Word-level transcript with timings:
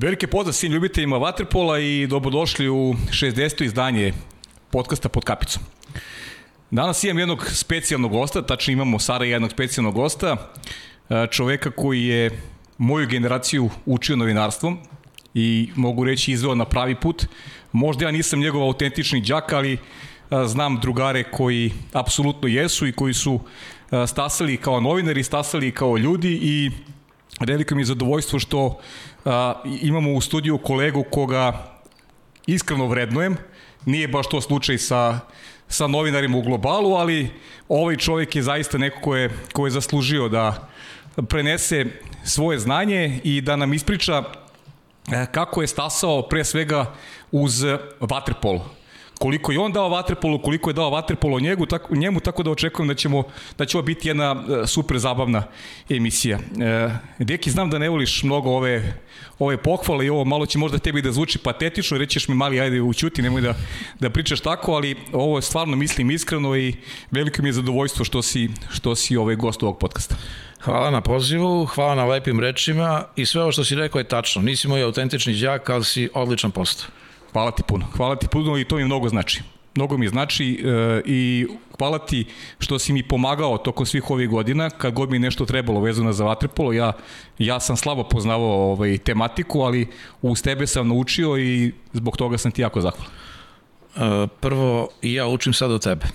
Velike 0.00 0.26
pozdrav 0.26 0.52
svim 0.52 0.72
ljubiteljima 0.72 1.16
Waterpola 1.16 1.80
i 1.80 2.06
dobrodošli 2.06 2.68
u 2.68 2.94
60. 3.10 3.64
izdanje 3.64 4.12
podcasta 4.70 5.08
pod 5.08 5.24
kapicom. 5.24 5.62
Danas 6.70 7.04
imam 7.04 7.18
jednog 7.18 7.46
specijalnog 7.52 8.12
gosta, 8.12 8.42
tačno 8.42 8.72
imamo 8.72 8.98
Sara 8.98 9.24
jednog 9.24 9.50
specijalnog 9.50 9.94
gosta, 9.94 10.36
e, 11.10 11.26
čoveka 11.30 11.70
koji 11.70 12.04
je 12.04 12.42
moju 12.78 13.06
generaciju 13.06 13.70
učio 13.86 14.16
novinarstvom 14.16 14.78
i 15.34 15.70
mogu 15.74 16.04
reći 16.04 16.32
izveo 16.32 16.54
na 16.54 16.64
pravi 16.64 16.94
put. 16.94 17.26
Možda 17.72 18.04
ja 18.04 18.10
nisam 18.10 18.40
njegov 18.40 18.62
autentični 18.62 19.22
džak, 19.22 19.52
ali 19.52 19.72
e, 19.72 19.78
znam 20.46 20.80
drugare 20.80 21.24
koji 21.30 21.72
apsolutno 21.92 22.48
jesu 22.48 22.86
i 22.86 22.92
koji 22.92 23.14
su 23.14 23.40
e, 23.90 24.06
stasali 24.06 24.56
kao 24.56 24.80
novinari, 24.80 25.22
stasali 25.22 25.72
kao 25.72 25.96
ljudi 25.96 26.38
i 26.42 26.70
veliko 27.46 27.74
mi 27.74 27.80
je 27.80 27.86
zadovoljstvo 27.86 28.38
što 28.38 28.80
a, 29.28 29.62
imamo 29.82 30.12
u 30.12 30.20
studiju 30.20 30.58
kolegu 30.58 31.04
koga 31.10 31.72
iskreno 32.46 32.86
vrednujem. 32.86 33.36
Nije 33.84 34.08
baš 34.08 34.28
to 34.28 34.40
slučaj 34.40 34.78
sa, 34.78 35.20
sa 35.68 35.86
novinarima 35.86 36.38
u 36.38 36.42
globalu, 36.42 36.94
ali 36.94 37.30
ovaj 37.68 37.96
čovjek 37.96 38.36
je 38.36 38.42
zaista 38.42 38.78
neko 38.78 39.00
ko 39.00 39.16
je, 39.16 39.30
ko 39.52 39.66
je 39.66 39.70
zaslužio 39.70 40.28
da 40.28 40.68
prenese 41.28 41.86
svoje 42.24 42.58
znanje 42.58 43.20
i 43.24 43.40
da 43.40 43.56
nam 43.56 43.74
ispriča 43.74 44.24
kako 45.32 45.60
je 45.60 45.66
stasao 45.66 46.22
pre 46.22 46.44
svega 46.44 46.94
uz 47.32 47.64
vaterpolo 48.00 48.77
koliko 49.18 49.52
je 49.52 49.58
on 49.58 49.72
dao 49.72 49.88
vaterpolu, 49.88 50.38
koliko 50.42 50.70
je 50.70 50.74
dao 50.74 50.90
vaterpolo 50.90 51.40
njegu, 51.40 51.66
tako, 51.66 51.96
njemu, 51.96 52.20
tako 52.20 52.42
da 52.42 52.50
očekujem 52.50 52.88
da 52.88 52.94
ćemo 52.94 53.22
da 53.58 53.64
će 53.64 53.76
ovo 53.76 53.84
biti 53.84 54.08
jedna 54.08 54.44
e, 54.62 54.66
super 54.66 54.98
zabavna 54.98 55.42
emisija. 55.88 56.38
E, 56.38 56.90
Deki, 57.18 57.50
znam 57.50 57.70
da 57.70 57.78
ne 57.78 57.88
voliš 57.88 58.22
mnogo 58.22 58.50
ove, 58.50 58.94
ove 59.38 59.56
pohvale 59.56 60.06
i 60.06 60.10
ovo 60.10 60.24
malo 60.24 60.46
će 60.46 60.58
možda 60.58 60.78
tebi 60.78 61.02
da 61.02 61.12
zvuči 61.12 61.38
patetično, 61.38 61.98
rećeš 61.98 62.28
mi 62.28 62.34
mali, 62.34 62.60
ajde 62.60 62.80
učuti, 62.80 63.22
nemoj 63.22 63.40
da, 63.40 63.54
da 64.00 64.10
pričaš 64.10 64.40
tako, 64.40 64.72
ali 64.72 64.96
ovo 65.12 65.38
je 65.38 65.42
stvarno 65.42 65.76
mislim 65.76 66.10
iskreno 66.10 66.56
i 66.56 66.74
veliko 67.10 67.42
mi 67.42 67.48
je 67.48 67.52
zadovoljstvo 67.52 68.04
što 68.04 68.22
si, 68.22 68.48
što 68.70 68.94
si 68.94 69.16
ovaj 69.16 69.36
gost 69.36 69.62
ovog 69.62 69.78
podcasta. 69.78 70.16
Hvala 70.60 70.90
na 70.90 71.00
pozivu, 71.00 71.64
hvala 71.66 71.94
na 71.94 72.04
lepim 72.04 72.40
rečima 72.40 73.04
i 73.16 73.26
sve 73.26 73.42
ovo 73.42 73.52
što 73.52 73.64
si 73.64 73.74
rekao 73.74 73.98
je 73.98 74.04
tačno. 74.04 74.42
Nisi 74.42 74.68
moj 74.68 74.82
autentični 74.82 75.40
đak, 75.40 75.70
ali 75.70 75.84
si 75.84 76.08
odličan 76.14 76.50
postao. 76.50 76.88
Hvala 77.32 77.50
ti 77.50 77.62
puno. 77.62 77.86
Hvala 77.96 78.16
ti 78.16 78.28
puno 78.28 78.58
i 78.58 78.64
to 78.64 78.76
mi 78.76 78.84
mnogo 78.84 79.08
znači. 79.08 79.42
Mnogo 79.74 79.96
mi 79.96 80.08
znači 80.08 80.64
e, 80.64 81.02
i 81.04 81.46
hvala 81.78 81.98
ti 81.98 82.24
što 82.58 82.78
si 82.78 82.92
mi 82.92 83.02
pomagao 83.02 83.58
tokom 83.58 83.86
svih 83.86 84.10
ovih 84.10 84.28
godina, 84.28 84.70
kad 84.70 84.94
god 84.94 85.10
mi 85.10 85.18
nešto 85.18 85.46
trebalo 85.46 85.80
vezano 85.80 86.12
za 86.12 86.24
vaterpolo, 86.24 86.72
ja, 86.72 86.92
ja 87.38 87.60
sam 87.60 87.76
slabo 87.76 88.04
poznavao 88.04 88.72
ovaj, 88.72 88.98
tematiku, 88.98 89.60
ali 89.60 89.86
uz 90.22 90.42
tebe 90.42 90.66
sam 90.66 90.88
naučio 90.88 91.38
i 91.38 91.72
zbog 91.92 92.16
toga 92.16 92.38
sam 92.38 92.52
ti 92.52 92.62
jako 92.62 92.80
zahvalan. 92.80 93.12
E, 93.96 94.26
prvo, 94.40 94.88
ja 95.02 95.26
učim 95.26 95.52
sad 95.52 95.70
od 95.70 95.82
tebe. 95.82 96.06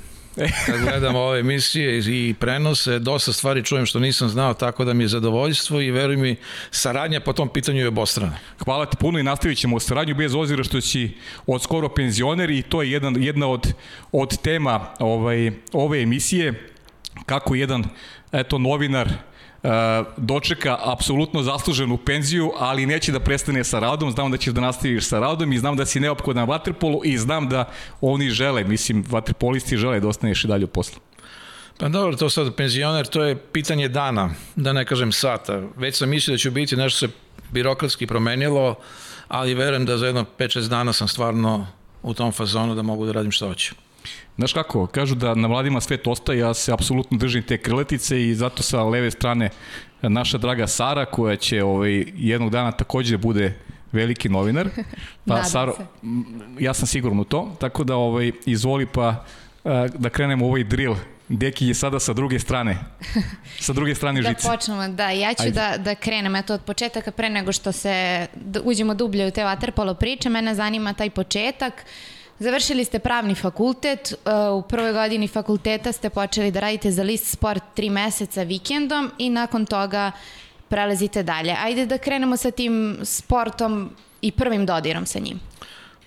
Kad 0.65 0.81
gledam 0.81 1.15
ove 1.15 1.39
emisije 1.39 1.99
i 1.99 2.33
prenose, 2.39 2.99
dosta 2.99 3.33
stvari 3.33 3.63
čujem 3.63 3.85
što 3.85 3.99
nisam 3.99 4.29
znao, 4.29 4.53
tako 4.53 4.85
da 4.85 4.93
mi 4.93 5.03
je 5.03 5.07
zadovoljstvo 5.07 5.81
i 5.81 5.91
veruj 5.91 6.17
mi, 6.17 6.35
saradnja 6.71 7.19
po 7.19 7.33
tom 7.33 7.49
pitanju 7.49 7.79
je 7.79 7.87
obostrana. 7.87 8.37
Hvala 8.63 8.85
ti 8.85 8.97
puno 8.99 9.19
i 9.19 9.23
nastavit 9.23 9.57
ćemo 9.57 9.79
saradnju 9.79 10.15
bez 10.15 10.35
ozira 10.35 10.63
što 10.63 10.81
si 10.81 11.11
od 11.47 11.63
skoro 11.63 11.89
penzioner 11.89 12.49
i 12.49 12.61
to 12.61 12.81
je 12.81 12.91
jedan, 12.91 13.23
jedna 13.23 13.47
od, 13.47 13.73
od 14.11 14.41
tema 14.41 14.87
ovaj, 14.99 15.51
ove 15.73 16.01
emisije 16.01 16.69
kako 17.25 17.55
jedan 17.55 17.83
eto 18.31 18.57
novinar 18.57 19.09
dočeka 20.17 20.77
apsolutno 20.81 21.43
zasluženu 21.43 21.97
penziju, 21.97 22.51
ali 22.59 22.85
neće 22.85 23.11
da 23.11 23.19
prestane 23.19 23.63
sa 23.63 23.79
radom, 23.79 24.11
znam 24.11 24.31
da 24.31 24.37
ćeš 24.37 24.53
da 24.53 24.61
nastaviš 24.61 25.05
sa 25.05 25.19
radom 25.19 25.53
i 25.53 25.57
znam 25.57 25.75
da 25.75 25.85
si 25.85 25.99
neophodan 25.99 26.47
vaterpolu 26.47 27.01
i 27.03 27.17
znam 27.17 27.49
da 27.49 27.69
oni 28.01 28.29
žele, 28.29 28.63
mislim, 28.63 29.05
vaterpolisti 29.09 29.77
žele 29.77 29.99
da 29.99 30.07
ostaneš 30.07 30.43
i 30.43 30.47
dalje 30.47 30.65
u 30.65 30.67
poslu. 30.67 30.99
Pa 31.77 31.89
dobro, 31.89 32.17
to 32.17 32.29
sad 32.29 32.55
penzioner, 32.55 33.07
to 33.07 33.23
je 33.23 33.37
pitanje 33.37 33.87
dana, 33.87 34.29
da 34.55 34.73
ne 34.73 34.85
kažem 34.85 35.11
sata. 35.11 35.61
Već 35.77 35.97
sam 35.97 36.09
mislio 36.09 36.33
da 36.33 36.37
ću 36.37 36.51
biti, 36.51 36.75
nešto 36.75 37.07
se 37.07 37.13
birokratski 37.51 38.07
promenilo, 38.07 38.75
ali 39.27 39.53
verujem 39.53 39.85
da 39.85 39.97
za 39.97 40.05
jedno 40.05 40.25
5-6 40.39 40.67
dana 40.67 40.93
sam 40.93 41.07
stvarno 41.07 41.67
u 42.03 42.13
tom 42.13 42.31
fazonu 42.31 42.75
da 42.75 42.81
mogu 42.81 43.05
da 43.05 43.11
radim 43.11 43.31
što 43.31 43.47
hoću. 43.47 43.75
Znaš 44.37 44.53
kako, 44.53 44.87
kažu 44.87 45.15
da 45.15 45.35
na 45.35 45.47
mladima 45.47 45.81
svet 45.81 46.07
ostaje, 46.07 46.39
ja 46.39 46.53
se 46.53 46.73
apsolutno 46.73 47.17
držim 47.17 47.43
te 47.43 47.57
krletice 47.57 48.29
i 48.29 48.35
zato 48.35 48.63
sa 48.63 48.83
leve 48.83 49.11
strane 49.11 49.49
naša 50.01 50.37
draga 50.37 50.67
Sara 50.67 51.05
koja 51.05 51.35
će 51.35 51.63
ovaj, 51.63 52.05
jednog 52.15 52.49
dana 52.49 52.71
takođe 52.71 53.17
bude 53.17 53.53
veliki 53.91 54.29
novinar. 54.29 54.69
Pa 55.27 55.43
Saro, 55.43 55.75
ja 56.59 56.73
sam 56.73 56.87
siguran 56.87 57.19
u 57.19 57.23
to, 57.23 57.55
tako 57.59 57.83
da 57.83 57.95
ovaj 57.95 58.31
izvoli 58.45 58.85
pa 58.85 59.25
da 59.97 60.09
krenemo 60.09 60.45
u 60.45 60.49
ovaj 60.49 60.63
drill 60.63 60.95
Deki 61.29 61.67
je 61.67 61.73
sada 61.73 61.99
sa 61.99 62.13
druge 62.13 62.39
strane. 62.39 62.77
Sa 63.59 63.73
druge 63.73 63.95
strane 63.95 64.21
da 64.21 64.29
žice. 64.29 64.47
Da 64.47 64.53
počnemo, 64.53 64.87
da. 64.87 65.09
Ja 65.09 65.33
ću 65.33 65.51
da, 65.51 65.77
da 65.77 65.95
krenem 65.95 66.35
eto 66.35 66.53
od 66.53 66.61
početaka 66.61 67.11
pre 67.11 67.29
nego 67.29 67.51
što 67.51 67.71
se 67.71 68.27
uđemo 68.63 68.93
dublje 68.93 69.27
u 69.27 69.31
te 69.31 69.41
waterpolo 69.41 69.93
priče. 69.93 70.29
Mene 70.29 70.55
zanima 70.55 70.93
taj 70.93 71.09
početak. 71.09 71.73
Uh, 71.73 72.22
Završili 72.43 72.85
ste 72.85 72.99
pravni 72.99 73.35
fakultet, 73.35 74.13
uh, 74.13 74.57
u 74.57 74.67
prvoj 74.67 74.93
godini 74.93 75.27
fakulteta 75.27 75.91
ste 75.91 76.09
počeli 76.09 76.51
da 76.51 76.59
radite 76.59 76.91
za 76.91 77.03
list 77.03 77.31
sport 77.31 77.63
tri 77.75 77.89
meseca 77.89 78.43
vikendom 78.43 79.11
i 79.17 79.29
nakon 79.29 79.65
toga 79.65 80.11
prelazite 80.67 81.23
dalje. 81.23 81.55
Ajde 81.59 81.85
da 81.85 81.97
krenemo 81.97 82.37
sa 82.37 82.51
tim 82.51 82.97
sportom 83.03 83.89
i 84.21 84.31
prvim 84.31 84.65
dodirom 84.65 85.05
sa 85.05 85.19
njim. 85.19 85.39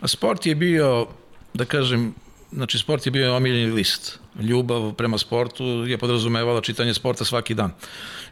Pa 0.00 0.08
sport 0.08 0.46
je 0.46 0.54
bio, 0.54 1.06
da 1.54 1.64
kažem, 1.64 2.14
znači 2.52 2.78
sport 2.78 3.06
je 3.06 3.10
bio 3.10 3.36
omiljeni 3.36 3.72
list. 3.72 4.18
Ljubav 4.40 4.92
prema 4.92 5.18
sportu 5.18 5.64
je 5.64 5.98
podrazumevala 5.98 6.60
čitanje 6.60 6.94
sporta 6.94 7.24
svaki 7.24 7.54
dan. 7.54 7.72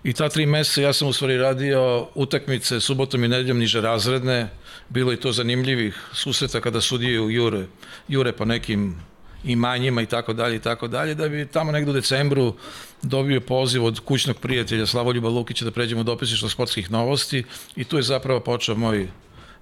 I 0.02 0.12
ta 0.12 0.28
tri 0.28 0.46
meseca 0.46 0.80
ja 0.80 0.92
sam 0.92 1.08
u 1.08 1.12
stvari 1.12 1.38
radio 1.38 2.08
utakmice 2.14 2.80
subotom 2.80 3.24
i 3.24 3.28
nedeljom 3.28 3.58
niže 3.58 3.80
razredne, 3.80 4.48
bilo 4.88 5.10
je 5.10 5.20
to 5.20 5.32
zanimljivih 5.32 5.98
susreta 6.12 6.60
kada 6.60 6.80
sudije 6.80 7.14
jure, 7.14 7.66
jure 8.08 8.32
po 8.32 8.44
nekim 8.44 8.96
imanjima 9.44 10.02
i 10.02 10.06
tako 10.06 10.32
dalje 10.32 10.56
i 10.56 10.60
tako 10.60 10.88
dalje, 10.88 11.14
da 11.14 11.28
bi 11.28 11.46
tamo 11.46 11.72
negde 11.72 11.90
u 11.90 11.94
decembru 11.94 12.54
dobio 13.02 13.40
poziv 13.40 13.84
od 13.84 14.00
kućnog 14.00 14.36
prijatelja 14.36 14.86
Slavoljuba 14.86 15.28
Lukića 15.28 15.64
da 15.64 15.70
pređemo 15.70 16.02
do 16.02 16.12
dopisništva 16.12 16.48
sportskih 16.48 16.90
novosti 16.90 17.44
i 17.76 17.84
tu 17.84 17.96
je 17.96 18.02
zapravo 18.02 18.40
počeo 18.40 18.74
moj 18.74 19.08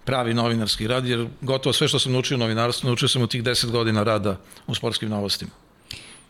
pravi 0.05 0.35
novinarski 0.35 0.87
rad, 0.87 1.07
jer 1.07 1.27
gotovo 1.41 1.73
sve 1.73 1.89
što 1.89 1.99
sam 1.99 2.13
naučio 2.13 2.37
u 2.37 2.39
novinarstvu, 2.39 2.87
naučio 2.87 3.09
sam 3.09 3.23
u 3.23 3.27
tih 3.27 3.43
10 3.43 3.71
godina 3.71 4.03
rada 4.03 4.37
u 4.67 4.75
sportskim 4.75 5.09
novostima. 5.09 5.51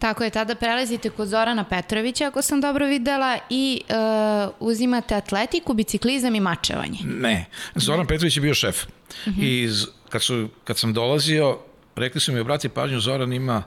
Tako 0.03 0.25
je, 0.25 0.31
tada 0.31 0.55
prelazite 0.55 1.11
kod 1.11 1.29
Zorana 1.29 1.65
Petrovića, 1.65 2.27
ako 2.27 2.43
sam 2.43 2.61
dobro 2.61 2.87
videla, 2.87 3.39
i 3.51 3.81
uh, 3.89 4.53
uzimate 4.61 5.15
atletiku, 5.15 5.75
biciklizam 5.75 6.35
i 6.35 6.41
mačevanje. 6.41 6.99
Ne, 7.05 7.47
Zoran 7.75 8.07
Petrović 8.07 8.37
je 8.37 8.41
bio 8.41 8.55
šef. 8.55 8.85
Uh 8.85 9.33
-huh. 9.33 9.43
I 9.43 9.71
kad, 10.09 10.23
su, 10.23 10.49
kad 10.65 10.79
sam 10.79 10.93
dolazio, 10.93 11.59
rekli 11.97 12.21
su 12.21 12.33
mi, 12.33 12.41
obrati 12.41 12.69
pažnju, 12.69 13.01
Zoran 13.01 13.33
ima 13.33 13.63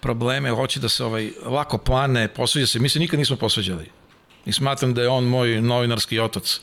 probleme, 0.00 0.50
hoće 0.50 0.80
da 0.80 0.88
se 0.88 1.04
ovaj, 1.04 1.30
lako 1.44 1.78
plane, 1.78 2.28
posveđa 2.28 2.66
se. 2.66 2.78
Mi 2.78 2.88
se 2.88 2.98
nikad 2.98 3.18
nismo 3.18 3.36
posveđali. 3.36 3.90
I 4.46 4.52
smatram 4.52 4.94
da 4.94 5.02
je 5.02 5.08
on 5.08 5.24
moj 5.24 5.60
novinarski 5.60 6.20
otac. 6.20 6.60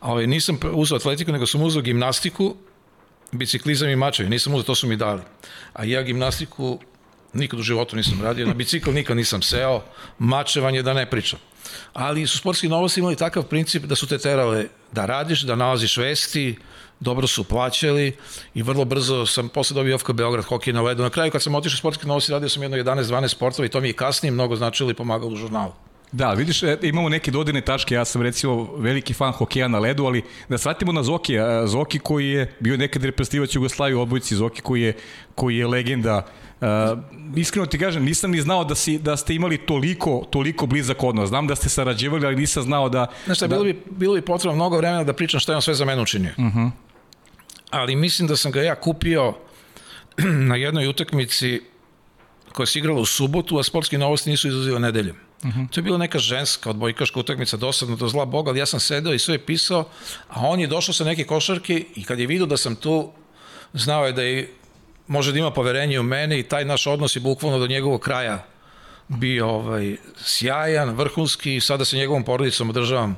Ovaj, 0.00 0.26
nisam 0.26 0.58
uzao 0.72 0.96
atletiku, 0.96 1.32
nego 1.32 1.46
sam 1.46 1.62
uzao 1.62 1.82
gimnastiku, 1.82 2.56
biciklizam 3.32 3.88
i 3.88 3.96
mačevi. 3.96 4.28
Nisam 4.28 4.54
uzao, 4.54 4.64
to 4.64 4.74
su 4.74 4.86
mi 4.86 4.96
dali. 4.96 5.22
A 5.72 5.84
ja 5.84 6.02
gimnastiku 6.02 6.78
nikad 7.36 7.60
u 7.60 7.62
životu 7.62 7.96
nisam 7.96 8.22
radio, 8.22 8.46
na 8.46 8.54
bicikl 8.54 8.90
nikad 8.90 9.16
nisam 9.16 9.42
seo, 9.42 9.82
mačevanje 10.18 10.82
da 10.82 10.94
ne 10.94 11.10
pričam. 11.10 11.38
Ali 11.92 12.26
su 12.26 12.38
sportski 12.38 12.68
novosti 12.68 13.00
imali 13.00 13.16
takav 13.16 13.42
princip 13.42 13.84
da 13.84 13.94
su 13.94 14.06
te 14.06 14.18
terale 14.18 14.66
da 14.92 15.06
radiš, 15.06 15.42
da 15.42 15.56
nalaziš 15.56 15.96
vesti, 15.96 16.56
dobro 17.00 17.26
su 17.26 17.44
plaćali 17.44 18.16
i 18.54 18.62
vrlo 18.62 18.84
brzo 18.84 19.26
sam 19.26 19.48
posle 19.48 19.74
dobio 19.74 19.98
FK 19.98 20.12
Beograd 20.12 20.44
hokej 20.44 20.72
na 20.72 20.82
ledu. 20.82 21.02
Na 21.02 21.10
kraju 21.10 21.30
kad 21.30 21.42
sam 21.42 21.54
otišao 21.54 21.78
sportski 21.78 22.06
novosti 22.06 22.32
radio 22.32 22.48
sam 22.48 22.62
jedno 22.62 22.76
11-12 22.76 23.28
sportova 23.28 23.66
i 23.66 23.68
to 23.68 23.80
mi 23.80 23.88
je 23.88 23.92
kasnije 23.92 24.32
mnogo 24.32 24.56
značilo 24.56 24.90
i 24.90 24.94
pomagalo 24.94 25.32
u 25.32 25.36
žurnalu. 25.36 25.72
Da, 26.16 26.32
vidiš, 26.32 26.62
e, 26.62 26.78
imamo 26.82 27.08
neke 27.08 27.30
dodine 27.30 27.60
tačke, 27.60 27.94
ja 27.94 28.04
sam 28.04 28.22
recimo 28.22 28.68
veliki 28.76 29.14
fan 29.14 29.32
hokeja 29.32 29.68
na 29.68 29.78
ledu, 29.78 30.04
ali 30.04 30.22
da 30.48 30.58
shvatimo 30.58 30.92
na 30.92 31.02
Zoki, 31.02 31.34
Zoki 31.66 31.98
koji 31.98 32.28
je 32.28 32.56
bio 32.60 32.76
nekad 32.76 33.04
reprezentativac 33.04 33.54
Jugoslavije 33.54 33.96
u 33.96 34.02
odbojci, 34.02 34.36
Zoki 34.36 34.62
koji 34.62 34.82
je, 34.82 34.96
koji 35.34 35.56
je 35.56 35.66
legenda 35.66 36.26
Uh, 36.60 36.98
iskreno 37.36 37.66
ti 37.66 37.78
kažem, 37.78 38.04
nisam 38.04 38.30
ni 38.30 38.40
znao 38.40 38.64
da, 38.64 38.74
si, 38.74 38.98
da 38.98 39.16
ste 39.16 39.34
imali 39.34 39.58
toliko, 39.58 40.24
toliko 40.30 40.66
blizak 40.66 41.02
odnos. 41.02 41.28
Znam 41.28 41.46
da 41.46 41.56
ste 41.56 41.68
sarađivali, 41.68 42.26
ali 42.26 42.36
nisam 42.36 42.62
znao 42.62 42.88
da... 42.88 43.06
Znaš 43.24 43.36
šta, 43.38 43.46
da... 43.46 43.54
bilo, 43.54 43.64
bi, 43.64 43.82
bilo 43.90 44.14
bi 44.14 44.20
potrebno 44.20 44.56
mnogo 44.56 44.76
vremena 44.76 45.04
da 45.04 45.12
pričam 45.12 45.40
šta 45.40 45.52
je 45.52 45.56
on 45.56 45.62
sve 45.62 45.74
za 45.74 45.84
mene 45.84 46.02
učinio. 46.02 46.32
Uh 46.38 46.44
mhm. 46.44 46.58
-huh. 46.58 46.70
Ali 47.70 47.96
mislim 47.96 48.28
da 48.28 48.36
sam 48.36 48.52
ga 48.52 48.62
ja 48.62 48.74
kupio 48.74 49.34
na 50.48 50.56
jednoj 50.56 50.88
utakmici 50.88 51.60
koja 52.52 52.66
se 52.66 52.78
igrala 52.78 53.00
u 53.00 53.06
subotu, 53.06 53.58
a 53.58 53.62
sportski 53.62 53.98
novosti 53.98 54.30
nisu 54.30 54.48
izlazile 54.48 54.80
nedeljom. 54.80 55.16
Uh 55.42 55.50
-huh. 55.50 55.70
To 55.70 55.80
je 55.80 55.82
bila 55.82 55.98
neka 55.98 56.18
ženska 56.18 56.70
odbojkaška 56.70 57.20
utakmica, 57.20 57.56
dosadno 57.56 57.96
do 57.96 58.08
zla 58.08 58.24
Boga, 58.24 58.50
ali 58.50 58.58
ja 58.58 58.66
sam 58.66 58.80
sedeo 58.80 59.12
i 59.12 59.18
sve 59.18 59.38
pisao, 59.38 59.88
a 60.28 60.48
on 60.48 60.60
je 60.60 60.66
došao 60.66 60.94
sa 60.94 61.04
neke 61.04 61.24
košarke 61.24 61.84
i 61.94 62.04
kad 62.04 62.18
je 62.18 62.26
vidio 62.26 62.46
da 62.46 62.56
sam 62.56 62.76
tu, 62.76 63.12
znao 63.72 64.06
je 64.06 64.12
da 64.12 64.22
je, 64.22 64.52
može 65.06 65.32
da 65.32 65.38
ima 65.38 65.50
poverenje 65.50 66.00
u 66.00 66.02
mene 66.02 66.38
i 66.38 66.42
taj 66.42 66.64
naš 66.64 66.86
odnos 66.86 67.16
je 67.16 67.20
bukvalno 67.20 67.58
do 67.58 67.66
njegovog 67.66 68.00
kraja 68.00 68.46
bio 69.08 69.48
ovaj, 69.48 69.96
sjajan, 70.24 70.90
vrhunski 70.90 71.56
i 71.56 71.60
sada 71.60 71.84
sa 71.84 71.96
njegovom 71.96 72.24
porodicom 72.24 72.70
održavam 72.70 73.16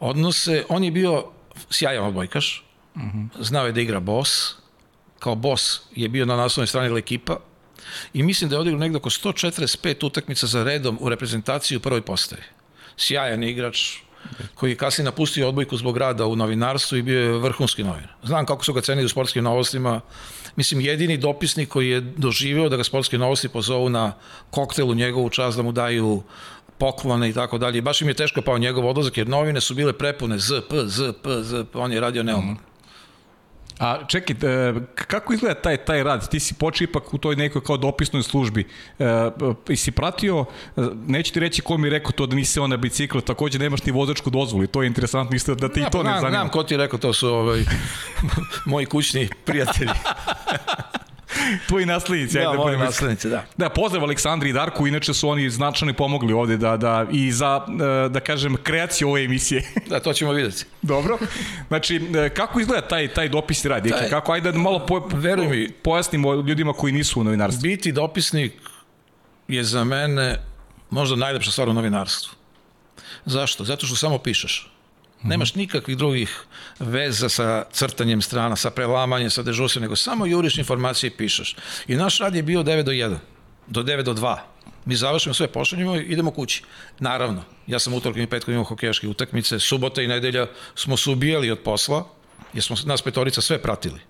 odnose. 0.00 0.64
On 0.68 0.84
je 0.84 0.90
bio 0.90 1.24
sjajan 1.70 2.04
odbojkaš, 2.04 2.64
uh 2.94 3.02
-huh. 3.02 3.28
znao 3.40 3.66
je 3.66 3.72
da 3.72 3.80
igra 3.80 4.00
bos, 4.00 4.56
kao 5.18 5.34
bos 5.34 5.82
je 5.94 6.08
bio 6.08 6.26
na 6.26 6.36
naslovnoj 6.36 6.66
strani 6.66 6.98
ekipa 6.98 7.36
i 8.14 8.22
mislim 8.22 8.50
da 8.50 8.56
je 8.56 8.60
odigrao 8.60 8.80
negde 8.80 8.96
oko 8.96 9.10
145 9.10 10.06
utakmica 10.06 10.46
za 10.46 10.64
redom 10.64 10.98
u 11.00 11.08
reprezentaciji 11.08 11.76
u 11.76 11.80
prvoj 11.80 12.02
postavi. 12.02 12.42
Sjajan 12.96 13.42
igrač, 13.42 13.96
koji 14.54 14.70
je 14.70 14.76
kasnije 14.76 15.04
napustio 15.04 15.48
odbojku 15.48 15.76
zbog 15.76 15.96
rada 15.96 16.26
u 16.26 16.36
novinarstvu 16.36 16.98
i 16.98 17.02
bio 17.02 17.20
je 17.20 17.38
vrhunski 17.38 17.84
novinar. 17.84 18.08
Znam 18.22 18.46
kako 18.46 18.64
su 18.64 18.72
ga 18.72 18.80
cenili 18.80 19.06
u 19.06 19.08
sportskim 19.08 19.44
novostima. 19.44 20.00
Mislim, 20.56 20.80
jedini 20.80 21.16
dopisnik 21.16 21.68
koji 21.68 21.90
je 21.90 22.00
doživeo 22.00 22.68
da 22.68 22.76
ga 22.76 22.84
sportske 22.84 23.18
novosti 23.18 23.48
pozovu 23.48 23.88
na 23.88 24.12
koktel 24.50 24.90
u 24.90 24.94
njegovu 24.94 25.30
čast, 25.30 25.56
da 25.56 25.62
mu 25.62 25.72
daju 25.72 26.22
poklone 26.78 27.30
i 27.30 27.32
tako 27.32 27.58
dalje. 27.58 27.82
Baš 27.82 28.02
im 28.02 28.08
je 28.08 28.14
teško 28.14 28.42
pao 28.42 28.58
njegov 28.58 28.88
odlazak, 28.88 29.16
jer 29.16 29.28
novine 29.28 29.60
su 29.60 29.74
bile 29.74 29.92
prepune 29.92 30.38
ZP, 30.38 30.72
ZP, 30.86 31.26
ZP, 31.42 31.76
on 31.76 31.92
je 31.92 32.00
radio 32.00 32.22
neumorno. 32.22 32.52
Mm. 32.52 32.71
A 33.82 34.06
čekaj, 34.06 34.36
e, 34.42 34.74
kako 34.94 35.32
izgleda 35.32 35.54
taj, 35.60 35.76
taj 35.76 36.02
rad? 36.02 36.28
Ti 36.30 36.40
si 36.40 36.54
počeo 36.54 36.84
ipak 36.84 37.14
u 37.14 37.18
toj 37.18 37.36
nekoj 37.36 37.64
kao 37.64 37.76
dopisnoj 37.76 38.22
službi. 38.22 38.66
E, 38.98 39.04
i 39.68 39.76
si 39.76 39.90
pratio, 39.90 40.44
e, 40.76 40.80
neću 41.06 41.32
ti 41.32 41.40
reći 41.40 41.62
ko 41.62 41.78
mi 41.78 41.88
je 41.88 41.90
rekao 41.90 42.12
to 42.12 42.26
da 42.26 42.36
nisi 42.36 42.60
on 42.60 42.70
na 42.70 42.76
biciklu, 42.76 43.20
takođe 43.20 43.58
nemaš 43.58 43.84
ni 43.84 43.92
vozačku 43.92 44.30
dozvolu 44.30 44.64
i 44.64 44.66
to 44.66 44.82
je 44.82 44.86
interesantno 44.86 45.36
isto 45.36 45.54
da 45.54 45.68
ti 45.68 45.80
ja, 45.80 45.86
i 45.86 45.90
to 45.90 46.02
ne 46.02 46.10
zanima. 46.10 46.30
Znam 46.30 46.48
ko 46.48 46.62
ti 46.62 46.74
je 46.74 46.78
rekao, 46.78 46.98
to 46.98 47.12
su 47.12 47.28
ovaj, 47.28 47.64
moji 48.72 48.86
kućni 48.86 49.28
prijatelji. 49.44 49.90
Tvoji 51.68 51.86
naslednici. 51.86 52.38
Da, 52.38 52.52
moji 52.52 52.78
naslednici, 52.78 53.28
da. 53.28 53.44
Da, 53.56 53.68
pozdrav 53.68 54.04
Aleksandri 54.04 54.50
i 54.50 54.52
Darku, 54.52 54.86
inače 54.86 55.14
su 55.14 55.28
oni 55.28 55.50
značajno 55.50 55.94
pomogli 55.94 56.32
ovde 56.32 56.56
da, 56.56 56.76
da, 56.76 57.06
i 57.12 57.32
za, 57.32 57.66
e, 57.68 58.08
da 58.08 58.20
kažem, 58.20 58.56
kreaciju 58.62 59.08
ove 59.08 59.24
emisije. 59.24 59.62
Da, 59.90 60.00
to 60.00 60.12
ćemo 60.12 60.32
videti. 60.32 60.64
Dobro. 60.82 61.18
Znači, 61.68 61.96
e, 61.96 62.28
kako 62.28 62.60
izgleda 62.60 62.88
taj, 62.88 63.08
taj 63.08 63.28
dopisni 63.28 63.70
rad? 63.70 63.88
Taj, 63.88 64.10
kako, 64.10 64.32
ajde 64.32 64.52
da 64.52 64.58
malo 64.58 64.86
po, 64.86 65.08
veruj 65.14 65.48
mi, 65.48 65.72
pojasnimo 65.72 66.34
ljudima 66.34 66.72
koji 66.72 66.92
nisu 66.92 67.20
u 67.20 67.24
novinarstvu. 67.24 67.62
Biti 67.62 67.92
dopisnik 67.92 68.52
je 69.48 69.64
za 69.64 69.84
mene 69.84 70.38
možda 70.90 71.16
najlepša 71.16 71.50
stvar 71.50 71.68
u 71.68 71.72
novinarstvu. 71.72 72.32
Zašto? 73.24 73.64
Zato 73.64 73.86
što 73.86 73.96
samo 73.96 74.18
pišeš. 74.18 74.72
Nemaš 75.22 75.54
nikakvih 75.54 75.96
drugih 75.96 76.30
veza 76.78 77.28
sa 77.28 77.64
crtanjem 77.72 78.22
strana, 78.22 78.56
sa 78.56 78.70
prelamanjem, 78.70 79.30
sa 79.30 79.42
dežurstvom, 79.42 79.82
nego 79.82 79.96
samo 79.96 80.26
juriš 80.26 80.58
informacije 80.58 81.08
i 81.08 81.16
pišeš. 81.16 81.56
I 81.88 81.96
naš 81.96 82.18
rad 82.18 82.34
je 82.34 82.42
bio 82.42 82.62
9 82.62 82.82
do 82.82 82.92
1, 82.92 83.16
do 83.66 83.82
9 83.82 84.02
do 84.02 84.14
2. 84.14 84.36
Mi 84.84 84.96
završimo 84.96 85.34
sve, 85.34 85.46
pošaljimo 85.46 85.96
i 85.96 86.02
idemo 86.02 86.30
kući. 86.30 86.62
Naravno, 86.98 87.44
ja 87.66 87.78
sam 87.78 87.94
utorkom 87.94 88.22
i 88.22 88.26
petkom 88.26 88.54
imao 88.54 88.64
hokejaške 88.64 89.08
utakmice, 89.08 89.58
subota 89.58 90.02
i 90.02 90.08
nedelja 90.08 90.46
smo 90.74 90.96
se 90.96 91.10
ubijali 91.10 91.50
od 91.50 91.58
posla, 91.58 92.04
jer 92.52 92.64
smo 92.64 92.76
nas 92.84 93.02
petorica 93.02 93.40
sve 93.40 93.62
pratili. 93.62 94.00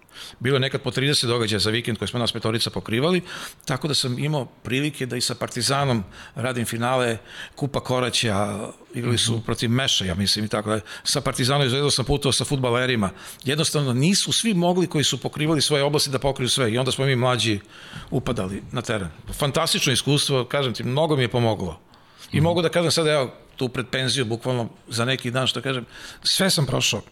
Bilo 0.41 0.57
je 0.57 0.61
nekad 0.61 0.83
po 0.83 0.91
30 0.91 1.27
događaja 1.27 1.59
za 1.59 1.71
vikend 1.71 1.99
koje 1.99 2.09
smo 2.09 2.19
nas 2.19 2.33
petorica 2.33 2.71
pokrivali, 2.71 3.23
tako 3.65 3.89
da 3.89 3.95
sam 3.95 4.19
imao 4.19 4.45
prilike 4.45 5.07
da 5.07 5.17
i 5.17 5.21
sa 5.21 5.35
Partizanom 5.35 6.05
radim 6.35 6.65
finale 6.65 7.19
Kupa 7.55 7.81
Koraća, 7.81 8.59
igrali 8.95 9.19
su 9.19 9.33
mhm. 9.33 9.43
protiv 9.43 9.71
Meša, 9.71 10.05
ja 10.05 10.15
mislim 10.15 10.45
i 10.45 10.49
tako 10.49 10.71
da. 10.71 10.81
Sa 11.05 11.21
Partizanom 11.21 11.67
izgledao 11.67 11.91
sam 11.91 12.05
putovao 12.05 12.33
sa 12.33 12.45
futbalerima. 12.45 13.11
Jednostavno 13.45 13.93
nisu 13.93 14.33
svi 14.33 14.55
mogli 14.55 14.87
koji 14.87 15.05
su 15.05 15.21
pokrivali 15.21 15.63
svoje 15.63 15.83
oblasti 15.83 16.11
da 16.11 16.19
pokriju 16.19 16.49
sve 16.49 16.73
i 16.73 16.79
onda 16.79 16.93
smo 16.93 17.05
mi 17.05 17.17
mlađi 17.17 17.61
upadali 18.11 18.63
na 18.73 18.83
teren. 18.83 19.09
Fantastično 19.33 19.93
iskustvo, 19.93 20.45
kažem 20.45 20.75
ti, 20.75 20.85
mnogo 20.85 21.17
mi 21.17 21.23
je 21.23 21.29
pomoglo. 21.29 21.81
I 22.33 22.41
mm. 22.41 22.43
mogu 22.43 22.63
da 22.63 22.69
kažem 22.69 22.91
sada, 22.91 23.13
evo, 23.13 23.35
tu 23.57 23.69
pred 23.69 23.87
penziju, 23.91 24.25
bukvalno 24.25 24.69
za 24.89 25.05
neki 25.05 25.31
dan, 25.31 25.47
što 25.47 25.63
kažem, 25.63 25.85
sve 26.23 26.51
sam 26.51 26.67
prošao 26.67 27.03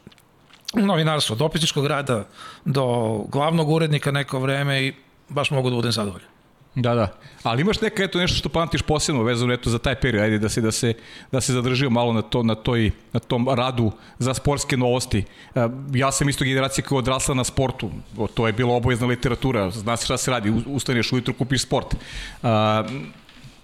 novinarstvo, 0.74 1.34
od 1.34 1.42
opisničkog 1.42 1.86
rada 1.86 2.24
do 2.64 3.16
glavnog 3.28 3.70
urednika 3.70 4.10
neko 4.10 4.38
vreme 4.38 4.82
i 4.82 4.94
baš 5.28 5.50
mogu 5.50 5.70
da 5.70 5.76
budem 5.76 5.92
zadovoljan. 5.92 6.30
Da, 6.74 6.94
da. 6.94 7.08
Ali 7.42 7.60
imaš 7.60 7.80
neka 7.80 8.04
eto 8.04 8.18
nešto 8.18 8.36
što 8.36 8.48
pamtiš 8.48 8.82
posebno 8.82 9.22
vezano 9.22 9.52
eto 9.52 9.70
za 9.70 9.78
taj 9.78 9.94
period, 9.94 10.24
ajde 10.24 10.38
da 10.38 10.48
se 10.48 10.60
da 10.60 10.72
se 10.72 10.94
da 11.32 11.40
se 11.40 11.52
zadržimo 11.52 11.90
malo 11.90 12.12
na 12.12 12.22
to 12.22 12.42
na 12.42 12.54
toj 12.54 12.90
na 13.12 13.20
tom 13.20 13.48
radu 13.48 13.92
za 14.18 14.34
sportske 14.34 14.76
novosti. 14.76 15.24
E, 15.54 15.68
ja 15.94 16.12
sam 16.12 16.28
isto 16.28 16.44
generacija 16.44 16.84
koja 16.84 16.96
je 16.96 16.98
odrasla 16.98 17.34
na 17.34 17.44
sportu. 17.44 17.90
To 18.34 18.46
je 18.46 18.52
bila 18.52 18.74
obavezna 18.74 19.06
literatura, 19.06 19.70
zna 19.70 19.96
se 19.96 20.04
šta 20.04 20.16
se 20.16 20.30
radi, 20.30 20.52
ustaneš 20.66 21.12
ujutru 21.12 21.34
kupiš 21.34 21.62
sport. 21.62 21.96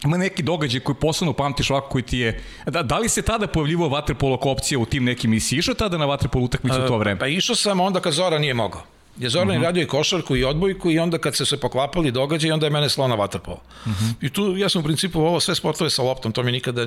E, 0.05 0.07
ima 0.07 0.17
neki 0.17 0.43
događaj 0.43 0.81
koji 0.81 0.97
posebno 0.97 1.33
pamtiš 1.33 1.71
ovako 1.71 1.89
koji 1.89 2.03
ti 2.03 2.19
je... 2.19 2.43
Da, 2.67 2.83
da 2.83 2.99
li 2.99 3.09
se 3.09 3.23
tada 3.23 3.47
pojavljivo 3.47 3.89
vaterpolo 3.89 4.39
opcija 4.43 4.79
u 4.79 4.87
tim 4.87 5.05
nekim 5.05 5.33
i 5.35 5.41
si 5.41 5.57
išao 5.57 5.75
tada 5.75 5.99
na 5.99 6.07
vaterpolo 6.07 6.45
utakmicu 6.45 6.85
u 6.85 6.89
to 6.89 6.99
vreme? 6.99 7.19
Pa 7.19 7.27
išao 7.27 7.57
sam 7.57 7.81
onda 7.81 8.01
kad 8.01 8.13
Zora 8.13 8.39
nije 8.39 8.55
mogao. 8.55 8.83
Je 9.19 9.29
Zoran 9.29 9.49
uh 9.49 9.55
mhm. 9.55 9.63
-huh. 9.63 9.67
radio 9.67 9.83
i 9.83 9.87
košarku 9.87 10.37
i 10.37 10.45
odbojku 10.45 10.91
i 10.91 10.99
onda 10.99 11.19
kad 11.19 11.37
se 11.37 11.47
se 11.47 11.61
poklapali 11.61 12.11
događaj, 12.11 12.53
onda 12.53 12.67
je 12.67 12.71
mene 12.71 12.89
slao 12.89 13.09
na 13.09 13.15
vaterpolo. 13.15 13.57
Uh 13.85 13.93
mhm. 13.93 14.05
-huh. 14.05 14.27
I 14.27 14.31
tu 14.31 14.57
ja 14.57 14.69
sam 14.69 14.81
u 14.81 14.85
principu 14.85 15.21
ovo 15.21 15.41
sve 15.41 15.55
sportove 15.55 15.91
sa 15.91 16.03
loptom, 16.03 16.33
to 16.33 16.43
mi 16.43 16.53
nikada 16.53 16.87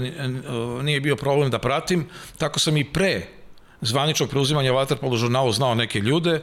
nije 0.84 1.02
bio 1.02 1.16
problem 1.16 1.52
da 1.52 1.60
pratim. 1.60 2.06
Tako 2.38 2.60
sam 2.60 2.78
i 2.78 2.84
pre 2.84 3.28
zvaničnog 3.82 4.30
preuzimanja 4.30 4.72
vaterpolo 4.72 5.18
žurnalu 5.18 5.52
znao 5.52 5.76
neke 5.76 6.00
ljude, 6.00 6.42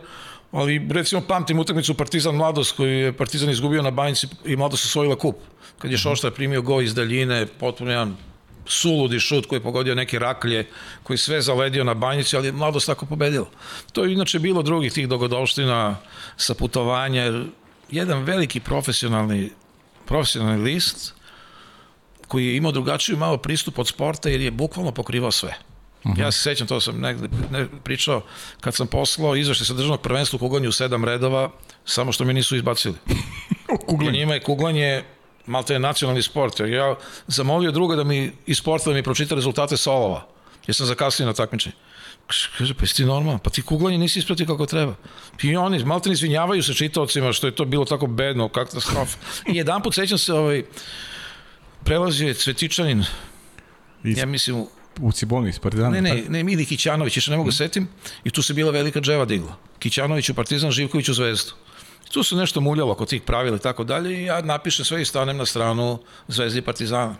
ali 0.52 0.88
recimo 0.90 1.20
pamtim 1.20 1.58
utakmicu 1.58 1.94
Partizan 1.94 2.34
Mladost 2.34 2.76
koju 2.76 2.90
je 2.90 3.12
Partizan 3.12 3.50
izgubio 3.50 3.82
na 3.82 3.90
banjici 3.90 4.26
i 4.44 4.56
Mladost 4.56 4.84
osvojila 4.84 5.16
kup 5.16 5.36
kad 5.78 5.90
je 5.90 5.98
Šoštar 5.98 6.30
primio 6.30 6.62
go 6.62 6.80
iz 6.80 6.94
daljine, 6.94 7.46
potpuno 7.46 7.90
jedan 7.90 8.16
suludi 8.66 9.20
šut 9.20 9.46
koji 9.46 9.56
je 9.56 9.62
pogodio 9.62 9.94
neke 9.94 10.18
raklje, 10.18 10.66
koji 11.02 11.18
sve 11.18 11.42
zaledio 11.42 11.84
na 11.84 11.94
banjici, 11.94 12.36
ali 12.36 12.52
mladost 12.52 12.86
tako 12.86 13.06
pobedila. 13.06 13.46
To 13.92 14.04
je 14.04 14.12
inače 14.12 14.38
bilo 14.38 14.62
drugih 14.62 14.92
tih 14.92 15.08
dogodovština 15.08 15.96
sa 16.36 16.54
putovanja, 16.54 17.32
jedan 17.90 18.22
veliki 18.22 18.60
profesionalni, 18.60 19.50
profesionalni 20.06 20.62
list 20.62 21.14
koji 22.28 22.46
je 22.46 22.56
imao 22.56 22.72
drugačiju 22.72 23.16
malo 23.16 23.36
pristup 23.36 23.78
od 23.78 23.88
sporta 23.88 24.28
jer 24.28 24.40
je 24.40 24.50
bukvalno 24.50 24.92
pokrivao 24.92 25.30
sve. 25.30 25.54
Uh 26.06 26.10
mhm. 26.10 26.20
-huh. 26.20 26.24
Ja 26.24 26.32
se 26.32 26.42
sećam, 26.42 26.66
to 26.66 26.80
sam 26.80 27.00
negde 27.00 27.28
ne, 27.50 27.66
pričao, 27.84 28.22
kad 28.60 28.74
sam 28.74 28.86
poslao 28.86 29.36
izveštaj 29.36 29.66
sa 29.66 29.74
državnog 29.74 30.00
prvenstva 30.00 30.36
u 30.36 30.40
kuglanju 30.40 30.68
u 30.68 30.72
sedam 30.72 31.04
redova, 31.04 31.50
samo 31.84 32.12
što 32.12 32.24
mi 32.24 32.34
nisu 32.34 32.56
izbacili. 32.56 32.94
kuglanje. 33.88 34.18
I 34.18 34.20
njima 34.20 34.34
je 34.34 34.42
kuglanje 34.42 35.02
malte 35.46 35.74
je 35.74 35.78
nacionalni 35.78 36.22
sport. 36.22 36.60
Ja 36.60 36.94
zamolio 37.26 37.70
druga 37.70 37.96
da 37.96 38.04
mi 38.04 38.32
iz 38.46 38.58
sporta 38.58 38.90
da 38.90 38.96
mi 38.96 39.02
pročita 39.02 39.34
rezultate 39.34 39.76
solova. 39.76 40.26
Ja 40.66 40.74
sam 40.74 40.86
zakasnio 40.86 41.26
na 41.26 41.34
takmičenje. 41.34 41.74
Kaže, 42.58 42.74
pa 42.74 42.86
ti 42.86 43.04
normalno, 43.04 43.38
pa 43.38 43.50
ti 43.50 43.62
kuglanje 43.62 43.98
nisi 43.98 44.18
ispratio 44.18 44.46
kako 44.46 44.66
treba. 44.66 44.94
I 45.42 45.56
oni 45.56 45.84
malte 45.84 46.08
ne 46.08 46.12
izvinjavaju 46.12 46.62
se 46.62 46.74
čitaocima 46.74 47.32
što 47.32 47.46
je 47.46 47.54
to 47.54 47.64
bilo 47.64 47.84
tako 47.84 48.06
bedno, 48.06 48.48
katastrofa. 48.48 49.18
I 49.46 49.56
jedan 49.56 49.82
put 49.82 49.94
sećam 49.94 50.18
se, 50.18 50.32
ovaj, 50.32 50.64
prelazio 51.84 52.28
je 52.28 52.34
Cvetičanin, 52.34 53.04
ja 54.04 54.26
mislim, 54.26 54.66
u 55.00 55.12
Ciboni 55.12 55.48
iz 55.48 55.58
Partizana? 55.58 55.90
Ne, 55.90 56.02
ne, 56.02 56.22
ne, 56.28 56.42
Mili 56.42 56.64
Kićanović, 56.64 57.16
još 57.16 57.26
ne 57.26 57.36
mogu 57.36 57.48
mm. 57.48 57.52
setim, 57.52 57.88
i 58.24 58.30
tu 58.30 58.42
se 58.42 58.54
bila 58.54 58.70
velika 58.70 59.00
dževa 59.00 59.24
digla. 59.24 59.56
Kićanović 59.78 60.28
u 60.28 60.34
Partizan, 60.34 60.70
Živković 60.70 61.08
u 61.08 61.14
Zvezdu. 61.14 61.52
Tu 62.12 62.22
se 62.22 62.36
nešto 62.36 62.60
muljalo 62.60 62.92
oko 62.92 63.06
tih 63.06 63.22
pravila 63.22 63.56
i 63.56 63.60
tako 63.60 63.84
dalje 63.84 64.22
i 64.22 64.24
ja 64.24 64.42
napišem 64.42 64.84
sve 64.84 65.02
i 65.02 65.04
stanem 65.04 65.36
na 65.36 65.46
stranu 65.46 65.98
Zvezdi 66.28 66.58
i 66.58 66.62
Partizana. 66.62 67.16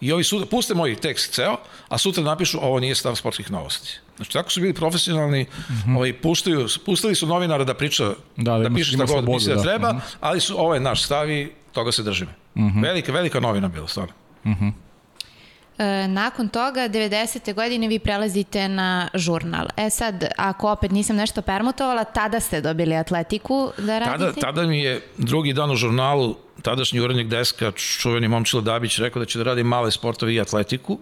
I 0.00 0.12
ovi 0.12 0.24
sutra, 0.24 0.46
puste 0.46 0.74
moj 0.74 0.96
tekst 0.96 1.32
ceo, 1.32 1.56
a 1.88 1.98
sutra 1.98 2.24
napišu 2.24 2.58
ovo 2.62 2.80
nije 2.80 2.94
stav 2.94 3.14
sportskih 3.14 3.50
novosti. 3.50 3.98
Znači, 4.16 4.32
tako 4.32 4.50
su 4.50 4.60
bili 4.60 4.74
profesionalni, 4.74 5.42
mm 5.42 5.72
-hmm. 5.72 5.96
ovaj, 5.96 6.20
puštaju, 6.20 6.68
pustili 6.86 7.14
su 7.14 7.26
novinara 7.26 7.64
da 7.64 7.74
priča, 7.74 8.04
da, 8.36 8.58
da, 8.58 8.68
da 8.68 8.74
piše 8.74 8.92
šta 8.92 9.04
god 9.04 9.28
misli 9.28 9.48
da, 9.48 9.54
da 9.54 9.62
treba, 9.62 9.92
mm 9.92 9.96
-hmm. 9.96 10.16
ali 10.20 10.40
su, 10.40 10.60
ovo 10.60 10.74
je 10.74 10.80
naš 10.80 11.04
stav 11.04 11.30
i 11.30 11.52
toga 11.72 11.92
se 11.92 12.02
držimo. 12.02 12.30
Mm 12.54 12.62
-hmm. 12.62 12.82
Velika, 12.82 13.12
velika 13.12 13.40
novina 13.40 13.68
bila, 13.68 13.88
stvarno. 13.88 14.12
Mm 14.44 14.50
-hmm. 14.50 14.72
E, 15.78 16.08
nakon 16.08 16.48
toga, 16.48 16.88
90. 16.88 17.54
godine 17.54 17.88
vi 17.88 17.98
prelazite 17.98 18.68
na 18.68 19.08
žurnal. 19.14 19.66
E 19.76 19.90
sad, 19.90 20.24
ako 20.36 20.70
opet 20.70 20.90
nisam 20.90 21.16
nešto 21.16 21.42
permutovala, 21.42 22.04
tada 22.04 22.40
ste 22.40 22.60
dobili 22.60 22.96
atletiku 22.96 23.72
da 23.78 23.98
radite? 23.98 24.40
Tada, 24.40 24.40
tada 24.40 24.66
mi 24.66 24.80
je 24.82 25.00
drugi 25.16 25.52
dan 25.52 25.70
u 25.70 25.76
žurnalu, 25.76 26.36
tadašnji 26.62 27.00
urednik 27.00 27.28
deska, 27.28 27.72
čuveni 27.72 28.28
Momčilo 28.28 28.62
Dabić, 28.62 28.98
rekao 28.98 29.20
da 29.20 29.26
će 29.26 29.38
da 29.38 29.44
radi 29.44 29.64
male 29.64 29.90
sportove 29.90 30.34
i 30.34 30.40
atletiku, 30.40 30.98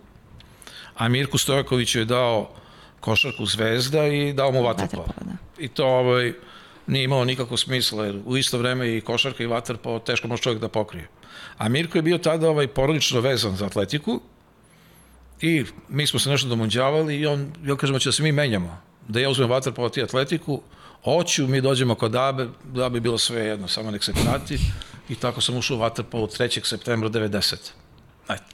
a 0.96 1.08
Mirku 1.08 1.38
Stojaković 1.38 1.94
je 1.94 2.04
dao 2.04 2.50
košarku 3.00 3.46
Zvezda 3.46 4.06
i 4.06 4.32
dao 4.32 4.52
mu 4.52 4.62
vaterpolo. 4.62 5.06
Da. 5.20 5.32
I 5.58 5.68
to 5.68 5.86
ovaj, 5.86 6.32
nije 6.86 7.04
imalo 7.04 7.24
nikakvog 7.24 7.58
smisla, 7.58 8.06
jer 8.06 8.20
u 8.24 8.36
isto 8.36 8.58
vreme 8.58 8.96
i 8.96 9.00
košarka 9.00 9.42
i 9.42 9.46
vaterpolo 9.46 9.98
teško 9.98 10.28
može 10.28 10.42
čovjek 10.42 10.60
da 10.60 10.68
pokrije. 10.68 11.08
A 11.58 11.68
Mirko 11.68 11.98
je 11.98 12.02
bio 12.02 12.18
tada 12.18 12.48
ovaj 12.48 12.66
porodično 12.66 13.20
vezan 13.20 13.56
za 13.56 13.66
atletiku, 13.66 14.20
I 15.40 15.64
mi 15.88 16.06
smo 16.06 16.18
se 16.18 16.30
nešto 16.30 16.48
domunđavali 16.48 17.16
i 17.16 17.26
on, 17.26 17.52
ja 17.64 17.76
kažemo, 17.76 17.98
će 17.98 18.08
da 18.08 18.12
se 18.12 18.22
mi 18.22 18.32
menjamo. 18.32 18.78
Da 19.08 19.20
ja 19.20 19.30
uzmem 19.30 19.50
vaterpolo 19.50 19.88
ti 19.88 20.02
atletiku, 20.02 20.60
hoću, 21.04 21.46
mi 21.46 21.60
dođemo 21.60 21.94
kod 21.94 22.14
Abe, 22.14 22.48
da 22.64 22.88
bi 22.88 23.00
bilo 23.00 23.18
sve 23.18 23.40
jedno, 23.40 23.68
samo 23.68 23.90
nek 23.90 24.04
se 24.04 24.12
prati. 24.24 24.58
I 25.08 25.14
tako 25.14 25.40
sam 25.40 25.56
ušao 25.56 25.76
u 25.76 25.80
vaterpolo 25.80 26.26
3. 26.26 26.66
septembra 26.66 27.08
90. 27.08 27.54
Ajde. 28.26 28.44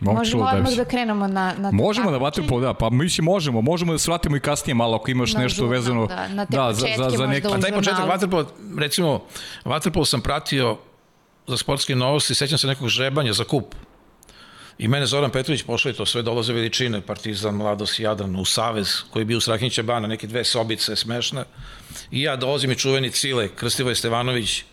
Možemo 0.00 0.44
odmah 0.44 0.72
da 0.76 0.84
krenemo 0.84 1.26
na, 1.26 1.54
na 1.58 1.70
Možemo 1.70 2.10
na 2.10 2.16
vaterpolo, 2.16 2.60
da, 2.60 2.74
pa 2.74 2.90
mi 2.90 3.10
će 3.10 3.22
možemo, 3.22 3.60
možemo 3.60 3.92
da 3.92 3.98
se 3.98 4.10
vratimo 4.10 4.36
i 4.36 4.40
kasnije 4.40 4.74
malo 4.74 4.96
ako 4.96 5.10
imaš 5.10 5.32
Na 5.32 5.40
nešto 5.40 5.56
žurnal, 5.56 5.72
vezano. 5.72 6.06
da, 6.06 6.28
na 6.28 6.46
te 6.46 6.56
da, 6.56 6.72
za, 6.72 6.86
za, 6.96 7.10
za 7.10 7.26
neki, 7.26 7.46
A 7.46 7.60
taj 7.60 7.72
početak 7.72 8.08
vaterpola, 8.08 8.46
recimo, 8.78 9.20
vaterpolo 9.64 10.04
sam 10.04 10.20
pratio 10.20 10.78
za 11.46 11.56
sportske 11.56 11.94
novosti, 11.94 12.34
sećam 12.34 12.58
se 12.58 12.66
nekog 12.66 12.88
žrebanja 12.88 13.32
za 13.32 13.44
kup. 13.44 13.74
I 14.82 14.88
mene 14.88 15.06
Zoran 15.06 15.30
Petrović 15.30 15.62
pošao 15.62 15.90
i 15.90 15.94
to 15.94 16.06
sve 16.06 16.22
dolaze 16.22 16.52
veličine, 16.52 17.00
Partizan, 17.00 17.54
Mladost, 17.54 18.00
Jadran, 18.00 18.36
u 18.36 18.44
Savez, 18.44 18.88
koji 19.10 19.20
je 19.20 19.24
bio 19.24 19.38
u 19.38 19.40
Strahinjića 19.40 19.82
bana, 19.82 20.08
neke 20.08 20.26
dve 20.26 20.44
sobice 20.44 20.96
smešne. 20.96 21.44
I 22.10 22.22
ja 22.22 22.36
dolazim 22.36 22.70
i 22.70 22.78
čuveni 22.78 23.10
Cile, 23.10 23.48
Krstivoj 23.48 23.94
Stevanović, 23.94 24.64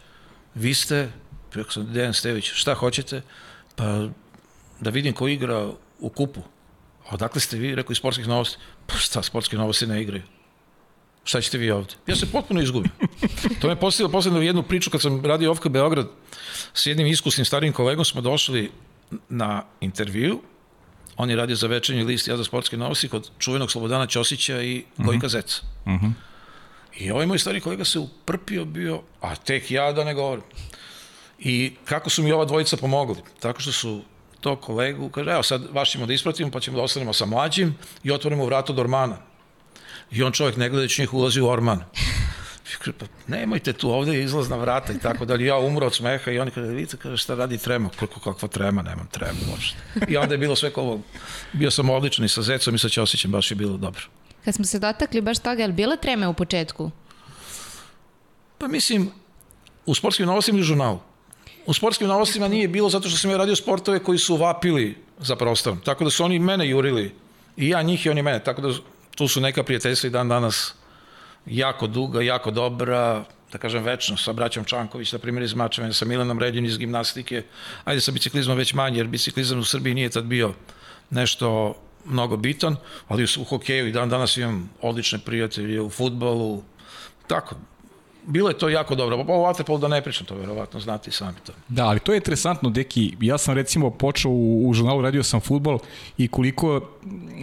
vi 0.55 0.73
ste, 0.73 1.11
rekao 1.53 1.71
sam, 1.71 1.93
Dejan 1.93 2.13
Stević, 2.13 2.51
šta 2.53 2.73
hoćete? 2.73 3.21
Pa 3.75 4.07
da 4.79 4.89
vidim 4.89 5.13
ko 5.13 5.27
igra 5.27 5.69
u 5.99 6.09
kupu. 6.09 6.41
A 7.05 7.13
odakle 7.13 7.41
ste 7.41 7.57
vi? 7.57 7.75
Rekao 7.75 7.91
iz 7.91 7.97
sportskih 7.97 8.27
novosti. 8.27 8.57
Pa 8.87 8.95
šta, 8.95 9.23
sportske 9.23 9.57
novosti 9.57 9.87
ne 9.87 10.01
igraju. 10.01 10.23
Šta 11.23 11.41
ćete 11.41 11.57
vi 11.57 11.71
ovde? 11.71 11.93
Ja 12.07 12.15
se 12.15 12.31
potpuno 12.31 12.61
izgubim. 12.61 12.91
To 13.61 13.67
me 13.67 13.75
postavilo 13.75 14.11
posledno 14.11 14.41
jednu 14.41 14.63
priču 14.63 14.89
kad 14.89 15.01
sam 15.01 15.25
radio 15.25 15.51
Ovka 15.51 15.69
Beograd 15.69 16.07
s 16.73 16.85
jednim 16.85 17.07
iskusnim 17.07 17.45
starim 17.45 17.73
kolegom 17.73 18.05
smo 18.05 18.21
došli 18.21 18.71
na 19.29 19.63
intervju. 19.81 20.41
On 21.17 21.29
je 21.29 21.35
radio 21.35 21.55
za 21.55 21.67
večernji 21.67 22.03
list, 22.03 22.27
ja 22.27 22.37
za 22.37 22.43
sportske 22.43 22.77
novosti 22.77 23.09
kod 23.09 23.29
čuvenog 23.39 23.71
Slobodana 23.71 24.07
Ćosića 24.07 24.61
i 24.61 24.83
Gojka 24.97 25.27
Zeca. 25.27 25.61
I 26.97 27.11
ovaj 27.11 27.25
moj 27.25 27.39
stari 27.39 27.61
kolega 27.61 27.85
se 27.85 27.99
uprpio 27.99 28.65
bio, 28.65 29.01
a 29.21 29.35
tek 29.35 29.71
ja 29.71 29.91
da 29.91 30.03
ne 30.03 30.13
govorim. 30.13 30.43
I 31.39 31.73
kako 31.85 32.09
su 32.09 32.23
mi 32.23 32.31
ova 32.31 32.45
dvojica 32.45 32.77
pomogli? 32.77 33.17
Tako 33.39 33.61
što 33.61 33.71
su 33.71 34.01
to 34.41 34.55
kolegu, 34.55 35.09
kaže, 35.09 35.31
evo 35.31 35.43
sad 35.43 35.61
vaš 35.73 35.91
ćemo 35.91 36.05
da 36.05 36.13
ispratimo, 36.13 36.51
pa 36.51 36.59
ćemo 36.59 36.77
da 36.77 36.83
ostanemo 36.83 37.13
sa 37.13 37.25
mlađim 37.25 37.75
i 38.03 38.11
otvorimo 38.11 38.45
vrato 38.45 38.73
do 38.73 38.81
Ormana. 38.81 39.17
I 40.11 40.23
on 40.23 40.31
čovjek 40.31 40.57
ne 40.57 40.69
gledajući 40.69 41.01
njih 41.01 41.13
ulazi 41.13 41.41
u 41.41 41.47
Orman. 41.47 41.83
Pa 42.99 43.05
nemojte 43.27 43.73
tu, 43.73 43.91
ovde 43.91 44.23
izlazna 44.23 44.55
vrata 44.55 44.93
i 44.93 44.99
tako 44.99 45.25
dalje. 45.25 45.45
Ja 45.45 45.57
umro 45.57 45.87
od 45.87 45.95
smeha 45.95 46.31
i 46.31 46.39
oni 46.39 46.51
kaže, 46.51 46.67
vidite, 46.67 46.97
kaže, 46.97 47.17
šta 47.17 47.35
radi 47.35 47.57
trema? 47.57 47.89
Kako, 47.99 48.19
kakva 48.19 48.47
trema? 48.47 48.81
Nemam 48.81 49.07
tremu 49.11 49.39
uopšte. 49.51 49.77
I 50.07 50.17
onda 50.17 50.33
je 50.33 50.37
bilo 50.37 50.55
sve 50.55 50.73
kao. 50.73 50.99
Bio 51.53 51.71
sam 51.71 51.89
odličan 51.89 52.25
i 52.25 52.29
sa 52.29 52.41
Zecom 52.41 52.75
i 52.75 52.79
sa 52.79 52.89
Ćosićem, 52.89 53.31
baš 53.31 53.51
je 53.51 53.55
bilo 53.55 53.77
dobro. 53.77 54.01
Kad 54.45 54.55
smo 54.55 54.65
se 54.65 54.79
dotakli 54.79 55.21
baš 55.21 55.39
toga, 55.39 55.61
je 55.61 55.67
li 55.67 55.73
bila 55.73 55.95
treme 55.95 56.27
u 56.27 56.33
početku? 56.33 56.91
Pa 58.57 58.67
mislim, 58.67 59.11
u 59.85 59.95
sportskim 59.95 60.25
novostima 60.25 60.57
i 60.57 60.61
u 60.61 60.63
žurnalu. 60.63 60.99
U 61.65 61.73
sportskim 61.73 62.07
novostima 62.07 62.47
nije 62.47 62.67
bilo 62.67 62.89
zato 62.89 63.09
što 63.09 63.17
sam 63.17 63.31
ja 63.31 63.37
radio 63.37 63.55
sportove 63.55 64.03
koji 64.03 64.17
su 64.17 64.35
vapili 64.35 64.97
za 65.19 65.35
prostorom. 65.35 65.81
Tako 65.81 66.03
da 66.03 66.09
su 66.09 66.23
oni 66.23 66.39
mene 66.39 66.69
jurili. 66.69 67.15
I 67.57 67.69
ja 67.69 67.81
njih 67.81 68.05
i 68.05 68.09
oni 68.09 68.21
mene. 68.21 68.43
Tako 68.43 68.61
da 68.61 68.73
tu 69.15 69.27
su 69.27 69.41
neka 69.41 69.63
prijateljstva 69.63 70.07
i 70.07 70.11
dan 70.11 70.29
danas 70.29 70.73
jako 71.49 71.87
duga, 71.87 72.21
jako 72.21 72.51
dobra, 72.51 73.25
da 73.51 73.57
kažem 73.57 73.83
večno, 73.83 74.17
sa 74.17 74.33
braćom 74.33 74.63
Čanković, 74.63 75.11
na 75.11 75.19
primjer 75.19 75.43
iz 75.43 75.53
Mačevena, 75.53 75.93
sa 75.93 76.05
Milanom 76.05 76.39
Redin 76.39 76.65
iz 76.65 76.77
gimnastike. 76.77 77.43
Ajde 77.83 78.01
sa 78.01 78.11
biciklizmom 78.11 78.57
već 78.57 78.73
manje, 78.73 78.97
jer 78.97 79.07
biciklizam 79.07 79.59
u 79.59 79.63
Srbiji 79.63 79.93
nije 79.93 80.09
tad 80.09 80.23
bio 80.23 80.53
nešto 81.09 81.75
mnogo 82.05 82.37
bitan, 82.37 82.75
ali 83.07 83.25
u 83.39 83.43
hokeju 83.43 83.87
i 83.87 83.91
dan 83.91 84.09
danas 84.09 84.37
imam 84.37 84.69
odlične 84.81 85.19
prijatelje 85.19 85.81
u 85.81 85.89
futbolu, 85.89 86.63
tako, 87.27 87.55
bilo 88.25 88.49
je 88.49 88.57
to 88.57 88.69
jako 88.69 88.95
dobro. 88.95 89.25
O 89.27 89.41
vaterpolu 89.41 89.79
da 89.79 89.87
ne 89.87 90.01
pričam, 90.01 90.25
to 90.25 90.35
verovatno 90.35 90.79
znate 90.79 91.09
i 91.09 91.13
sami 91.13 91.37
to. 91.45 91.53
Da, 91.67 91.85
ali 91.85 91.99
to 91.99 92.11
je 92.11 92.17
interesantno, 92.17 92.69
Deki. 92.69 93.15
Ja 93.21 93.37
sam 93.37 93.55
recimo 93.55 93.89
počeo 93.89 94.31
u, 94.31 94.69
u 94.69 94.73
žurnalu, 94.73 95.01
radio 95.01 95.23
sam 95.23 95.39
futbol 95.39 95.79
i 96.17 96.27
koliko 96.27 96.81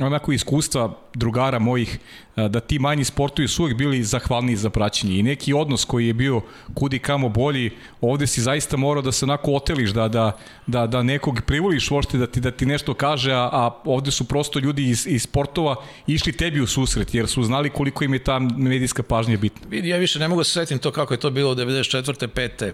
onako 0.03 0.33
iskustva 0.33 0.95
drugara 1.17 1.59
mojih 1.59 1.99
a, 2.37 2.49
da 2.49 2.61
ti 2.61 2.79
manji 2.79 3.05
sportovi 3.05 3.49
su 3.49 3.63
uvek 3.63 3.77
bili 3.77 4.03
zahvalniji 4.05 4.57
za 4.57 4.71
praćenje 4.71 5.19
i 5.19 5.23
neki 5.23 5.53
odnos 5.53 5.85
koji 5.85 6.07
je 6.07 6.15
bio 6.15 6.41
kudi 6.75 6.99
kamo 6.99 7.29
bolji, 7.29 7.71
ovde 8.01 8.27
si 8.27 8.43
zaista 8.43 8.77
morao 8.77 9.03
da 9.03 9.13
se 9.13 9.25
onako 9.25 9.53
oteliš, 9.53 9.91
da, 9.91 10.09
da, 10.09 10.33
da, 10.67 10.87
da 10.87 11.03
nekog 11.03 11.41
privoliš 11.47 11.91
uopšte 11.91 12.19
da 12.19 12.27
ti, 12.27 12.41
da 12.41 12.51
ti 12.51 12.67
nešto 12.67 12.95
kaže, 12.95 13.33
a, 13.33 13.49
a 13.53 13.81
ovde 13.85 14.11
su 14.11 14.25
prosto 14.25 14.59
ljudi 14.59 14.91
iz, 14.91 15.07
iz 15.07 15.23
sportova 15.23 15.77
išli 16.07 16.33
tebi 16.33 16.61
u 16.61 16.67
susret, 16.67 17.15
jer 17.15 17.29
su 17.29 17.43
znali 17.43 17.71
koliko 17.71 18.05
im 18.05 18.15
je 18.15 18.25
ta 18.25 18.39
medijska 18.39 19.03
pažnja 19.03 19.37
bitna. 19.37 19.67
Vidi, 19.71 19.89
ja 19.89 19.97
više 19.97 20.19
ne 20.19 20.29
mogu 20.29 20.41
da 20.41 20.45
se 20.45 20.53
setim 20.53 20.79
to 20.79 20.91
kako 20.91 21.15
je 21.15 21.21
to 21.21 21.31
bilo 21.31 21.53
u 21.53 21.55
94. 21.55 22.29
5. 22.29 22.73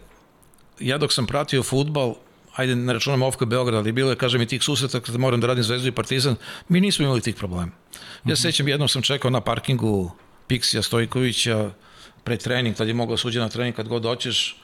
Ja 0.81 0.99
dok 0.99 1.13
sam 1.13 1.27
pratio 1.27 1.63
futbal, 1.63 2.15
ajde 2.57 2.77
ne 2.77 2.93
računam 2.93 3.23
Ofka 3.23 3.45
Beograd, 3.45 3.79
ali 3.79 3.93
bilo 3.93 4.11
je, 4.11 4.17
kažem, 4.17 4.43
i 4.43 4.47
tih 4.47 4.63
susreta 4.63 5.01
kada 5.01 5.19
moram 5.19 5.41
da 5.41 5.47
radim 5.47 5.65
Zvezdu 5.65 5.89
i 5.89 5.93
Partizan, 5.93 6.37
mi 6.69 6.81
nismo 6.81 7.05
imali 7.05 7.21
tih 7.21 7.35
problema. 7.35 7.73
Ja 8.25 8.37
se 8.37 8.43
sećam, 8.43 8.69
jednom 8.69 8.89
sam 8.89 9.03
čekao 9.03 9.31
na 9.31 9.41
parkingu 9.41 10.11
Piksija 10.47 10.83
Stojkovića 10.83 11.71
pre 12.25 12.37
trening, 12.37 12.77
tad 12.77 12.89
je 12.89 12.95
mogao 12.95 13.17
suđe 13.17 13.41
na 13.41 13.49
trening 13.49 13.77
kad 13.77 13.89
god 13.89 14.03
doćeš, 14.03 14.57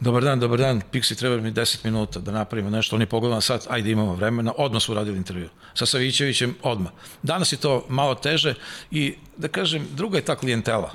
Dobar 0.00 0.22
dan, 0.22 0.40
dobar 0.40 0.58
dan, 0.58 0.82
Pixi, 0.92 1.16
treba 1.16 1.36
mi 1.36 1.52
10 1.52 1.84
minuta 1.84 2.20
da 2.20 2.32
napravimo 2.32 2.70
nešto. 2.70 2.96
Oni 2.96 3.06
pogledaju 3.06 3.34
na 3.34 3.40
sat, 3.40 3.66
ajde 3.70 3.90
imamo 3.90 4.14
vremena, 4.14 4.52
odmah 4.56 4.82
su 4.82 4.92
uradili 4.92 5.16
intervju. 5.16 5.48
Sa 5.74 5.86
Savićevićem, 5.86 6.54
odmah. 6.62 6.92
Danas 7.22 7.52
je 7.52 7.56
to 7.56 7.86
malo 7.88 8.14
teže 8.14 8.54
i, 8.90 9.14
da 9.36 9.48
kažem, 9.48 9.88
druga 9.92 10.18
je 10.18 10.24
ta 10.24 10.36
klijentela. 10.36 10.92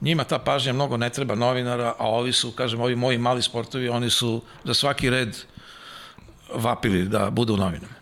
Njima 0.00 0.24
ta 0.24 0.38
pažnja 0.38 0.72
mnogo 0.72 0.96
ne 0.96 1.10
treba 1.10 1.34
novinara, 1.34 1.94
a 1.98 2.08
ovi 2.08 2.32
su, 2.32 2.50
kažem, 2.50 2.80
ovi 2.80 2.96
moji 2.96 3.18
mali 3.18 3.42
sportovi, 3.42 3.88
oni 3.88 4.10
su 4.10 4.42
za 4.64 4.74
svaki 4.74 5.10
red 5.10 5.36
vapili 6.54 7.04
da 7.04 7.30
budu 7.30 7.54
u 7.54 7.56
novinama. 7.56 7.99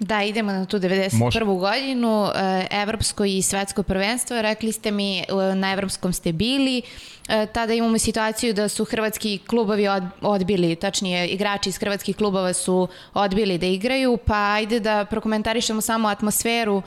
Da, 0.00 0.22
idemo 0.22 0.52
na 0.52 0.66
tu 0.66 0.78
91. 0.78 1.18
Može. 1.18 1.40
godinu, 1.40 2.26
e, 2.26 2.66
evropsko 2.72 3.24
i 3.24 3.42
svetsko 3.42 3.82
prvenstvo. 3.82 4.42
Rekli 4.42 4.72
ste 4.72 4.90
mi, 4.90 5.18
e, 5.18 5.24
na 5.54 5.72
evropskom 5.72 6.12
ste 6.12 6.32
bili. 6.32 6.82
E, 7.28 7.46
Tada 7.46 7.74
imamo 7.74 7.98
situaciju 7.98 8.54
da 8.54 8.68
su 8.68 8.84
hrvatski 8.84 9.38
klubovi 9.38 9.88
od- 9.88 10.08
odbili, 10.20 10.76
tačnije 10.76 11.26
igrači 11.26 11.68
iz 11.68 11.78
hrvatskih 11.78 12.16
klubova 12.16 12.52
su 12.52 12.88
odbili 13.14 13.58
da 13.58 13.66
igraju, 13.66 14.16
pa 14.16 14.52
ajde 14.52 14.80
da 14.80 15.04
prokomentarišemo 15.04 15.80
samo 15.80 16.08
atmosferu 16.08 16.82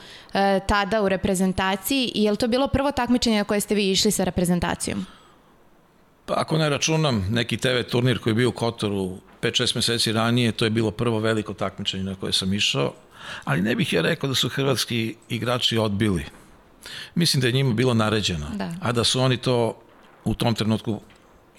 tada 0.68 1.02
u 1.02 1.10
reprezentaciji. 1.10 2.12
Je 2.16 2.32
li 2.32 2.38
to 2.38 2.48
bilo 2.48 2.68
prvo 2.68 2.92
takmičenje 2.92 3.38
na 3.38 3.44
koje 3.44 3.60
ste 3.60 3.76
vi 3.76 3.92
išli 3.92 4.12
sa 4.12 4.24
reprezentacijom? 4.24 5.06
Pa 6.26 6.34
ako 6.38 6.58
ne 6.58 6.70
računam 6.70 7.28
neki 7.32 7.58
TV 7.58 7.82
turnir 7.92 8.20
koji 8.20 8.32
je 8.32 8.36
bio 8.36 8.50
u 8.50 8.52
Kotoru 8.52 9.12
5-6 9.44 9.76
meseci 9.76 10.12
ranije, 10.12 10.52
to 10.52 10.66
je 10.66 10.70
bilo 10.70 10.92
prvo 10.92 11.20
veliko 11.20 11.54
takmičenje 11.54 12.04
na 12.04 12.16
koje 12.16 12.34
sam 12.34 12.54
išao, 12.54 12.94
ali 13.44 13.62
ne 13.62 13.76
bih 13.76 13.94
ja 13.94 14.02
rekao 14.02 14.30
da 14.30 14.36
su 14.36 14.50
hrvatski 14.50 15.16
igrači 15.30 15.78
odbili. 15.78 16.26
Mislim 17.16 17.42
da 17.42 17.48
je 17.48 17.54
njima 17.54 17.74
bilo 17.74 17.94
naređeno, 17.94 18.48
Da. 18.56 18.74
a 18.82 18.92
da 18.92 19.04
su 19.04 19.22
oni 19.22 19.38
to 19.38 19.82
u 20.24 20.34
tom 20.34 20.56
trenutku 20.56 21.02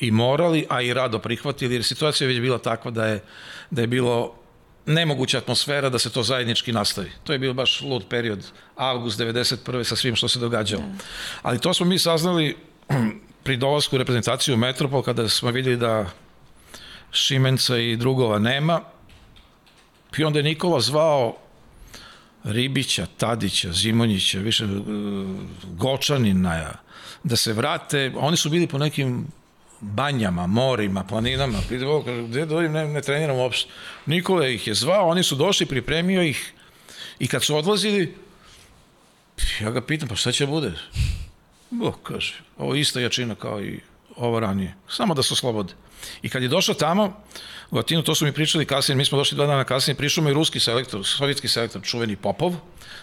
i 0.01 0.11
morali, 0.11 0.67
a 0.69 0.83
i 0.83 0.95
rado 0.95 1.19
prihvatili, 1.19 1.75
jer 1.75 1.85
situacija 1.85 2.25
je 2.25 2.29
već 2.29 2.41
bila 2.41 2.59
takva 2.59 2.91
da 2.91 3.07
je, 3.07 3.23
da 3.71 3.81
je 3.81 3.87
bilo 3.87 4.35
nemoguća 4.87 5.39
atmosfera 5.39 5.89
da 5.89 5.99
se 5.99 6.11
to 6.11 6.23
zajednički 6.23 6.73
nastavi. 6.73 7.11
To 7.25 7.33
je 7.33 7.39
bio 7.39 7.55
baš 7.55 7.81
lud 7.81 8.05
period, 8.09 8.47
avgust 8.77 9.21
91. 9.21 9.85
sa 9.85 9.97
svim 9.97 10.17
što 10.17 10.29
se 10.29 10.39
događalo. 10.39 10.83
Ali 11.43 11.59
to 11.61 11.75
smo 11.75 11.87
mi 11.87 11.99
saznali 11.99 12.57
pri 13.45 13.57
dolasku 13.57 13.97
u 13.97 13.99
reprezentaciju 13.99 14.55
u 14.55 14.59
Metropol, 14.59 15.03
kada 15.03 15.29
smo 15.29 15.51
videli 15.51 15.77
da 15.77 16.11
Šimenca 17.15 17.79
i 17.79 17.97
drugova 17.97 18.39
nema, 18.39 18.81
i 20.19 20.25
onda 20.25 20.39
je 20.39 20.43
Nikola 20.43 20.81
zvao 20.81 21.37
Ribića, 22.45 23.07
Tadića, 23.17 23.73
Zimonjića, 23.73 24.39
više 24.39 24.65
uh, 24.65 24.73
Gočanina, 25.63 26.73
da 27.23 27.37
se 27.37 27.53
vrate. 27.53 28.13
Oni 28.17 28.37
su 28.37 28.51
bili 28.51 28.67
po 28.67 28.79
nekim 28.79 29.27
banjama, 29.81 30.47
morima, 30.47 31.05
planinama. 31.05 31.59
Ovo, 31.87 32.03
kaže, 32.03 32.23
gde 32.23 32.47
dođem, 32.47 32.73
ne, 32.73 32.89
ne 32.89 33.03
treniram 33.03 33.37
uopšte. 33.37 33.71
Nikola 34.07 34.49
ih 34.49 34.67
je 34.67 34.75
zvao, 34.75 35.09
oni 35.09 35.23
su 35.23 35.37
došli, 35.37 35.67
pripremio 35.67 36.23
ih 36.23 36.53
i 37.19 37.27
kad 37.27 37.45
su 37.45 37.57
odlazili, 37.57 38.15
ja 39.61 39.71
ga 39.71 39.81
pitam, 39.81 40.09
pa 40.09 40.17
šta 40.17 40.33
će 40.33 40.47
bude? 40.47 40.73
Bo, 41.71 41.93
kaže, 41.93 42.35
ovo 42.59 42.75
je 42.75 42.81
ista 42.81 43.01
jačina 43.01 43.35
kao 43.35 43.63
i 43.63 43.81
ovo 44.17 44.41
ranije. 44.41 44.75
Samo 44.89 45.15
da 45.15 45.23
se 45.23 45.35
oslobode. 45.35 45.73
I 46.23 46.29
kad 46.29 46.43
je 46.43 46.49
došao 46.49 46.75
tamo, 46.75 47.25
u 47.71 47.79
Atinu, 47.79 48.03
to 48.03 48.15
su 48.15 48.25
mi 48.25 48.33
pričali 48.33 48.67
kasnije, 48.67 48.97
mi 48.97 49.05
smo 49.05 49.19
došli 49.19 49.37
dva 49.37 49.47
dana 49.47 49.65
kasnije, 49.65 49.97
prišao 49.97 50.25
mu 50.25 50.31
i 50.31 50.35
ruski 50.35 50.61
selektor, 50.61 51.07
sovjetski 51.07 51.49
selektor, 51.49 51.83
čuveni 51.83 52.17
Popov, 52.17 52.55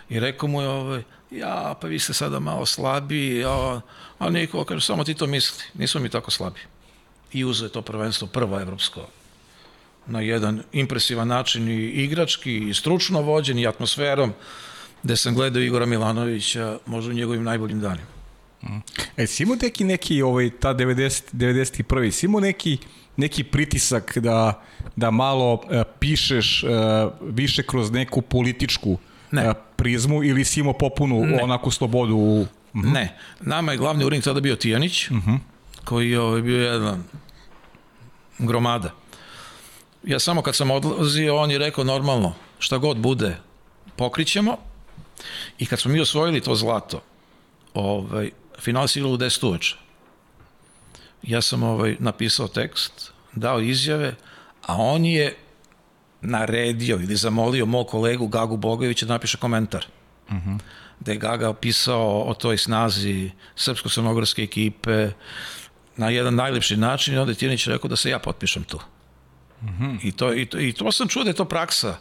i 0.10 0.20
rekao 0.20 0.50
mu 0.50 0.62
je, 0.62 0.67
ovaj, 0.67 1.03
ja, 1.31 1.75
pa 1.81 1.88
vi 1.88 2.00
ste 2.00 2.13
sada 2.13 2.39
malo 2.39 2.65
slabiji, 2.65 3.46
a, 3.46 3.81
a 4.20 4.29
Nikola 4.29 4.65
kaže, 4.65 4.86
samo 4.86 5.03
ti 5.03 5.13
to 5.13 5.27
misli, 5.27 5.63
nismo 5.74 6.01
mi 6.01 6.10
tako 6.10 6.31
slabi. 6.31 6.60
I 7.34 7.46
uzeo 7.46 7.65
je 7.65 7.72
to 7.72 7.81
prvenstvo, 7.81 8.27
prvo 8.27 8.60
evropsko 8.60 9.08
na 10.08 10.22
jedan 10.22 10.63
impresivan 10.72 11.27
način 11.27 11.70
i 11.70 11.86
igrački 11.86 12.58
i 12.70 12.74
stručno 12.74 13.22
vođen 13.22 13.60
i 13.60 13.67
atmosferom 13.67 14.34
gde 15.03 15.15
sam 15.15 15.36
gledao 15.36 15.62
Igora 15.62 15.86
Milanovića 15.86 16.77
možda 16.86 17.12
u 17.12 17.13
njegovim 17.13 17.43
najboljim 17.43 17.81
danima. 17.81 18.21
E, 19.18 19.27
si 19.27 19.44
imao 19.44 19.58
neki, 19.62 19.84
neki 19.84 20.22
ovaj, 20.22 20.50
ta 20.50 20.74
90, 20.74 21.24
91. 21.34 22.12
si 22.12 22.25
imao 22.25 22.41
neki, 22.41 22.77
neki 23.18 23.44
pritisak 23.44 24.18
da, 24.18 24.62
da 24.96 25.12
malo 25.12 25.53
uh, 25.53 25.62
pišeš 26.00 26.63
uh, 26.63 26.70
više 27.22 27.63
kroz 27.63 27.91
neku 27.91 28.22
političku 28.22 28.98
Ne. 29.32 29.50
uh, 29.50 29.56
prizmu 29.75 30.24
ili 30.24 30.46
si 30.46 30.60
imao 30.60 30.74
popunu 30.74 31.25
Ne. 31.25 31.44
onako 31.44 31.72
slobodu 31.72 32.15
u... 32.15 32.46
Ne, 32.74 33.18
nama 33.39 33.72
je 33.72 33.77
glavni 33.77 34.06
urednik 34.06 34.24
tada 34.25 34.39
bio 34.39 34.56
Tijanić, 34.56 35.10
koji 35.86 36.12
je 36.12 36.20
ovaj, 36.20 36.41
bio 36.41 36.58
jedan 36.58 37.03
gromada. 38.39 38.91
Ja 40.03 40.20
samo 40.20 40.41
kad 40.41 40.56
sam 40.56 40.72
odlazio, 40.72 41.38
on 41.38 41.51
je 41.51 41.58
rekao 41.58 41.84
normalno, 41.84 42.34
šta 42.60 42.77
god 42.77 42.98
bude, 42.98 43.38
pokrićemo. 43.96 44.58
I 45.60 45.65
kad 45.65 45.80
smo 45.80 45.91
mi 45.91 46.00
osvojili 46.00 46.41
to 46.41 46.56
zlato, 46.56 47.01
ovaj, 47.74 48.30
final 48.62 48.88
se 48.88 49.00
igralo 49.00 49.15
u 49.15 49.18
10 49.18 49.48
uveče. 49.48 49.75
Ja 51.24 51.41
sam 51.41 51.63
ovaj, 51.63 51.96
napisao 52.00 52.48
tekst, 52.48 53.12
dao 53.34 53.60
izjave, 53.60 54.15
a 54.62 54.75
on 54.75 55.06
je 55.06 55.36
naredio 56.22 56.96
ili 56.96 57.15
zamolio 57.15 57.65
mog 57.65 57.88
kolegu 57.88 58.27
Gagu 58.27 58.58
Bogovića 58.58 59.06
da 59.06 59.13
napiše 59.13 59.38
komentar 59.38 59.86
da 61.00 61.12
je 61.12 61.18
Gaga 61.18 61.50
opisao 61.50 62.22
o 62.22 62.34
toj 62.34 62.58
snazi 62.58 63.32
srpsko-crnogorske 63.56 64.44
ekipe 64.44 65.10
na 65.98 66.10
jedan 66.10 66.36
najlepši 66.36 66.77
način 66.77 67.13
i 67.13 67.18
onda 67.18 67.32
je 67.32 67.36
Tijanić 67.36 67.68
rekao 67.68 67.88
da 67.88 67.96
se 67.96 68.10
ja 68.10 68.20
potpišem 68.20 68.63
tu. 68.63 68.80
I, 70.03 70.12
to, 70.12 70.34
i, 70.34 70.46
to, 70.46 70.60
I 70.60 70.74
to 70.74 70.91
sam 70.91 71.08
čuo 71.08 71.24
da 71.24 71.30
je 71.30 71.36
to 71.36 71.46
praksa 71.46 71.98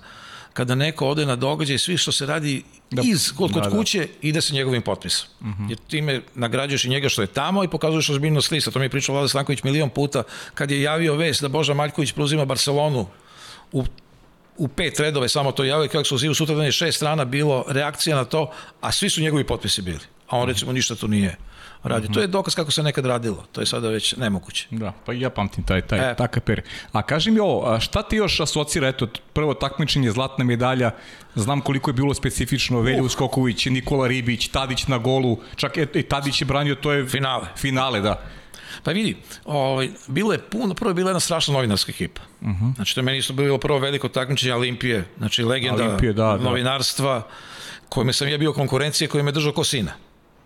kada 0.53 0.75
neko 0.75 1.09
ode 1.09 1.27
na 1.27 1.37
događaj, 1.37 1.79
svi 1.79 1.97
što 1.97 2.13
se 2.13 2.27
radi 2.27 2.63
Da. 2.91 3.03
iz, 3.05 3.33
kod, 3.37 3.53
kod 3.53 3.63
Da, 3.63 3.71
da. 3.71 3.77
kuće, 3.77 4.09
ide 4.23 4.41
sa 4.41 4.55
njegovim 4.55 4.83
potpisom. 4.83 5.29
Jer 5.69 5.79
time 5.89 6.21
nagrađuješ 6.35 6.85
i 6.85 6.89
njega 6.89 7.09
što 7.09 7.23
je 7.23 7.27
tamo 7.27 7.65
i 7.65 7.69
pokazuješ 7.69 8.11
ozbiljnost 8.11 8.51
lista. 8.51 8.71
To 8.71 8.79
mi 8.79 8.85
je 8.85 8.89
pričao 8.89 9.13
Vlada 9.15 9.29
Stanković 9.29 9.63
milion 9.63 9.91
puta 9.91 10.23
kad 10.55 10.71
je 10.71 10.83
javio 10.83 11.15
vest 11.15 11.43
da 11.43 11.49
Boža 11.49 11.75
Maljković 11.75 12.13
preuzima 12.13 12.45
Barcelonu 12.45 13.07
u 13.73 13.85
u 14.57 14.69
pet 14.69 15.01
redove 15.01 15.29
samo 15.29 15.53
to 15.53 15.65
javio 15.65 15.89
kako 15.89 16.05
su 16.05 16.19
zivu 16.19 16.35
sutra 16.35 16.55
dan 16.55 16.65
je 16.65 16.73
šest 16.73 16.97
strana 16.97 17.25
bilo 17.25 17.65
reakcija 17.69 18.17
na 18.17 18.25
to, 18.25 18.51
a 18.81 18.93
svi 18.93 19.11
su 19.11 19.21
njegovi 19.21 19.45
potpisi 19.47 19.83
bili. 19.83 20.01
A 20.29 20.39
on 20.39 20.49
recimo 20.49 20.73
ništa 20.73 20.95
tu 20.95 21.09
nije 21.09 21.37
radio. 21.83 22.09
To 22.13 22.21
je 22.21 22.27
dokaz 22.27 22.55
kako 22.55 22.71
se 22.71 22.83
nekad 22.83 23.07
radilo. 23.07 23.45
To 23.53 23.61
je 23.61 23.67
sada 23.67 23.89
već 23.89 24.17
nemoguće. 24.17 24.67
Da, 24.71 24.93
pa 25.07 25.13
i 25.13 25.21
ja 25.21 25.31
pamtim 25.31 25.65
taj, 25.65 25.81
taj 25.81 26.11
E. 26.11 26.17
takav 26.17 26.43
period. 26.43 26.67
A 26.93 27.03
kaži 27.03 27.31
mi 27.31 27.41
ovo, 27.41 27.81
šta 27.81 28.03
ti 28.03 28.17
još 28.17 28.41
asocira, 28.41 28.89
eto, 28.89 29.07
prvo 29.33 29.55
takmičenje, 29.55 30.11
zlatna 30.11 30.45
medalja, 30.45 30.91
znam 31.35 31.61
koliko 31.61 31.91
je 31.91 31.95
bilo 31.95 32.15
specifično, 32.15 32.81
Velja 32.81 33.03
Uskoković, 33.03 33.67
Nikola 33.67 34.09
Ribić, 34.09 34.49
Tadić 34.49 34.87
na 34.87 34.99
golu, 34.99 35.39
čak 35.57 35.79
e, 35.79 35.87
i 35.95 36.03
Tadić 36.03 36.43
je 36.43 36.45
branio, 36.45 36.75
to 36.75 36.93
je 36.93 37.07
Finale. 37.07 37.47
finale, 37.57 38.01
da. 38.01 38.23
Pa 38.83 38.91
vidi, 38.91 39.17
ovaj, 39.45 39.89
bilo 40.07 40.33
je 40.33 40.39
puno, 40.39 40.75
prvo 40.75 40.91
je 40.91 40.95
bila 40.95 41.11
jedna 41.11 41.21
strašna 41.21 41.55
novinarska 41.55 41.93
ekipa. 41.93 42.21
Uh 42.41 42.49
-huh. 42.49 42.75
Znači, 42.75 42.95
to 42.95 43.01
je 43.01 43.05
meni 43.05 43.19
isto 43.19 43.33
bilo 43.33 43.59
prvo 43.59 43.79
veliko 43.79 44.09
takmičenje 44.09 44.55
Olimpije, 44.55 45.05
znači 45.19 45.43
legenda 45.43 45.85
Olimpije, 45.85 46.13
da, 46.13 46.25
da. 46.25 46.37
novinarstva, 46.37 47.23
kojime 47.89 48.13
sam 48.13 48.29
ja 48.29 48.39
bio 48.39 48.53
konkurencije, 48.53 49.09
koji 49.09 49.23
me 49.23 49.33
držao 49.33 49.53
ko 49.53 49.65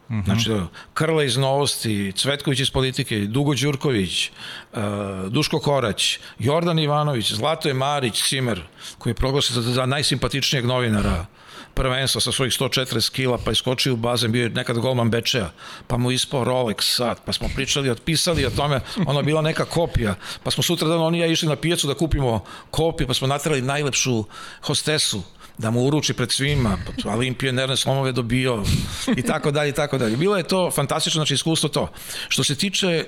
-huh. 0.09 0.25
Znači, 0.25 0.51
Krla 0.95 1.25
iz 1.25 1.37
Novosti, 1.37 2.13
Cvetković 2.17 2.61
iz 2.61 2.71
politike, 2.71 3.19
Dugo 3.19 3.55
Đurković, 3.55 4.31
uh, 4.73 4.81
Duško 5.29 5.59
Korać, 5.61 6.19
Jordan 6.39 6.79
Ivanović, 6.79 7.33
Zlatoje 7.33 7.75
Marić, 7.75 8.23
Cimer, 8.29 8.63
koji 8.99 9.11
je 9.11 9.15
proglašen 9.15 9.63
za, 9.63 9.87
najsimpatičnijeg 9.87 10.67
novinara 10.67 11.27
prvenstva 11.75 12.21
sa 12.21 12.33
svojih 12.33 12.53
140 12.53 13.13
kila, 13.13 13.39
pa 13.39 13.53
iskočio 13.53 13.93
u 13.93 13.97
bazen, 13.97 14.33
bio 14.33 14.43
je 14.43 14.51
nekad 14.51 14.79
golman 14.79 15.11
Bečeja, 15.11 15.51
pa 15.87 15.97
mu 15.97 16.11
ispao 16.11 16.45
Rolex 16.45 16.83
sat, 16.97 17.19
pa 17.27 17.33
smo 17.33 17.49
pričali, 17.55 17.91
otpisali 17.91 18.47
o 18.47 18.51
tome, 18.51 18.81
je 19.17 19.23
bila 19.23 19.43
neka 19.43 19.65
kopija, 19.65 20.15
pa 20.43 20.51
smo 20.51 20.63
sutra 20.63 20.89
dan 20.89 21.01
oni 21.01 21.19
ja 21.19 21.27
išli 21.27 21.49
na 21.49 21.57
pijacu 21.57 21.87
da 21.87 21.95
kupimo 21.95 22.45
kopiju, 22.71 23.07
pa 23.07 23.15
smo 23.15 23.27
natrali 23.27 23.63
najlepšu 23.63 24.25
hostesu, 24.63 25.23
da 25.59 25.71
mu 25.71 25.87
uruči 25.87 26.15
pred 26.15 26.33
svima, 26.33 26.79
pa 27.03 27.11
Olimpije 27.11 27.53
nervne 27.53 27.77
slomove 27.77 28.13
dobio 28.13 28.63
i 29.17 29.23
tako 29.23 29.51
dalje 29.51 29.69
i 29.69 29.73
tako 29.73 29.99
dalje. 29.99 30.17
Bilo 30.17 30.37
je 30.37 30.49
to 30.49 30.71
fantastično, 30.71 31.19
znači 31.19 31.35
iskustvo 31.35 31.69
to. 31.69 31.91
Što 32.29 32.45
se 32.45 32.55
tiče 32.55 33.05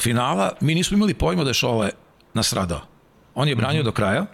finala, 0.00 0.52
mi 0.60 0.74
nismo 0.74 0.96
imali 0.96 1.14
pojma 1.14 1.44
da 1.44 1.50
je 1.50 1.54
Šole 1.54 1.90
nastradao. 2.34 2.80
On 3.34 3.48
je 3.48 3.56
branio 3.56 3.80
mm 3.80 3.82
-hmm. 3.82 3.84
do 3.84 3.92
kraja 3.92 4.26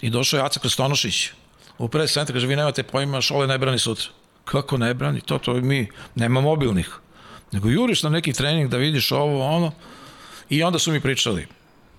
i 0.00 0.10
došao 0.10 0.38
je 0.38 0.44
Aca 0.44 0.60
Krstonošić 0.60 1.30
u 1.78 1.88
pres 1.88 2.12
centar, 2.12 2.34
kaže, 2.34 2.46
vi 2.46 2.56
nemate 2.56 2.82
pojma, 2.82 3.20
Šole 3.20 3.46
ne 3.46 3.58
brani 3.58 3.78
sutra. 3.78 4.08
Kako 4.44 4.78
ne 4.78 4.94
brani? 4.94 5.20
To, 5.20 5.38
to 5.38 5.54
mi, 5.54 5.88
nema 6.14 6.40
mobilnih. 6.40 6.90
Nego 7.52 7.68
juriš 7.68 8.02
na 8.02 8.10
neki 8.10 8.32
trening 8.32 8.70
da 8.70 8.76
vidiš 8.76 9.12
ovo, 9.12 9.46
ono. 9.46 9.72
I 10.48 10.62
onda 10.62 10.78
su 10.78 10.92
mi 10.92 11.00
pričali 11.00 11.46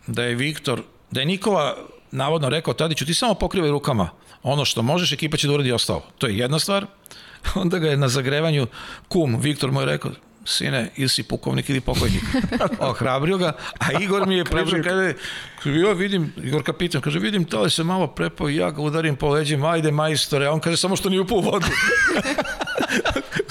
da 0.08 0.24
je 0.24 0.36
Viktor, 0.36 0.82
da 1.12 1.20
je 1.20 1.26
Nikola 1.26 1.78
navodno 2.12 2.50
rekao 2.50 2.74
Tadiću, 2.74 3.06
ti 3.06 3.14
samo 3.14 3.34
pokrivaj 3.34 3.72
rukama 3.72 4.10
ono 4.44 4.66
što 4.66 4.82
možeš, 4.82 5.12
ekipa 5.12 5.38
će 5.38 5.48
da 5.48 5.54
uradi 5.54 5.72
ostalo. 5.72 6.04
To 6.18 6.28
je 6.28 6.38
jedna 6.38 6.60
stvar. 6.60 6.86
Onda 7.62 7.80
ga 7.80 7.88
je 7.88 7.98
na 7.98 8.08
zagrevanju 8.08 8.68
kum, 9.08 9.40
Viktor 9.40 9.72
mu 9.72 9.80
je 9.80 9.86
rekao, 9.86 10.12
sine, 10.46 10.90
ili 10.96 11.10
si 11.10 11.24
pukovnik 11.24 11.70
ili 11.70 11.82
pokojnik. 11.82 12.24
Ohrabrio 12.80 13.38
ga, 13.38 13.54
a 13.80 14.02
Igor 14.02 14.28
mi 14.28 14.36
je 14.36 14.46
pričao, 14.46 14.80
kaže, 14.90 15.14
ja 15.66 15.94
vidim, 15.94 16.34
Igor 16.44 16.64
kapitan, 16.64 17.02
kaže, 17.02 17.20
vidim, 17.20 17.46
to 17.46 17.70
se 17.70 17.84
malo 17.84 18.08
prepao 18.08 18.50
i 18.50 18.56
ja 18.56 18.72
ga 18.72 18.82
udarim 18.82 19.16
po 19.16 19.30
leđima, 19.30 19.70
ajde 19.70 19.92
majstore, 19.92 20.46
a 20.46 20.52
on 20.52 20.60
kaže, 20.60 20.78
samo 20.78 20.96
što 20.96 21.10
nije 21.10 21.22
upao 21.22 21.38
u 21.38 21.42
vodu. 21.42 21.68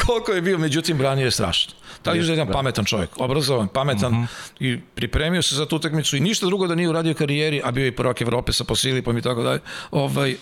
Koliko 0.07 0.33
je 0.33 0.41
bio, 0.41 0.59
međutim, 0.59 0.99
branio 0.99 1.25
je 1.25 1.31
strašno. 1.31 1.73
Tako 2.03 2.17
je 2.17 2.27
jedan 2.27 2.49
pametan 2.53 2.85
čovjek, 2.85 3.11
obrazovan, 3.17 3.69
pametan 3.69 4.15
uh 4.15 4.21
-huh. 4.21 4.27
i 4.61 4.81
pripremio 4.95 5.43
se 5.43 5.55
za 5.55 5.67
tu 5.67 5.77
utakmicu 5.77 6.17
i 6.17 6.21
ništa 6.21 6.47
drugo 6.47 6.67
da 6.67 6.75
nije 6.75 6.89
uradio 6.89 7.15
karijeri, 7.15 7.61
a 7.65 7.71
bio 7.71 7.85
je 7.85 7.97
prvak 7.97 8.21
Evrope 8.21 8.53
sa 8.53 8.65
Posilipom 8.65 9.19
i 9.19 9.23
tako 9.23 9.43
dalje, 9.43 9.61
ovaj, 9.91 10.37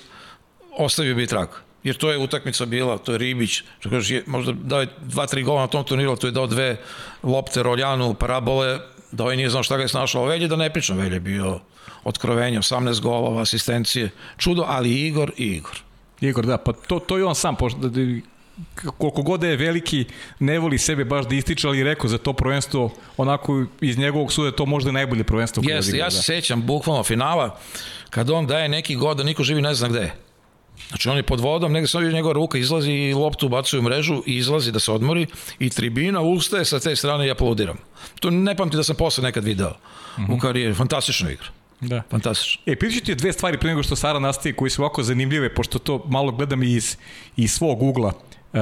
ostavio 0.78 1.14
bi 1.14 1.26
trag. 1.26 1.48
Jer 1.82 1.96
to 1.96 2.10
je 2.10 2.18
utakmica 2.18 2.66
bila, 2.66 2.98
to 2.98 3.12
je 3.12 3.18
Ribić, 3.18 3.62
što 3.80 3.90
kaže, 3.90 4.14
je, 4.14 4.24
možda 4.26 4.52
dao 4.52 4.80
je 4.80 4.88
dva, 5.02 5.26
tri 5.26 5.42
gola 5.42 5.60
na 5.60 5.66
tom 5.66 5.84
turniru, 5.84 6.16
to 6.16 6.26
je 6.26 6.30
dao 6.30 6.46
dve 6.46 6.76
lopte, 7.22 7.62
roljanu, 7.62 8.14
parabole, 8.14 8.78
da 9.12 9.24
ovaj 9.24 9.36
nije 9.36 9.50
znao 9.50 9.62
šta 9.62 9.76
ga 9.76 9.82
je 9.82 9.88
snašao. 9.88 10.24
Velje 10.24 10.48
da 10.48 10.56
ne 10.56 10.72
pričam, 10.72 10.96
Velje 10.96 11.16
je 11.16 11.20
bio 11.20 11.60
otkrovenje, 12.04 12.58
18 12.58 13.00
golova, 13.00 13.42
asistencije, 13.42 14.10
čudo, 14.36 14.64
ali 14.66 15.06
Igor 15.06 15.32
i 15.36 15.46
Igor. 15.46 15.80
Igor, 16.20 16.46
da, 16.46 16.58
pa 16.58 16.72
to, 16.72 16.98
to 16.98 17.18
je 17.18 17.24
on 17.24 17.34
sam, 17.34 17.56
pošto, 17.56 17.78
da, 17.78 18.20
koliko 18.98 19.22
god 19.22 19.40
da 19.40 19.46
je 19.46 19.56
veliki, 19.56 20.04
ne 20.38 20.58
voli 20.58 20.78
sebe 20.78 21.04
baš 21.04 21.26
da 21.26 21.34
ističe, 21.34 21.68
ali 21.68 21.84
rekao 21.84 22.08
za 22.08 22.18
to 22.18 22.32
prvenstvo, 22.32 22.90
onako 23.16 23.64
iz 23.80 23.98
njegovog 23.98 24.32
suda 24.32 24.52
to 24.52 24.66
možda 24.66 24.92
najbolje 24.92 25.24
prvenstvo. 25.24 25.62
Jeste, 25.66 25.96
ja 25.96 26.10
se 26.10 26.16
da. 26.16 26.22
sećam 26.22 26.62
bukvalno 26.62 27.02
finala, 27.04 27.58
kad 28.10 28.30
on 28.30 28.46
daje 28.46 28.68
neki 28.68 28.96
god 28.96 29.16
da 29.16 29.22
niko 29.22 29.42
živi 29.42 29.62
ne 29.62 29.74
zna 29.74 29.88
gde 29.88 30.00
je. 30.00 30.14
Znači 30.88 31.08
on 31.08 31.16
je 31.16 31.22
pod 31.22 31.40
vodom, 31.40 31.72
negde 31.72 31.88
se 31.88 31.98
njegova 31.98 32.34
ruka 32.34 32.58
izlazi 32.58 32.92
i 32.92 33.14
loptu 33.14 33.46
ubacuje 33.46 33.80
u 33.80 33.82
mrežu 33.82 34.22
i 34.26 34.36
izlazi 34.36 34.72
da 34.72 34.78
se 34.78 34.92
odmori 34.92 35.26
i 35.58 35.70
tribina 35.70 36.20
ustaje 36.20 36.64
sa 36.64 36.80
te 36.80 36.96
strane 36.96 37.26
i 37.26 37.30
aplaudiram. 37.30 37.76
To 38.20 38.30
ne 38.30 38.56
pamti 38.56 38.76
da 38.76 38.82
sam 38.82 38.96
posle 38.96 39.22
nekad 39.22 39.44
video 39.44 39.70
mm 39.70 40.22
-hmm. 40.22 40.36
u 40.36 40.38
karijeri. 40.38 40.74
Fantastična 40.74 41.30
igra. 41.30 41.46
Da. 41.80 42.02
Fantastično. 42.10 42.62
E, 42.66 42.76
pričat 42.76 42.98
ću 42.98 43.06
ti 43.06 43.14
dve 43.14 43.32
stvari 43.32 43.58
pre 43.58 43.68
nego 43.68 43.82
što 43.82 43.96
Sara 43.96 44.18
nastaje 44.18 44.52
koji 44.52 44.70
su 44.70 44.82
ovako 44.82 45.02
zanimljive, 45.02 45.54
pošto 45.54 45.78
to 45.78 46.04
malo 46.08 46.32
gledam 46.32 46.62
iz, 46.62 46.96
iz 47.36 47.52
svog 47.52 47.82
ugla. 47.82 48.12
Uh, 48.52 48.60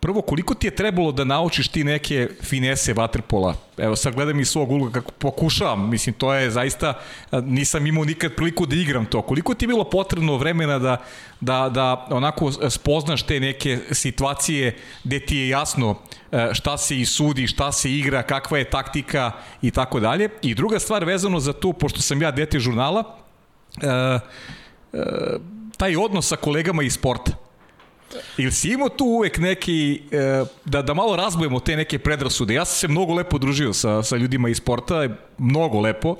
prvo, 0.00 0.22
koliko 0.22 0.54
ti 0.54 0.66
je 0.66 0.76
trebalo 0.76 1.12
da 1.12 1.24
naučiš 1.24 1.68
ti 1.68 1.84
neke 1.84 2.28
finese 2.42 2.92
vaterpola? 2.92 3.54
Evo, 3.78 3.96
sad 3.96 4.14
gledam 4.14 4.40
iz 4.40 4.48
svog 4.48 4.70
ugla 4.70 4.90
kako 4.92 5.10
pokušavam, 5.12 5.90
mislim, 5.90 6.14
to 6.14 6.34
je 6.34 6.50
zaista, 6.50 6.94
nisam 7.32 7.86
imao 7.86 8.04
nikad 8.04 8.34
priliku 8.34 8.66
da 8.66 8.76
igram 8.76 9.06
to. 9.06 9.22
Koliko 9.22 9.54
ti 9.54 9.64
je 9.64 9.68
bilo 9.68 9.84
potrebno 9.84 10.36
vremena 10.36 10.78
da, 10.78 11.02
da, 11.40 11.68
da 11.68 12.06
onako 12.10 12.52
spoznaš 12.70 13.22
te 13.22 13.40
neke 13.40 13.78
situacije 13.90 14.76
gde 15.04 15.20
ti 15.20 15.36
je 15.36 15.48
jasno 15.48 15.96
e, 16.32 16.50
šta 16.52 16.78
se 16.78 17.00
i 17.00 17.06
sudi, 17.06 17.46
šta 17.46 17.72
se 17.72 17.92
igra, 17.92 18.22
kakva 18.22 18.58
je 18.58 18.70
taktika 18.70 19.32
i 19.62 19.70
tako 19.70 20.00
dalje. 20.00 20.28
I 20.42 20.54
druga 20.54 20.78
stvar 20.78 21.04
vezano 21.04 21.40
za 21.40 21.52
tu, 21.52 21.72
pošto 21.72 22.00
sam 22.00 22.22
ja 22.22 22.30
dete 22.30 22.58
žurnala, 22.58 23.16
e, 23.82 23.86
e, 23.86 24.18
taj 25.76 25.96
odnos 25.96 26.28
sa 26.28 26.36
kolegama 26.36 26.82
iz 26.82 26.94
sporta. 26.94 27.43
Ili 28.38 28.52
si 28.52 28.68
imao 28.70 28.88
tu 28.88 29.04
uvek 29.04 29.38
neki, 29.38 30.02
e, 30.12 30.44
da, 30.64 30.82
da 30.82 30.94
malo 30.94 31.16
razbojemo 31.16 31.60
te 31.60 31.76
neke 31.76 31.98
predrasude? 31.98 32.54
Ja 32.54 32.64
sam 32.64 32.76
se 32.76 32.88
mnogo 32.88 33.14
lepo 33.14 33.38
družio 33.38 33.72
sa, 33.72 34.02
sa 34.02 34.16
ljudima 34.16 34.48
iz 34.48 34.56
sporta, 34.56 35.08
mnogo 35.38 35.80
lepo, 35.80 36.16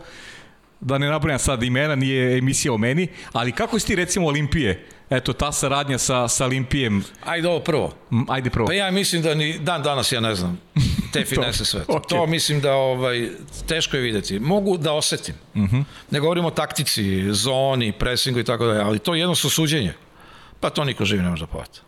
da 0.80 0.98
ne 0.98 1.08
nabrajam 1.08 1.38
sad 1.38 1.62
imena, 1.62 1.94
nije 1.94 2.38
emisija 2.38 2.72
o 2.72 2.78
meni, 2.78 3.08
ali 3.32 3.52
kako 3.52 3.78
si 3.78 3.86
ti 3.86 3.94
recimo 3.94 4.26
Olimpije? 4.26 4.86
Eto, 5.10 5.32
ta 5.32 5.52
saradnja 5.52 5.98
sa, 5.98 6.28
sa 6.28 6.44
Olimpijem. 6.44 7.04
Ajde 7.24 7.48
ovo 7.48 7.60
prvo. 7.60 7.92
Ajde 8.28 8.50
prvo. 8.50 8.66
Pa 8.66 8.72
ja 8.72 8.90
mislim 8.90 9.22
da 9.22 9.34
ni 9.34 9.58
dan 9.58 9.82
danas 9.82 10.12
ja 10.12 10.20
ne 10.20 10.34
znam 10.34 10.60
te 11.12 11.24
finese 11.24 11.64
sve. 11.64 11.80
Okay. 11.88 12.08
To 12.08 12.26
mislim 12.26 12.60
da 12.60 12.72
ovaj, 12.74 13.28
teško 13.68 13.96
je 13.96 14.02
videti. 14.02 14.38
Mogu 14.38 14.76
da 14.78 14.92
osetim. 14.92 15.34
Uh 15.54 15.60
Mhm. 15.60 15.76
-huh. 15.76 15.84
Ne 16.10 16.20
govorimo 16.20 16.48
o 16.48 16.50
taktici, 16.50 17.32
zoni, 17.32 17.92
presingu 17.92 18.38
i 18.38 18.44
tako 18.44 18.66
dalje, 18.66 18.80
ali 18.80 18.98
to 18.98 19.14
je 19.14 19.20
jednostavno 19.20 19.50
suđenje. 19.50 19.92
Pa 20.64 20.70
to 20.70 20.84
niko 20.84 21.04
živi 21.04 21.22
ne 21.22 21.28
može 21.28 21.44
da 21.44 21.46
povata. 21.46 21.80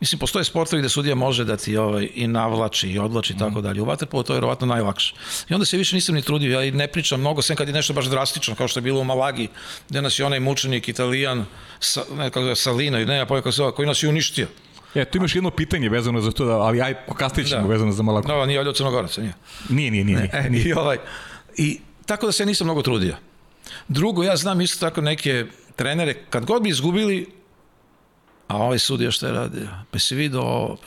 Mislim, 0.00 0.18
postoje 0.18 0.44
sportovi 0.44 0.82
gde 0.82 0.88
sudija 0.88 1.14
može 1.14 1.44
da 1.44 1.56
ti 1.56 1.76
ovaj, 1.76 2.08
i 2.14 2.26
navlači 2.26 2.88
i 2.88 2.98
odlači 2.98 3.32
i 3.32 3.38
tako 3.38 3.60
dalje. 3.60 3.82
U 3.82 3.84
vaterpolu 3.84 4.22
to 4.22 4.32
je 4.32 4.36
verovatno 4.36 4.66
najlakše. 4.66 5.14
I 5.48 5.54
onda 5.54 5.66
se 5.66 5.76
više 5.76 5.96
nisam 5.96 6.14
ni 6.14 6.22
trudio, 6.22 6.60
ja 6.60 6.64
i 6.64 6.70
ne 6.70 6.86
pričam 6.86 7.20
mnogo, 7.20 7.42
sem 7.42 7.56
kad 7.56 7.68
je 7.68 7.74
nešto 7.74 7.92
baš 7.92 8.06
drastično, 8.06 8.54
kao 8.54 8.68
što 8.68 8.78
je 8.78 8.82
bilo 8.82 9.00
u 9.00 9.04
Malagi, 9.04 9.48
gde 9.88 10.02
nas 10.02 10.18
je 10.18 10.26
onaj 10.26 10.40
mučenik 10.40 10.88
italijan, 10.88 11.44
sa, 11.80 12.04
ne, 12.16 12.30
kako 12.30 12.46
je, 12.46 12.56
Salina, 12.56 12.98
ne, 12.98 13.16
ja 13.16 13.26
kako 13.26 13.52
se 13.52 13.62
koji 13.76 13.88
nas 13.88 14.02
je 14.02 14.08
uništio. 14.08 14.46
E, 14.94 15.04
tu 15.04 15.18
imaš 15.18 15.34
jedno 15.34 15.50
pitanje 15.50 15.88
vezano 15.88 16.20
za 16.20 16.30
to, 16.32 16.44
da, 16.44 16.52
ali 16.52 16.82
aj, 16.82 16.94
kasnije 17.16 17.46
ćemo 17.46 17.62
Da. 17.62 17.68
vezano 17.68 17.92
za 17.92 18.02
Malaku. 18.02 18.28
No, 18.28 18.46
nije 18.46 18.58
ovdje 18.58 18.70
od 18.70 18.76
Crnogoraca, 18.76 19.20
nije. 19.20 19.34
Nije, 19.68 19.90
nije, 19.90 20.04
nije. 20.04 20.30
E, 20.32 20.50
nije. 20.50 20.64
i, 20.68 20.72
ovaj, 20.72 20.96
I 21.56 21.80
tako 22.06 22.26
da 22.26 22.32
se 22.32 22.46
nisam 22.46 22.66
mnogo 22.66 22.82
trudio. 22.82 23.16
Drugo, 23.88 24.22
ja 24.22 24.36
znam 24.36 24.60
isto 24.60 24.86
tako 24.86 25.00
neke 25.00 25.46
trenere, 25.76 26.14
kad 26.30 26.44
god 26.44 26.62
bi 26.62 26.68
izgubili, 26.68 27.43
a 28.48 28.56
ovaj 28.56 28.78
sudija 28.78 29.10
šta 29.10 29.26
je 29.26 29.32
radio? 29.32 29.68
Pa 29.90 29.98
si 29.98 30.14
vidio 30.14 30.40
ovo? 30.40 30.78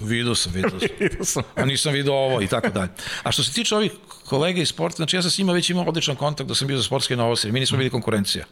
Vidio 0.00 0.34
sam, 0.34 0.52
vidio 0.52 0.80
sam. 0.80 0.88
Vidio 1.00 1.24
sam. 1.24 1.42
A 1.54 1.64
nisam 1.64 1.92
vidio 1.92 2.14
ovo 2.14 2.42
i 2.42 2.46
tako 2.46 2.68
dalje. 2.68 2.90
A 3.22 3.32
što 3.32 3.42
se 3.42 3.52
tiče 3.52 3.76
ovih 3.76 3.92
kolega 4.26 4.60
iz 4.60 4.68
sporta, 4.68 4.96
znači 4.96 5.16
ja 5.16 5.22
sam 5.22 5.30
s 5.30 5.38
njima 5.38 5.52
već 5.52 5.70
imao 5.70 5.84
odličan 5.84 6.16
kontakt 6.16 6.48
da 6.48 6.54
sam 6.54 6.68
bio 6.68 6.76
za 6.76 6.82
sportske 6.82 7.16
novosti, 7.16 7.52
mi 7.52 7.60
nismo 7.60 7.78
bili 7.78 7.90
konkurencija. 7.90 8.44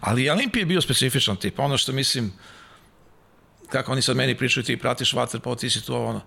Ali 0.00 0.30
Olimpija 0.30 0.60
je 0.60 0.66
bio 0.66 0.80
specifičan 0.80 1.36
tip, 1.36 1.58
ono 1.58 1.78
što 1.78 1.92
mislim, 1.92 2.32
kako 3.68 3.92
oni 3.92 4.02
sad 4.02 4.16
meni 4.16 4.36
pričaju, 4.36 4.64
ti 4.64 4.76
pratiš 4.76 5.12
vaterpolo, 5.12 5.56
ti 5.56 5.70
si 5.70 5.86
tu 5.86 5.94
ono. 5.94 6.20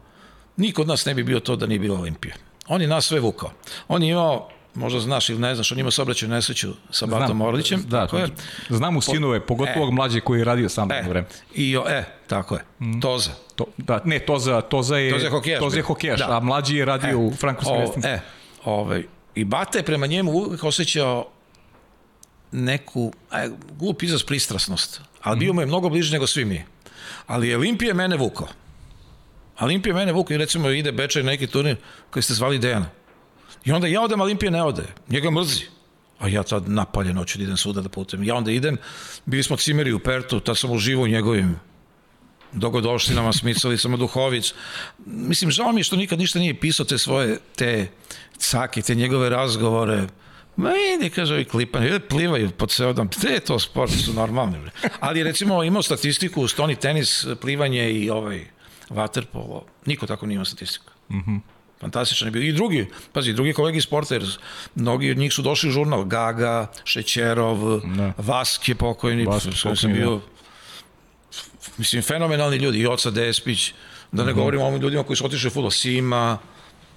Niko 0.57 0.81
od 0.81 0.87
nas 0.87 1.05
ne 1.05 1.13
bi 1.13 1.23
bio 1.23 1.39
to 1.39 1.55
da 1.55 1.65
nije 1.65 1.79
bila 1.79 1.99
Olimpija. 1.99 2.35
On 2.67 2.81
je 2.81 2.87
nas 2.87 3.05
sve 3.05 3.19
vukao. 3.19 3.51
On 3.87 4.03
je 4.03 4.09
imao, 4.09 4.49
možda 4.75 4.99
znaš 4.99 5.29
ili 5.29 5.39
ne 5.39 5.55
znaš, 5.55 5.71
on 5.71 5.79
ima 5.79 5.91
saobraćaju 5.91 6.29
nesreću 6.29 6.73
sa 6.89 7.05
Batom 7.05 7.41
Orlićem. 7.41 7.83
Da, 7.83 7.99
tako 8.01 8.17
je. 8.17 8.27
znam 8.69 8.97
u 8.97 9.01
sinove, 9.01 9.39
pogotovo 9.39 9.77
E. 9.77 9.79
ovog 9.79 9.93
mlađe 9.93 10.19
koji 10.19 10.39
je 10.39 10.45
radio 10.45 10.69
sam 10.69 10.91
E, 10.91 11.01
vreme. 11.01 11.27
i, 11.55 11.77
o- 11.77 11.85
e, 11.87 12.03
tako 12.27 12.55
je. 12.55 12.61
Toza. 13.01 13.31
To, 13.55 13.65
da, 13.77 14.01
ne, 14.05 14.19
Toza, 14.19 14.61
Toza 14.61 14.97
je, 14.97 15.11
Toza 15.11 15.25
je 15.25 15.29
hokejaš 15.29 15.59
Toza 15.59 15.77
je 15.77 15.83
hokejaš, 15.83 16.19
Da. 16.19 16.37
a 16.37 16.39
mlađi 16.39 16.75
je 16.75 16.85
radio 16.85 17.19
u 17.19 17.33
Frankovskoj 17.33 17.77
O, 17.77 17.79
vesnici. 17.79 18.07
e, 18.07 18.19
ovaj, 18.65 19.03
I 19.35 19.43
Bata 19.43 19.77
je 19.77 19.83
prema 19.83 20.07
njemu 20.07 20.31
uvijek 20.31 20.63
osjećao 20.63 21.27
neku, 22.51 23.13
aj, 23.29 23.49
glup 23.71 24.03
izraz 24.03 24.23
pristrasnost, 24.23 25.01
ali 25.21 25.39
bio 25.39 25.53
mu 25.53 25.61
je 25.61 25.65
mnogo 25.65 25.89
bliže 25.89 26.13
nego 26.13 26.27
svi 26.27 26.45
mi. 26.45 26.63
Ali 27.27 27.47
je 27.47 27.57
Olimpije 27.57 27.93
mene 27.93 28.17
vukao. 28.17 28.47
Olimpije 29.59 29.93
mene 29.93 30.11
vukao 30.11 30.35
i 30.35 30.37
recimo 30.37 30.69
ide 30.69 30.91
Bečaj 30.91 31.23
na 31.23 31.31
neki 31.31 31.47
turnir 31.47 31.75
koji 32.09 32.23
ste 32.23 32.33
zvali 32.33 32.59
Dejana. 32.59 32.85
I 33.65 33.71
onda 33.71 33.87
ja 33.87 34.01
odem, 34.01 34.21
a 34.21 34.23
Olimpije 34.23 34.51
ne 34.51 34.63
ode. 34.63 34.83
Njega 35.09 35.31
mrzi. 35.31 35.63
A 36.19 36.27
ja 36.27 36.43
tad 36.43 36.69
napaljen 36.69 37.17
hoću 37.17 37.37
da 37.37 37.43
idem 37.43 37.57
svuda 37.57 37.81
da 37.81 37.89
putujem. 37.89 38.23
Ja 38.23 38.35
onda 38.35 38.51
idem, 38.51 38.77
bili 39.25 39.43
smo 39.43 39.57
cimeri 39.57 39.93
u 39.93 39.99
Pertu, 39.99 40.39
tad 40.39 40.57
sam 40.57 40.71
uživo 40.71 41.03
u 41.03 41.07
njegovim 41.07 41.59
dogodoštinama, 42.51 43.33
smicalicama, 43.33 43.97
Duhović. 43.97 44.53
Mislim, 45.05 45.51
žao 45.51 45.71
mi 45.71 45.79
je 45.79 45.83
što 45.83 45.95
nikad 45.95 46.19
ništa 46.19 46.39
nije 46.39 46.59
pisao 46.59 46.85
te 46.85 46.97
svoje, 46.97 47.39
te 47.55 47.87
cake, 48.37 48.81
te 48.81 48.95
njegove 48.95 49.29
razgovore. 49.29 50.07
Ma 50.55 50.71
ide, 50.95 51.09
kaže, 51.09 51.33
ovi 51.33 51.45
klipani, 51.45 51.87
ide, 51.87 51.99
plivaju 51.99 52.51
pod 52.51 52.71
ceo 52.71 52.93
dan. 52.93 53.07
Te 53.07 53.27
je 53.27 53.39
to 53.39 53.59
sport, 53.59 53.91
su 53.91 54.13
normalni. 54.13 54.59
Bre. 54.59 54.71
Ali 54.99 55.23
recimo 55.23 55.63
imao 55.63 55.81
statistiku, 55.81 56.47
stoni 56.47 56.75
tenis, 56.75 57.25
plivanje 57.41 57.91
i 57.91 58.09
ovaj 58.09 58.45
waterpolo. 58.89 59.61
Niko 59.85 60.07
tako 60.07 60.25
nije 60.25 60.35
imao 60.35 60.45
statistiku. 60.45 60.91
Fantastičan 61.81 62.27
je 62.27 62.31
bio. 62.31 62.43
I 62.43 62.53
drugi, 62.53 62.87
pazi, 63.13 63.33
drugi 63.33 63.53
kolegi 63.53 63.77
iz 63.77 63.83
sporta, 63.83 64.15
jer 64.15 64.25
mnogi 64.75 65.11
od 65.11 65.17
njih 65.17 65.33
su 65.33 65.41
došli 65.41 65.69
u 65.69 65.71
žurnal. 65.71 66.03
Gaga, 66.03 66.71
Šećerov, 66.83 67.79
Da. 67.79 68.13
Vask 68.17 68.69
je 68.69 68.75
pokojni, 68.75 69.25
Vask 69.25 69.49
pokojni, 69.49 69.77
sam 69.77 69.93
da. 69.93 69.97
bio 69.97 70.21
mislim, 71.77 72.01
fenomenalni 72.01 72.57
ljudi, 72.57 72.79
i 72.79 72.87
Oca 72.87 73.11
Despić, 73.11 73.73
da 74.11 74.25
ne 74.25 74.33
govorimo 74.33 74.63
o 74.63 74.67
ovim 74.67 74.81
ljudima 74.81 75.03
koji 75.03 75.17
su 75.17 75.25
otišli 75.25 75.47
u 75.47 75.51
futbol, 75.51 75.71
Sima, 75.71 76.37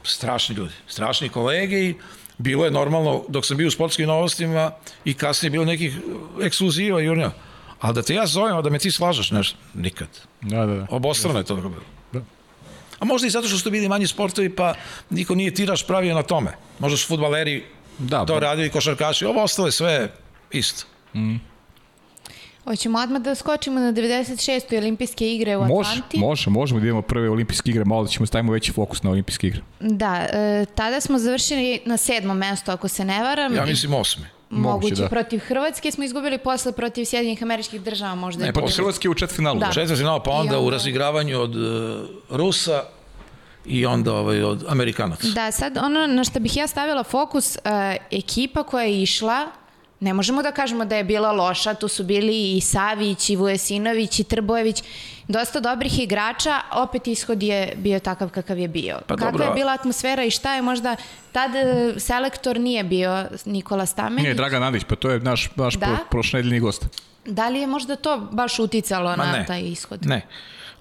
strašni 0.02 0.56
ljudi, 0.56 0.72
strašni 0.86 1.28
kolege 1.28 1.76
i 1.76 1.94
bilo 2.38 2.64
je 2.64 2.70
normalno, 2.70 3.24
dok 3.28 3.46
sam 3.46 3.56
bio 3.56 3.68
u 3.68 3.70
sportskim 3.70 4.06
novostima 4.06 4.70
i 5.04 5.14
kasnije 5.14 5.50
bilo 5.50 5.64
nekih 5.64 5.98
ekskluziva 6.42 7.00
i 7.00 7.08
urnja, 7.08 7.30
ali 7.80 7.94
da 7.94 8.02
te 8.02 8.14
ja 8.14 8.26
zovem, 8.26 8.56
a 8.56 8.62
da 8.62 8.70
me 8.70 8.78
ti 8.78 8.90
slažeš 8.90 9.30
nešto, 9.30 9.58
nikad. 9.74 10.08
Da, 10.40 10.66
da, 10.66 10.74
da. 10.74 10.86
Obostrano 10.90 11.38
je 11.38 11.44
to 11.44 11.56
bilo. 11.56 11.93
Da. 13.04 13.06
A 13.06 13.12
možda 13.12 13.26
i 13.26 13.30
zato 13.30 13.48
što 13.48 13.58
su 13.58 13.70
bili 13.70 13.88
manji 13.88 14.06
sportovi, 14.06 14.48
pa 14.48 14.74
niko 15.10 15.34
nije 15.34 15.54
tiraž 15.54 15.84
pravio 15.84 16.14
na 16.14 16.22
tome. 16.24 16.50
Možda 16.78 16.96
su 16.96 17.08
futbaleri 17.08 17.64
Da, 17.98 18.24
to 18.26 18.34
pa- 18.34 18.40
radili, 18.40 18.70
košarkaši, 18.70 19.24
ovo 19.24 19.42
ostalo 19.42 19.68
je 19.68 19.72
sve 19.72 20.12
isto. 20.52 20.84
Hoćemo 22.64 22.98
odmah 22.98 23.22
da 23.22 23.34
skočimo 23.34 23.80
na 23.80 23.92
96. 23.92 24.38
olimpijske 24.72 25.34
igre 25.34 25.56
u 25.56 25.64
Može, 25.64 25.90
Atlanti. 25.90 26.18
može, 26.18 26.50
možemo 26.50 26.80
da 26.80 26.86
idemo 26.86 27.02
prve 27.02 27.30
olimpijske 27.30 27.70
igre, 27.70 27.84
malo 27.84 28.02
da 28.02 28.08
ćemo 28.08 28.26
stavimo 28.26 28.52
veći 28.52 28.72
fokus 28.72 29.02
na 29.02 29.10
olimpijske 29.10 29.46
igre. 29.46 29.60
Da, 29.80 30.26
e, 30.32 30.66
tada 30.66 31.00
smo 31.00 31.18
završili 31.18 31.80
na 31.86 31.96
sedmom 31.96 32.38
mestu, 32.38 32.70
ako 32.70 32.88
se 32.88 33.04
ne 33.04 33.22
varam. 33.22 33.54
Ja 33.54 33.64
mislim 33.66 33.94
osmi. 33.94 34.24
Moguće, 34.50 34.72
moguće, 34.86 35.02
da. 35.02 35.08
protiv 35.08 35.38
Hrvatske 35.38 35.90
smo 35.90 36.04
izgubili 36.04 36.38
posle 36.38 36.72
protiv 36.72 37.04
Sjedinjenih 37.04 37.42
američkih 37.42 37.80
država 37.80 38.14
možda. 38.14 38.44
Ne, 38.44 38.52
Protiv. 38.52 38.74
Hrvatske 38.74 39.08
u 39.08 39.14
četvrtfinalu. 39.14 39.60
Da. 39.60 39.70
Četvrtfinal, 39.72 40.22
pa 40.22 40.30
onda 40.30 40.54
I 40.54 40.58
u 40.58 40.60
onda- 40.60 40.70
razigravanju 40.70 41.40
od 41.40 41.56
uh, 41.56 41.62
Rusa 42.30 42.82
i 43.66 43.87
onda 43.87 44.14
ovaj, 44.14 44.42
od 44.42 44.64
Amerikanaca. 44.68 45.29
Da, 45.35 45.50
sad 45.50 45.77
ono 45.77 46.07
na 46.07 46.24
što 46.24 46.40
bih 46.40 46.57
ja 46.57 46.66
stavila 46.66 47.03
fokus, 47.03 47.57
e, 47.57 47.61
ekipa 48.11 48.62
koja 48.62 48.85
je 48.85 49.03
išla, 49.03 49.46
ne 50.00 50.14
možemo 50.14 50.42
da 50.42 50.53
kažemo 50.53 50.85
da 50.85 50.96
je 50.96 51.05
bila 51.05 51.33
loša, 51.33 51.74
tu 51.74 51.88
su 51.88 52.05
bili 52.05 52.57
i 52.57 52.61
Savić, 52.61 53.31
i 53.31 53.37
Vujesinović, 53.37 54.18
i 54.18 54.24
Trbojević, 54.24 54.83
dosta 55.29 55.61
dobrih 55.61 55.98
igrača, 55.98 56.61
opet 56.72 57.07
ishod 57.07 57.42
je 57.42 57.72
bio 57.77 57.98
takav 57.98 58.29
kakav 58.31 58.59
je 58.59 58.68
bio. 58.68 58.98
Pa 59.07 59.16
Kakva 59.16 59.31
dobro. 59.31 59.44
je 59.46 59.55
bila 59.55 59.72
atmosfera 59.72 60.24
i 60.24 60.31
šta 60.31 60.55
je 60.55 60.62
možda, 60.62 60.96
tad 61.33 61.55
e, 61.55 61.94
selektor 61.96 62.61
nije 62.61 62.85
bio 62.85 63.24
Nikola 63.44 63.87
Stamenić. 63.87 64.24
Ne, 64.27 64.35
Dragan 64.35 64.62
Andić, 64.62 64.85
pa 64.85 64.96
to 64.96 65.11
je 65.11 65.20
naš, 65.20 65.50
naš 65.57 65.74
Da? 65.74 65.87
pro, 65.87 65.96
prošledeljni 66.11 66.61
gost. 66.61 66.87
Da 67.27 67.48
li 67.48 67.61
je 67.61 67.66
možda 67.66 67.96
to 67.96 68.29
baš 68.33 68.59
uticalo 68.59 69.11
Ma 69.11 69.24
na 69.24 69.33
ne. 69.33 69.44
taj 69.46 69.61
ishod? 69.62 70.07
Ne. 70.07 70.27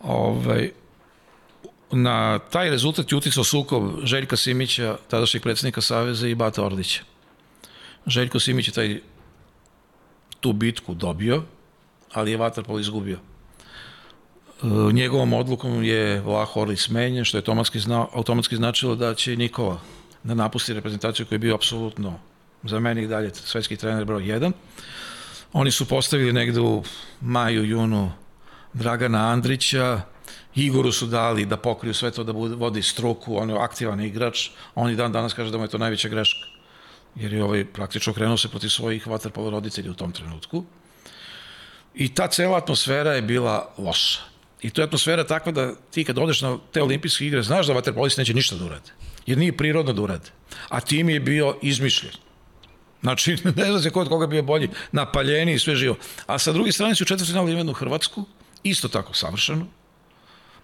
Ovaj, 0.04 0.72
na 1.96 2.40
taj 2.40 2.70
rezultat 2.70 3.12
je 3.12 3.18
uticao 3.18 3.44
sukob 3.44 3.84
Željka 4.04 4.38
Simića, 4.38 4.98
tadašnjeg 5.08 5.44
predsjednika 5.44 5.82
Saveza 5.82 6.28
i 6.28 6.36
Bata 6.36 6.66
Orlića. 6.66 7.02
Željko 8.08 8.40
Simić 8.40 8.68
je 8.68 8.74
taj 8.74 9.00
tu 10.40 10.54
bitku 10.54 10.94
dobio, 10.94 11.44
ali 12.14 12.32
je 12.32 12.38
Vatrpol 12.38 12.80
izgubio. 12.80 13.18
E, 14.64 14.94
Njegovom 14.94 15.34
odlukom 15.34 15.84
je 15.84 16.22
Vlah 16.22 16.58
Orlić 16.58 16.80
smenjen, 16.80 17.26
što 17.26 17.38
je 17.38 17.40
automatski, 17.40 17.80
zna, 17.80 18.08
automatski 18.14 18.56
značilo 18.56 18.96
da 18.96 19.16
će 19.16 19.36
Nikola 19.36 19.80
da 20.24 20.34
napusti 20.34 20.74
reprezentaciju 20.74 21.26
koji 21.26 21.36
je 21.36 21.40
bio 21.40 21.56
apsolutno 21.56 22.20
za 22.64 22.80
meni 22.80 23.04
i 23.04 23.08
dalje 23.08 23.32
svetski 23.34 23.78
trener 23.78 24.06
broj 24.06 24.24
1. 24.24 24.52
Oni 25.54 25.72
su 25.72 25.88
postavili 25.88 26.34
negde 26.34 26.60
u 26.60 26.84
maju, 27.22 27.66
junu 27.66 28.12
Dragana 28.74 29.30
Andrića, 29.30 30.02
Igoru 30.56 30.92
su 30.92 31.06
dali 31.06 31.46
da 31.46 31.58
pokriju 31.58 31.94
sve 31.94 32.12
to 32.12 32.24
da 32.24 32.34
bude, 32.34 32.56
vodi 32.56 32.82
struku, 32.82 33.38
on 33.38 33.50
je 33.50 33.58
aktivan 33.60 34.02
igrač, 34.02 34.50
on 34.76 34.92
i 34.92 34.96
dan 34.96 35.12
danas 35.12 35.34
kaže 35.34 35.52
da 35.52 35.58
mu 35.58 35.64
je 35.64 35.68
to 35.68 35.78
najveća 35.78 36.10
greška. 36.10 36.48
Jer 37.16 37.34
je 37.34 37.44
ovaj 37.44 37.66
praktično 37.66 38.14
krenuo 38.14 38.38
se 38.38 38.50
protiv 38.50 38.70
svojih 38.70 39.08
vaterpolo 39.08 39.50
roditelja 39.50 39.92
u 39.92 39.94
tom 39.94 40.12
trenutku. 40.12 40.64
I 41.94 42.14
ta 42.14 42.28
cela 42.28 42.58
atmosfera 42.58 43.14
je 43.14 43.22
bila 43.22 43.74
loša. 43.78 44.20
I 44.62 44.70
to 44.70 44.82
je 44.82 44.86
atmosfera 44.86 45.24
takva 45.24 45.52
da 45.52 45.76
ti 45.92 46.04
kad 46.04 46.18
odeš 46.18 46.42
na 46.42 46.58
te 46.72 46.82
olimpijske 46.82 47.26
igre, 47.26 47.44
znaš 47.44 47.68
da 47.68 47.74
vaterpolisti 47.74 48.22
neće 48.22 48.34
ništa 48.34 48.56
da 48.56 48.66
urade. 48.66 48.92
Jer 49.26 49.38
nije 49.38 49.58
prirodno 49.58 49.94
da 49.94 50.02
urade. 50.02 50.30
A 50.70 50.80
tim 50.80 51.10
je 51.10 51.20
bio 51.20 51.58
izmišljen. 51.62 52.14
Znači, 53.02 53.38
ne 53.58 53.66
zna 53.66 53.82
se 53.82 53.90
ko 53.90 54.02
od 54.02 54.10
koga 54.10 54.28
bio 54.28 54.44
bolji, 54.44 54.70
napaljeni 54.92 55.54
i 55.54 55.60
sve 55.60 55.76
živo. 55.76 55.96
A 56.28 56.40
sa 56.40 56.52
druge 56.52 56.72
strane 56.72 56.96
su 56.96 57.04
u 57.04 57.06
četvrtfinalu 57.06 57.48
imali 57.48 57.60
jednu 57.60 57.74
Hrvatsku, 57.74 58.26
isto 58.64 58.88
tako 58.88 59.14
savršenu, 59.14 59.68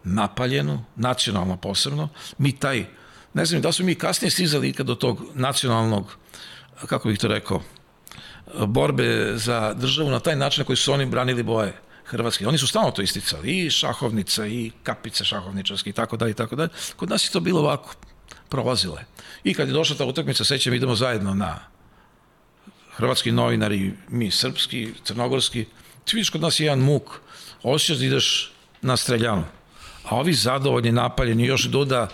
napaljenu, 0.03 0.85
nacionalno 0.95 1.57
posebno. 1.57 2.09
Mi 2.37 2.51
taj, 2.51 2.85
ne 3.33 3.45
znam 3.45 3.61
da 3.61 3.71
su 3.71 3.83
mi 3.83 3.95
kasnije 3.95 4.31
stizali 4.31 4.69
ikad 4.69 4.85
do 4.85 4.95
tog 4.95 5.21
nacionalnog, 5.33 6.17
kako 6.85 7.09
bih 7.09 7.19
to 7.19 7.27
rekao, 7.27 7.61
borbe 8.67 9.33
za 9.35 9.73
državu 9.73 10.09
na 10.09 10.19
taj 10.19 10.35
način 10.35 10.61
na 10.61 10.65
koji 10.65 10.77
su 10.77 10.93
oni 10.93 11.05
branili 11.05 11.43
boje 11.43 11.73
Hrvatske. 12.05 12.47
Oni 12.47 12.57
su 12.57 12.67
stalno 12.67 12.91
to 12.91 13.01
isticali, 13.01 13.65
i 13.65 13.69
šahovnica, 13.69 14.47
i 14.47 14.71
kapice 14.83 15.25
šahovničarske 15.25 15.89
i 15.89 15.93
tako 15.93 16.17
dalje 16.17 16.31
i 16.31 16.33
tako 16.33 16.55
dalje. 16.55 16.69
Kod 16.95 17.09
nas 17.09 17.25
je 17.25 17.31
to 17.31 17.39
bilo 17.39 17.59
ovako, 17.59 17.93
prolazile. 18.49 19.05
I 19.43 19.53
kad 19.53 19.67
je 19.67 19.73
došla 19.73 19.95
ta 19.95 20.05
utakmica, 20.05 20.43
sećam, 20.43 20.73
idemo 20.73 20.95
zajedno 20.95 21.33
na 21.33 21.59
hrvatski 22.95 23.31
novinari, 23.31 23.93
mi 24.09 24.31
srpski, 24.31 24.93
crnogorski, 25.03 25.65
ti 26.05 26.15
vidiš 26.15 26.29
kod 26.29 26.41
nas 26.41 26.59
je 26.59 26.65
jedan 26.65 26.79
muk, 26.79 27.19
osjećaš 27.63 27.97
da 27.97 28.05
ideš 28.05 28.51
na 28.81 28.97
streljanu. 28.97 29.45
A 30.09 30.15
ovi 30.15 30.33
zadovoljni, 30.33 30.91
napaljeni, 30.91 31.45
još 31.45 31.63
Duda, 31.63 32.07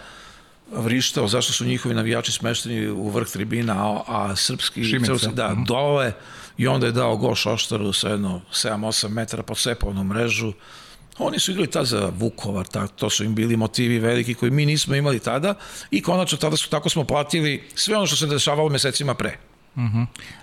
vrištao 0.71 1.27
zašto 1.27 1.53
su 1.53 1.65
njihovi 1.65 1.95
navijači 1.95 2.31
smešteni 2.31 2.87
u 2.87 3.09
vrh 3.09 3.27
tribina, 3.27 3.73
a, 3.73 4.01
a 4.07 4.35
srpski, 4.35 4.81
srpski 5.05 5.35
da, 5.35 5.49
Mhm. 5.53 5.63
dole 5.63 6.13
i 6.57 6.67
onda 6.67 6.85
je 6.85 6.91
dao 6.91 7.17
gol 7.17 7.35
Šoštaru 7.35 7.93
sa 7.93 8.09
jedno 8.09 8.41
7-8 8.51 9.09
metara 9.09 9.43
pod 9.43 9.57
sepovnu 9.57 10.03
mrežu. 10.03 10.53
Oni 11.17 11.39
su 11.39 11.51
igrali 11.51 11.71
tad 11.71 11.85
za 11.85 12.11
Vukovar, 12.17 12.65
tak, 12.67 12.91
to 12.95 13.09
su 13.09 13.23
im 13.23 13.35
bili 13.35 13.57
motivi 13.57 13.99
veliki 13.99 14.33
koji 14.33 14.51
mi 14.51 14.65
nismo 14.65 14.95
imali 14.95 15.19
tada 15.19 15.53
i 15.91 16.01
konačno 16.01 16.37
tada 16.37 16.57
su, 16.57 16.69
tako 16.69 16.89
smo 16.89 17.03
platili 17.03 17.63
sve 17.75 17.95
ono 17.97 18.05
što 18.07 18.15
se 18.15 18.27
dešavalo 18.27 18.69
mesecima 18.69 19.13
pre. 19.13 19.37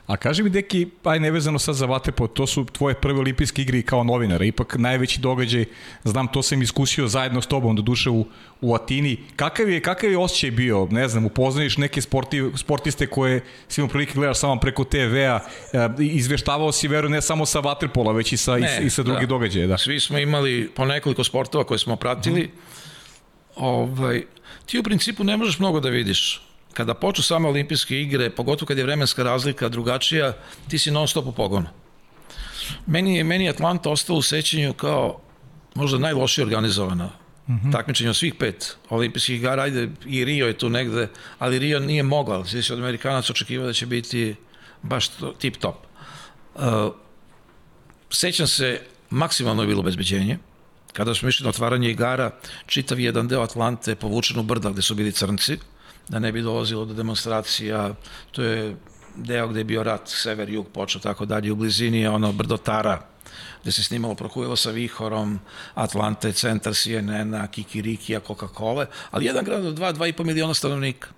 A 0.07 0.17
kaži 0.17 0.43
mi, 0.43 0.51
deki, 0.51 0.87
aj 1.05 1.21
nevezano 1.21 1.59
sad 1.59 1.75
za 1.75 1.87
Vatepo, 1.87 2.27
to 2.27 2.47
su 2.47 2.65
tvoje 2.65 2.95
prve 2.95 3.21
olimpijske 3.21 3.63
igre 3.63 3.83
kao 3.83 4.05
novinara, 4.05 4.45
ipak 4.45 4.77
najveći 4.79 5.21
događaj, 5.21 5.65
znam, 6.05 6.29
to 6.29 6.43
sam 6.43 6.63
iskusio 6.63 7.09
zajedno 7.09 7.41
s 7.41 7.47
tobom, 7.47 7.77
do 7.77 7.83
duše 7.83 8.11
u, 8.11 8.27
u 8.61 8.75
Atini. 8.75 9.17
Kakav 9.37 9.71
je, 9.71 9.81
kakav 9.81 10.11
je 10.11 10.19
osjećaj 10.19 10.51
bio, 10.51 10.89
ne 10.91 11.09
znam, 11.09 11.27
upoznaš 11.27 11.77
neke 11.77 12.01
sporti, 12.01 12.43
sportiste 12.57 13.07
koje 13.07 13.45
si 13.69 13.81
imao 13.81 13.89
prilike 13.89 14.13
gledaš 14.15 14.39
samo 14.39 14.61
preko 14.61 14.85
TV-a, 14.85 15.41
e, 15.73 15.89
izveštavao 15.99 16.73
si, 16.73 16.89
veru, 16.89 17.09
ne 17.09 17.23
samo 17.23 17.47
sa 17.47 17.61
Vaterpola, 17.61 18.13
već 18.13 18.33
i 18.33 18.37
sa, 18.37 18.59
i, 18.59 18.87
i 18.87 18.91
sa 18.91 19.03
drugih 19.03 19.29
događaja, 19.29 19.67
da. 19.67 19.79
Svi 19.79 20.01
smo 20.01 20.19
imali 20.19 20.71
po 20.75 20.85
nekoliko 20.85 21.25
sportova 21.25 21.65
koje 21.65 21.79
smo 21.79 21.97
pratili. 21.97 22.51
ovaj, 23.57 24.23
ti 24.67 24.79
u 24.79 24.83
principu 24.83 25.25
ne 25.25 25.37
možeš 25.37 25.59
mnogo 25.59 25.81
da 25.81 25.89
vidiš. 25.89 26.52
Kada 26.73 26.95
počnu 26.95 27.23
same 27.23 27.49
olimpijske 27.49 28.01
igre, 28.01 28.31
pogotovo 28.31 28.67
kad 28.67 28.79
je 28.79 28.85
vremenska 28.85 29.23
razlika 29.23 29.69
drugačija, 29.69 30.33
ti 30.69 30.79
si 30.79 30.91
non 30.91 31.09
stop 31.09 31.27
u 31.27 31.33
pogonu. 31.33 31.67
Meni 32.87 33.17
je, 33.17 33.25
meni 33.25 33.49
Atlanta 33.49 33.91
ostalo 33.91 34.19
u 34.19 34.23
sećanju 34.23 34.73
kao 34.73 35.21
možda 35.75 35.99
najlošije 35.99 36.45
organizovana 36.45 37.11
takmičenje 37.73 38.11
od 38.11 38.17
svih 38.17 38.35
pet 38.35 38.77
olimpijskih 38.89 39.37
igara, 39.37 39.63
ajde 39.63 39.91
i 40.07 40.25
Rio 40.25 40.47
je 40.47 40.59
tu 40.59 40.69
negde, 40.69 41.09
ali 41.39 41.59
Rio 41.59 41.81
nije 41.81 42.03
mogao, 42.03 42.45
svi 42.45 42.63
se 42.63 42.73
od 42.73 42.79
Amerikanaca 42.79 43.33
očekivao 43.33 43.67
da 43.67 43.73
će 43.73 43.87
biti 43.87 44.35
baš 44.83 45.09
to, 45.09 45.33
tip 45.39 45.57
top. 45.57 45.77
Uh, 46.55 46.63
sećam 48.11 48.47
se, 48.47 48.81
maksimalno 49.11 49.63
je 49.63 49.67
bilo 49.67 49.81
obezbeđenje. 49.81 50.39
Kada 50.93 51.15
smo 51.15 51.29
išli 51.29 51.45
na 51.45 51.51
otvaranje 51.51 51.91
igara, 51.91 52.31
čitav 52.67 53.01
jedan 53.01 53.29
deo 53.29 53.43
Atlante 53.43 53.91
je 53.91 53.97
povučen 53.97 54.39
u 54.39 54.43
brda 54.43 54.71
gde 54.71 54.83
su 54.83 54.95
bili 54.95 55.13
crnci, 55.13 55.59
da 56.09 56.19
ne 56.19 56.33
bi 56.33 56.43
dolazilo 56.43 56.85
do 56.85 56.95
demonstracija. 56.95 57.95
To 58.31 58.43
je 58.43 58.77
deo 59.17 59.49
gde 59.49 59.61
je 59.61 59.65
bio 59.65 59.83
rat, 59.83 60.09
sever, 60.09 60.49
jug, 60.49 60.69
počeo 60.69 61.01
tako 61.01 61.25
dalje. 61.25 61.53
U 61.53 61.57
blizini 61.57 62.01
je 62.01 62.11
ono 62.11 62.33
brdo 62.33 62.57
Tara, 62.57 63.03
gde 63.63 63.73
se 63.73 63.83
snimalo 63.83 64.15
Prokujelo 64.15 64.57
sa 64.57 64.71
Vihorom, 64.71 65.41
Atlante, 65.75 66.33
centar 66.33 66.75
CNN-a, 66.75 67.47
Kikirikija, 67.47 68.21
Coca-Cola, 68.21 68.87
ali 69.11 69.25
jedan 69.25 69.45
grad 69.45 69.67
od 69.67 69.79
2, 69.79 69.95
2,5 69.95 70.25
miliona 70.25 70.55
stanovnika. 70.55 71.09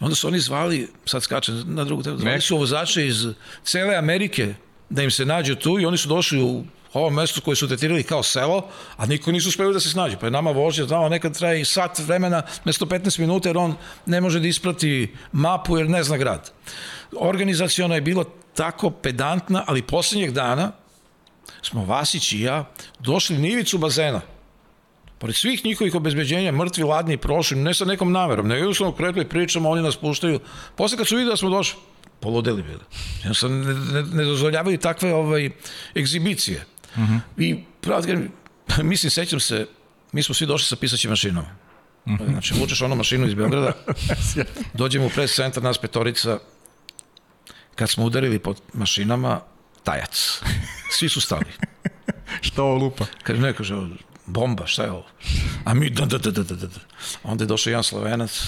Onda 0.00 0.14
su 0.14 0.28
oni 0.28 0.40
zvali, 0.40 0.88
sad 1.04 1.22
skačem 1.22 1.64
na 1.66 1.84
drugu 1.84 2.02
temu, 2.02 2.18
zvali 2.18 2.40
su 2.40 2.56
vozače 2.56 3.06
iz 3.06 3.26
cele 3.64 3.96
Amerike 3.96 4.54
da 4.90 5.02
im 5.02 5.10
se 5.10 5.24
nađu 5.24 5.54
tu 5.54 5.80
i 5.80 5.86
oni 5.86 5.98
su 5.98 6.08
došli 6.08 6.42
u 6.42 6.64
ovo 6.94 7.10
mesto 7.10 7.40
koje 7.40 7.56
su 7.56 7.68
tretirali 7.68 8.02
kao 8.02 8.22
selo, 8.22 8.68
a 8.96 9.06
niko 9.06 9.32
nisu 9.32 9.48
uspeli 9.48 9.72
da 9.72 9.80
se 9.80 9.90
snađe. 9.90 10.16
Pa 10.16 10.26
je 10.26 10.30
nama 10.30 10.50
vožnja, 10.50 10.84
znamo, 10.84 11.08
nekad 11.08 11.38
traje 11.38 11.60
i 11.60 11.64
sat 11.64 11.98
vremena, 11.98 12.42
mesto 12.64 12.86
15 12.86 13.18
minuta, 13.18 13.48
jer 13.48 13.58
on 13.58 13.74
ne 14.06 14.20
može 14.20 14.40
da 14.40 14.48
isprati 14.48 15.14
mapu 15.32 15.78
jer 15.78 15.90
ne 15.90 16.02
zna 16.04 16.16
grad. 16.16 16.50
Organizaciona 17.16 17.94
je 17.94 18.00
bilo 18.00 18.24
tako 18.54 18.90
pedantna, 18.90 19.64
ali 19.66 19.82
poslednjeg 19.82 20.30
dana 20.32 20.72
smo 21.62 21.84
Vasić 21.84 22.32
i 22.32 22.40
ja 22.40 22.64
došli 22.98 23.38
na 23.38 23.48
ivicu 23.48 23.78
bazena. 23.78 24.20
Pored 25.18 25.36
svih 25.36 25.64
njihovih 25.64 25.94
obezbeđenja, 25.94 26.52
mrtvi, 26.52 26.82
ladni, 26.82 27.16
prošli, 27.16 27.56
ne 27.56 27.74
sa 27.74 27.84
nekom 27.84 28.12
namerom, 28.12 28.48
ne 28.48 28.56
jednostavno 28.56 28.94
kretli 28.94 29.28
pričamo, 29.28 29.70
oni 29.70 29.82
nas 29.82 29.96
puštaju. 29.96 30.40
Posle 30.76 30.98
kad 30.98 31.06
su 31.06 31.16
vidio 31.16 31.30
da 31.30 31.36
smo 31.36 31.50
došli, 31.50 31.78
poludeli 32.20 32.62
bili. 32.62 32.84
Jednostavno 33.18 33.56
ne, 33.64 33.74
ne, 33.74 34.02
ne 34.02 34.24
dozvoljavaju 34.24 34.78
takve 34.78 35.14
ovaj, 35.14 35.50
egzibicije. 35.96 36.64
Uh 36.96 37.02
-huh. 37.02 37.18
I 37.36 37.64
pravo 37.80 38.02
da 38.02 38.82
mislim, 38.82 39.10
sećam 39.10 39.40
se, 39.40 39.66
mi 40.12 40.22
smo 40.22 40.34
svi 40.34 40.46
došli 40.46 40.66
sa 40.66 40.76
pisaćim 40.76 41.10
mašinom. 41.10 41.44
Uh 42.06 42.12
-huh. 42.12 42.30
Znači, 42.30 42.54
vučeš 42.54 42.82
onu 42.82 42.96
mašinu 42.96 43.26
iz 43.26 43.34
Beograda, 43.34 43.72
dođemo 44.74 45.06
u 45.06 45.10
pres 45.10 45.34
centar, 45.34 45.62
nas 45.62 45.78
petorica, 45.78 46.38
kad 47.74 47.90
smo 47.90 48.04
udarili 48.04 48.38
pod 48.38 48.60
mašinama, 48.72 49.40
tajac. 49.84 50.40
Svi 50.90 51.08
su 51.08 51.20
stali. 51.20 51.44
Šta 52.46 52.62
ovo 52.62 52.74
lupa? 52.74 53.04
Kaže, 53.22 53.40
ne, 53.40 53.52
kaže, 53.52 53.74
bomba, 54.26 54.66
šta 54.66 54.82
je 54.82 54.90
ovo? 54.90 55.06
A 55.64 55.74
mi, 55.74 55.90
da, 55.90 56.04
da, 56.04 56.18
da, 56.18 56.30
da, 56.30 56.42
da, 56.42 56.54
da. 56.54 56.80
Onda 57.22 57.44
je 57.44 57.48
došao 57.48 57.70
jedan 57.70 57.84
slovenac, 57.84 58.42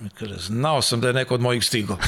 mi 0.00 0.10
kaže, 0.10 0.34
znao 0.38 0.82
sam 0.82 1.00
da 1.00 1.08
je 1.08 1.14
neko 1.14 1.34
od 1.34 1.40
mojih 1.40 1.64
stigo. 1.64 1.98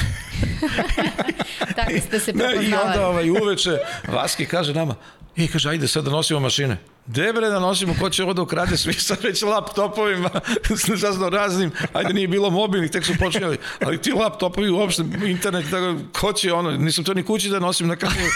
Tako 1.75 1.99
ste 2.07 2.19
se 2.19 2.33
ne, 2.33 2.43
I 2.43 2.47
onda 2.47 2.59
prepoznavali. 2.59 3.03
ovaj, 3.03 3.29
uveče 3.29 3.77
Vaski 4.07 4.45
kaže 4.45 4.73
nama, 4.73 4.95
i 5.35 5.47
kaže, 5.47 5.69
ajde 5.69 5.87
sad 5.87 6.03
da 6.03 6.11
nosimo 6.11 6.39
mašine. 6.39 6.77
Debre 7.05 7.49
da 7.49 7.59
nosimo, 7.59 7.95
ko 7.99 8.09
će 8.09 8.23
ovo 8.23 8.33
da 8.33 8.41
ukrade, 8.41 8.77
svi 8.77 8.93
sa 8.93 9.15
već 9.23 9.41
laptopovima, 9.41 10.29
razno 11.03 11.29
raznim, 11.29 11.71
ajde 11.93 12.13
nije 12.13 12.27
bilo 12.27 12.49
mobilnih, 12.49 12.91
tek 12.91 13.05
su 13.05 13.13
počeli, 13.19 13.57
ali 13.81 14.01
ti 14.01 14.11
laptopovi 14.11 14.69
uopšte, 14.69 15.03
internet, 15.25 15.65
tako, 15.71 15.95
ko 16.19 16.33
će 16.33 16.53
ono, 16.53 16.71
nisam 16.71 17.03
to 17.03 17.13
ni 17.13 17.23
kući 17.23 17.49
da 17.49 17.59
nosim 17.59 17.87
na 17.87 17.95
kraju. 17.95 18.27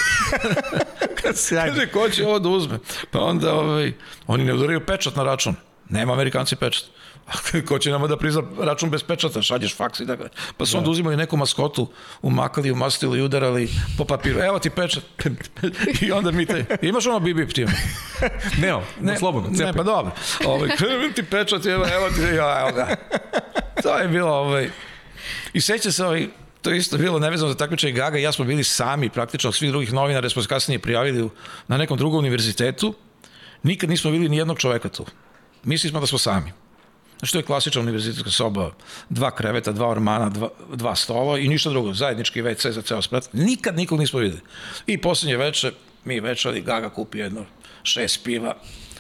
Kaže, 1.21 1.88
ko 1.88 2.10
će 2.10 2.25
ovo 2.25 2.39
da 2.39 2.49
uzme? 2.49 2.79
Pa 3.12 3.19
onda, 3.19 3.53
ovaj, 3.53 3.93
oni 4.27 4.43
ne 4.43 4.53
udaraju 4.53 4.86
pečat 4.86 5.15
na 5.15 5.23
račun. 5.23 5.56
Nema 5.89 6.13
Amerikanci 6.13 6.56
pečat. 6.56 6.86
Ko 7.67 7.79
će 7.79 7.91
nama 7.91 8.07
da 8.07 8.17
prizna 8.17 8.43
račun 8.59 8.89
bez 8.89 9.03
pečata, 9.03 9.41
šalješ 9.41 9.75
faks 9.75 9.99
i 9.99 10.07
tako. 10.07 10.23
Pa 10.57 10.65
su 10.65 10.77
onda 10.77 10.89
uzimali 10.89 11.17
neku 11.17 11.38
maskotu, 11.38 11.88
umakali, 12.21 12.71
umastili, 12.71 13.21
udarali 13.21 13.69
po 13.97 14.05
papiru. 14.05 14.39
Evo 14.39 14.59
ti 14.59 14.69
pečat. 14.69 15.03
I 16.01 16.12
onda 16.12 16.31
mi 16.31 16.45
te, 16.45 16.65
imaš 16.81 17.07
ono 17.07 17.19
bip 17.19 17.38
bip 17.38 17.53
ti? 17.53 17.65
Ne, 18.57 18.73
ne, 19.01 19.17
slobodno, 19.17 19.49
cepaj. 19.49 19.71
Ne, 19.71 19.73
pa 19.73 19.83
dobro. 19.83 20.12
Ovaj, 20.45 20.69
ti 21.15 21.23
pečat, 21.23 21.65
evo, 21.65 21.86
evo 21.93 22.09
ti, 22.09 22.21
evo 22.21 22.71
ga. 22.75 22.95
To 23.83 23.97
je 23.97 24.07
bilo, 24.07 24.31
ovaj, 24.31 24.69
i 25.53 25.62
seća 25.62 25.91
se 25.91 26.05
ovaj, 26.05 26.27
to 26.62 26.69
je 26.69 26.77
isto 26.77 26.97
bilo 26.97 27.19
nevezano 27.19 27.51
za 27.51 27.57
takmičenje 27.57 27.93
Gaga, 27.93 28.17
ja 28.17 28.31
smo 28.31 28.45
bili 28.45 28.63
sami 28.63 29.09
praktično 29.09 29.47
od 29.47 29.55
svih 29.55 29.71
drugih 29.71 29.93
novinara, 29.93 30.29
smo 30.29 30.41
se 30.41 30.47
kasnije 30.47 30.79
prijavili 30.79 31.29
na 31.67 31.77
nekom 31.77 31.97
drugom 31.97 32.19
univerzitetu, 32.19 32.93
nikad 33.63 33.89
nismo 33.89 34.12
bili 34.12 34.29
ni 34.29 34.38
jednog 34.38 34.59
čoveka 34.59 34.89
tu. 34.89 35.05
Mislili 35.63 35.91
smo 35.91 35.99
da 35.99 36.07
smo 36.07 36.17
sami. 36.17 36.62
Znači, 37.23 37.33
to 37.33 37.39
je 37.39 37.43
klasična 37.43 37.81
univerzitetska 37.81 38.31
soba, 38.31 38.71
dva 39.09 39.31
kreveta, 39.31 39.71
dva 39.71 39.88
ormana, 39.89 40.29
dva, 40.29 40.49
dva 40.73 40.95
stola 40.95 41.38
i 41.39 41.47
ništa 41.47 41.69
drugo, 41.69 41.93
zajednički 41.93 42.41
WC 42.41 42.71
za 42.71 42.81
ceo 42.81 43.01
sprat. 43.01 43.29
Nikad 43.33 43.75
nikog 43.75 43.99
nismo 43.99 44.19
videli. 44.19 44.41
I 44.88 44.97
poslednje 44.97 45.38
veče, 45.38 45.71
mi 46.05 46.19
večeri, 46.19 46.62
Gaga 46.62 46.89
kupi 46.89 47.19
jedno 47.19 47.45
šest 47.83 48.23
piva 48.23 48.55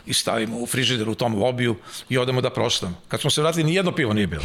i 0.05 0.13
stavimo 0.13 0.59
u 0.59 0.65
frižider 0.65 1.09
u 1.09 1.15
tom 1.15 1.35
lobiju 1.35 1.75
i 2.09 2.17
odemo 2.17 2.41
da 2.41 2.49
proštamo. 2.49 3.01
Kad 3.07 3.21
smo 3.21 3.29
se 3.29 3.41
vratili, 3.41 3.63
ni 3.63 3.75
jedno 3.75 3.91
pivo 3.91 4.13
nije 4.13 4.27
bilo. 4.27 4.43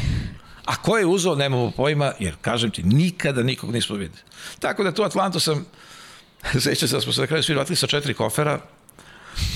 A 0.64 0.76
ko 0.76 0.98
je 0.98 1.06
uzao, 1.06 1.34
nemamo 1.34 1.70
pojma, 1.70 2.12
jer, 2.18 2.34
kažem 2.40 2.70
ti, 2.70 2.82
nikada 2.82 3.42
nikog 3.42 3.70
nismo 3.72 3.96
videli. 3.96 4.20
Tako 4.58 4.84
da 4.84 4.92
tu 4.92 5.02
Atlantu 5.02 5.40
sam, 5.40 5.66
sećam 6.64 6.88
se 6.88 6.96
da 6.96 7.00
smo 7.00 7.12
se 7.12 7.20
na 7.20 7.26
kraju 7.26 7.42
svi 7.42 7.54
vratili 7.54 7.76
sa 7.76 7.86
četiri 7.86 8.14
kofera 8.14 8.60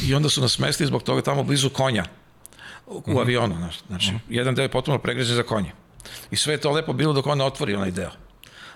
i 0.07 0.15
onda 0.15 0.29
su 0.29 0.41
nas 0.41 0.53
smestili 0.53 0.87
zbog 0.87 1.03
toga 1.03 1.23
tamo 1.23 1.43
blizu 1.43 1.71
konja 1.71 2.05
u 2.93 3.03
-huh. 3.07 3.21
avionu. 3.21 3.57
Znači, 3.57 3.79
znači 3.87 4.11
-huh. 4.11 4.19
jedan 4.29 4.55
deo 4.55 4.63
je 4.63 4.69
potpuno 4.69 4.99
pregrežen 4.99 5.37
za 5.37 5.43
konje. 5.43 5.73
I 6.31 6.37
sve 6.37 6.55
je 6.55 6.59
to 6.59 6.71
lepo 6.71 6.93
bilo 6.93 7.13
dok 7.13 7.27
on 7.27 7.39
ne 7.39 7.45
otvori 7.45 7.75
onaj 7.75 7.91
deo. 7.91 8.11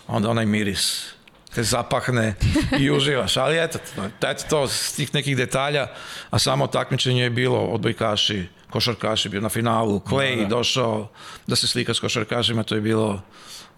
Onda 0.06 0.30
onaj 0.30 0.46
miris 0.46 1.16
te 1.54 1.62
zapahne 1.62 2.34
i 2.78 2.90
uživaš. 2.96 3.36
Ali 3.36 3.58
eto, 3.58 3.78
eto 4.22 4.44
to, 4.50 4.68
s 4.68 4.92
tih 4.92 5.14
nekih 5.14 5.36
detalja, 5.36 5.86
a 6.30 6.38
samo 6.38 6.66
takmičenje 6.66 7.22
je 7.22 7.30
bilo 7.30 7.58
odbojkaši, 7.58 8.48
košarkaši 8.70 9.28
bio 9.28 9.40
na 9.40 9.48
finalu, 9.48 10.00
Clay 10.00 10.36
da, 10.36 10.42
da. 10.42 10.48
došao 10.48 11.08
da 11.46 11.56
se 11.56 11.68
slika 11.68 11.94
s 11.94 12.00
košarkašima, 12.00 12.62
to 12.62 12.74
je 12.74 12.80
bilo 12.80 13.22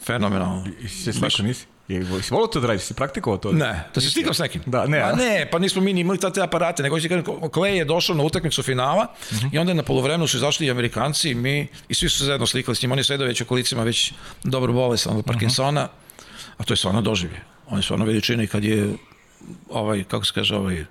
fenomenalno. 0.07 0.66
I 0.81 0.88
si 0.88 1.03
se 1.03 1.12
slikao, 1.12 1.46
nisi? 1.46 1.66
Si 1.88 2.35
volio 2.35 2.46
to 2.46 2.61
da 2.61 2.66
radiš, 2.66 2.83
si 2.83 2.94
praktikovao 2.94 3.38
to? 3.38 3.53
Ne, 3.53 3.85
da 3.94 4.01
se 4.01 4.11
slikam 4.11 4.35
s 4.35 4.38
nekim. 4.38 4.62
Da, 4.66 4.87
ne. 4.87 5.01
A 5.01 5.12
ne, 5.12 5.48
pa 5.53 5.59
nismo 5.59 5.83
mi 5.83 5.92
ni 5.92 6.01
imali 6.01 6.18
te 6.35 6.42
aparate, 6.42 6.83
nego 6.83 7.01
će 7.01 7.09
Clay 7.09 7.66
je 7.66 7.85
došao 7.85 8.16
na 8.16 8.24
utakmicu 8.24 8.62
finala 8.62 9.07
uh 9.31 9.37
-huh. 9.37 9.55
i 9.55 9.59
onda 9.59 9.70
je 9.70 9.74
na 9.74 9.83
polovremenu 9.83 10.27
su 10.27 10.37
izašli 10.37 10.66
i 10.66 10.70
Amerikanci 10.70 11.31
i 11.31 11.35
mi, 11.35 11.68
i 11.88 11.94
svi 11.94 12.09
su 12.09 12.18
se 12.18 12.24
zajedno 12.24 12.46
slikali 12.46 12.77
s 12.77 12.83
njim, 12.83 12.92
on 12.92 12.98
je 12.98 13.05
sedao 13.05 13.27
već 13.27 13.40
u 13.40 13.44
kolicima, 13.44 13.83
već 13.83 14.12
dobro 14.44 14.72
bolesan 14.72 15.16
od 15.16 15.24
Parkinsona, 15.24 15.83
uh 15.83 15.88
-huh. 15.88 16.55
a 16.59 16.64
to 16.64 16.72
je 16.72 16.77
stvarno 16.77 17.01
doživlje. 17.01 17.40
On 17.66 17.79
je 17.79 17.83
stvarno 17.83 18.05
veličina 18.05 18.42
i 18.42 18.46
kad 18.46 18.64
je 18.64 18.94
ovaj, 19.70 20.05
kako 20.05 20.24
se 20.24 20.33
kaže, 20.35 20.57
ovaj, 20.57 20.85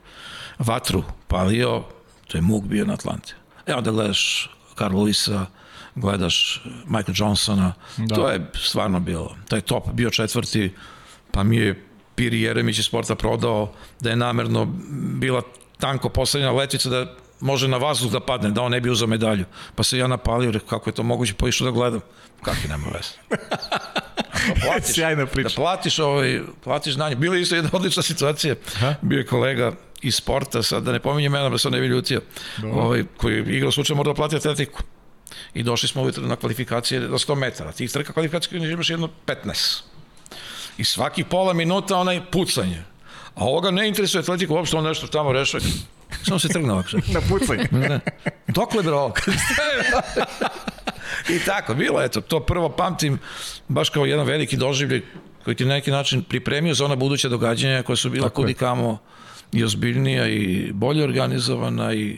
vatru 0.60 1.04
palio, 1.28 1.84
to 2.28 2.38
je 2.38 2.42
muk 2.42 2.64
bio 2.64 2.86
na 2.86 2.94
Atlanti. 2.94 3.34
E 3.66 3.76
onda 3.76 3.92
gledaš 3.92 4.50
Carl 4.78 4.96
Lewisa, 4.96 5.46
gledaš 5.98 6.64
Michael 6.86 7.14
Johnsona, 7.16 7.74
da. 7.98 8.16
to 8.16 8.30
je 8.30 8.52
stvarno 8.56 9.00
bilo, 9.00 9.36
to 9.48 9.56
je 9.56 9.62
top, 9.62 9.92
bio 9.94 10.10
četvrti, 10.10 10.74
pa 11.32 11.44
mi 11.44 11.58
je 11.58 11.84
Piri 12.16 12.42
Jeremić 12.42 12.80
iz 12.80 12.86
sporta 12.86 13.16
prodao 13.16 13.74
da 14.00 14.10
je 14.10 14.16
namerno 14.16 14.66
bila 15.20 15.42
tanko 15.80 16.10
postavljena 16.10 16.52
letvica 16.52 16.90
da 16.90 17.16
može 17.40 17.68
na 17.68 17.78
vazduh 17.78 18.12
da 18.12 18.20
padne, 18.20 18.52
da 18.52 18.62
on 18.62 18.72
ne 18.72 18.82
bi 18.82 18.90
uzao 18.90 19.08
medalju. 19.08 19.46
Pa 19.76 19.84
se 19.84 19.98
ja 19.98 20.08
napalio, 20.08 20.52
rekao, 20.52 20.68
kako 20.68 20.90
je 20.90 20.94
to 20.94 21.04
moguće, 21.04 21.34
pa 21.34 21.48
išao 21.48 21.66
da 21.66 21.72
gledam. 21.72 22.02
Kakvi 22.42 22.70
nema 22.70 22.88
veze. 22.94 23.14
Ako 24.38 24.60
platiš, 24.62 24.96
Sjajna 24.96 25.26
priča. 25.26 25.50
Da 25.50 25.56
platiš, 25.56 26.00
ovaj, 26.00 26.42
platiš 26.64 26.94
znanje. 26.94 27.16
Bila 27.16 27.36
je 27.36 27.42
isto 27.42 27.56
jedna 27.56 27.70
odlična 27.74 28.04
situacija. 28.04 28.56
Aha. 28.76 28.96
Bio 29.02 29.18
je 29.18 29.26
kolega 29.26 29.72
iz 30.02 30.16
sporta, 30.16 30.64
sad 30.64 30.84
da 30.84 30.92
ne 30.92 31.00
pominjem 31.00 31.32
mena, 31.32 31.50
da 31.50 31.58
se 31.58 31.68
on 31.68 31.74
ne 31.74 31.80
bi 31.80 31.88
ljutio, 31.88 32.22
ovaj, 32.74 33.04
koji 33.18 33.34
je 33.34 33.58
igrao 33.58 33.72
slučaj 33.72 33.96
mora 33.96 34.08
da 34.08 34.14
plati 34.14 34.36
atletiku. 34.36 34.84
I 35.54 35.64
došli 35.64 35.90
smo 35.90 36.02
ujutro 36.02 36.28
na 36.28 36.36
kvalifikacije 36.36 37.00
do 37.00 37.18
100 37.18 37.36
metara. 37.36 37.72
Tih 37.72 37.92
trka 37.92 38.14
kvalifikacije 38.14 38.72
imaš 38.72 38.90
jedno 38.90 39.10
15. 39.26 39.82
I 40.78 40.84
svaki 40.84 41.24
pola 41.24 41.54
minuta 41.54 41.98
onaj 41.98 42.22
pucanje. 42.32 42.84
A 43.36 43.46
ovoga 43.46 43.72
ne 43.72 43.88
interesuje 43.88 44.22
atletiku, 44.22 44.54
uopšte 44.54 44.78
on 44.78 44.84
nešto 44.84 45.08
tamo 45.08 45.34
rešava. 45.34 45.64
Samo 46.24 46.40
se 46.40 46.48
trgne 46.48 46.74
ovako. 46.74 46.90
Na 47.14 47.22
pucanje. 47.30 47.68
Ne. 47.72 48.00
Dokle 48.48 48.84
bre 48.84 48.94
ovo? 48.94 49.14
I 51.36 51.40
tako, 51.46 51.74
bilo, 51.74 52.02
eto, 52.02 52.22
to 52.22 52.40
prvo 52.40 52.70
pamtim 52.70 53.20
baš 53.68 53.90
kao 53.90 54.06
jedan 54.06 54.26
veliki 54.26 54.58
doživljaj 54.58 55.02
koji 55.44 55.56
ti 55.56 55.66
na 55.66 55.74
neki 55.74 55.92
način 55.92 56.24
pripremio 56.24 56.74
za 56.74 56.86
ona 56.86 56.96
buduća 56.96 57.30
događanja 57.30 57.84
koja 57.84 57.96
su 57.96 58.10
bila 58.10 58.26
je. 58.26 58.30
kudi 58.30 58.54
kamo 58.54 58.98
i 59.52 59.64
ozbiljnija 59.64 60.28
i 60.28 60.72
bolje 60.74 61.04
organizovana 61.04 61.94
i 61.94 62.18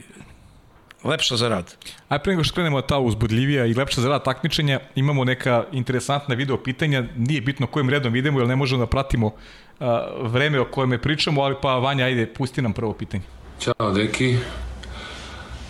lepša 1.03 1.37
za 1.37 1.47
rad. 1.49 1.75
Aj 2.09 2.19
pre 2.19 2.33
nego 2.33 2.43
što 2.43 2.53
krenemo 2.53 2.81
ta 2.81 2.99
uzbudljivija 2.99 3.65
i 3.65 3.73
lepša 3.73 4.01
za 4.01 4.09
rad 4.09 4.23
takmičenja, 4.23 4.79
imamo 4.95 5.23
neka 5.23 5.63
interesantna 5.71 6.35
video 6.35 6.57
pitanja, 6.57 7.03
nije 7.17 7.41
bitno 7.41 7.67
kojim 7.67 7.89
redom 7.89 8.15
idemo, 8.15 8.39
jer 8.39 8.47
ne 8.47 8.55
možemo 8.55 8.79
da 8.79 8.87
pratimo 8.87 9.27
uh, 9.27 9.87
vreme 10.21 10.59
o 10.59 10.65
kojem 10.65 10.91
je 10.91 11.01
pričamo, 11.01 11.41
ali 11.41 11.55
pa 11.61 11.75
Vanja, 11.75 12.05
ajde, 12.05 12.25
pusti 12.33 12.61
nam 12.61 12.73
prvo 12.73 12.93
pitanje. 12.93 13.23
Ćao, 13.59 13.91
deki. 13.91 14.37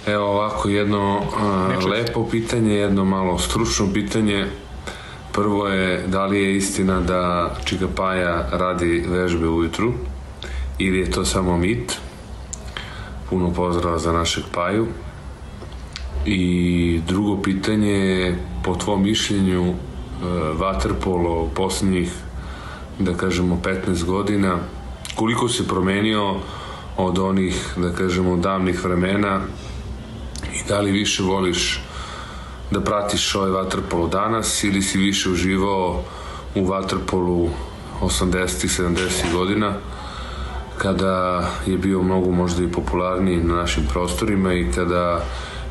Evo 0.08 0.26
ovako 0.26 0.70
jedno 0.70 1.22
a, 1.39 1.88
lepo 1.88 2.30
pitanje, 2.32 2.74
jedno 2.74 3.06
malo 3.06 3.39
stručno 3.39 3.94
pitanje. 3.94 4.46
Prvo 5.32 5.68
je 5.68 6.08
da 6.08 6.26
li 6.26 6.44
je 6.44 6.56
istina 6.56 7.02
da 7.02 7.56
Čika 7.65 7.88
Paja 7.96 8.50
radi 8.52 9.06
vežbe 9.08 9.48
ujutru 9.48 9.94
ili 10.78 11.00
je 11.00 11.12
to 11.12 11.26
samo 11.26 11.58
mit. 11.58 11.98
Puno 13.30 13.54
pozdrava 13.54 13.98
za 13.98 14.12
našeg 14.12 14.44
Paju. 14.54 14.88
I 16.26 17.02
drugo 17.08 17.42
pitanje 17.42 17.92
je 17.92 18.40
po 18.64 18.76
tvom 18.76 19.04
mišljenju 19.04 19.64
e, 19.64 19.74
Waterpolo 20.60 21.44
u 21.44 21.50
posljednjih 21.56 22.12
da 23.00 23.14
kažemo 23.14 23.62
15 23.64 24.04
godina 24.06 24.58
koliko 25.16 25.50
se 25.50 25.68
promenio 25.68 26.36
od 26.98 27.20
onih 27.20 27.74
da 27.78 27.94
kažemo 27.94 28.38
davnih 28.38 28.84
vremena 28.84 29.42
i 30.54 30.68
da 30.68 30.82
li 30.82 30.92
više 30.92 31.24
voliš 31.24 31.82
da 32.72 32.82
pratiš 32.82 33.36
ovaj 33.36 33.52
Waterpolo 33.52 34.10
danas 34.10 34.64
ili 34.64 34.82
si 34.82 34.98
više 34.98 35.30
uživao 35.30 36.04
u 36.56 36.60
Waterpolu 36.60 37.50
80. 38.02 38.84
70. 38.84 39.34
godina 39.34 39.74
kada 40.78 41.46
je 41.66 41.78
bio 41.78 42.02
mnogo 42.02 42.32
možda 42.32 42.64
i 42.64 42.72
popularniji 42.72 43.44
na 43.44 43.56
našim 43.56 43.84
prostorima 43.94 44.54
i 44.54 44.72
kada 44.76 45.26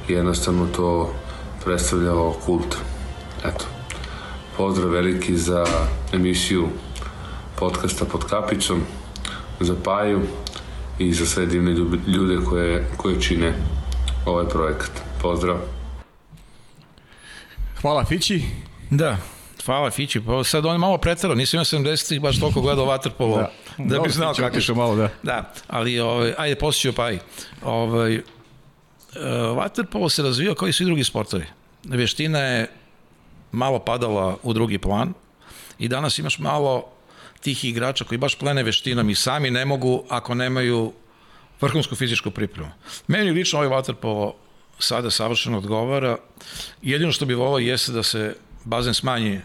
jednostavno 0.09 0.67
to 0.67 1.15
predstavljao 1.65 2.35
kult. 2.47 2.77
Eto, 3.45 3.65
pozdrav 4.57 4.91
veliki 4.91 5.37
za 5.37 5.67
emisiju 6.13 6.69
podcasta 7.59 8.05
pod 8.05 8.25
kapicom, 8.25 8.81
za 9.61 9.75
Paju 9.85 10.21
i 10.99 11.13
za 11.13 11.27
sve 11.27 11.47
divne 11.47 11.73
ljude 12.07 12.45
koje, 12.45 12.87
koje 12.97 13.21
čine 13.21 13.55
ovaj 14.27 14.49
projekat. 14.49 14.91
Pozdrav! 15.23 15.57
Hvala 17.81 18.05
Fići. 18.05 18.43
Da, 18.91 19.17
hvala 19.67 19.91
Fići. 19.91 20.21
Pa 20.21 20.45
sad 20.45 20.67
on 20.67 20.73
je 20.73 20.79
malo 20.79 20.99
preterao, 20.99 21.37
nisam 21.37 21.59
imao 21.59 21.65
70-ih 21.65 22.21
baš 22.21 22.41
toliko 22.41 22.61
gledao 22.61 22.87
Waterpolo 22.87 23.37
da, 23.37 23.51
da 23.97 24.01
bi 24.01 24.11
znao 24.11 24.35
kako 24.35 24.47
otišao 24.47 24.77
malo, 24.77 24.97
da. 24.97 25.09
Da, 25.23 25.53
ali 25.69 26.01
ovaj, 26.01 26.35
ajde 26.39 26.55
posjeću 26.55 26.97
Paj. 26.97 27.19
Ovaj, 27.63 28.23
uh, 29.17 29.23
Waterpolo 29.57 30.09
se 30.09 30.23
razvio 30.23 30.55
kao 30.55 30.69
i 30.69 30.73
svi 30.73 30.85
drugi 30.85 31.05
sportovi. 31.05 31.45
Vještina 31.85 32.39
je 32.39 32.71
malo 33.53 33.79
padala 33.79 34.37
u 34.43 34.53
drugi 34.53 34.79
plan 34.79 35.13
i 35.79 35.89
danas 35.89 36.19
imaš 36.19 36.39
malo 36.39 36.93
tih 37.41 37.65
igrača 37.65 38.05
koji 38.05 38.19
baš 38.19 38.35
plene 38.35 38.63
veštinom 38.63 39.11
i 39.11 39.15
sami 39.15 39.51
ne 39.51 39.65
mogu 39.65 40.05
ako 40.09 40.35
nemaju 40.35 40.93
vrhunsku 41.61 41.97
fizičku 41.97 42.31
pripremu. 42.31 42.71
Meni 43.07 43.31
lično 43.31 43.59
ovaj 43.59 43.71
waterpolo 43.71 44.33
sada 44.79 45.11
savršeno 45.11 45.59
odgovara. 45.59 46.17
Jedino 46.83 47.13
što 47.13 47.27
bi 47.27 47.35
volao 47.35 47.59
jeste 47.59 47.93
da 47.93 48.03
se 48.03 48.37
bazen 48.65 48.95
smanji 48.95 49.41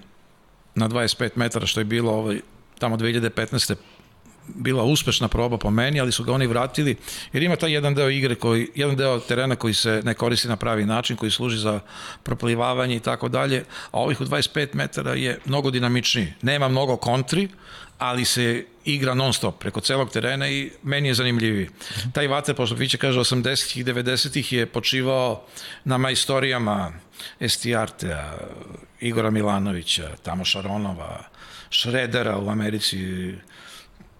na 0.75 0.89
25 0.89 1.29
metara, 1.35 1.65
što 1.65 1.79
je 1.79 1.85
bilo 1.85 2.11
ovaj, 2.11 2.39
tamo 2.79 2.97
2015 2.97 3.75
bila 4.47 4.83
uspešna 4.83 5.27
proba 5.27 5.57
po 5.57 5.71
meni, 5.71 5.99
ali 5.99 6.11
su 6.11 6.23
ga 6.23 6.33
oni 6.33 6.47
vratili, 6.47 6.95
jer 7.33 7.43
ima 7.43 7.55
taj 7.55 7.73
jedan 7.73 7.95
deo 7.95 8.09
igre, 8.09 8.35
koji, 8.35 8.69
jedan 8.75 8.95
deo 8.95 9.19
terena 9.19 9.55
koji 9.55 9.73
se 9.73 10.01
ne 10.05 10.13
koristi 10.13 10.47
na 10.47 10.55
pravi 10.55 10.85
način, 10.85 11.15
koji 11.15 11.31
služi 11.31 11.57
za 11.57 11.79
proplivavanje 12.23 12.95
i 12.95 12.99
tako 12.99 13.29
dalje, 13.29 13.63
a 13.91 13.99
ovih 13.99 14.21
u 14.21 14.25
25 14.25 14.67
metara 14.73 15.13
je 15.13 15.39
mnogo 15.45 15.71
dinamičniji. 15.71 16.33
Nema 16.41 16.67
mnogo 16.67 16.97
kontri, 16.97 17.49
ali 17.97 18.25
se 18.25 18.65
igra 18.85 19.13
non 19.13 19.33
stop 19.33 19.59
preko 19.59 19.81
celog 19.81 20.11
terena 20.11 20.49
i 20.49 20.71
meni 20.83 21.07
je 21.07 21.13
zanimljiviji. 21.13 21.69
Taj 22.13 22.27
vater, 22.27 22.55
pošto 22.55 22.75
Viće 22.75 22.97
kaže 22.97 23.19
80-ih 23.19 23.77
i 23.77 23.83
90-ih 23.83 24.53
je 24.53 24.65
počivao 24.65 25.45
na 25.83 25.97
majstorijama 25.97 26.91
Estiartea, 27.39 28.37
Igora 28.99 29.29
Milanovića, 29.31 30.09
Tamo 30.23 30.45
Šaronova, 30.45 31.23
Šredera 31.69 32.37
u 32.37 32.49
Americi, 32.49 33.33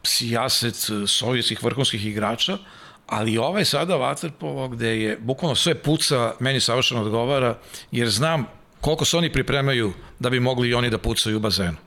sijaset 0.03 0.75
sovjetskih 1.07 1.63
vrhunskih 1.63 2.05
igrača, 2.05 2.57
ali 3.07 3.37
ovaj 3.37 3.65
sada 3.65 3.93
Waterpolo 3.95 4.69
gde 4.69 5.01
je 5.01 5.17
bukvalno 5.17 5.55
sve 5.55 5.75
puca, 5.75 6.33
meni 6.39 6.59
savršeno 6.59 7.01
odgovara, 7.01 7.57
jer 7.91 8.09
znam 8.09 8.45
koliko 8.81 9.05
se 9.05 9.17
oni 9.17 9.31
pripremaju 9.31 9.93
da 10.19 10.29
bi 10.29 10.39
mogli 10.39 10.69
i 10.69 10.73
oni 10.73 10.89
da 10.89 10.97
pucaju 10.97 11.37
u 11.37 11.39
bazenu. 11.39 11.77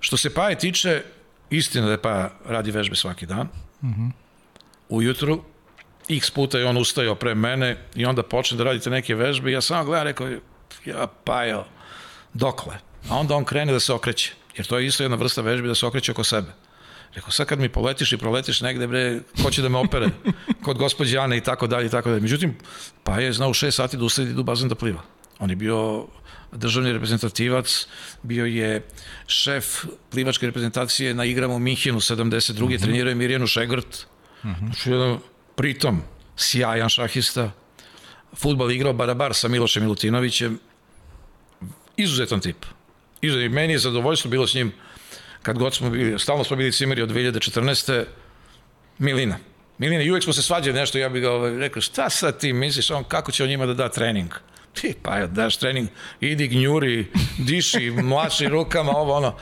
Što 0.00 0.16
se 0.16 0.34
Paje 0.34 0.58
tiče, 0.58 1.02
istina 1.50 1.86
da 1.86 1.92
je 1.92 2.02
Paja 2.02 2.30
radi 2.46 2.70
vežbe 2.70 2.96
svaki 2.96 3.26
dan, 3.26 3.48
mm 3.82 3.88
-hmm. 3.88 4.10
ujutru, 4.88 5.44
x 6.08 6.30
puta 6.30 6.58
je 6.58 6.66
on 6.66 6.76
ustajao 6.76 7.14
pre 7.14 7.34
mene 7.34 7.76
i 7.94 8.06
onda 8.06 8.22
počne 8.22 8.58
da 8.58 8.64
radite 8.64 8.90
neke 8.90 9.14
vežbe 9.14 9.50
i 9.50 9.52
ja 9.52 9.60
samo 9.60 9.84
gledam, 9.84 10.06
rekao, 10.06 10.28
ja 10.84 11.06
Pajo, 11.24 11.64
dokle? 12.34 12.78
A 13.10 13.16
onda 13.16 13.34
on 13.34 13.44
krene 13.44 13.72
da 13.72 13.80
se 13.80 13.92
okreće, 13.92 14.32
jer 14.56 14.66
to 14.66 14.78
je 14.78 14.86
isto 14.86 15.04
jedna 15.04 15.16
vrsta 15.16 15.42
vežbe 15.42 15.68
da 15.68 15.74
se 15.74 15.86
okreće 15.86 16.12
oko 16.12 16.24
sebe. 16.24 16.52
Rekao, 17.14 17.30
sad 17.30 17.46
kad 17.46 17.58
mi 17.60 17.68
poletiš 17.68 18.12
i 18.12 18.16
proletiš 18.16 18.60
negde, 18.60 18.86
bre, 18.86 19.20
ko 19.42 19.50
će 19.50 19.62
da 19.62 19.68
me 19.68 19.78
opere? 19.78 20.08
Kod 20.64 20.78
gospođe 20.78 21.18
Ane 21.18 21.36
i 21.36 21.40
tako 21.40 21.66
dalje 21.66 21.86
i 21.86 21.90
tako 21.90 22.08
dalje. 22.08 22.20
Međutim, 22.20 22.56
pa 23.04 23.20
je 23.20 23.32
znao 23.32 23.50
u 23.50 23.54
6 23.54 23.70
sati 23.70 23.96
da 23.96 24.04
ustaje 24.04 24.28
i 24.28 24.30
idu 24.30 24.40
u 24.40 24.44
bazen 24.44 24.68
da 24.68 24.74
pliva. 24.74 25.02
On 25.38 25.50
je 25.50 25.56
bio 25.56 26.06
državni 26.52 26.92
reprezentativac, 26.92 27.86
bio 28.22 28.46
je 28.46 28.82
šef 29.26 29.84
plivačke 30.10 30.46
reprezentacije 30.46 31.14
na 31.14 31.24
igrama 31.24 31.54
u 31.54 31.58
Minhenu 31.58 32.00
72. 32.00 32.62
Uh 32.62 32.70
-huh. 32.70 32.80
trenirao 32.80 33.08
je 33.08 33.14
Mirjanu 33.14 33.46
Šegrt. 33.46 34.06
-huh. 34.44 34.58
Znači, 34.58 34.90
jedan 34.90 35.18
pritom 35.56 36.02
sjajan 36.36 36.88
šahista. 36.88 37.50
Futbal 38.36 38.70
igrao 38.70 38.92
barabar 38.92 39.34
sa 39.34 39.48
Milošem 39.48 39.82
Milutinovićem. 39.82 40.58
Izuzetan 41.96 42.40
tip. 42.40 42.66
Izuzetan. 43.20 43.52
Meni 43.52 43.72
je 43.72 43.78
zadovoljstvo 43.78 44.30
bilo 44.30 44.46
s 44.46 44.54
njim 44.54 44.72
kad 45.48 45.58
god 45.58 45.74
smo 45.74 45.90
bili, 45.90 46.18
stalno 46.18 46.44
smo 46.44 46.56
bili 46.56 46.72
cimeri 46.72 47.02
od 47.02 47.10
2014. 47.10 48.04
Milina. 48.98 49.36
Milina, 49.78 50.02
i 50.02 50.10
uvek 50.10 50.24
smo 50.24 50.32
se 50.32 50.42
svađali 50.42 50.78
nešto, 50.78 50.98
ja 50.98 51.08
bih 51.08 51.22
ga 51.22 51.30
ovaj, 51.30 51.58
rekao, 51.58 51.82
šta 51.82 52.10
sad 52.10 52.38
ti 52.38 52.52
misliš, 52.52 52.90
on, 52.90 53.04
kako 53.04 53.32
će 53.32 53.42
on 53.42 53.48
njima 53.48 53.66
da 53.66 53.74
da 53.74 53.88
trening? 53.88 54.34
Ti, 54.80 54.94
pa 55.02 55.26
daš 55.26 55.56
trening, 55.56 55.88
idi 56.20 56.48
gnjuri, 56.48 57.06
diši, 57.38 57.90
mlači 58.10 58.48
rukama, 58.48 58.92
ovo 58.92 59.14
ono. 59.14 59.34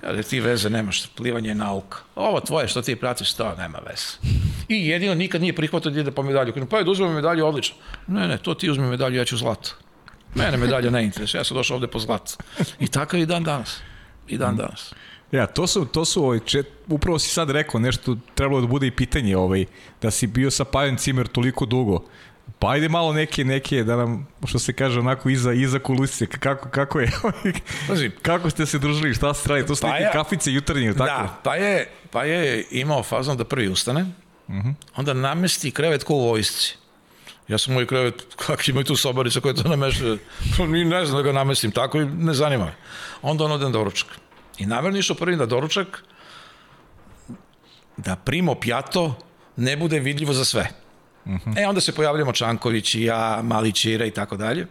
Kada 0.00 0.22
ti 0.22 0.40
veze 0.40 0.70
nemaš, 0.70 1.06
plivanje 1.06 1.48
je 1.48 1.54
nauka. 1.54 1.98
Ovo 2.14 2.40
tvoje 2.40 2.68
što 2.68 2.82
ti 2.82 2.96
pratiš, 2.96 3.32
to 3.32 3.54
nema 3.58 3.78
veze. 3.86 4.34
I 4.68 4.88
jedino 4.88 5.14
nikad 5.14 5.40
nije 5.40 5.56
prihvatio 5.56 5.90
da 5.90 6.00
ide 6.00 6.10
po 6.10 6.22
medalju. 6.22 6.52
Kažem, 6.52 6.68
pa 6.68 6.78
je 6.78 6.84
da 6.84 6.90
uzmem 6.90 7.12
medalju, 7.12 7.46
odlično. 7.46 7.76
Ne, 8.06 8.28
ne, 8.28 8.38
to 8.38 8.54
ti 8.54 8.70
uzmi 8.70 8.86
medalju, 8.86 9.16
ja 9.16 9.24
ću 9.24 9.36
zlato. 9.36 9.70
Mene 10.34 10.56
medalja 10.56 10.90
ne 10.90 11.04
interesuje, 11.04 11.40
ja 11.40 11.44
sam 11.44 11.56
došao 11.56 11.74
ovde 11.74 11.86
po 11.86 11.98
zlato. 11.98 12.32
I 12.78 12.88
takav 12.88 13.20
i 13.20 13.26
dan 13.26 13.44
danas. 13.44 13.80
I 14.28 14.38
dan 14.38 14.56
danas. 14.56 14.94
Ja, 15.32 15.46
to 15.46 15.66
su, 15.66 15.84
to 15.84 16.04
su 16.04 16.24
ovaj, 16.24 16.38
čet, 16.44 16.66
upravo 16.88 17.18
si 17.18 17.28
sad 17.28 17.50
rekao, 17.50 17.80
nešto 17.80 18.16
trebalo 18.34 18.60
da 18.60 18.66
bude 18.66 18.86
i 18.86 18.90
pitanje, 18.90 19.36
ovaj, 19.36 19.64
da 20.02 20.10
si 20.10 20.26
bio 20.26 20.50
sa 20.50 20.64
Pajan 20.64 20.96
Cimer 20.96 21.28
toliko 21.28 21.66
dugo. 21.66 22.04
Pa 22.58 22.70
ajde 22.70 22.88
malo 22.88 23.12
neke, 23.12 23.44
neke, 23.44 23.84
da 23.84 23.96
nam, 23.96 24.26
što 24.44 24.58
se 24.58 24.72
kaže, 24.72 25.00
onako 25.00 25.28
iza, 25.28 25.52
iza 25.52 25.78
kulisice, 25.78 26.26
kako, 26.26 26.68
kako 26.68 27.00
je, 27.00 27.10
Pazi, 27.88 28.10
kako 28.22 28.50
ste 28.50 28.66
se 28.66 28.78
družili, 28.78 29.14
šta 29.14 29.34
ste 29.34 29.48
radili, 29.48 29.66
to 29.66 29.74
su 29.74 29.86
neke 29.86 29.98
Paja- 29.98 30.12
kafice 30.12 30.52
jutarnje, 30.52 30.92
tako? 30.92 31.04
Da, 31.04 31.40
pa 31.42 31.54
je, 31.54 31.88
pa 32.10 32.24
je 32.24 32.64
imao 32.70 33.02
fazon 33.02 33.36
da 33.36 33.44
prvi 33.44 33.68
ustane, 33.68 34.02
uh 34.48 34.54
-huh. 34.54 34.74
onda 34.96 35.14
namesti 35.14 35.70
krevet 35.70 36.04
ko 36.04 36.14
u 36.14 36.28
vojsci. 36.28 36.76
Ja 37.48 37.58
sam 37.58 37.74
moj 37.74 37.86
krevet, 37.86 38.26
kak 38.36 38.68
imaju 38.68 38.84
tu 38.84 38.96
sobarica 38.96 39.40
koja 39.40 39.54
to 39.54 39.68
nameša, 39.68 40.16
ni 40.72 40.84
ne 40.84 41.06
znam 41.06 41.16
da 41.16 41.22
ga 41.22 41.32
namestim 41.32 41.70
tako 41.70 42.00
i 42.00 42.04
ne 42.04 42.34
zanima. 42.34 42.72
Onda 43.22 43.44
on 43.44 43.52
ode 43.52 43.64
na 43.64 43.70
doručak. 43.70 44.08
I 44.60 44.66
namerno 44.66 44.98
išao 44.98 45.16
prvi 45.16 45.36
na 45.36 45.46
doručak 45.46 46.02
da 47.96 48.16
primo 48.16 48.54
pjato 48.54 49.18
ne 49.56 49.76
bude 49.76 50.00
vidljivo 50.00 50.32
za 50.32 50.44
sve. 50.44 50.68
Uh 51.24 51.32
-huh. 51.32 51.62
E, 51.62 51.66
onda 51.66 51.80
se 51.80 51.94
pojavljamo 51.94 52.32
Čanković 52.32 52.94
i 52.94 53.02
ja, 53.02 53.40
Mali 53.42 53.72
Čira 53.72 54.06
i 54.06 54.10
tako 54.10 54.36
dalje. 54.36 54.66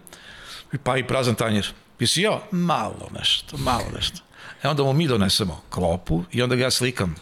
Pa 0.84 0.98
i 0.98 1.08
prazan 1.08 1.36
tanjer. 1.36 1.68
I 2.00 2.08
si 2.08 2.22
ja, 2.22 2.40
malo 2.52 3.10
nešto, 3.20 3.58
malo 3.58 3.86
nešto. 3.96 4.20
E 4.64 4.68
onda 4.68 4.84
mu 4.84 4.94
mi 4.94 5.08
donesemo 5.08 5.62
klopu 5.70 6.24
i 6.32 6.42
onda 6.42 6.56
ga 6.56 6.64
ja 6.64 6.72
slikam 6.72 7.16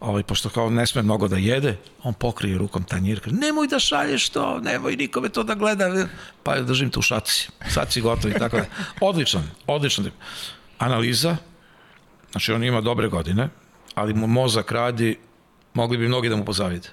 ovaj, 0.00 0.22
pošto 0.22 0.48
kao 0.48 0.70
ne 0.70 0.86
sme 0.86 1.02
mnogo 1.02 1.28
da 1.28 1.36
jede, 1.36 1.76
on 2.02 2.14
pokrije 2.14 2.58
rukom 2.58 2.84
tanjir, 2.84 3.20
kaže, 3.20 3.36
nemoj 3.36 3.66
da 3.66 3.78
šalješ 3.78 4.28
to, 4.28 4.60
nemoj 4.60 4.96
nikome 4.96 5.28
to 5.28 5.42
da 5.42 5.54
gleda, 5.54 6.06
pa 6.42 6.54
ja 6.54 6.62
držim 6.62 6.90
to 6.90 7.00
u 7.00 7.02
šaci, 7.02 7.48
sad 7.68 7.92
si 7.92 8.00
gotovi, 8.00 8.34
tako 8.38 8.56
da. 8.56 8.64
Odličan, 9.00 9.50
odličan. 9.66 10.10
Analiza, 10.78 11.36
znači 12.30 12.52
on 12.52 12.64
ima 12.64 12.80
dobre 12.80 13.08
godine, 13.08 13.48
ali 13.94 14.14
mu 14.14 14.26
mozak 14.26 14.72
radi, 14.72 15.18
mogli 15.74 15.98
bi 15.98 16.08
mnogi 16.08 16.28
da 16.28 16.36
mu 16.36 16.44
pozavide. 16.44 16.88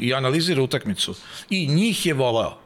I 0.00 0.14
analizira 0.14 0.62
utakmicu. 0.62 1.14
I 1.50 1.66
njih 1.66 2.06
je 2.06 2.14
volao. 2.14 2.58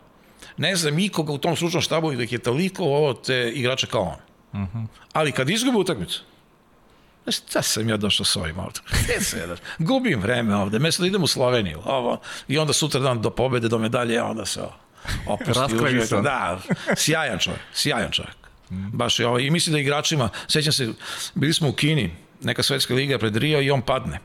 Ne 0.57 0.76
znam 0.76 0.94
nikoga 0.94 1.32
u 1.32 1.38
tom 1.38 1.57
stručnom 1.57 1.82
štabu 1.82 2.12
da 2.12 2.22
je 2.22 2.38
toliko 2.38 2.84
ovo 2.84 3.14
te 3.14 3.52
igrača 3.54 3.86
kao 3.86 4.02
on. 4.02 4.18
Uh 4.52 4.68
mhm. 4.68 4.78
-huh. 4.78 4.86
Ali 5.12 5.32
kad 5.32 5.50
izgubi 5.50 5.78
utakmicu, 5.78 6.22
šta 7.28 7.62
sam 7.62 7.88
ja 7.88 7.96
došao 7.96 8.24
s 8.24 8.36
ovim 8.36 8.59
ovde? 8.59 8.80
Gde 9.04 9.20
se 9.20 9.38
jedaš? 9.38 9.59
Gubim 9.78 10.20
vreme 10.20 10.57
ovde, 10.57 10.78
mesto 10.78 11.02
da 11.02 11.07
idem 11.07 11.22
u 11.22 11.26
Sloveniju. 11.26 11.80
Ovo. 11.84 12.20
I 12.48 12.59
onda 12.59 12.72
sutra 12.72 13.00
dan 13.00 13.22
do 13.22 13.30
pobede, 13.30 13.68
do 13.68 13.78
medalje, 13.78 14.22
onda 14.22 14.46
se 14.46 14.61
opusti. 15.26 15.76
Uživa, 15.84 16.20
da, 16.20 16.61
sjajan 16.96 17.38
čovjek, 17.38 17.62
sjajan 17.74 18.11
čovjek. 18.11 18.36
Mm. 18.70 18.88
Baš 18.92 19.18
je 19.18 19.26
ovo. 19.26 19.38
I 19.38 19.50
mislim 19.50 19.72
da 19.72 19.78
igračima, 19.78 20.28
sećam 20.48 20.72
se, 20.72 20.92
bili 21.34 21.52
smo 21.52 21.68
u 21.68 21.72
Kini, 21.72 22.14
neka 22.42 22.62
svetska 22.62 22.94
liga 22.94 23.18
pred 23.18 23.36
Rio 23.36 23.60
i 23.60 23.70
on 23.70 23.82
padne. 23.82 24.18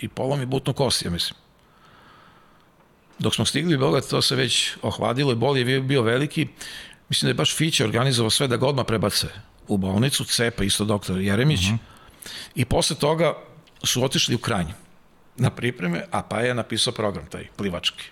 I 0.00 0.08
polomi 0.08 0.46
butnu 0.46 0.72
kost, 0.72 1.04
ja 1.04 1.10
mislim. 1.10 1.38
Dok 3.18 3.34
smo 3.34 3.44
stigli 3.44 3.74
u 3.74 3.78
Beograd, 3.78 4.08
to 4.08 4.22
se 4.22 4.36
već 4.36 4.76
ohladilo 4.82 5.32
i 5.32 5.36
bol 5.36 5.58
je 5.58 5.80
bio 5.80 6.02
veliki. 6.02 6.48
Mislim 7.08 7.26
da 7.26 7.30
je 7.30 7.34
baš 7.34 7.56
Fiće 7.56 7.84
organizovao 7.84 8.30
sve 8.30 8.48
da 8.48 8.56
ga 8.56 8.66
odmah 8.66 8.84
prebace 8.86 9.26
u 9.68 9.76
bolnicu, 9.76 10.24
cepa 10.24 10.64
isto 10.64 10.84
doktor 10.84 11.20
Jeremić. 11.20 11.60
Mhm. 11.60 11.74
-huh 11.74 11.92
I 12.54 12.64
posle 12.64 12.96
toga 12.96 13.34
su 13.84 14.04
otišli 14.04 14.34
u 14.34 14.38
Kranj 14.38 14.66
na 15.36 15.50
pripreme, 15.50 16.04
a 16.10 16.22
pa 16.22 16.40
je 16.40 16.54
napisao 16.54 16.92
program 16.92 17.26
taj 17.26 17.46
plivački. 17.56 18.04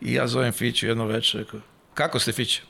I 0.00 0.12
ja 0.12 0.26
zovem 0.26 0.52
Fiću 0.52 0.86
jedno 0.86 1.06
večer, 1.06 1.44
kako 1.94 2.18
ste 2.18 2.32
Fiće? 2.32 2.62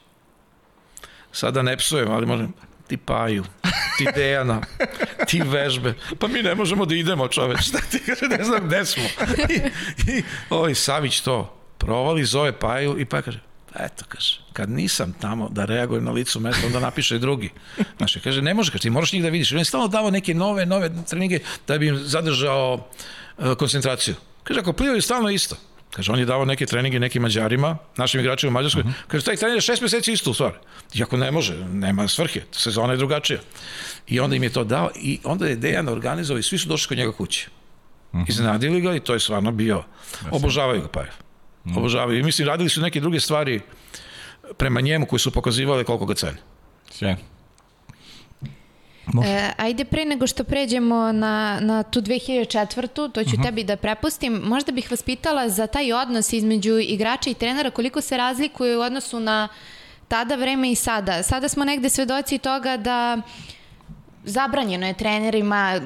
Sada 1.37 1.63
ne 1.63 1.77
psujem, 1.77 2.11
ali 2.11 2.27
možem, 2.27 2.53
ti 2.89 2.97
Paju, 2.97 3.45
ti 3.99 4.07
Dejana, 4.15 4.61
ti 5.29 5.43
vežbe, 5.45 5.95
pa 6.19 6.29
mi 6.29 6.43
ne 6.43 6.55
možemo 6.55 6.87
da 6.87 6.95
idemo 6.95 7.29
čoveč, 7.29 7.61
šta 7.61 7.79
ti 7.91 7.99
kaže, 8.07 8.29
ne 8.39 8.45
znam 8.45 8.67
gde 8.67 8.85
smo. 8.85 9.03
I, 9.49 9.61
i 10.13 10.23
ovaj 10.51 10.75
Savić 10.75 11.21
to 11.21 11.57
provali, 11.79 12.25
zove 12.25 12.53
Paju 12.53 12.97
i 12.99 13.05
pa 13.05 13.23
kaže, 13.23 13.41
eto, 13.81 14.05
kaže, 14.09 14.41
kad 14.53 14.71
nisam 14.71 15.13
tamo 15.21 15.49
da 15.49 15.65
reagujem 15.65 16.05
na 16.05 16.13
licu 16.13 16.41
mesta, 16.41 16.67
onda 16.67 16.81
napiše 16.81 17.19
drugi. 17.19 17.51
Znaš, 17.97 18.17
kaže, 18.25 18.43
ne 18.43 18.55
može, 18.55 18.71
kaže, 18.71 18.83
ti 18.83 18.91
moraš 18.91 19.13
njih 19.13 19.23
da 19.23 19.29
vidiš. 19.29 19.53
On 19.53 19.59
je 19.59 19.65
stalno 19.65 19.89
davao 19.89 20.11
neke 20.11 20.35
nove, 20.35 20.67
nove 20.67 20.91
treninge 21.09 21.39
da 21.69 21.79
bi 21.79 21.89
im 21.89 21.99
zadržao 21.99 22.89
uh, 23.39 23.55
koncentraciju. 23.55 24.15
Kaže, 24.45 24.61
ako 24.61 24.73
plivaju 24.73 25.03
stalno 25.03 25.31
isto. 25.31 25.57
Kaže, 25.97 26.13
on 26.13 26.19
je 26.19 26.27
davao 26.29 26.45
neke 26.45 26.67
treninge 26.67 27.01
nekim 27.01 27.23
Mađarima, 27.23 27.77
našim 27.97 28.21
igračima 28.21 28.51
u 28.51 28.53
Mađarskoj. 28.53 28.81
Uh 28.81 28.87
mhm. 28.87 28.95
-huh. 28.95 29.09
Kaže, 29.09 29.25
taj 29.25 29.37
trener 29.37 29.57
je 29.57 29.61
šest 29.61 29.83
meseci 29.83 30.13
isto 30.13 30.31
u 30.31 30.35
stvari. 30.35 30.55
Iako 30.95 31.17
ne 31.17 31.31
može, 31.31 31.57
nema 31.57 32.09
svrhe, 32.09 32.41
sezona 32.53 32.93
je 32.93 32.97
drugačija. 32.97 33.39
I 34.07 34.21
onda 34.21 34.37
im 34.37 34.43
je 34.43 34.53
to 34.53 34.65
dao 34.65 34.91
i 34.95 35.19
onda 35.25 35.47
je 35.47 35.57
Dejan 35.57 35.89
organizovao 35.89 36.39
i 36.39 36.43
svi 36.43 36.59
su 36.59 36.69
došli 36.69 36.89
kod 36.89 36.99
njega 36.99 37.13
kuće. 37.13 37.49
Uh 38.13 38.21
-huh. 38.21 38.25
Iznenadili 38.29 38.81
ga 38.81 38.95
i 38.95 39.01
to 39.01 39.15
je 39.15 39.21
stvarno 39.21 39.53
bio. 39.53 39.85
Obožavaju 40.31 40.81
ga 40.81 40.89
Pajev. 40.89 41.13
Mm. 41.65 41.77
Obožavaju. 41.77 42.19
I 42.19 42.23
mislim, 42.23 42.49
radili 42.49 42.69
su 42.69 42.81
neke 42.81 43.01
druge 43.01 43.21
stvari 43.21 43.61
prema 44.57 44.81
njemu 44.81 45.07
koji 45.07 45.21
su 45.21 45.31
pokazivali 45.31 45.85
koliko 45.85 46.07
ga 46.07 46.15
cene. 46.15 46.37
Sve. 49.11 49.31
E, 49.31 49.53
ajde 49.57 49.85
pre 49.85 50.05
nego 50.05 50.27
što 50.27 50.45
pređemo 50.45 51.13
na, 51.13 51.59
na 51.61 51.83
tu 51.83 52.01
2004. 52.01 52.89
To 52.89 53.09
ću 53.09 53.21
uh 53.21 53.33
mhm. 53.33 53.43
-huh. 53.43 53.45
tebi 53.45 53.65
da 53.65 53.77
prepustim. 53.77 54.33
Možda 54.33 54.73
bih 54.73 54.91
vas 54.91 55.03
pitala 55.03 55.49
za 55.49 55.67
taj 55.67 55.93
odnos 55.93 56.33
između 56.33 56.79
igrača 56.79 57.31
i 57.31 57.35
trenera, 57.35 57.71
koliko 57.71 58.01
se 58.01 58.17
razlikuje 58.17 58.77
u 58.77 58.81
odnosu 58.81 59.21
na 59.21 59.49
tada 60.09 60.35
vreme 60.35 60.71
i 60.71 60.75
sada. 60.75 61.23
Sada 61.23 61.49
smo 61.49 61.65
negde 61.65 61.89
svedoci 61.89 62.39
toga 62.39 62.77
da 62.77 63.23
zabranjeno 64.25 64.87
je 64.87 64.95
trenerima, 64.95 65.81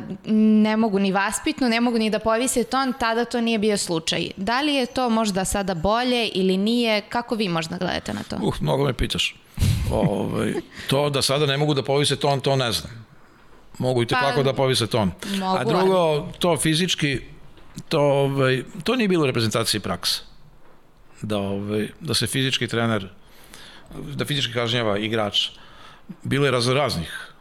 ne 0.62 0.76
mogu 0.76 0.98
ni 0.98 1.12
vaspitno, 1.12 1.68
ne 1.68 1.80
mogu 1.80 1.98
ni 1.98 2.10
da 2.10 2.18
povise 2.18 2.64
ton, 2.64 2.92
tada 3.00 3.24
to 3.24 3.40
nije 3.40 3.58
bio 3.58 3.76
slučaj. 3.76 4.30
Da 4.36 4.60
li 4.60 4.74
je 4.74 4.86
to 4.86 5.10
možda 5.10 5.44
sada 5.44 5.74
bolje 5.74 6.28
ili 6.28 6.56
nije? 6.56 7.00
Kako 7.00 7.34
vi 7.34 7.48
možda 7.48 7.78
gledate 7.78 8.14
na 8.14 8.22
to? 8.22 8.36
Uh, 8.42 8.54
mnogo 8.60 8.84
me 8.84 8.92
pitaš. 8.92 9.36
Ove, 9.92 10.08
ovaj, 10.08 10.52
to 10.86 11.10
da 11.10 11.22
sada 11.22 11.46
ne 11.46 11.56
mogu 11.56 11.74
da 11.74 11.82
povise 11.82 12.16
ton, 12.16 12.40
to 12.40 12.56
ne 12.56 12.72
znam. 12.72 13.09
Mogu 13.78 14.02
i 14.02 14.06
te 14.06 14.14
pa, 14.14 14.42
da 14.42 14.52
povise 14.52 14.86
ton. 14.86 15.12
Mogu, 15.38 15.58
A 15.58 15.64
drugo, 15.64 16.28
to 16.38 16.56
fizički, 16.56 17.20
to, 17.88 18.00
ovaj, 18.00 18.62
to 18.84 18.96
nije 18.96 19.08
bilo 19.08 19.26
reprezentacije 19.26 19.80
praksa. 19.80 20.22
Da, 21.22 21.38
ovaj, 21.38 21.88
da 22.00 22.14
se 22.14 22.26
fizički 22.26 22.68
trener, 22.68 23.08
da 24.14 24.24
fizički 24.24 24.52
kažnjava 24.52 24.98
igrač. 24.98 25.48
Bilo 26.22 26.46
je 26.46 26.50
raznih 26.50 27.32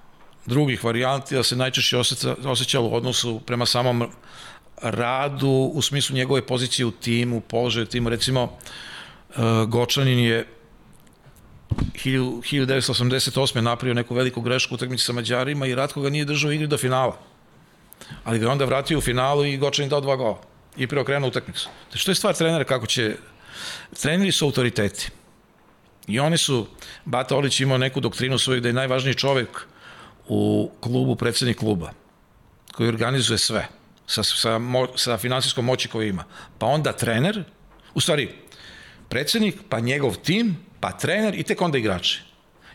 drugih 0.46 0.84
varijanti, 0.84 1.36
da 1.36 1.44
se 1.44 1.56
najčešće 1.56 1.98
osjećalo 2.46 2.90
u 2.90 2.96
odnosu 2.96 3.40
prema 3.40 3.66
samom 3.66 4.08
radu 4.82 5.72
u 5.74 5.82
smislu 5.82 6.16
njegove 6.16 6.46
pozicije 6.46 6.86
u 6.86 6.92
timu, 6.92 7.42
položaju 7.42 7.86
timu. 7.86 8.10
Recimo, 8.10 8.44
uh, 8.44 9.44
Gočanin 9.68 10.20
je 10.20 10.48
1988. 11.70 13.62
napravio 13.62 13.94
neku 13.94 14.16
veliku 14.16 14.42
grešku 14.42 14.74
u 14.74 14.76
utakmici 14.76 15.04
sa 15.04 15.14
Mađarima 15.14 15.68
i 15.68 15.76
Ratko 15.76 16.02
ga 16.02 16.10
nije 16.10 16.26
držao 16.26 16.52
igri 16.52 16.68
do 16.68 16.78
finala. 16.78 17.18
Ali 18.24 18.40
ga 18.40 18.52
onda 18.52 18.66
vratio 18.66 18.98
u 18.98 19.02
finalu 19.02 19.46
i 19.46 19.58
Gočanin 19.58 19.90
dao 19.90 20.02
dva 20.02 20.16
gola. 20.16 20.42
I 20.78 20.88
preokrenuo 20.88 21.30
utakmicu. 21.30 21.70
Znači, 21.90 22.06
to 22.06 22.12
je 22.12 22.16
stvar 22.16 22.36
trenera 22.36 22.64
kako 22.64 22.88
će... 22.88 23.16
Treneri 24.02 24.32
su 24.32 24.46
autoriteti. 24.46 25.10
I 26.08 26.20
oni 26.20 26.38
su, 26.38 26.68
Bata 27.06 27.36
Olić 27.36 27.60
imao 27.60 27.78
neku 27.78 28.00
doktrinu 28.00 28.38
svojeg 28.38 28.62
da 28.62 28.70
je 28.70 28.74
najvažniji 28.74 29.14
čovek 29.14 29.68
u 30.28 30.72
klubu 30.80 31.16
predsednik 31.16 31.58
kluba 31.58 31.92
koji 32.72 32.90
organizuje 32.90 33.38
sve 33.38 33.68
sa, 34.08 34.24
sa, 34.24 34.58
mo, 34.58 34.88
sa 34.96 35.18
finansijskom 35.18 35.66
moći 35.66 35.88
koju 35.88 36.08
ima. 36.08 36.24
Pa 36.58 36.66
onda 36.66 36.92
trener, 36.94 37.44
u 37.94 38.02
stvari 38.02 38.30
predsednik, 39.10 39.56
pa 39.70 39.80
njegov 39.80 40.16
tim, 40.16 40.58
pa 40.80 40.92
trener 40.92 41.40
i 41.40 41.44
tek 41.44 41.62
onda 41.62 41.78
igrači. 41.78 42.22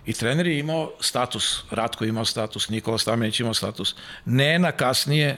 I 0.06 0.12
trener 0.12 0.46
je 0.46 0.58
imao 0.58 0.92
status, 1.00 1.62
Ratko 1.70 2.04
je 2.04 2.08
imao 2.08 2.24
status, 2.24 2.68
Nikola 2.68 2.98
Stamenić 2.98 3.40
imao 3.40 3.54
status. 3.54 3.94
Nena 4.24 4.72
kasnije, 4.72 5.36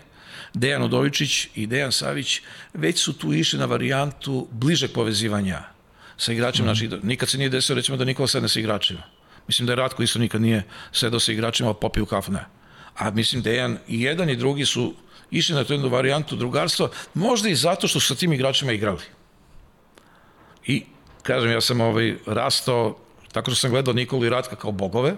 Dejan 0.55 0.83
Udovičić 0.83 1.49
i 1.55 1.67
Dejan 1.67 1.93
Savić 1.93 2.41
već 2.75 3.03
su 3.03 3.12
tu 3.12 3.33
išli 3.33 3.59
na 3.59 3.64
varijantu 3.64 4.49
bližeg 4.51 4.93
povezivanja 4.93 5.62
sa 6.17 6.33
igračima. 6.33 6.73
Mm. 6.73 6.75
Znači, 6.75 6.99
nikad 7.03 7.29
se 7.29 7.39
nije 7.39 7.49
desilo 7.49 7.77
recimo 7.77 7.97
da 7.97 8.05
Nikola 8.05 8.29
sedne 8.29 8.49
sa 8.49 8.61
igračima 8.61 9.03
Mislim 9.47 9.67
da 9.67 9.73
je 9.73 9.77
Ratko 9.77 10.03
isto 10.03 10.19
nikad 10.19 10.41
nije 10.41 10.62
sedao 10.93 11.21
sa 11.21 11.33
igračima, 11.33 11.75
popio 11.75 12.07
kafu, 12.07 12.33
ne. 12.33 12.45
A 12.97 13.11
mislim 13.11 13.43
jedan, 13.45 13.79
i 13.89 14.03
jedan 14.03 14.31
i 14.31 14.37
drugi 14.37 14.67
su 14.67 14.95
išli 15.31 15.55
na 15.55 15.64
tu 15.64 15.73
jednu 15.73 15.89
varijantu 15.89 16.37
drugarstva, 16.37 16.91
možda 17.14 17.49
i 17.49 17.55
zato 17.55 17.89
što 17.89 18.01
su 18.01 18.07
sa 18.07 18.14
tim 18.14 18.33
igračima 18.33 18.73
igrali. 18.73 19.03
I, 20.67 20.85
kažem, 21.27 21.51
ja 21.51 21.61
sam 21.61 21.81
ovaj, 21.81 22.14
rastao 22.27 22.97
tako 23.33 23.51
što 23.51 23.61
sam 23.61 23.70
gledao 23.70 23.95
Nikolu 23.95 24.24
i 24.24 24.31
Ratka 24.31 24.57
kao 24.57 24.72
bogove 24.72 25.14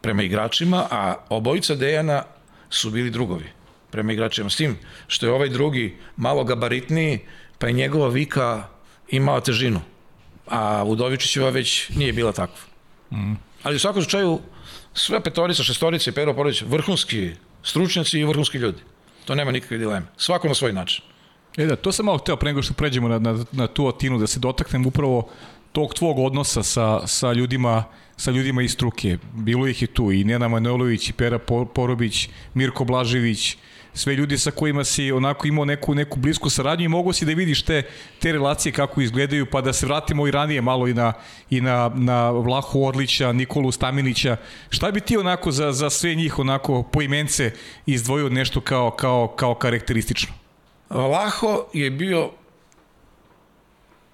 prema 0.00 0.22
igračima, 0.22 0.86
a 0.90 1.14
obojica 1.28 1.74
Dejana 1.74 2.22
su 2.70 2.90
bili 2.90 3.10
drugovi 3.10 3.44
prema 3.90 4.12
igračima. 4.12 4.50
S 4.50 4.56
tim 4.56 4.78
što 5.06 5.26
je 5.26 5.32
ovaj 5.32 5.48
drugi 5.48 5.96
malo 6.16 6.44
gabaritniji, 6.44 7.18
pa 7.58 7.66
je 7.66 7.72
njegova 7.72 8.08
vika 8.08 8.64
imala 9.08 9.40
težinu. 9.40 9.80
A 10.48 10.84
Udovičićeva 10.86 11.50
već 11.50 11.88
nije 11.88 12.12
bila 12.12 12.32
takva. 12.32 12.64
Mm. 13.12 13.34
Ali 13.62 13.76
u 13.76 13.78
svakom 13.78 14.02
slučaju, 14.02 14.40
sve 14.94 15.20
petorica, 15.20 15.62
šestorica 15.62 16.10
i 16.10 16.14
Pero 16.14 16.34
Porodić, 16.34 16.62
vrhunski 16.62 17.30
stručnjaci 17.62 18.18
i 18.18 18.24
vrhunski 18.24 18.58
ljudi. 18.58 18.82
To 19.24 19.34
nema 19.34 19.52
nikakve 19.52 19.78
dileme. 19.78 20.06
Svako 20.16 20.48
na 20.48 20.54
svoj 20.54 20.72
način. 20.72 21.04
E 21.56 21.66
da, 21.66 21.76
to 21.76 21.92
sam 21.92 22.06
malo 22.06 22.18
hteo 22.18 22.36
pre 22.36 22.50
nego 22.50 22.62
što 22.62 22.74
pređemo 22.74 23.08
na, 23.08 23.18
na, 23.18 23.44
na 23.52 23.66
tu 23.66 23.86
otinu, 23.86 24.18
da 24.18 24.26
se 24.26 24.40
dotaknem 24.40 24.86
upravo 24.86 25.28
tog 25.72 25.94
tvog 25.94 26.18
odnosa 26.18 26.62
sa, 26.62 27.06
sa 27.06 27.32
ljudima 27.32 27.84
sa 28.16 28.30
ljudima 28.30 28.62
iz 28.62 28.72
struke. 28.72 29.18
Bilo 29.34 29.66
ih 29.66 29.82
je 29.82 29.88
tu 29.88 30.12
i 30.12 30.24
Nena 30.24 30.48
Manojlović, 30.48 31.08
i 31.08 31.12
Pera 31.12 31.38
Porobić, 31.74 32.28
Mirko 32.54 32.84
Blažević, 32.84 33.56
sve 33.94 34.14
ljudi 34.14 34.38
sa 34.38 34.50
kojima 34.50 34.84
si 34.84 35.12
onako 35.12 35.46
imao 35.46 35.64
neku, 35.64 35.94
neku 35.94 36.18
blisku 36.18 36.50
saradnju 36.50 36.84
i 36.84 36.88
mogo 36.88 37.12
si 37.12 37.24
da 37.24 37.32
vidiš 37.32 37.62
te, 37.62 37.82
te 38.18 38.32
relacije 38.32 38.72
kako 38.72 39.00
izgledaju, 39.00 39.46
pa 39.46 39.60
da 39.60 39.72
se 39.72 39.86
vratimo 39.86 40.26
i 40.26 40.30
ranije 40.30 40.60
malo 40.60 40.88
i 40.88 40.94
na, 40.94 41.12
i 41.50 41.60
na, 41.60 41.90
na 41.94 42.30
Vlahu 42.30 42.84
Orlića, 42.84 43.32
Nikolu 43.32 43.72
Staminića. 43.72 44.36
Šta 44.70 44.90
bi 44.90 45.00
ti 45.00 45.16
onako 45.16 45.52
za, 45.52 45.72
za 45.72 45.90
sve 45.90 46.14
njih 46.14 46.38
onako 46.38 46.82
po 46.82 47.02
imence 47.02 47.52
izdvojio 47.86 48.28
nešto 48.28 48.60
kao, 48.60 48.90
kao, 48.90 49.28
kao 49.36 49.54
karakteristično? 49.54 50.41
Vlaho 50.92 51.66
je 51.72 51.90
bio 51.90 52.30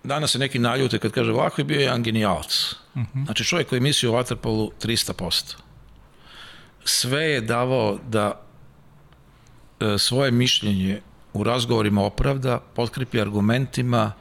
danas 0.04 0.30
se 0.30 0.38
neki 0.38 0.58
naljute 0.58 0.98
kad 0.98 1.12
kaže 1.12 1.32
Vlaho 1.32 1.54
je 1.58 1.64
bio 1.64 1.80
jedan 1.80 2.02
genijalac. 2.02 2.74
Uh 2.94 3.02
-huh. 3.02 3.24
Znači 3.24 3.44
čovjek 3.44 3.68
koji 3.68 3.80
misli 3.80 4.08
o 4.08 4.12
Waterpolu 4.12 4.70
300%. 4.82 5.56
Sve 6.84 7.24
je 7.24 7.40
davao 7.40 7.98
da 8.08 8.40
e, 9.80 9.98
svoje 9.98 10.30
mišljenje 10.30 11.00
u 11.32 11.44
razgovorima 11.44 12.02
opravda, 12.02 12.60
potkripi 12.74 13.20
argumentima 13.20 14.12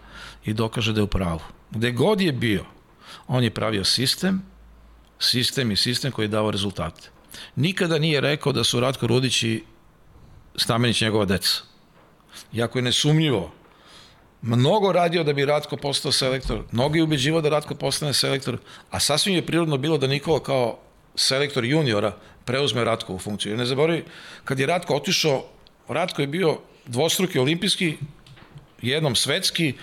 i 0.46 0.54
dokaže 0.54 0.94
da 0.94 1.00
je 1.00 1.04
u 1.04 1.08
pravu. 1.08 1.42
Gde 1.72 1.92
god 1.92 2.22
je 2.22 2.32
bio, 2.32 2.66
on 3.28 3.44
je 3.44 3.54
pravio 3.54 3.84
sistem, 3.84 4.42
sistem 5.20 5.72
i 5.72 5.76
sistem 5.76 6.12
koji 6.12 6.26
je 6.26 6.30
dao 6.30 6.52
rezultate. 6.52 7.10
Nikada 7.56 8.00
nije 8.00 8.22
rekao 8.22 8.52
da 8.52 8.64
su 8.64 8.80
Ratko 8.80 9.08
Rudić 9.08 9.44
i 9.44 9.64
Stamenić 10.56 11.02
njegova 11.02 11.26
deca. 11.26 11.67
Jako 12.52 12.80
je 12.80 12.84
nesumnjivo 12.84 13.52
mnogo 14.42 14.92
radio 14.92 15.24
da 15.24 15.34
bi 15.34 15.46
Ratko 15.46 15.78
postao 15.78 16.12
selektor, 16.12 16.64
mnogo 16.72 16.96
je 16.96 17.04
ubeđivo 17.04 17.42
da 17.42 17.50
Ratko 17.50 17.76
postane 17.76 18.14
selektor, 18.14 18.58
a 18.92 19.00
sasvim 19.00 19.36
je 19.36 19.46
prirodno 19.46 19.78
bilo 19.78 19.98
da 19.98 20.08
Nikola 20.08 20.44
kao 20.44 20.80
selektor 21.16 21.66
juniora 21.66 22.16
preuzme 22.46 22.84
Ratko 22.84 23.14
u 23.14 23.20
funkciju. 23.20 23.52
Jer 23.52 23.60
ne 23.60 23.66
zaboravi, 23.66 24.04
kad 24.44 24.60
je 24.60 24.66
Ratko 24.66 24.96
otišao, 24.96 25.46
Ratko 25.88 26.22
je 26.22 26.28
bio 26.28 26.58
dvostruki 26.86 27.40
olimpijski, 27.40 27.98
jednom 28.82 29.16
svetski, 29.16 29.74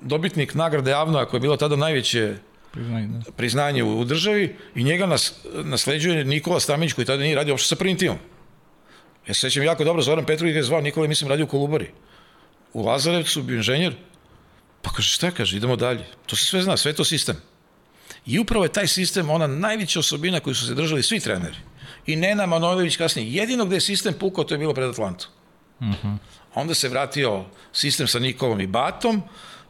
dobitnik 0.00 0.54
nagrade 0.54 0.92
Avnoja, 0.92 1.24
koja 1.24 1.38
je 1.38 1.40
bila 1.40 1.56
tada 1.56 1.76
najveće 1.76 2.36
priznanje, 2.72 3.06
da. 3.06 3.32
priznanje 3.32 3.82
u, 3.82 4.00
u 4.00 4.04
državi 4.04 4.56
i 4.74 4.84
njega 4.84 5.06
nas, 5.06 5.34
nasleđuje 5.64 6.24
Nikola 6.24 6.60
Stamić 6.60 6.92
koji 6.92 7.04
tada 7.04 7.22
nije 7.22 7.36
radio 7.36 7.54
uopšte 7.54 7.68
sa 7.68 7.76
prvim 7.76 7.98
timom. 7.98 8.18
Ja 9.28 9.34
se 9.34 9.40
sećam 9.40 9.62
jako 9.62 9.84
dobro, 9.84 10.02
Zoran 10.02 10.26
Petrović 10.26 10.56
je 10.56 10.62
zvao, 10.62 10.80
Nikola 10.80 11.08
mislim 11.08 11.30
radio 11.30 11.44
u 11.44 11.48
Kolubari 11.48 11.90
u 12.74 12.82
Lazarevcu, 12.82 13.42
bio 13.42 13.56
inženjer, 13.56 13.94
pa 14.82 14.90
kaže 14.90 15.08
šta 15.08 15.30
kaže, 15.30 15.56
idemo 15.56 15.76
dalje. 15.76 16.04
To 16.26 16.36
se 16.36 16.44
sve 16.44 16.62
zna, 16.62 16.76
sve 16.76 16.92
to 16.92 17.04
sistem. 17.04 17.36
I 18.26 18.38
upravo 18.38 18.64
je 18.64 18.72
taj 18.72 18.86
sistem 18.86 19.30
ona 19.30 19.46
najveća 19.46 19.98
osobina 19.98 20.40
koju 20.40 20.54
su 20.54 20.66
se 20.66 20.74
držali 20.74 21.02
svi 21.02 21.20
treneri. 21.20 21.56
I 22.06 22.16
Nena 22.16 22.46
Manojlović 22.46 22.96
kasnije. 22.96 23.32
Jedino 23.32 23.64
gde 23.64 23.76
je 23.76 23.80
sistem 23.80 24.14
pukao, 24.14 24.44
to 24.44 24.54
je 24.54 24.58
bilo 24.58 24.74
pred 24.74 24.88
Atlantom. 24.88 25.30
Uh 25.80 25.86
mhm. 25.86 26.08
-huh. 26.08 26.16
Onda 26.54 26.74
se 26.74 26.88
vratio 26.88 27.44
sistem 27.72 28.06
sa 28.06 28.18
Nikolom 28.18 28.60
i 28.60 28.66
Batom, 28.66 29.22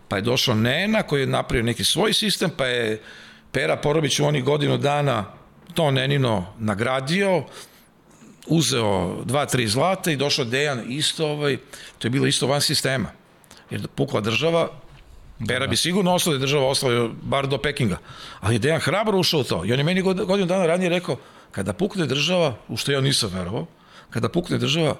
pa 0.08 0.16
je 0.16 0.22
došao 0.22 0.54
Nena 0.54 1.02
koji 1.02 1.20
je 1.20 1.26
napravio 1.26 1.64
neki 1.64 1.84
svoj 1.84 2.12
sistem, 2.12 2.50
pa 2.56 2.66
je 2.66 3.02
Pera 3.52 3.76
Porobić 3.76 4.20
u 4.20 4.24
onih 4.24 4.44
godinu 4.44 4.78
dana 4.78 5.24
to 5.74 5.90
Nenino 5.90 6.46
nagradio, 6.58 7.44
uzeo 8.46 9.22
dva, 9.24 9.46
tri 9.46 9.68
zlata 9.68 10.10
i 10.10 10.16
došao 10.16 10.44
Dejan 10.44 10.84
isto, 10.88 11.26
ovaj, 11.26 11.56
to 11.98 12.06
je 12.06 12.10
bilo 12.10 12.26
isto 12.26 12.46
van 12.46 12.60
sistema. 12.60 13.10
Jer 13.70 13.80
da 13.80 13.88
pukla 13.88 14.20
država, 14.20 14.68
Pera 15.48 15.66
da. 15.66 15.66
bi 15.66 15.76
sigurno 15.76 16.14
ostao 16.14 16.30
da 16.32 16.36
je 16.36 16.40
država 16.40 16.68
ostala 16.68 17.10
bar 17.22 17.46
do 17.46 17.58
Pekinga. 17.58 17.98
Ali 18.40 18.54
je 18.54 18.58
Dejan 18.58 18.80
hrabro 18.80 19.18
ušao 19.18 19.40
u 19.40 19.44
to. 19.44 19.64
I 19.64 19.72
on 19.72 19.78
je 19.78 19.84
meni 19.84 20.02
godinu 20.02 20.46
dana 20.46 20.66
ranije 20.66 20.88
rekao, 20.88 21.16
kada 21.50 21.72
pukne 21.72 22.06
država, 22.06 22.56
u 22.68 22.76
što 22.76 22.92
ja 22.92 23.00
nisam 23.00 23.30
verovao, 23.34 23.66
kada 24.10 24.28
pukne 24.28 24.58
država, 24.58 24.96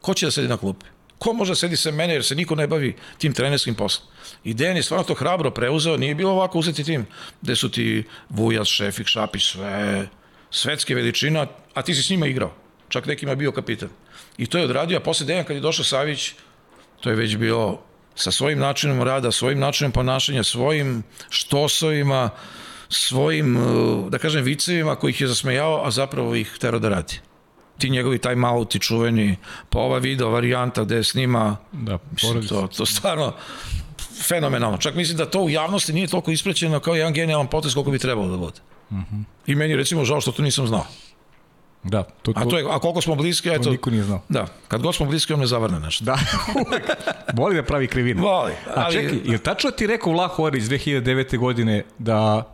ko 0.00 0.14
će 0.14 0.26
da 0.26 0.30
sedi 0.30 0.48
na 0.48 0.56
klupi? 0.56 0.86
Ko 1.18 1.32
može 1.32 1.50
da 1.50 1.56
sedi 1.56 1.76
sa 1.76 1.90
mene 1.90 2.14
jer 2.14 2.24
se 2.24 2.34
niko 2.34 2.54
ne 2.54 2.66
bavi 2.66 2.96
tim 3.18 3.32
trenerskim 3.32 3.74
poslom? 3.74 4.08
I 4.44 4.54
Dejan 4.54 4.76
je 4.76 4.82
stvarno 4.82 5.04
to 5.04 5.14
hrabro 5.14 5.50
preuzeo, 5.50 5.96
nije 5.96 6.14
bilo 6.14 6.32
ovako 6.32 6.58
uzeti 6.58 6.84
tim 6.84 7.06
gde 7.42 7.56
su 7.56 7.70
ti 7.70 8.04
Vujac, 8.28 8.66
Šefik, 8.66 9.06
Šapić, 9.06 9.42
sve 9.42 10.08
svetske 10.50 10.94
veličina, 10.94 11.46
a 11.74 11.82
ti 11.82 11.94
si 11.94 12.02
s 12.02 12.10
njima 12.10 12.26
igrao 12.26 12.54
čak 12.88 13.06
nekima 13.06 13.34
bio 13.34 13.52
kapitan. 13.52 13.88
I 14.38 14.46
to 14.46 14.58
je 14.58 14.64
odradio, 14.64 14.96
a 14.96 15.00
posle 15.00 15.26
Dejan 15.26 15.44
kad 15.44 15.56
je 15.56 15.60
došao 15.62 15.84
Savić, 15.84 16.32
to 17.00 17.10
je 17.10 17.16
već 17.16 17.36
bio 17.36 17.78
sa 18.14 18.30
svojim 18.30 18.58
načinom 18.58 19.02
rada, 19.02 19.32
svojim 19.32 19.58
načinom 19.58 19.92
ponašanja, 19.92 20.42
svojim 20.42 21.02
štosovima, 21.30 22.30
svojim, 22.88 23.56
uh, 23.56 24.10
da 24.10 24.18
kažem, 24.18 24.44
vicevima 24.44 24.96
koji 24.96 25.10
ih 25.10 25.20
je 25.20 25.28
zasmejao, 25.28 25.82
a 25.84 25.90
zapravo 25.90 26.34
ih 26.34 26.56
tero 26.60 26.78
da 26.78 26.88
radi. 26.88 27.20
Ti 27.78 27.90
njegovi 27.90 28.18
time-outi 28.18 28.80
čuveni, 28.80 29.36
pa 29.70 29.78
ova 29.78 29.98
video 29.98 30.30
varijanta 30.30 30.84
gde 30.84 31.04
snima, 31.04 31.56
da, 31.72 31.98
mislim, 32.12 32.48
to, 32.48 32.66
to 32.76 32.86
stvarno 32.86 33.34
fenomenalno. 34.22 34.78
Čak 34.78 34.94
mislim 34.94 35.16
da 35.16 35.30
to 35.30 35.42
u 35.42 35.50
javnosti 35.50 35.92
nije 35.92 36.08
toliko 36.08 36.30
isprećeno 36.30 36.80
kao 36.80 36.94
jedan 36.94 37.12
genijalan 37.12 37.46
potez 37.46 37.74
koliko 37.74 37.90
bi 37.90 37.98
trebalo 37.98 38.28
da 38.28 38.36
bude. 38.36 38.60
Uh 38.90 38.96
mhm. 38.96 39.16
-huh. 39.16 39.24
I 39.46 39.54
meni 39.54 39.76
recimo 39.76 40.04
žao 40.04 40.20
što 40.20 40.32
to 40.32 40.42
nisam 40.42 40.66
znao. 40.66 40.86
Da, 41.82 42.02
to, 42.02 42.32
to, 42.32 42.40
a, 42.40 42.44
to 42.44 42.58
je, 42.58 42.64
a 42.70 42.78
koliko 42.78 43.00
smo 43.00 43.14
bliski, 43.14 43.48
eto... 43.48 43.62
To 43.62 43.70
niko 43.70 43.90
nije 43.90 44.02
znao. 44.02 44.20
Da, 44.28 44.46
kad 44.68 44.82
god 44.82 44.94
smo 44.94 45.06
bliski, 45.06 45.32
on 45.32 45.40
ne 45.40 45.46
zavrne 45.46 45.80
nešto. 45.80 46.04
Da, 46.04 46.18
Voli 47.38 47.54
da 47.54 47.62
pravi 47.62 47.86
krivinu. 47.86 48.22
Voli. 48.22 48.52
Ali... 48.74 48.86
A 48.86 48.90
čekaj, 48.90 49.18
je 49.24 49.38
tačno 49.38 49.70
ti 49.70 49.86
rekao 49.86 50.12
Vlaho 50.12 50.42
Orić 50.42 50.64
2009. 50.64 51.38
godine 51.38 51.84
da 51.98 52.44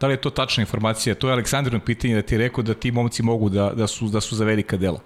Da 0.00 0.06
li 0.06 0.12
je 0.12 0.20
to 0.20 0.30
tačna 0.30 0.60
informacija? 0.60 1.14
To 1.14 1.28
je 1.28 1.32
Aleksandrino 1.32 1.80
pitanje 1.80 2.14
da 2.14 2.22
ti 2.22 2.34
je 2.34 2.38
rekao 2.38 2.62
da 2.62 2.74
ti 2.74 2.90
momci 2.90 3.22
mogu 3.22 3.48
da, 3.48 3.72
da, 3.74 3.86
su, 3.86 4.08
da 4.08 4.20
su 4.20 4.36
za 4.36 4.44
velika 4.44 4.76
dela. 4.76 5.00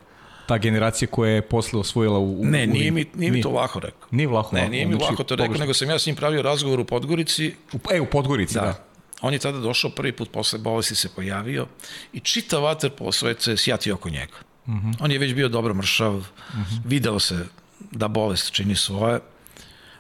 Ta 0.47 0.59
generacija 0.59 1.09
koja 1.09 1.31
je 1.31 1.43
posle 1.43 1.81
osvojila 1.81 2.19
u... 2.19 2.41
u 2.41 2.45
ne, 2.45 2.67
nije 2.67 2.91
mi, 2.91 3.07
nije 3.15 3.33
mi 3.33 3.43
to 3.43 3.51
Vlaho 3.51 3.81
rekao. 3.81 4.09
Nije 4.11 4.29
Vlaho. 4.29 4.57
Ne, 4.57 4.69
nije 4.69 4.87
mi 4.87 4.95
Vlaho 4.95 5.25
to 5.25 5.37
rekao, 5.37 5.57
nego 5.57 5.75
sam 5.75 5.91
ja 5.91 5.99
s 5.99 6.07
njim 6.07 6.17
pravio 6.17 6.43
razgovor 6.43 6.81
u 6.81 6.85
Podgorici. 6.85 7.55
U, 7.73 7.79
e, 7.93 8.01
u 8.01 8.07
Podgorici, 8.07 8.55
da. 8.55 8.61
da. 8.61 8.85
On 9.25 9.33
je 9.33 9.39
tada 9.39 9.59
došao 9.59 9.91
prvi 9.91 10.13
put 10.13 10.31
posle 10.33 10.59
bolesti 10.59 10.95
se 10.95 11.09
pojavio 11.09 11.67
i 12.13 12.21
čita 12.21 12.59
vaterpolo 12.59 13.13
svet 13.13 13.43
se 13.43 13.57
sjatio 13.57 13.95
oko 13.95 14.11
njega. 14.11 14.37
Mhm. 14.67 14.77
-huh. 14.77 14.97
On 15.01 15.11
je 15.11 15.19
već 15.19 15.35
bio 15.35 15.49
dobro 15.49 15.75
mršav, 15.75 16.13
mhm. 16.13 16.61
-huh. 16.61 16.81
video 16.85 17.19
se 17.19 17.47
da 17.91 18.09
bolest 18.09 18.53
čini 18.53 18.77
svoje. 18.77 19.21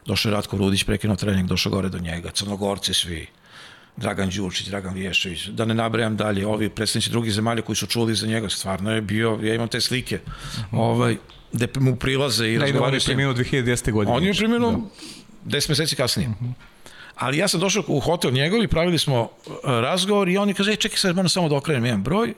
Došao 0.06 0.30
je 0.30 0.34
Ratko 0.34 0.56
Rudić, 0.56 0.84
prekinuo 0.84 1.16
trening, 1.16 1.48
došao 1.48 1.72
gore 1.72 1.88
do 1.88 1.98
njega, 1.98 2.30
crnogorci 2.30 2.94
svi, 2.94 3.26
Dragan 3.96 4.30
Đurčić, 4.30 4.68
Dragan 4.68 4.94
Vješović, 4.94 5.46
da 5.46 5.64
ne 5.64 5.74
nabrajam 5.74 6.16
dalje, 6.16 6.46
ovi 6.46 6.68
predstavnici 6.68 7.10
drugih 7.10 7.32
zemalja 7.32 7.62
koji 7.62 7.76
su 7.76 7.86
čuli 7.86 8.14
za 8.14 8.26
njega, 8.26 8.48
stvarno 8.48 8.92
je 8.92 9.00
bio, 9.00 9.38
ja 9.42 9.54
imam 9.54 9.68
te 9.68 9.80
slike, 9.80 10.16
mhm. 10.16 10.76
-huh. 10.76 10.80
ovaj, 10.80 11.16
gde 11.52 11.68
mu 11.80 11.96
prilaze 11.96 12.52
i 12.52 12.58
da, 12.58 12.64
razgovaraju. 12.64 12.90
Da, 12.90 12.94
on 12.94 12.94
je 12.94 13.04
preminuo 13.04 13.34
2010. 13.34 13.92
godine. 13.92 14.16
On 14.16 14.24
je 14.24 14.34
preminuo 14.34 14.72
da. 15.44 15.58
10 15.58 15.68
meseci 15.68 15.96
kasnije. 15.96 16.28
Uh 16.28 16.34
-huh. 16.34 16.52
Ali 17.16 17.38
ja 17.38 17.48
sam 17.48 17.60
došao 17.60 17.84
u 17.86 18.00
hotel 18.00 18.30
njegov 18.30 18.62
i 18.62 18.68
pravili 18.68 18.98
smo 18.98 19.30
e, 19.46 19.50
razgovor 19.64 20.28
i 20.28 20.38
on 20.38 20.48
je 20.48 20.54
kaže, 20.54 20.72
e, 20.72 20.76
čekaj 20.76 20.98
sad, 20.98 21.16
moram 21.16 21.28
samo 21.28 21.48
da 21.48 21.56
okrenem 21.56 21.84
jedan 21.84 22.02
broj. 22.02 22.34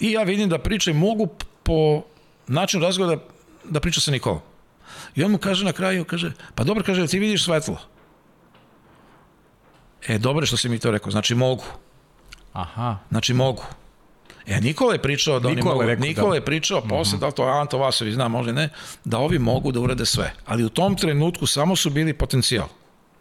I 0.00 0.12
ja 0.12 0.22
vidim 0.22 0.48
da 0.48 0.58
priče 0.58 0.92
mogu 0.92 1.28
po 1.62 2.02
načinu 2.46 2.82
razgovora 2.82 3.16
da, 3.16 3.22
da 3.64 3.80
priča 3.80 4.00
sa 4.00 4.10
Nikolom. 4.10 4.40
I 5.14 5.24
on 5.24 5.30
mu 5.30 5.38
kaže 5.38 5.64
na 5.64 5.72
kraju, 5.72 6.04
kaže, 6.04 6.32
pa 6.54 6.64
dobro, 6.64 6.84
kaže, 6.84 7.06
ti 7.06 7.18
vidiš 7.18 7.44
svetlo. 7.44 7.78
E, 10.08 10.18
dobro 10.18 10.46
što 10.46 10.56
si 10.56 10.68
mi 10.68 10.78
to 10.78 10.90
rekao, 10.90 11.10
znači 11.10 11.34
mogu. 11.34 11.64
Aha. 12.52 12.96
Znači 13.10 13.34
mogu. 13.34 13.62
E, 14.46 14.60
Nikola 14.60 14.92
je 14.92 15.02
pričao 15.02 15.40
da 15.40 15.48
Nikola 15.48 15.74
oni 15.74 15.78
mogu, 15.78 15.88
rekao, 15.88 16.06
Nikola 16.06 16.30
da. 16.30 16.34
je 16.34 16.44
pričao, 16.44 16.80
mm 16.80 16.82
-hmm. 16.82 16.88
posle, 16.88 17.18
da 17.18 17.26
li 17.26 17.32
to 17.32 17.42
Anto 17.42 17.78
Vasović 17.78 18.14
zna, 18.14 18.28
možda 18.28 18.52
ne, 18.52 18.68
da 19.04 19.18
ovi 19.18 19.38
mogu 19.38 19.72
da 19.72 19.80
urade 19.80 20.06
sve. 20.06 20.32
Ali 20.46 20.64
u 20.64 20.68
tom 20.68 20.96
trenutku 20.96 21.46
samo 21.46 21.76
su 21.76 21.90
bili 21.90 22.12
potencijal 22.12 22.66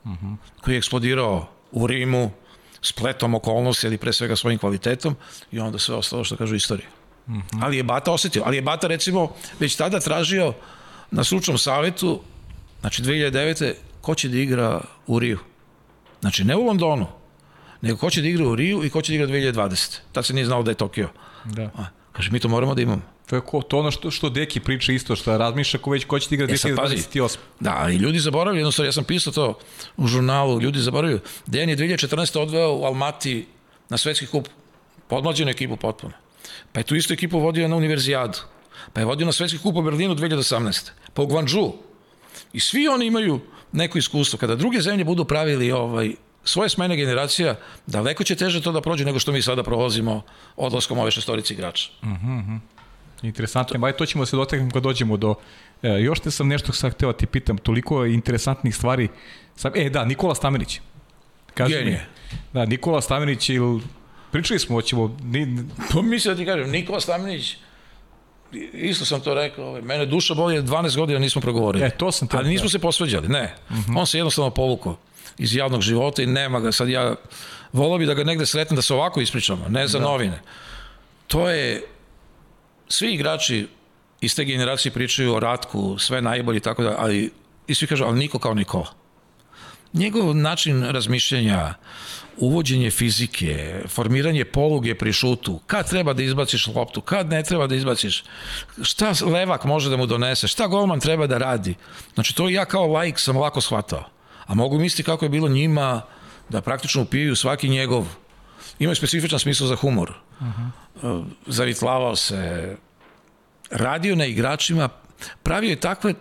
-huh. 0.06 0.36
koji 0.62 0.76
je 0.76 0.78
eksplodirao 0.78 1.48
u 1.72 1.88
Rimu, 1.88 2.32
spletom 2.82 3.36
okolnosti, 3.36 3.88
ali 3.88 3.98
pre 3.98 4.14
svega 4.14 4.36
svojim 4.36 4.60
kvalitetom 4.60 5.16
i 5.52 5.60
onda 5.60 5.80
sve 5.80 5.96
ostalo 5.96 6.24
što 6.24 6.38
kažu 6.38 6.56
istorija. 6.56 6.88
Uh 7.28 7.34
-huh. 7.34 7.60
Ali 7.62 7.78
je 7.78 7.84
Bata 7.84 8.12
osetio, 8.12 8.44
ali 8.46 8.58
je 8.58 8.62
Bata 8.62 8.88
recimo 8.88 9.32
već 9.60 9.76
tada 9.76 10.00
tražio 10.00 10.54
na 11.12 11.24
stručnom 11.24 11.58
savetu, 11.58 12.22
znači 12.82 13.04
2009. 13.04 13.74
ko 14.02 14.16
će 14.16 14.30
da 14.30 14.38
igra 14.38 14.82
u 15.08 15.20
Riju. 15.20 15.40
Znači 16.22 16.44
ne 16.44 16.56
u 16.56 16.66
Londonu, 16.66 17.08
nego 17.82 17.98
ko 17.98 18.10
će 18.10 18.22
da 18.22 18.28
igra 18.28 18.48
u 18.48 18.56
Riju 18.56 18.84
i 18.84 18.90
ko 18.90 19.02
će 19.02 19.12
da 19.12 19.16
igra 19.16 19.28
2020. 19.28 20.00
Tad 20.12 20.26
se 20.26 20.34
nije 20.34 20.46
znao 20.46 20.64
da 20.64 20.72
je 20.72 20.76
Tokio. 20.76 21.10
Da. 21.46 21.64
A, 21.64 21.86
kaže, 22.12 22.32
mi 22.32 22.40
to 22.40 22.48
moramo 22.48 22.76
da 22.76 22.82
imamo. 22.82 23.02
To 23.26 23.36
je 23.36 23.42
ko, 23.42 23.62
to 23.62 23.80
ono 23.80 23.92
što, 23.92 24.12
što 24.12 24.30
Deki 24.30 24.60
priča 24.60 24.92
isto, 24.92 25.16
što 25.16 25.38
razmišlja 25.38 25.80
ko 25.80 25.92
već 25.92 26.06
ko 26.06 26.20
će 26.20 26.30
ti 26.30 26.36
igra 26.36 26.48
2028. 26.48 27.38
Da, 27.60 27.88
i 27.92 27.96
ljudi 27.96 28.20
zaboravljaju, 28.20 28.60
jednostavno, 28.60 28.88
ja 28.88 28.92
sam 28.92 29.04
pisao 29.04 29.34
to 29.34 29.60
u 29.98 30.08
žurnalu, 30.08 30.62
ljudi 30.62 30.80
zaboravljaju. 30.80 31.20
Dejan 31.46 31.70
je 31.70 31.78
2014. 31.78 32.40
odveo 32.40 32.76
u 32.76 32.84
Almati 32.84 33.48
na 33.90 33.98
svetski 33.98 34.28
kup, 34.28 34.48
podmlađenu 35.08 35.52
ekipu 35.52 35.78
potpuno. 35.78 36.14
Pa 36.72 36.80
je 36.80 36.84
tu 36.84 36.96
istu 36.96 37.14
ekipu 37.14 37.40
vodio 37.40 37.68
na 37.68 37.76
univerzijadu. 37.76 38.38
Pa 38.94 39.02
je 39.02 39.06
vodio 39.06 39.26
na 39.26 39.32
svetski 39.32 39.60
kup 39.60 39.76
u 39.76 39.82
Berlinu 39.82 40.16
2018. 40.16 40.92
Pa 41.14 41.22
u 41.22 41.28
Guangzhou. 41.28 41.76
I 42.54 42.60
svi 42.60 42.88
oni 42.88 43.06
imaju 43.06 43.40
neko 43.72 43.98
iskustvo. 43.98 44.40
Kada 44.40 44.56
druge 44.56 44.82
zemlje 44.82 45.06
budu 45.06 45.26
pravili 45.26 45.72
ovaj, 45.72 46.12
svoje 46.44 46.70
smene 46.70 46.96
generacija, 46.96 47.56
daleko 47.88 48.24
će 48.24 48.36
teže 48.36 48.62
to 48.62 48.72
da 48.72 48.82
prođe 48.82 49.06
nego 49.06 49.20
što 49.20 49.32
mi 49.32 49.42
sada 49.42 49.64
prolazimo 49.64 50.22
odlaskom 50.56 51.00
ove 51.00 51.12
šestorice 51.12 51.54
igrača. 51.54 51.90
Uh 52.02 52.10
-huh. 52.10 52.60
Interesantno, 53.24 53.86
aj 53.86 53.94
to 53.94 54.06
ćemo 54.06 54.26
se 54.26 54.36
dotaknuti 54.36 54.74
kad 54.74 54.84
dođemo 54.84 55.18
do... 55.18 55.36
E, 55.84 55.90
još 55.90 56.20
te 56.20 56.32
sam 56.32 56.48
nešto 56.48 56.74
sad 56.74 56.94
hteo 56.94 57.12
da 57.12 57.18
ti 57.18 57.26
pitam, 57.26 57.58
toliko 57.58 58.04
je 58.04 58.14
interesantnih 58.14 58.76
stvari. 58.76 59.08
Sam, 59.56 59.72
e, 59.76 59.90
da, 59.90 60.06
Nikola 60.06 60.36
Stamenić. 60.36 60.80
Kaži 61.54 61.74
Genije. 61.74 62.08
Mi, 62.32 62.38
da, 62.54 62.66
Nikola 62.66 63.02
Stamenić 63.02 63.50
ili... 63.50 63.82
Pričali 64.32 64.60
smo, 64.60 64.76
hoćemo... 64.76 65.18
Ni... 65.24 65.66
Pa 65.94 66.02
mislim 66.02 66.34
da 66.34 66.40
ti 66.40 66.46
kažem, 66.46 66.72
Nikola 66.72 67.00
Stamenić, 67.00 67.58
isto 68.74 69.06
sam 69.06 69.22
to 69.22 69.34
rekao, 69.34 69.68
ovaj, 69.68 69.82
mene 69.82 70.06
duša 70.06 70.34
boli, 70.34 70.62
12 70.62 70.98
godina 70.98 71.20
nismo 71.20 71.42
progovorili. 71.42 71.86
E, 71.86 71.90
to 71.90 72.12
sam 72.12 72.28
te... 72.28 72.38
Ali 72.38 72.50
nismo 72.50 72.70
se 72.70 72.80
posveđali, 72.80 73.28
ne. 73.28 73.56
Uh 73.70 73.76
mhm. 73.76 73.92
-huh. 73.92 74.00
On 74.00 74.08
se 74.08 74.18
jednostavno 74.18 74.50
povukao 74.50 74.98
iz 75.38 75.56
javnog 75.56 75.82
života 75.82 76.24
i 76.24 76.26
nema 76.26 76.60
ga. 76.60 76.72
Sad 76.72 76.90
ja 76.90 77.16
volao 77.74 77.98
bi 77.98 78.06
da 78.06 78.14
ga 78.14 78.24
negde 78.24 78.46
sretnem 78.46 78.76
da 78.76 78.82
se 78.82 78.94
ovako 78.94 79.22
ispričamo, 79.22 79.66
ne 79.70 79.88
za 79.88 80.00
da. 80.00 80.06
novine. 80.06 80.42
To 81.28 81.50
je, 81.50 81.84
svi 82.88 83.14
igrači 83.14 83.68
iz 84.22 84.36
te 84.36 84.46
generacije 84.46 84.92
pričaju 84.92 85.36
o 85.36 85.40
Ratku, 85.40 85.98
sve 86.00 86.22
najbolje 86.22 86.58
i 86.58 86.62
tako 86.62 86.84
da, 86.84 86.96
ali 86.98 87.32
i 87.68 87.76
svi 87.76 87.88
kažu, 87.88 88.04
ali 88.04 88.20
niko 88.20 88.40
kao 88.40 88.54
Nikola. 88.54 88.94
Njegov 89.94 90.36
način 90.36 90.84
razmišljanja, 90.84 91.74
uvođenje 92.38 92.92
fizike, 92.92 93.82
formiranje 93.88 94.46
poluge 94.46 94.96
pri 94.96 95.14
šutu, 95.14 95.60
kad 95.68 95.90
treba 95.90 96.14
da 96.14 96.24
izbaciš 96.24 96.68
loptu, 96.68 97.02
kad 97.02 97.30
ne 97.30 97.44
treba 97.44 97.68
da 97.68 97.76
izbaciš, 97.76 98.24
šta 98.82 99.14
levak 99.26 99.66
može 99.66 99.90
da 99.90 99.98
mu 99.98 100.06
donese, 100.06 100.48
šta 100.48 100.68
golman 100.68 101.00
treba 101.00 101.28
da 101.28 101.38
radi. 101.38 101.76
Znači 102.14 102.36
to 102.36 102.50
ja 102.50 102.66
kao 102.66 102.88
laik 102.88 103.20
sam 103.20 103.38
lako 103.38 103.62
shvatao. 103.62 104.04
A 104.46 104.54
mogu 104.54 104.80
misliti 104.80 105.04
kako 105.04 105.26
je 105.26 105.30
bilo 105.30 105.50
njima 105.50 106.02
da 106.50 106.62
praktično 106.62 107.02
upijaju 107.02 107.36
svaki 107.36 107.70
njegov 107.70 108.08
imaju 108.80 108.96
specifičan 108.96 109.40
smisla 109.40 109.68
za 109.68 109.76
humor. 109.76 110.14
Uh 110.40 110.48
-huh. 111.02 111.24
Zavitlavao 111.48 112.16
se, 112.16 112.76
radio 113.72 114.16
na 114.16 114.26
igračima, 114.26 114.90
pravio 115.44 115.70
je 115.70 115.80
takve 115.80 116.14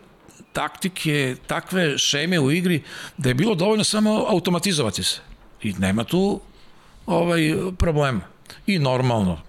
taktike, 0.52 1.36
takve 1.46 1.98
šeme 1.98 2.40
u 2.40 2.50
igri 2.50 2.82
da 3.16 3.28
je 3.28 3.34
bilo 3.34 3.54
dovoljno 3.54 3.84
samo 3.84 4.26
automatizovati 4.28 5.02
se. 5.02 5.20
I 5.62 5.72
nema 5.72 6.04
tu 6.04 6.40
ovaj 7.06 7.40
problem. 7.78 8.20
I 8.66 8.78
normalno, 8.78 9.40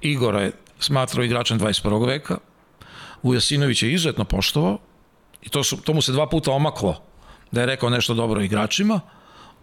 Igora 0.00 0.40
je 0.40 0.52
smatrao 0.78 1.24
igračem 1.24 1.60
21. 1.60 2.06
veka, 2.06 2.38
Ujasinović 3.22 3.82
je 3.82 3.92
izuzetno 3.92 4.24
poštovao 4.24 4.78
i 5.42 5.48
to, 5.48 5.64
su, 5.64 5.76
to 5.76 5.94
mu 5.94 6.02
se 6.02 6.12
dva 6.12 6.28
puta 6.28 6.52
omaklo 6.52 7.02
da 7.52 7.60
je 7.60 7.66
rekao 7.66 7.90
nešto 7.90 8.14
dobro 8.14 8.40
igračima, 8.40 9.00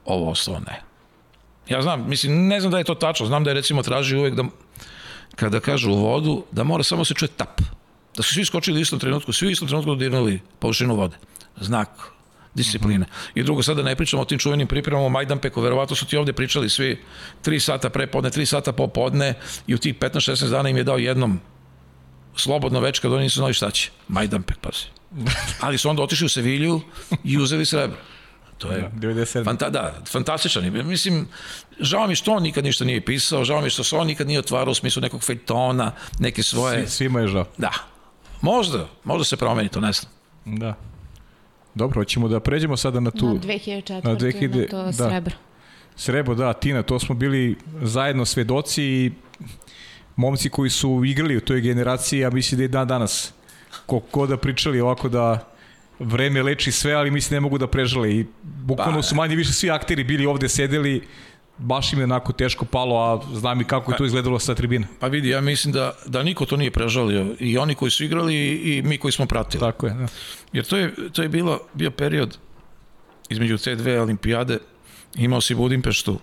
ovo 0.05 0.32
ostalo 0.32 0.59
ne. 0.59 0.90
Ja 1.72 1.82
znam, 1.82 2.09
mislim, 2.09 2.47
ne 2.47 2.59
znam 2.59 2.72
da 2.72 2.78
je 2.78 2.84
to 2.84 2.95
tačno, 2.95 3.26
znam 3.26 3.43
da 3.43 3.49
je 3.49 3.53
recimo 3.53 3.84
traži 3.84 4.15
uvek 4.17 4.36
da 4.36 4.43
kada 5.36 5.59
kažu 5.59 5.91
u 5.91 5.95
vodu, 5.95 6.43
da 6.51 6.63
mora 6.63 6.84
samo 6.84 7.05
se 7.05 7.13
čuje 7.13 7.30
tap. 7.30 7.61
Da 8.17 8.24
su 8.24 8.34
svi 8.34 8.45
skočili 8.45 8.80
u 8.80 8.82
istom 8.82 8.99
trenutku, 8.99 9.34
svi 9.34 9.47
u 9.47 9.51
istom 9.51 9.67
trenutku 9.67 9.91
dodirnuli 9.91 10.41
površinu 10.59 10.95
vode. 10.95 11.17
Znak 11.61 11.89
discipline. 12.53 13.05
I 13.36 13.43
drugo, 13.43 13.63
sada 13.63 13.84
ne 13.84 13.95
pričamo 13.95 14.22
o 14.22 14.26
tim 14.26 14.39
čuvenim 14.39 14.67
pripremama 14.67 15.09
Majdanpeku, 15.09 15.61
verovatno 15.61 15.95
su 15.95 16.05
ti 16.05 16.17
ovde 16.17 16.34
pričali 16.34 16.69
svi 16.69 16.99
3 17.45 17.59
sata 17.59 17.89
pre 17.89 18.07
podne, 18.07 18.30
3 18.30 18.45
sata 18.45 18.72
popodne 18.72 19.34
i 19.67 19.76
u 19.76 19.78
tih 19.78 19.95
15-16 19.95 20.49
dana 20.49 20.69
im 20.69 20.78
je 20.78 20.84
dao 20.84 20.97
jednom 20.97 21.39
slobodno 22.36 22.80
već 22.80 22.99
kad 22.99 23.13
oni 23.13 23.24
nisu 23.24 23.39
znali 23.39 23.53
šta 23.53 23.72
će. 23.72 23.89
Majdanpek, 24.07 24.57
pazi. 24.57 24.86
Ali 25.65 25.78
su 25.78 25.89
onda 25.89 26.03
otišli 26.03 26.26
u 26.26 26.30
Sevilju 26.30 26.82
i 27.24 27.38
uzeli 27.38 27.65
srebro. 27.65 27.97
To 28.62 28.72
je 28.72 28.82
da, 28.82 29.07
97. 29.07 29.45
Fanta, 29.45 29.70
da, 29.70 29.93
fantastičan. 30.07 30.88
Mislim, 30.88 31.28
žao 31.80 32.07
mi 32.07 32.16
što 32.16 32.32
on 32.32 32.43
nikad 32.43 32.64
ništa 32.64 32.86
nije 32.86 33.01
pisao, 33.01 33.43
žao 33.43 33.62
mi 33.62 33.70
što 33.70 33.84
se 33.84 33.95
on 33.95 34.07
nikad 34.07 34.28
nije 34.28 34.39
otvarao 34.39 34.72
u 34.72 34.76
smislu 34.76 35.01
nekog 35.01 35.24
fejtona, 35.24 35.91
neke 36.20 36.43
svoje... 36.43 36.88
Svi, 36.88 36.89
svima 36.89 37.22
je 37.22 37.28
žao. 37.28 37.45
Da. 37.57 37.72
Možda, 38.41 38.88
možda 39.03 39.26
se 39.26 39.38
promeni, 39.38 39.70
to 39.70 39.80
ne 39.80 39.91
znam. 39.91 40.12
Da. 40.45 40.76
Dobro, 41.76 42.01
hoćemo 42.01 42.28
da 42.28 42.39
pređemo 42.39 42.78
sada 42.78 42.99
na 42.99 43.12
tu... 43.12 43.26
Na 43.26 43.34
2004. 43.34 44.03
Na, 44.03 44.16
2000, 44.16 44.62
na 44.62 44.68
to 44.68 44.84
da. 44.84 45.09
srebro. 45.09 45.36
Srebro, 45.95 46.36
da, 46.36 46.53
Tina, 46.53 46.84
to 46.84 46.99
smo 46.99 47.16
bili 47.16 47.57
zajedno 47.82 48.26
svedoci 48.26 48.84
i 48.84 49.12
momci 50.16 50.49
koji 50.49 50.70
su 50.70 51.01
igrali 51.05 51.38
u 51.38 51.41
toj 51.41 51.62
generaciji, 51.62 52.20
ja 52.20 52.30
mislim 52.30 52.57
da 52.57 52.64
je 52.64 52.68
dan 52.68 52.88
danas 52.88 53.34
ko 54.12 54.28
da 54.28 54.38
pričali 54.38 54.82
ovako 54.82 55.09
da 55.09 55.50
vreme 56.01 56.43
leči 56.43 56.71
sve, 56.71 56.93
ali 56.93 57.11
mislim 57.11 57.35
ne 57.35 57.39
mogu 57.39 57.57
da 57.57 57.67
prežale 57.67 58.11
i 58.11 58.25
bukvalno 58.43 58.97
pa, 58.97 59.03
su 59.03 59.15
manje 59.15 59.35
više 59.35 59.53
svi 59.53 59.71
akteri 59.71 60.03
bili 60.03 60.25
ovde 60.25 60.49
sedeli 60.49 61.01
baš 61.57 61.93
im 61.93 61.99
je 61.99 62.03
onako 62.03 62.33
teško 62.33 62.65
palo, 62.65 62.97
a 62.97 63.35
znam 63.35 63.61
i 63.61 63.63
kako 63.63 63.91
je 63.91 63.97
to 63.97 64.05
izgledalo 64.05 64.39
sa 64.39 64.55
tribine. 64.55 64.87
Pa 64.99 65.07
vidi, 65.07 65.29
ja 65.29 65.41
mislim 65.41 65.73
da, 65.73 65.93
da 66.05 66.23
niko 66.23 66.45
to 66.45 66.57
nije 66.57 66.71
prežalio. 66.71 67.35
I 67.39 67.57
oni 67.57 67.75
koji 67.75 67.91
su 67.91 68.03
igrali 68.03 68.35
i 68.35 68.81
mi 68.81 68.97
koji 68.97 69.11
smo 69.11 69.25
pratili. 69.25 69.59
Tako 69.59 69.87
je, 69.87 69.93
da. 69.93 70.07
Jer 70.53 70.65
to 70.65 70.77
je, 70.77 70.93
to 71.13 71.21
je 71.21 71.29
bilo, 71.29 71.59
bio 71.73 71.91
period 71.91 72.37
između 73.29 73.57
te 73.57 73.75
dve 73.75 74.01
olimpijade. 74.01 74.57
Imao 75.15 75.41
si 75.41 75.55
Budimpeštu, 75.55 76.19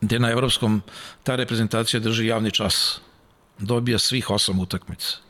gde 0.00 0.18
na 0.18 0.30
evropskom 0.30 0.82
ta 1.22 1.36
reprezentacija 1.36 2.00
drži 2.00 2.26
javni 2.26 2.50
čas. 2.50 3.00
Dobija 3.58 3.98
svih 3.98 4.30
osam 4.30 4.58
utakmica 4.58 5.29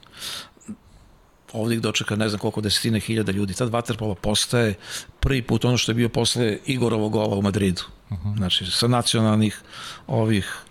ovdje 1.53 1.75
ih 1.75 1.83
dočeka 1.83 2.17
ne 2.17 2.29
znam 2.29 2.39
koliko 2.39 2.61
desetine 2.61 3.01
hiljada 3.01 3.33
ljudi. 3.33 3.55
Tad 3.55 3.71
Waterpolo 3.71 4.15
postaje 4.15 4.75
prvi 5.21 5.43
put 5.43 5.65
ono 5.65 5.77
što 5.77 5.91
je 5.91 5.95
bio 5.95 6.09
posle 6.09 6.59
Igorovog 6.67 7.13
gola 7.13 7.37
u 7.37 7.43
Madridu. 7.43 7.83
Uh 8.11 8.19
-huh. 8.19 8.37
Znači, 8.37 8.67
sa 8.67 8.89
nacionalnih 8.89 9.61
ovih 10.07 10.65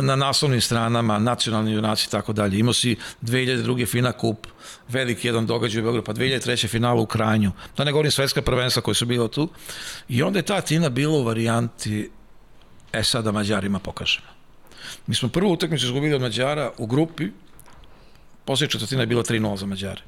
na 0.00 0.16
naslovnim 0.16 0.60
stranama, 0.60 1.18
nacionalni 1.18 1.72
junaci 1.72 2.06
i 2.08 2.10
tako 2.10 2.32
dalje. 2.32 2.58
Imao 2.58 2.72
si 2.72 2.96
2002. 3.22 3.86
Fina 3.86 4.12
kup, 4.12 4.46
veliki 4.88 5.28
jedan 5.28 5.46
događaj 5.46 5.80
u 5.80 5.82
Beogradu, 5.82 6.04
pa 6.04 6.12
2003. 6.12 6.68
finala 6.68 7.00
u 7.00 7.06
Kranju. 7.06 7.52
Da 7.76 7.84
ne 7.84 7.92
govorim 7.92 8.10
svetska 8.10 8.42
prvenstva 8.42 8.82
koje 8.82 8.94
su 8.94 9.06
bilo 9.06 9.28
tu. 9.28 9.48
I 10.08 10.22
onda 10.22 10.38
je 10.38 10.42
ta 10.42 10.60
Tina 10.60 10.88
bila 10.88 11.18
u 11.18 11.22
varijanti 11.22 12.10
e 12.92 13.04
sada 13.04 13.22
da 13.22 13.32
Mađarima 13.32 13.78
pokažemo. 13.78 14.26
Mi 15.06 15.14
smo 15.14 15.28
prvu 15.28 15.52
utakmicu 15.52 15.86
izgubili 15.86 16.14
od 16.14 16.20
Mađara 16.20 16.70
u 16.78 16.86
grupi, 16.86 17.30
Poslednja 18.48 18.70
četvrtina 18.70 19.02
je 19.02 19.06
bila 19.06 19.22
3-0 19.22 19.56
za 19.56 19.66
Mađare. 19.66 20.02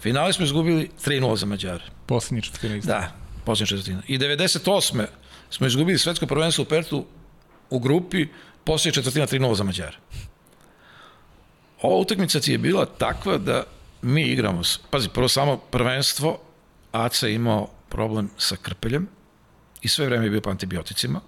Finale 0.00 0.32
smo 0.32 0.44
izgubili 0.44 0.90
3-0 1.04 1.36
za 1.36 1.46
Mađare. 1.46 1.84
Poslednja 2.06 2.42
četvrtina 2.42 2.76
isto. 2.76 2.88
Da, 2.88 3.12
poslednja 3.44 3.66
četvrtina. 3.66 4.02
I 4.06 4.18
98. 4.18 5.06
smo 5.50 5.66
izgubili 5.66 5.98
svetsko 5.98 6.26
prvenstvo 6.26 6.62
u 6.62 6.64
Pertu 6.64 7.04
u 7.70 7.78
grupi, 7.78 8.26
poslednja 8.64 8.94
četvrtina 8.94 9.26
3-0 9.26 9.54
za 9.54 9.64
Mađare. 9.64 9.96
Ova 11.82 11.96
utakmica 11.96 12.40
ti 12.40 12.52
je 12.52 12.58
bila 12.58 12.86
takva 12.86 13.38
da 13.38 13.64
mi 14.02 14.22
igramo, 14.22 14.62
pazi, 14.90 15.08
prvo 15.08 15.28
samo 15.28 15.56
prvenstvo, 15.56 16.38
Aca 16.92 17.26
je 17.26 17.34
imao 17.34 17.68
problem 17.88 18.30
sa 18.36 18.56
krpeljem 18.56 19.08
i 19.82 19.88
sve 19.88 20.06
vreme 20.06 20.26
je 20.26 20.30
bio 20.30 20.40
po 20.40 20.50
antibioticima. 20.50 21.20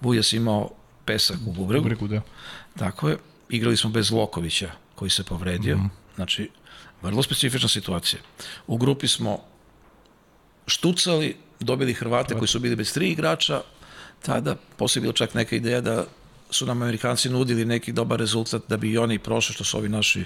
Vujas 0.00 0.32
imao 0.32 0.70
pesak 1.04 1.36
u 1.46 1.52
bubregu. 1.52 1.82
bubregu 1.82 2.08
da. 2.08 2.20
Tako 2.78 3.08
je. 3.08 3.18
Igrali 3.48 3.76
smo 3.76 3.90
bez 3.90 4.10
Lokovića, 4.10 4.83
koji 5.04 5.10
se 5.10 5.24
povredio. 5.24 5.76
Mm. 5.76 5.90
Znači, 6.14 6.50
vrlo 7.02 7.22
specifična 7.22 7.68
situacija. 7.68 8.20
U 8.66 8.76
grupi 8.76 9.08
smo 9.08 9.40
štucali, 10.66 11.36
dobili 11.60 11.92
Hrvate 11.94 12.34
koji 12.34 12.48
su 12.48 12.60
bili 12.60 12.76
bez 12.76 12.92
tri 12.92 13.10
igrača, 13.10 13.60
tada 14.22 14.56
posle 14.76 15.00
bilo 15.00 15.12
čak 15.12 15.34
neka 15.34 15.56
ideja 15.56 15.80
da 15.80 16.06
su 16.50 16.66
nam 16.66 16.82
Amerikanci 16.82 17.28
nudili 17.28 17.64
neki 17.64 17.92
dobar 17.92 18.18
rezultat 18.18 18.62
da 18.68 18.76
bi 18.76 18.92
i 18.92 18.98
oni 18.98 19.18
prošli, 19.18 19.54
što 19.54 19.64
su 19.64 19.78
ovi 19.78 19.88
naši 19.88 20.24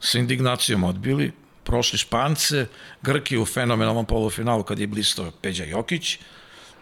sa 0.00 0.18
indignacijom 0.18 0.84
odbili, 0.84 1.32
prošli 1.64 1.98
Špance, 1.98 2.66
Grki 3.02 3.36
u 3.38 3.44
fenomenalnom 3.44 4.06
polufinalu 4.06 4.64
kad 4.64 4.78
je 4.78 4.86
blisto 4.86 5.30
Peđa 5.42 5.64
Jokić 5.64 6.18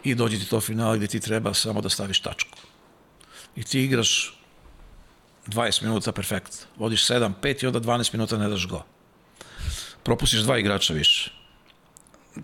i 0.05 0.15
dođe 0.15 0.39
ti 0.39 0.47
to 0.47 0.61
finale 0.61 0.99
gde 0.99 1.07
ti 1.07 1.21
treba 1.21 1.55
samo 1.55 1.81
da 1.81 1.89
staviš 1.89 2.21
tačku. 2.21 2.59
I 3.57 3.65
ti 3.65 3.83
igraš 3.83 4.36
20 5.47 5.83
minuta 5.83 6.13
perfekt. 6.13 6.67
Vodiš 6.77 7.07
7, 7.07 7.33
5 7.43 7.65
i 7.65 7.67
onda 7.67 7.81
12 7.81 8.15
minuta 8.15 8.39
ne 8.39 8.49
daš 8.49 8.67
go. 8.67 8.83
Propustiš 10.03 10.41
dva 10.41 10.59
igrača 10.59 10.95
više. 10.95 11.31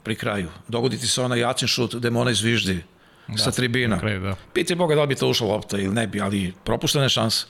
Pri 0.02 0.16
kraju. 0.16 0.48
Dogodi 0.68 0.98
ti 0.98 1.06
se 1.06 1.22
onaj 1.22 1.40
jacin 1.40 1.68
šut 1.68 1.94
gde 1.94 2.10
Mona 2.10 2.30
izviždi 2.30 2.84
da, 3.28 3.38
sa 3.38 3.50
tribina. 3.50 3.98
Kraju, 3.98 4.20
da. 4.20 4.36
Piti 4.52 4.74
Boga 4.74 4.94
da 4.94 5.00
li 5.00 5.06
bi 5.06 5.14
to 5.14 5.28
ušla 5.28 5.46
lopta 5.46 5.78
ili 5.78 5.94
ne 5.94 6.06
bi, 6.06 6.20
ali 6.20 6.54
propuštene 6.64 7.08
šanse. 7.08 7.46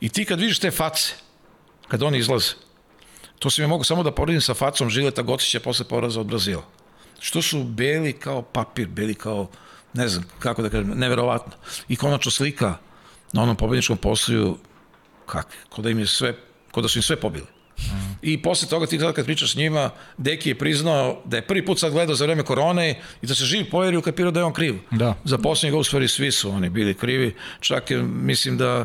I 0.00 0.08
ti 0.08 0.24
kad 0.24 0.40
vidiš 0.40 0.58
te 0.58 0.70
face, 0.70 1.14
kad 1.88 2.02
oni 2.02 2.18
izlaze, 2.18 2.52
to 3.38 3.50
se 3.50 3.62
mi 3.62 3.68
mogu 3.68 3.84
samo 3.84 4.02
da 4.02 4.10
poredim 4.10 4.40
sa 4.40 4.54
facom 4.54 4.90
Žileta 4.90 5.22
Gocića 5.22 5.60
posle 5.60 5.84
poraza 5.88 6.20
od 6.20 6.26
Brazila. 6.26 6.64
Što 7.20 7.42
su 7.42 7.64
beli 7.64 8.12
kao 8.12 8.42
papir, 8.42 8.88
beli 8.88 9.14
kao, 9.14 9.48
ne 9.92 10.08
znam, 10.08 10.24
kako 10.38 10.62
da 10.62 10.68
kažem, 10.68 10.92
neverovatno. 10.98 11.52
I 11.88 11.96
konačno 11.96 12.30
slika 12.30 12.76
na 13.32 13.42
onom 13.42 13.56
pobedničkom 13.56 13.96
postoju 13.96 14.58
kak, 15.26 15.46
ko 15.68 15.82
da 15.82 15.90
im 15.90 15.98
je 15.98 16.06
sve, 16.06 16.34
ko 16.70 16.80
da 16.80 16.88
su 16.88 16.98
im 16.98 17.02
sve 17.02 17.16
pobili. 17.16 17.46
Mm. 17.78 18.16
I 18.22 18.42
posle 18.42 18.68
toga 18.68 18.86
ti 18.86 18.98
sad 18.98 19.14
kad 19.14 19.24
pričaš 19.24 19.52
s 19.52 19.56
njima, 19.56 19.90
Deki 20.16 20.48
je 20.48 20.58
priznao 20.58 21.22
da 21.24 21.36
je 21.36 21.46
prvi 21.46 21.64
put 21.64 21.78
sad 21.78 21.92
gledao 21.92 22.14
za 22.14 22.24
vreme 22.24 22.42
korone 22.42 23.00
i 23.22 23.26
da 23.26 23.34
se 23.34 23.44
živ 23.44 23.70
poveri 23.70 23.96
ukapirao 23.96 24.32
da 24.32 24.40
je 24.40 24.44
on 24.44 24.52
kriv. 24.52 24.74
Da. 24.90 25.14
Za 25.24 25.38
posljednjeg 25.38 25.80
u 25.80 25.84
stvari 25.84 26.08
svi 26.08 26.32
su 26.32 26.50
oni 26.50 26.70
bili 26.70 26.94
krivi. 26.94 27.34
Čak 27.60 27.90
je, 27.90 28.02
mislim 28.02 28.58
da 28.58 28.84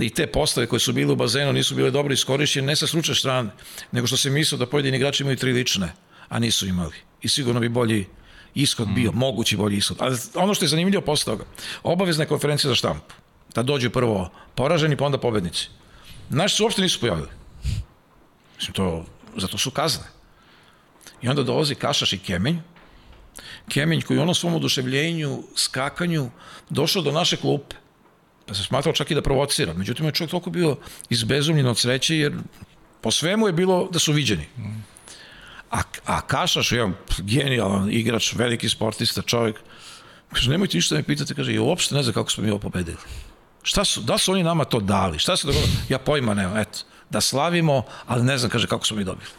i 0.00 0.10
te 0.10 0.26
postave 0.26 0.66
koje 0.66 0.80
su 0.80 0.92
bile 0.92 1.12
u 1.12 1.16
bazenu 1.16 1.52
nisu 1.52 1.74
bile 1.74 1.90
dobro 1.90 2.14
iskorišćene, 2.14 2.66
ne 2.66 2.76
sa 2.76 2.86
slučaj 2.86 3.14
strane, 3.14 3.50
nego 3.92 4.06
što 4.06 4.16
se 4.16 4.30
mislio 4.30 4.58
da 4.58 4.66
pojedini 4.66 4.96
igrači 4.96 5.22
imaju 5.22 5.36
tri 5.36 5.52
lične, 5.52 5.92
a 6.28 6.38
nisu 6.38 6.66
imali. 6.66 6.96
I 7.22 7.28
sigurno 7.28 7.60
bi 7.60 7.68
bolji 7.68 8.06
ishod 8.54 8.88
bio, 8.88 9.12
mogući 9.12 9.56
bolji 9.56 9.76
ishod. 9.76 9.96
Ali 10.00 10.16
ono 10.34 10.54
što 10.54 10.64
je 10.64 10.68
zanimljivo 10.68 11.02
posle 11.02 11.32
toga, 11.32 11.44
obavezna 11.82 12.24
je 12.24 12.28
konferencija 12.28 12.68
za 12.68 12.74
štampu. 12.74 13.14
Da 13.54 13.62
dođu 13.62 13.90
prvo 13.90 14.30
poraženi, 14.54 14.96
pa 14.96 15.04
onda 15.04 15.18
pobednici. 15.18 15.68
Naši 16.30 16.56
se 16.56 16.62
uopšte 16.62 16.82
nisu 16.82 17.00
pojavili. 17.00 17.28
Mislim, 18.56 18.74
to, 18.74 19.04
zato 19.36 19.58
su 19.58 19.70
kazne. 19.70 20.04
I 21.22 21.28
onda 21.28 21.42
dolazi 21.42 21.74
Kašaš 21.74 22.12
i 22.12 22.18
Kemenj, 22.18 22.56
Kemenj 23.68 24.00
koji 24.02 24.18
u 24.18 24.22
onom 24.22 24.34
svom 24.34 24.54
oduševljenju, 24.54 25.42
skakanju, 25.56 26.30
došao 26.70 27.02
do 27.02 27.12
naše 27.12 27.36
klupe. 27.36 27.76
Pa 28.46 28.54
se 28.54 28.64
smatrao 28.64 28.92
čak 28.94 29.10
i 29.10 29.14
da 29.14 29.22
provocira. 29.22 29.74
Međutim, 29.74 30.06
je 30.06 30.12
čovjek 30.12 30.30
toliko 30.30 30.50
bio 30.50 30.76
izbezumljen 31.10 31.66
od 31.66 31.78
sreće, 31.78 32.16
jer 32.16 32.32
po 33.00 33.10
svemu 33.10 33.46
je 33.46 33.52
bilo 33.52 33.88
da 33.92 33.98
su 33.98 34.12
viđeni. 34.12 34.46
A, 35.70 35.82
a 36.06 36.20
Kašaš, 36.20 36.72
jedan 36.72 36.94
genijalan 37.18 37.92
igrač, 37.92 38.34
veliki 38.34 38.68
sportista, 38.68 39.22
čovjek, 39.22 39.56
kaže, 40.32 40.50
nemojte 40.50 40.76
ništa 40.76 40.94
da 40.94 40.98
me 40.98 41.04
pitate, 41.04 41.34
kaže, 41.34 41.54
ja 41.54 41.62
uopšte 41.62 41.94
ne 41.94 42.02
znam 42.02 42.14
kako 42.14 42.30
smo 42.30 42.44
mi 42.44 42.50
ovo 42.50 42.58
pobedili. 42.58 42.96
Šta 43.62 43.84
su, 43.84 44.00
da 44.00 44.18
su 44.18 44.32
oni 44.32 44.42
nama 44.42 44.64
to 44.64 44.80
dali? 44.80 45.18
Šta 45.18 45.36
se 45.36 45.46
dogodilo? 45.46 45.72
Ja 45.88 45.98
pojma 45.98 46.34
nemam, 46.34 46.56
eto. 46.56 46.78
Da 47.10 47.20
slavimo, 47.20 47.82
ali 48.06 48.24
ne 48.24 48.38
znam, 48.38 48.50
kaže, 48.50 48.66
kako 48.66 48.86
smo 48.86 48.96
mi 48.96 49.04
dobili. 49.04 49.30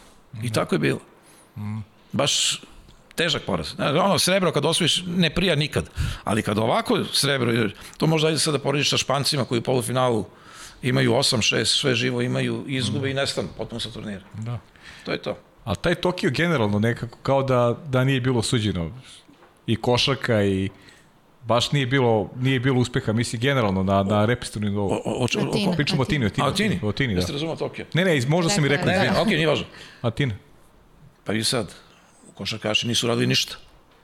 I 0.44 0.52
tako 0.52 0.76
je 0.76 0.80
bilo. 0.80 1.00
Baš 2.12 2.62
težak 3.16 3.42
poraz. 3.46 3.74
Znaš, 3.76 3.92
Ono, 4.00 4.20
srebro 4.20 4.52
kad 4.52 4.66
osvojiš 4.66 5.04
ne 5.08 5.30
prija 5.30 5.56
nikad, 5.56 5.90
ali 6.24 6.42
kad 6.42 6.58
ovako 6.58 7.04
srebro, 7.14 7.70
to 7.98 8.08
možda 8.08 8.28
ajde 8.28 8.40
sad 8.40 8.54
da 8.54 8.60
porediš 8.60 8.90
sa 8.90 8.98
Špancima 8.98 9.46
koji 9.46 9.60
u 9.60 9.64
polufinalu 9.64 10.26
imaju 10.82 11.12
8-6, 11.12 11.66
sve 11.66 11.96
živo 11.96 12.22
imaju, 12.22 12.66
izgube 12.68 13.12
i 13.12 13.14
nestanu 13.14 13.48
potpuno 13.58 13.80
sa 13.80 13.92
turnira. 13.92 14.24
Da. 14.34 14.60
To 15.06 15.12
je 15.12 15.18
to. 15.18 15.38
Ali 15.64 15.78
taj 15.82 15.96
Tokio 15.96 16.30
generalno 16.30 16.80
nekako 16.80 17.18
kao 17.18 17.44
da, 17.44 17.78
da 17.88 18.04
nije 18.04 18.22
bilo 18.22 18.42
suđeno. 18.42 18.92
I 19.68 19.76
košarka 19.76 20.44
i 20.44 20.70
baš 21.46 21.72
nije 21.72 21.86
bilo, 21.86 22.30
nije 22.40 22.60
bilo 22.60 22.80
uspeha, 22.80 23.14
misli 23.14 23.40
generalno 23.40 23.84
na, 23.84 24.04
na 24.04 24.28
nivou. 24.56 24.92
O. 25.06 25.28
Pričamo 25.78 26.02
o 26.02 26.06
Tini, 26.06 26.26
o 26.26 26.30
Tini. 26.30 26.46
a, 26.48 26.50
o 26.50 26.52
Tini? 26.52 26.80
O 26.84 26.92
Tini, 26.92 27.14
da. 27.14 27.20
Jeste 27.20 27.34
razumao 27.34 27.56
Tokio? 27.56 27.86
Ne, 27.94 28.06
ne, 28.06 28.18
iz- 28.18 28.28
možda 28.28 28.50
sam 28.50 28.66
i 28.66 28.68
rekao, 28.68 28.86
Dakle, 28.86 29.02
Ne, 29.02 29.12
ne, 29.12 29.20
okej, 29.20 29.36
nije 29.36 29.48
važno. 29.48 29.66
Atina. 30.02 30.36
Pa 31.24 31.34
i 31.34 31.44
sad, 31.44 31.74
košarkaši 32.36 32.88
nisu 32.88 33.08
radili 33.08 33.28
ništa. 33.28 33.56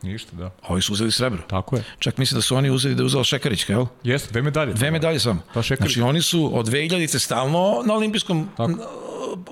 Ništa, 0.01 0.35
da. 0.35 0.45
A 0.45 0.67
ovi 0.67 0.81
su 0.81 0.93
uzeli 0.93 1.11
srebro. 1.11 1.41
Tako 1.47 1.75
je. 1.75 1.83
Čak 1.99 2.17
mislim 2.17 2.37
da 2.37 2.41
su 2.41 2.55
oni 2.55 2.69
uzeli 2.69 2.95
da 2.95 3.01
je 3.01 3.05
uzela 3.05 3.23
Šekarićka, 3.23 3.73
jel? 3.73 3.85
Jeste, 4.03 4.31
dve 4.31 4.41
medalje. 4.41 4.73
Dve 4.73 4.91
medalje 4.91 5.19
samo. 5.19 5.41
Pa 5.53 5.61
Šekarić. 5.61 5.93
Znači 5.93 6.09
oni 6.09 6.21
su 6.21 6.57
od 6.59 6.67
2000 6.67 7.19
stalno 7.19 7.83
na 7.85 7.93
olimpijskom 7.93 8.49
Tako. 8.57 8.73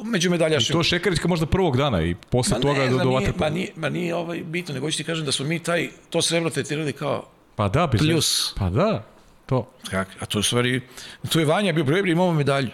među 0.04 0.30
medaljašima. 0.30 0.80
To 0.80 0.84
Šekarićka 0.84 1.28
možda 1.28 1.46
prvog 1.46 1.78
dana 1.78 2.04
i 2.04 2.16
posle 2.30 2.58
Ma 2.58 2.62
toga 2.62 2.80
ne, 2.80 2.90
do, 2.90 2.98
do 2.98 3.10
vaterpola. 3.10 3.50
ma 3.50 3.56
nije, 3.56 3.72
ma 3.76 3.90
nije 3.90 4.16
ovaj 4.16 4.44
bitno, 4.44 4.74
nego 4.74 4.86
hoću 4.88 4.98
ti 4.98 5.04
kažem 5.04 5.26
da 5.26 5.32
smo 5.32 5.46
mi 5.46 5.60
taj, 5.60 5.90
to 6.10 6.22
srebro 6.22 6.50
tretirali 6.50 6.94
kao, 6.94 7.26
Pa 7.56 7.70
da, 7.70 7.88
bez 7.88 8.02
Plus. 8.02 8.54
Pa 8.58 8.70
da, 8.70 9.04
to. 9.46 9.72
kak, 9.90 10.08
a 10.20 10.26
to 10.26 10.40
je 10.40 10.44
stvari, 10.44 10.82
tu 11.30 11.40
je 11.40 11.46
Vanja 11.46 11.74
bio 11.74 11.86
prvi, 11.86 12.12
imamo 12.12 12.34
medalju. 12.34 12.70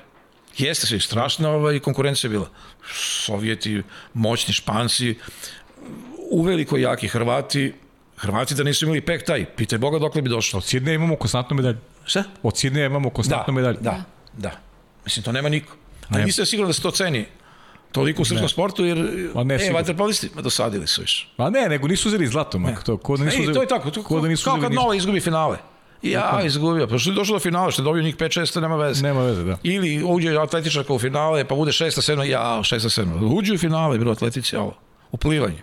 Jeste 0.58 0.88
se, 0.88 1.00
strašna 1.00 1.50
ovaj, 1.50 1.80
konkurencija 1.80 2.30
bila. 2.30 2.50
Sovjeti, 2.94 3.84
moćni 4.14 4.54
Španci, 4.54 5.16
uveliko 6.32 6.78
jaki 6.78 7.08
Hrvati, 7.08 7.74
Hrvati 8.18 8.56
da 8.56 8.64
nisu 8.64 8.86
imali 8.86 9.02
pek 9.02 9.26
taj, 9.26 9.46
pitaj 9.46 9.80
Boga 9.80 10.00
dokle 10.00 10.22
bi 10.22 10.30
došlo. 10.30 10.58
Od 10.58 10.66
Sidneja 10.66 10.96
imamo 10.96 11.16
konstantnu 11.16 11.56
medalju. 11.56 11.78
Šta? 12.06 12.24
Od 12.44 12.58
Sidneja 12.58 12.86
imamo 12.86 13.10
konstantnu 13.10 13.54
medalju. 13.54 13.78
Da, 13.82 14.04
da. 14.38 14.52
Mislim, 15.06 15.24
to 15.24 15.32
nema 15.32 15.50
niko. 15.50 15.76
Ali 16.10 16.26
nisam 16.26 16.46
siguran 16.46 16.70
da 16.70 16.74
se 16.74 16.82
to 16.82 16.92
ceni 16.92 17.26
toliko 17.92 18.22
u 18.22 18.26
srpskom 18.26 18.50
sportu, 18.50 18.86
jer, 18.86 19.30
Ma 19.36 19.44
ne, 19.44 19.56
e, 19.56 19.72
vaterpolisti, 19.74 20.30
ma 20.36 20.42
dosadili 20.42 20.88
su 20.88 21.02
više. 21.02 21.28
Pa 21.36 21.50
ne, 21.50 21.70
nego 21.70 21.88
nisu 21.88 22.10
uzeli 22.10 22.28
zlato, 22.28 22.60
mak. 22.60 22.84
To, 22.84 22.98
ko 22.98 23.18
da 23.18 23.24
nisu 23.24 23.38
E, 23.38 23.42
uzeli, 23.42 23.54
to 23.54 23.62
je 23.62 23.68
tako, 23.68 23.92
to, 23.92 24.04
ko 24.04 24.22
da 24.22 24.28
nisu 24.28 24.44
kao 24.44 24.58
kad. 24.62 24.74
Nova 24.74 24.96
izgubi 24.96 25.20
finale. 25.20 25.58
Ja, 26.02 26.42
izgubio, 26.46 26.88
pa 26.88 26.98
što 26.98 27.12
je 27.12 27.16
došlo 27.16 27.36
do 27.36 27.40
finala, 27.40 27.72
što 27.72 27.82
je 27.82 27.84
dobio 27.84 28.04
njih 28.04 28.18
5-6, 28.18 28.62
nema 28.62 28.76
veze. 28.76 29.04
Nema 29.04 29.22
veze, 29.22 29.44
da. 29.44 29.58
Ili 29.64 30.04
uđe 30.04 30.38
atletičarka 30.38 30.94
u 30.94 31.00
finale, 31.00 31.46
pa 31.46 31.56
bude 31.56 31.72
6-7, 31.72 32.24
ja, 32.24 32.60
6-7. 32.64 33.36
Uđe 33.38 33.54
u 33.54 33.58
finale, 33.58 33.98
bilo 33.98 34.12
atletici, 34.12 34.56
ovo, 34.56 34.78
u 35.12 35.18
plivanju. 35.18 35.62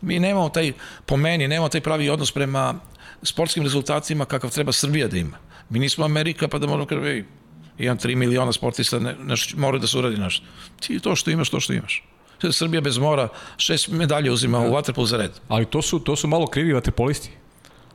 Mi 0.00 0.18
nemamo 0.18 0.48
taj, 0.48 0.72
po 1.06 1.16
meni, 1.16 1.48
nemamo 1.48 1.68
taj 1.68 1.80
pravi 1.80 2.10
odnos 2.10 2.32
prema 2.32 2.74
sportskim 3.22 3.62
rezultatima 3.62 4.24
kakav 4.24 4.50
treba 4.50 4.72
Srbija 4.72 5.08
da 5.08 5.16
ima. 5.16 5.36
Mi 5.68 5.78
nismo 5.78 6.04
Amerika, 6.04 6.48
pa 6.48 6.58
da 6.58 6.66
možemo 6.66 6.86
kada 6.86 7.00
imam 7.78 7.98
3 7.98 8.14
miliona 8.14 8.52
sportista, 8.52 8.98
ne, 8.98 9.14
nešto, 9.24 9.58
mora 9.58 9.78
da 9.78 9.86
se 9.86 9.98
uradi 9.98 10.16
nešto. 10.16 10.46
Ti 10.80 11.00
to 11.00 11.16
što 11.16 11.30
imaš, 11.30 11.50
to 11.50 11.60
što 11.60 11.72
imaš. 11.72 12.04
Srbija 12.52 12.80
bez 12.80 12.98
mora 12.98 13.28
šest 13.56 13.88
medalje 13.88 14.30
uzima 14.30 14.58
u 14.58 14.70
Waterpolu 14.70 15.06
za 15.06 15.16
red. 15.16 15.30
Ali 15.48 15.64
to 15.64 15.82
su, 15.82 15.98
to 15.98 16.16
su 16.16 16.28
malo 16.28 16.46
krivi 16.46 16.72
vaterpolisti. 16.72 17.30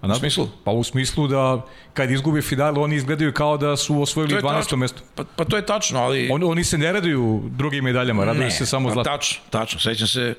A 0.02 0.08
u 0.08 0.16
smislu? 0.16 0.48
Pa 0.64 0.72
u 0.72 0.84
smislu 0.84 1.28
da 1.28 1.66
kad 1.94 2.12
izgube 2.12 2.42
final, 2.42 2.82
oni 2.82 2.96
izgledaju 2.96 3.34
kao 3.34 3.58
da 3.58 3.78
su 3.78 4.02
osvojili 4.02 4.32
To 4.32 4.38
je 4.38 4.44
12. 4.44 4.62
tačno. 4.62 4.78
mesto. 4.78 5.02
Pa, 5.16 5.24
pa 5.36 5.46
to 5.46 5.58
je 5.58 5.66
tačno, 5.66 6.00
ali... 6.00 6.30
Oni, 6.32 6.46
oni 6.46 6.64
se 6.64 6.78
ne 6.78 6.92
raduju 6.92 7.44
drugim 7.46 7.84
medaljama, 7.84 8.26
raduju 8.26 8.52
se 8.52 8.66
samo 8.66 8.90
pa 8.90 8.94
zlato. 8.94 9.10
Tačno, 9.10 9.42
tačno. 9.50 9.80
Sećam 9.80 10.08
se, 10.08 10.36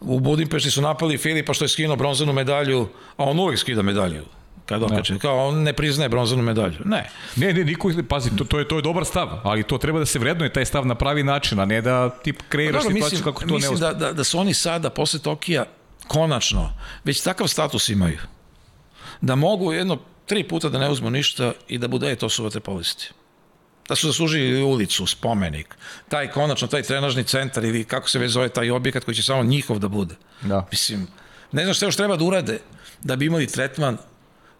u 0.00 0.20
Budimpešti 0.20 0.70
su 0.70 0.82
napali 0.82 1.18
Filipa 1.18 1.54
što 1.54 1.64
je 1.64 1.68
skinuo 1.68 1.96
bronzanu 1.96 2.32
medalju, 2.32 2.88
a 3.16 3.24
on 3.24 3.38
uvek 3.38 3.58
skida 3.58 3.82
medalju. 3.82 4.24
Kad 4.68 4.82
okače, 4.82 5.18
kao 5.18 5.48
on 5.48 5.62
ne 5.62 5.72
priznaje 5.72 6.08
bronzanu 6.08 6.42
medalju. 6.42 6.76
Ne. 6.84 7.10
Ne, 7.36 7.52
ne, 7.52 7.64
niko, 7.64 7.90
pazi, 8.08 8.36
to, 8.36 8.44
to, 8.44 8.58
je, 8.58 8.68
to 8.68 8.76
je 8.76 8.82
dobar 8.82 9.04
stav, 9.04 9.40
ali 9.44 9.62
to 9.62 9.78
treba 9.78 9.98
da 9.98 10.06
se 10.06 10.18
vrednuje 10.18 10.52
taj 10.52 10.64
stav 10.64 10.86
na 10.86 10.94
pravi 10.94 11.22
način, 11.22 11.60
a 11.60 11.64
ne 11.64 11.80
da 11.80 12.10
ti 12.10 12.34
kreiraš 12.48 12.82
Dobro, 12.82 12.94
situaciju 12.94 13.24
kako 13.24 13.40
to 13.40 13.46
ne 13.46 13.54
mislim 13.54 13.78
da, 13.78 13.92
da, 13.92 14.12
da 14.12 14.24
su 14.24 14.38
oni 14.38 14.54
sada, 14.54 14.90
posle 14.90 15.20
Tokija, 15.20 15.64
konačno, 16.08 16.72
već 17.04 17.20
takav 17.20 17.48
status 17.48 17.88
imaju. 17.88 18.18
Da 19.20 19.34
mogu 19.34 19.72
jedno 19.72 19.98
tri 20.26 20.44
puta 20.44 20.68
da 20.68 20.78
ne 20.78 20.90
uzmu 20.90 21.10
ništa 21.10 21.52
i 21.68 21.78
da 21.78 21.88
bude, 21.88 22.16
to 22.16 22.28
su 22.28 22.44
vaterpolisti. 22.44 23.10
Da 23.88 23.96
su 23.96 24.06
zaslužili 24.06 24.62
ulicu, 24.62 25.06
spomenik, 25.06 25.76
taj 26.08 26.30
konačno, 26.30 26.68
taj 26.68 26.82
trenažni 26.82 27.24
centar 27.24 27.64
ili 27.64 27.84
kako 27.84 28.08
se 28.08 28.18
već 28.18 28.32
zove 28.32 28.48
taj 28.48 28.70
objekat 28.70 29.04
koji 29.04 29.14
će 29.14 29.22
samo 29.22 29.42
njihov 29.42 29.78
da 29.78 29.88
bude. 29.88 30.14
Da. 30.42 30.66
Mislim, 30.70 31.06
ne 31.52 31.62
znam 31.62 31.74
šta 31.74 31.86
još 31.86 31.96
treba 31.96 32.16
da 32.16 32.24
urade 32.24 32.58
da 33.00 33.16
bi 33.16 33.26
imali 33.26 33.46
tretman, 33.46 33.98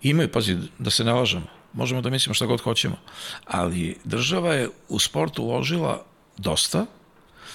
imaju, 0.02 0.32
pazi, 0.32 0.56
da 0.78 0.90
se 0.90 1.04
ne 1.04 1.12
lažemo, 1.12 1.46
možemo 1.72 2.00
da 2.00 2.10
mislimo 2.10 2.34
šta 2.34 2.46
god 2.46 2.60
hoćemo, 2.60 2.96
ali 3.44 3.96
država 4.04 4.54
je 4.54 4.68
u 4.88 4.98
sportu 4.98 5.42
uložila 5.42 6.04
dosta 6.36 6.86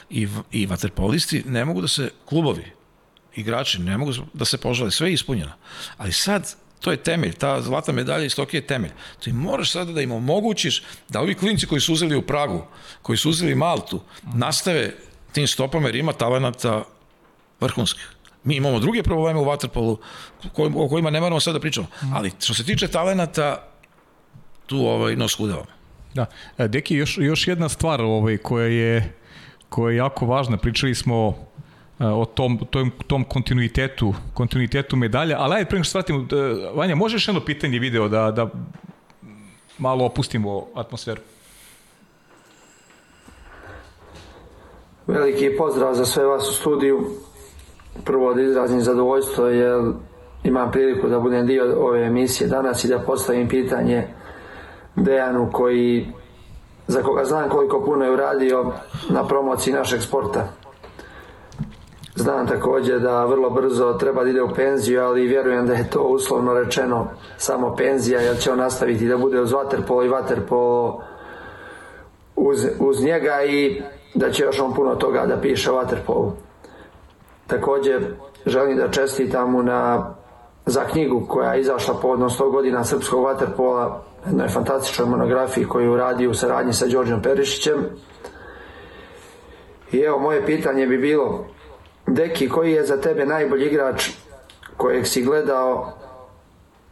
i, 0.10 0.28
i 0.52 0.66
vaterpolisti 0.66 1.44
ne 1.48 1.66
mogu 1.66 1.82
da 1.82 1.88
se, 1.88 2.12
klubovi, 2.26 2.66
igrači 3.36 3.80
ne 3.80 3.98
mogu 3.98 4.14
da 4.34 4.46
se 4.46 4.58
požale, 4.58 4.92
sve 4.92 5.10
je 5.10 5.14
ispunjeno. 5.14 5.52
Ali 5.98 6.12
sad, 6.12 6.56
to 6.80 6.92
je 6.92 6.98
temelj, 6.98 7.34
ta 7.34 7.62
zlatna 7.62 7.94
medalja 7.94 8.26
iz 8.26 8.36
Tokija 8.36 8.58
je 8.58 8.68
temelj. 8.68 8.92
Ti 9.20 9.34
moraš 9.34 9.72
sada 9.72 9.92
da 9.92 10.02
im 10.02 10.12
omogućiš 10.12 10.84
da 11.10 11.22
ovi 11.22 11.36
klinci 11.36 11.68
koji 11.68 11.82
su 11.82 11.94
uzeli 11.94 12.16
u 12.16 12.22
Pragu, 12.22 12.66
koji 13.02 13.18
su 13.18 13.30
uzeli 13.30 13.56
Maltu, 13.56 14.02
nastave 14.34 14.96
tim 15.32 15.48
stopama 15.48 15.88
jer 15.88 15.96
ima 15.96 16.14
talenata 16.14 16.84
vrhunskih. 17.60 18.10
Mi 18.44 18.56
imamo 18.56 18.80
druge 18.80 19.04
probleme 19.04 19.40
u 19.40 19.46
Waterpolu 19.46 19.98
o 20.76 20.88
kojima 20.90 21.10
ne 21.10 21.22
moramo 21.22 21.40
sad 21.40 21.54
da 21.54 21.60
pričamo. 21.60 21.88
Ali 22.14 22.32
što 22.40 22.54
se 22.54 22.66
tiče 22.66 22.88
talenata, 22.88 23.68
tu 24.66 24.78
ovaj, 24.78 25.16
nos 25.16 25.36
kudevamo. 25.36 25.66
Da. 26.14 26.26
E, 26.58 26.68
Deki, 26.68 26.96
još, 26.96 27.18
još 27.18 27.48
jedna 27.48 27.70
stvar 27.70 28.02
ovaj, 28.02 28.38
koja, 28.38 28.68
je, 28.68 29.14
koja 29.70 29.92
je 29.92 29.98
jako 29.98 30.26
važna. 30.26 30.58
Pričali 30.58 30.96
smo 30.96 31.36
e, 32.00 32.06
o 32.06 32.26
tom, 32.26 32.60
tom, 32.70 32.92
tom 33.08 33.24
kontinuitetu, 33.24 34.14
kontinuitetu 34.34 34.96
medalja, 34.96 35.38
ali 35.40 35.56
ajde 35.56 35.70
pre 35.70 35.78
nego 35.78 35.84
što 35.84 35.90
shvatimo, 35.90 36.20
e, 36.20 36.72
Vanja, 36.76 36.96
možeš 36.96 37.28
jedno 37.28 37.42
pitanje 37.42 37.80
video 37.80 38.08
da, 38.08 38.32
da 38.32 38.50
malo 39.78 40.06
opustimo 40.06 40.68
atmosferu? 40.76 41.22
Veliki 45.08 45.50
pozdrav 45.58 45.94
za 45.94 46.06
sve 46.06 46.26
vas 46.26 46.50
u 46.50 46.54
studiju. 46.54 47.10
Prvo 48.06 48.34
da 48.34 48.42
izrazim 48.42 48.82
zadovoljstvo 48.82 49.48
jer 49.48 49.82
imam 50.44 50.72
priliku 50.72 51.08
da 51.08 51.20
budem 51.20 51.46
dio 51.46 51.88
ove 51.88 52.06
emisije 52.06 52.48
danas 52.48 52.84
i 52.84 52.88
da 52.88 53.00
postavim 53.00 53.48
pitanje 53.48 54.08
Dejanu 54.96 55.50
koji 55.52 56.08
za 56.88 57.02
koga 57.02 57.26
znam 57.26 57.50
koliko 57.50 57.84
puno 57.86 58.06
je 58.06 58.12
uradio 58.12 58.72
na 59.10 59.28
promociji 59.28 59.74
našeg 59.74 60.02
sporta. 60.02 60.48
Znam 62.16 62.48
također 62.48 63.00
da 63.00 63.26
vrlo 63.26 63.50
brzo 63.50 63.94
treba 63.94 64.24
da 64.24 64.30
ide 64.30 64.42
u 64.42 64.54
penziju, 64.56 65.04
ali 65.04 65.28
vjerujem 65.28 65.68
da 65.68 65.74
je 65.74 65.90
to 65.90 66.02
uslovno 66.02 66.54
rečeno 66.54 67.08
samo 67.38 67.76
penzija, 67.76 68.22
jer 68.22 68.38
će 68.38 68.52
on 68.52 68.58
nastaviti 68.58 69.08
da 69.08 69.18
bude 69.18 69.42
uz 69.42 69.52
vaterpolo 69.52 70.04
i 70.04 70.10
vaterpolo 70.10 71.02
uz, 72.36 72.68
uz 72.80 73.04
njega 73.04 73.44
i 73.44 73.82
da 74.14 74.32
će 74.32 74.44
još 74.44 74.60
on 74.60 74.74
puno 74.74 74.96
toga 74.96 75.26
da 75.26 75.38
piše 75.42 75.72
o 75.72 75.76
Waterpolu. 75.76 76.32
Takođe, 77.54 78.00
želim 78.46 78.78
da 78.78 78.92
čestitam 78.92 79.52
mu 79.52 79.64
na, 79.64 80.14
za 80.66 80.84
knjigu 80.92 81.26
koja 81.28 81.54
je 81.54 81.62
izašla 81.62 81.96
povodom 82.02 82.30
100 82.30 82.52
godina 82.52 82.84
srpskog 82.84 83.26
Waterpola, 83.26 84.00
jednoj 84.26 84.48
fantastičnoj 84.48 85.10
monografiji 85.10 85.66
koju 85.66 85.84
je 85.84 85.92
uradio 85.92 86.32
u 86.32 86.34
saradnji 86.34 86.74
sa 86.74 86.88
Đorđom 86.88 87.22
Perišićem. 87.22 87.86
I 89.92 90.00
evo, 90.00 90.20
moje 90.20 90.46
pitanje 90.46 90.88
bi 90.88 90.98
bilo, 90.98 91.46
Deki, 92.08 92.50
koji 92.50 92.72
je 92.72 92.86
za 92.86 93.02
tebe 93.02 93.26
najbolji 93.26 93.66
igrač 93.66 94.10
kojeg 94.78 95.08
si 95.08 95.24
gledao, 95.24 95.94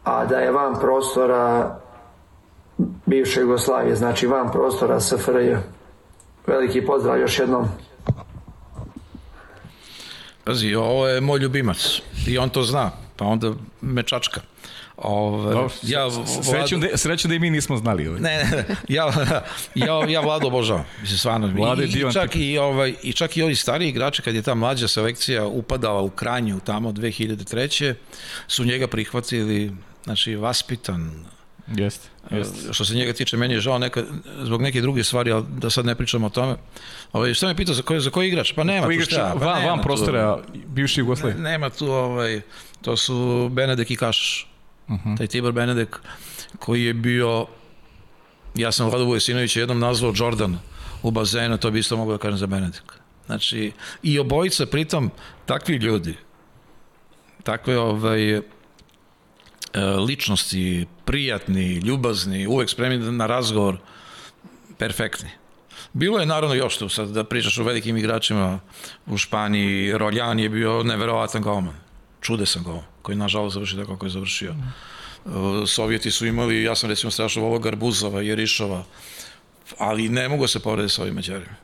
a 0.04 0.26
da 0.26 0.40
je 0.40 0.52
van 0.52 0.76
prostora 0.80 1.76
bivše 3.06 3.42
Jugoslavije, 3.42 3.96
znači 3.96 4.28
van 4.28 4.52
prostora 4.52 5.00
SFRJ? 5.00 5.56
Veliki 6.48 6.86
pozdrav 6.86 7.20
još 7.20 7.40
jednom. 7.40 7.66
Pazi, 10.44 10.76
ovo 10.76 11.08
je 11.08 11.22
moj 11.22 11.40
ljubimac 11.40 12.02
i 12.28 12.38
on 12.38 12.50
to 12.50 12.64
zna, 12.64 12.92
pa 13.16 13.26
onda 13.26 13.54
me 13.82 14.04
čačka. 14.04 14.42
Ove, 14.98 15.54
Dobro, 15.54 15.70
ja, 15.82 16.08
sreću, 16.44 16.78
da, 16.78 16.98
sreću 16.98 17.28
da 17.28 17.36
i 17.36 17.40
mi 17.40 17.50
nismo 17.50 17.78
znali. 17.78 18.08
Ovaj. 18.08 18.20
Ne, 18.22 18.44
ne, 18.44 18.66
ja, 18.88 19.14
ja, 19.76 20.10
ja 20.10 20.22
Vlado 20.22 20.48
obožavam. 20.48 20.86
Mislim, 21.02 21.18
stvarno. 21.18 21.48
Vlado 21.48 21.84
I, 21.84 21.86
i, 21.86 22.14
čak 22.14 22.36
i, 22.36 22.58
ovaj, 22.58 22.94
I 23.04 23.14
čak 23.14 23.38
i 23.38 23.44
ovi 23.44 23.56
stariji 23.56 23.90
igrači, 23.90 24.22
kad 24.22 24.36
je 24.36 24.42
ta 24.42 24.56
mlađa 24.56 24.88
selekcija 24.88 25.46
upadala 25.46 26.02
u 26.02 26.10
Kranju 26.10 26.60
tamo 26.60 26.92
2003. 26.92 27.94
su 28.48 28.66
njega 28.66 28.88
prihvatili, 28.88 29.72
znači, 30.04 30.36
vaspitan, 30.36 31.26
Jeste. 31.76 32.10
Jest. 32.32 32.56
Što 32.72 32.86
se 32.86 32.96
njega 32.96 33.14
tiče, 33.14 33.38
meni 33.38 33.54
je 33.54 33.60
žao 33.60 33.80
neka, 33.80 34.04
zbog 34.44 34.62
neke 34.62 34.82
druge 34.82 35.04
stvari, 35.04 35.32
ali 35.32 35.46
da 35.58 35.70
sad 35.70 35.86
ne 35.86 35.96
pričamo 35.96 36.28
o 36.28 36.30
tome. 36.30 36.56
Ovaj, 37.14 37.34
šta 37.34 37.48
me 37.48 37.56
pitao, 37.56 37.76
za 37.76 37.82
koji, 37.82 38.00
za 38.00 38.10
koji 38.10 38.28
igrač? 38.28 38.54
Pa 38.54 38.64
nema 38.64 38.88
tu 38.88 39.02
šta. 39.02 39.36
Pa 39.40 39.46
van, 39.46 39.66
van 39.66 39.82
prostora, 39.82 40.40
bivši 40.68 41.00
Jugoslavije. 41.00 41.38
Ne, 41.38 41.52
nema 41.52 41.70
tu, 41.70 41.92
ovaj, 41.92 42.42
to 42.82 42.98
su 42.98 43.50
Benedek 43.52 43.92
i 43.92 43.96
Kašaš. 43.96 44.48
Uh 44.88 44.94
mhm. 44.94 45.10
-huh. 45.10 45.18
Taj 45.18 45.28
Tibor 45.28 45.52
Benedek, 45.52 46.00
koji 46.60 46.84
je 46.84 46.94
bio, 46.94 47.46
ja 48.56 48.72
sam 48.72 48.90
Vlado 48.90 49.06
Vujesinović 49.06 49.56
jednom 49.56 49.80
nazvao 49.80 50.14
Jordan 50.16 50.60
u 51.04 51.12
bazenu, 51.12 51.58
to 51.58 51.72
bi 51.72 51.80
isto 51.80 51.98
mogu 51.98 52.12
da 52.12 52.18
kažem 52.18 52.38
za 52.38 52.48
Benedek. 52.48 52.84
Znači, 53.26 53.72
i 54.04 54.20
obojica, 54.20 54.66
pritom, 54.66 55.12
takvi 55.46 55.76
ljudi, 55.76 56.16
takve, 57.44 57.80
ovaj, 57.80 58.42
ličnosti, 60.08 60.86
prijatni, 61.06 61.74
ljubazni, 61.74 62.48
uvek 62.48 62.70
spremni 62.70 63.12
na 63.12 63.28
razgovor, 63.28 63.78
perfektni. 64.78 65.30
Bilo 65.94 66.20
je 66.20 66.26
naravno 66.26 66.56
još 66.56 66.78
tu, 66.78 66.90
sad 66.90 67.10
da 67.10 67.24
pričaš 67.24 67.58
o 67.58 67.64
velikim 67.64 67.98
igračima 67.98 68.60
u 69.06 69.18
Španiji, 69.18 69.98
Roljan 69.98 70.40
je 70.40 70.50
bio 70.50 70.84
neverovatan 70.84 71.42
golman, 71.42 71.76
čudesan 72.22 72.64
golman, 72.64 72.86
koji 73.02 73.18
nažalost 73.18 73.54
završio 73.54 73.80
tako 73.80 73.94
kako 73.94 74.06
je 74.06 74.10
završio. 74.10 74.52
E, 74.52 75.30
Sovjeti 75.68 76.12
su 76.12 76.26
imali, 76.26 76.64
ja 76.64 76.76
sam 76.76 76.90
recimo 76.90 77.12
strašno 77.12 77.42
volao 77.42 77.60
Garbuzova, 77.60 78.22
Jerišova, 78.22 78.84
ali 79.78 80.10
ne 80.10 80.30
mogu 80.30 80.48
se 80.48 80.60
porediti 80.60 80.94
sa 80.94 81.02
ovim 81.02 81.16
Mađarima. 81.16 81.56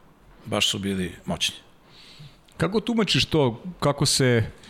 Baš 0.45 0.69
su 0.69 0.79
bili 0.79 1.15
moćni. 1.25 1.55
Kako 2.57 2.79
tumačiš 2.79 3.25
to, 3.25 3.63
kako 3.79 4.05
se 4.05 4.25
E, 4.37 4.66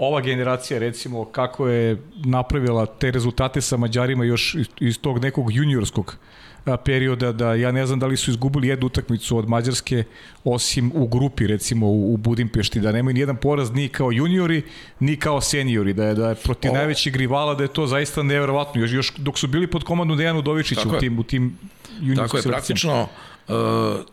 ova 0.00 0.20
generacija 0.20 0.78
recimo 0.78 1.24
kako 1.24 1.68
je 1.68 2.02
napravila 2.24 2.86
te 2.86 3.10
rezultate 3.10 3.60
sa 3.60 3.76
Mađarima 3.76 4.24
još 4.24 4.56
iz 4.80 5.00
tog 5.00 5.18
nekog 5.18 5.54
juniorskog 5.54 6.16
e, 6.66 6.76
perioda 6.84 7.32
da 7.32 7.54
ja 7.54 7.72
ne 7.72 7.86
znam 7.86 7.98
da 7.98 8.06
li 8.06 8.16
su 8.16 8.30
izgubili 8.30 8.68
jednu 8.68 8.86
utakmicu 8.86 9.36
od 9.36 9.48
Mađarske 9.48 10.04
osim 10.44 10.92
u 10.94 11.06
grupi 11.06 11.46
recimo 11.46 11.86
u, 11.86 12.14
u 12.14 12.16
Budimpešti 12.16 12.80
da 12.80 12.92
nemaju 12.92 13.14
ni 13.14 13.20
jedan 13.20 13.36
poraz 13.36 13.70
ni 13.70 13.88
kao 13.88 14.12
juniori 14.12 14.62
ni 15.00 15.16
kao 15.16 15.40
seniori 15.40 15.92
da 15.92 16.04
je 16.04 16.14
da 16.14 16.28
je 16.28 16.34
protiv 16.34 16.72
najvećih 16.72 17.16
rivala 17.16 17.54
da 17.54 17.62
je 17.62 17.68
to 17.68 17.86
zaista 17.86 18.22
neverovatno. 18.22 18.80
Još 18.80 18.92
još 18.92 19.14
dok 19.16 19.38
su 19.38 19.46
bili 19.46 19.66
pod 19.66 19.84
komandom 19.84 20.16
Dejanu 20.16 20.42
Dovičića 20.42 20.88
u 20.88 20.98
tim 20.98 21.18
u 21.18 21.22
tim 21.22 21.58
juniorskim 22.00 22.26
Tako 22.26 22.36
je 22.36 22.42
praktično 22.42 23.02
uh, 23.02 23.54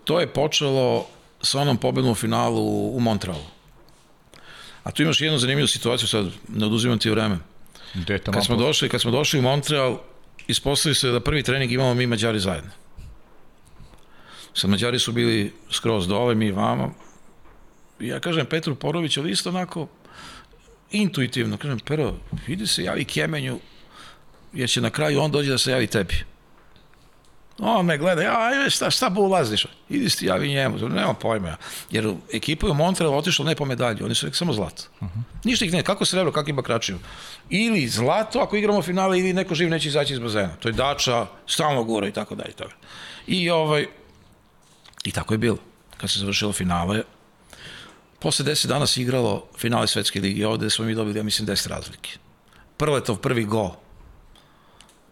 to 0.04 0.20
je 0.20 0.28
počelo 0.28 1.06
sa 1.42 1.60
onom 1.60 1.78
pobedom 1.78 2.12
u 2.12 2.16
finalu 2.16 2.90
u 2.96 3.00
Montrealu 3.00 3.55
A 4.86 4.92
tu 4.92 5.04
imaš 5.04 5.22
jednu 5.22 5.40
zanimljivu 5.40 5.68
situaciju, 5.68 6.08
sad 6.08 6.26
ne 6.48 6.66
oduzimam 6.66 7.00
ti 7.00 7.10
vreme. 7.10 7.38
Kad 8.34 8.46
smo, 8.46 8.56
došli, 8.56 8.90
kad 8.90 9.02
smo 9.02 9.12
došli 9.12 9.40
u 9.40 9.42
Montreal, 9.42 10.00
ispostavili 10.48 10.96
se 10.96 11.12
da 11.12 11.20
prvi 11.20 11.44
trening 11.44 11.72
imamo 11.72 11.94
mi 11.94 12.08
Mađari 12.08 12.40
zajedno. 12.40 12.72
Sad 14.54 14.70
Mađari 14.70 15.00
su 15.00 15.12
bili 15.12 15.54
skroz 15.72 16.08
dole, 16.08 16.36
mi 16.36 16.52
vama. 16.52 16.90
Ja 18.00 18.20
kažem 18.20 18.46
Petru 18.46 18.76
Porović, 18.76 19.18
ali 19.18 19.32
isto 19.32 19.50
onako 19.50 19.88
intuitivno, 20.92 21.58
kažem, 21.58 21.80
Pero, 21.80 22.16
vidi 22.48 22.68
se 22.68 22.84
javi 22.84 23.06
Kemenju, 23.06 23.60
jer 24.54 24.70
će 24.70 24.82
na 24.82 24.90
kraju 24.90 25.22
on 25.22 25.32
dođe 25.32 25.52
da 25.52 25.58
se 25.58 25.72
javi 25.72 25.88
tebi. 25.88 26.16
On 27.60 27.86
me 27.86 27.98
gleda, 27.98 28.22
ja, 28.22 28.70
šta, 28.70 28.90
šta 28.92 29.10
bu 29.10 29.22
ulaziš? 29.22 29.66
Idi 29.90 30.10
ti 30.10 30.26
javi 30.26 30.50
njemu, 30.50 30.90
nema 30.90 31.14
pojma. 31.14 31.58
Jer 31.92 32.14
ekipa 32.34 32.68
je 32.68 32.72
u 32.72 32.74
Montreal 32.74 33.18
otišla 33.18 33.46
ne 33.46 33.56
po 33.56 33.66
medalju, 33.66 34.06
oni 34.06 34.16
su 34.16 34.26
rekli 34.26 34.38
samo 34.38 34.54
zlato. 34.54 34.84
Uh 35.00 35.08
-huh. 35.08 35.22
Ništa 35.44 35.66
ih 35.66 35.74
ne, 35.74 35.84
kako 35.84 36.06
srebro, 36.06 36.32
kako 36.32 36.50
ima 36.50 36.62
kračiju. 36.62 37.00
Ili 37.50 37.88
zlato 37.88 38.40
ako 38.40 38.56
igramo 38.56 38.82
finale, 38.82 39.20
ili 39.20 39.34
neko 39.34 39.56
živ 39.56 39.70
neće 39.70 39.88
izaći 39.88 40.14
iz 40.14 40.20
bazena. 40.20 40.56
To 40.60 40.70
je 40.70 40.74
dača, 40.74 41.28
stalno 41.48 41.84
gura 41.84 42.08
i 42.08 42.12
tako 42.12 42.36
dalje. 42.36 42.52
Toga. 42.52 42.74
I, 43.28 43.50
ovaj, 43.50 43.88
I 45.04 45.12
tako 45.12 45.34
je 45.34 45.38
bilo. 45.38 45.58
Kad 45.98 46.10
se 46.10 46.20
završilo 46.20 46.54
finale, 46.54 47.04
posle 48.20 48.46
10 48.46 48.68
dana 48.68 48.88
se 48.88 49.02
igralo 49.02 49.48
finale 49.58 49.88
Svetske 49.88 50.20
ligi 50.20 50.44
ovde 50.44 50.70
smo 50.70 50.86
mi 50.86 50.96
dobili, 50.96 51.20
ja 51.20 51.24
mislim, 51.24 51.48
10 51.48 51.68
razlike. 51.68 52.10
Prletov 52.78 53.18
prvi 53.18 53.44
gol 53.44 53.85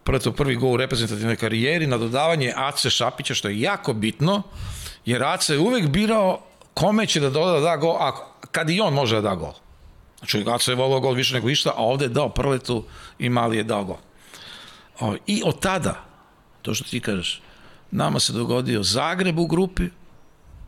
prvo 0.04 0.32
prvi 0.32 0.56
gol 0.56 0.72
u 0.72 0.76
reprezentativnoj 0.76 1.36
karijeri 1.36 1.86
na 1.86 1.98
dodavanje 1.98 2.52
Ace 2.56 2.90
Šapića, 2.90 3.34
što 3.34 3.48
je 3.48 3.60
jako 3.60 3.92
bitno, 3.92 4.42
jer 5.04 5.24
Ace 5.24 5.52
je 5.52 5.58
uvek 5.58 5.86
birao 5.88 6.40
kome 6.74 7.06
će 7.06 7.20
da 7.20 7.30
doda 7.30 7.52
da 7.52 7.60
da 7.60 7.76
gol, 7.76 7.96
a 7.96 8.12
kad 8.50 8.70
i 8.70 8.80
on 8.80 8.94
može 8.94 9.14
da 9.14 9.20
da 9.20 9.34
gol. 9.34 9.52
Znači, 10.18 10.44
Ace 10.46 10.72
je 10.72 10.76
volao 10.76 11.00
gol 11.00 11.12
više 11.12 11.34
nego 11.34 11.50
išta, 11.50 11.70
a 11.76 11.82
ovde 11.82 12.04
je 12.04 12.08
dao 12.08 12.28
prletu 12.28 12.84
i 13.18 13.28
mali 13.28 13.56
je 13.56 13.64
dao 13.64 13.84
gol. 13.84 13.96
O, 15.00 15.14
I 15.26 15.42
od 15.44 15.60
tada, 15.60 16.04
to 16.62 16.74
što 16.74 16.84
ti 16.84 17.00
kažeš, 17.00 17.42
nama 17.90 18.20
se 18.20 18.32
dogodio 18.32 18.82
Zagreb 18.82 19.38
u 19.38 19.46
grupi 19.46 19.84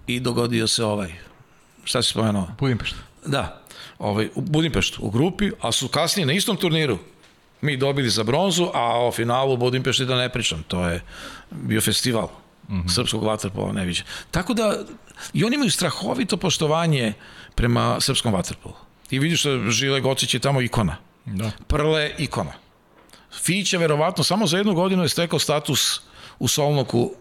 i 0.06 0.20
dogodio 0.20 0.68
se 0.68 0.84
ovaj, 0.84 1.12
šta 1.84 2.02
si 2.02 2.10
spomenuo? 2.10 2.48
Budimpešt. 2.58 2.96
Da, 3.26 3.62
ovaj, 3.98 4.28
u 4.34 4.40
Budimpeštu 4.40 4.98
u 5.02 5.10
grupi, 5.10 5.50
a 5.60 5.72
su 5.72 5.88
kasnije 5.88 6.26
na 6.26 6.32
istom 6.32 6.56
turniru 6.56 6.98
mi 7.66 7.76
dobili 7.76 8.10
za 8.10 8.24
bronzu, 8.24 8.70
a 8.74 9.06
o 9.06 9.12
finalu 9.12 9.54
u 9.54 9.56
Budimpešti 9.56 10.04
da 10.04 10.16
ne 10.16 10.28
pričam, 10.28 10.62
to 10.68 10.88
je 10.88 11.02
bio 11.50 11.80
festival 11.80 12.28
mm 12.68 12.74
-hmm. 12.74 12.94
srpskog 12.94 13.24
vaterpola 13.24 13.72
neviđa. 13.72 14.02
Tako 14.30 14.54
da, 14.54 14.78
i 15.32 15.44
oni 15.44 15.54
imaju 15.54 15.70
strahovito 15.70 16.36
poštovanje 16.36 17.12
prema 17.54 18.00
srpskom 18.00 18.32
vaterpolu. 18.32 18.74
I 19.10 19.18
vidiš 19.18 19.44
da 19.44 19.70
Žile 19.70 20.00
Gocić 20.00 20.34
je 20.34 20.40
tamo 20.40 20.60
ikona. 20.62 20.96
Da. 21.24 21.50
Prle 21.66 22.14
ikona. 22.18 22.52
Fića 23.32 23.78
verovatno 23.78 24.24
samo 24.24 24.46
za 24.46 24.56
jednu 24.56 24.74
godinu 24.74 25.02
je 25.02 25.08
stekao 25.08 25.38
status 25.38 26.00
u 26.38 26.48
Solnoku. 26.48 27.12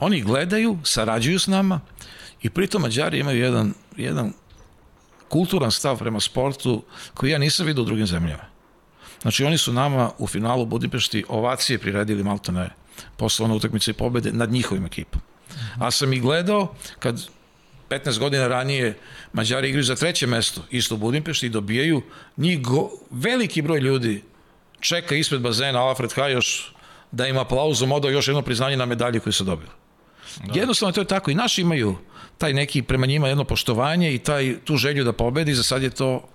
Oni 0.00 0.20
gledaju, 0.20 0.78
sarađuju 0.84 1.38
s 1.38 1.46
nama 1.46 1.80
i 2.42 2.50
pritom 2.50 2.82
Mađari 2.82 3.18
imaju 3.18 3.40
jedan, 3.40 3.74
jedan 3.96 4.32
kulturan 5.28 5.70
stav 5.70 5.98
prema 5.98 6.20
sportu 6.20 6.82
koji 7.14 7.30
ja 7.30 7.38
nisam 7.38 7.66
vidio 7.66 7.82
u 7.82 7.86
drugim 7.86 8.06
zemljama. 8.06 8.53
Znači 9.24 9.44
oni 9.44 9.58
su 9.58 9.72
nama 9.72 10.10
u 10.18 10.26
finalu 10.26 10.66
Budimpešti 10.66 11.24
ovacije 11.28 11.78
priredili 11.78 12.22
maltene 12.22 12.70
posle 13.16 13.44
one 13.44 13.54
utakmice 13.54 13.90
i 13.90 13.94
pobede 13.94 14.32
nad 14.32 14.52
njihovim 14.52 14.86
ekipom. 14.86 15.20
A 15.78 15.90
sam 15.90 16.12
i 16.12 16.20
gledao 16.20 16.74
kad 16.98 17.28
15 17.90 18.18
godina 18.18 18.48
ranije 18.48 18.98
Mađari 19.32 19.68
igraju 19.68 19.84
za 19.84 19.96
treće 19.96 20.26
mesto 20.26 20.60
isto 20.70 20.94
u 20.94 20.98
Budimpešti 20.98 21.46
i 21.46 21.50
dobijaju 21.50 22.02
njih 22.36 22.62
go, 22.62 22.90
veliki 23.10 23.62
broj 23.62 23.80
ljudi 23.80 24.22
čeka 24.80 25.14
ispred 25.14 25.40
bazena 25.40 25.80
Alfred 25.80 26.12
Hajoš 26.12 26.74
da 27.10 27.26
im 27.26 27.38
aplauzom 27.38 27.92
odao 27.92 28.10
još 28.10 28.28
jedno 28.28 28.42
priznanje 28.42 28.76
na 28.76 28.86
medalje 28.86 29.20
koje 29.20 29.32
su 29.32 29.44
dobili. 29.44 29.70
Da. 30.44 30.60
Jednostavno 30.60 30.92
to 30.92 31.00
je 31.00 31.06
tako 31.06 31.30
i 31.30 31.34
naši 31.34 31.60
imaju 31.60 31.96
taj 32.38 32.52
neki 32.52 32.82
prema 32.82 33.06
njima 33.06 33.28
jedno 33.28 33.44
poštovanje 33.44 34.14
i 34.14 34.18
taj 34.18 34.56
tu 34.64 34.76
želju 34.76 35.04
da 35.04 35.12
pobedi, 35.12 35.54
za 35.54 35.62
sad 35.62 35.82
je 35.82 35.90
to 35.90 36.28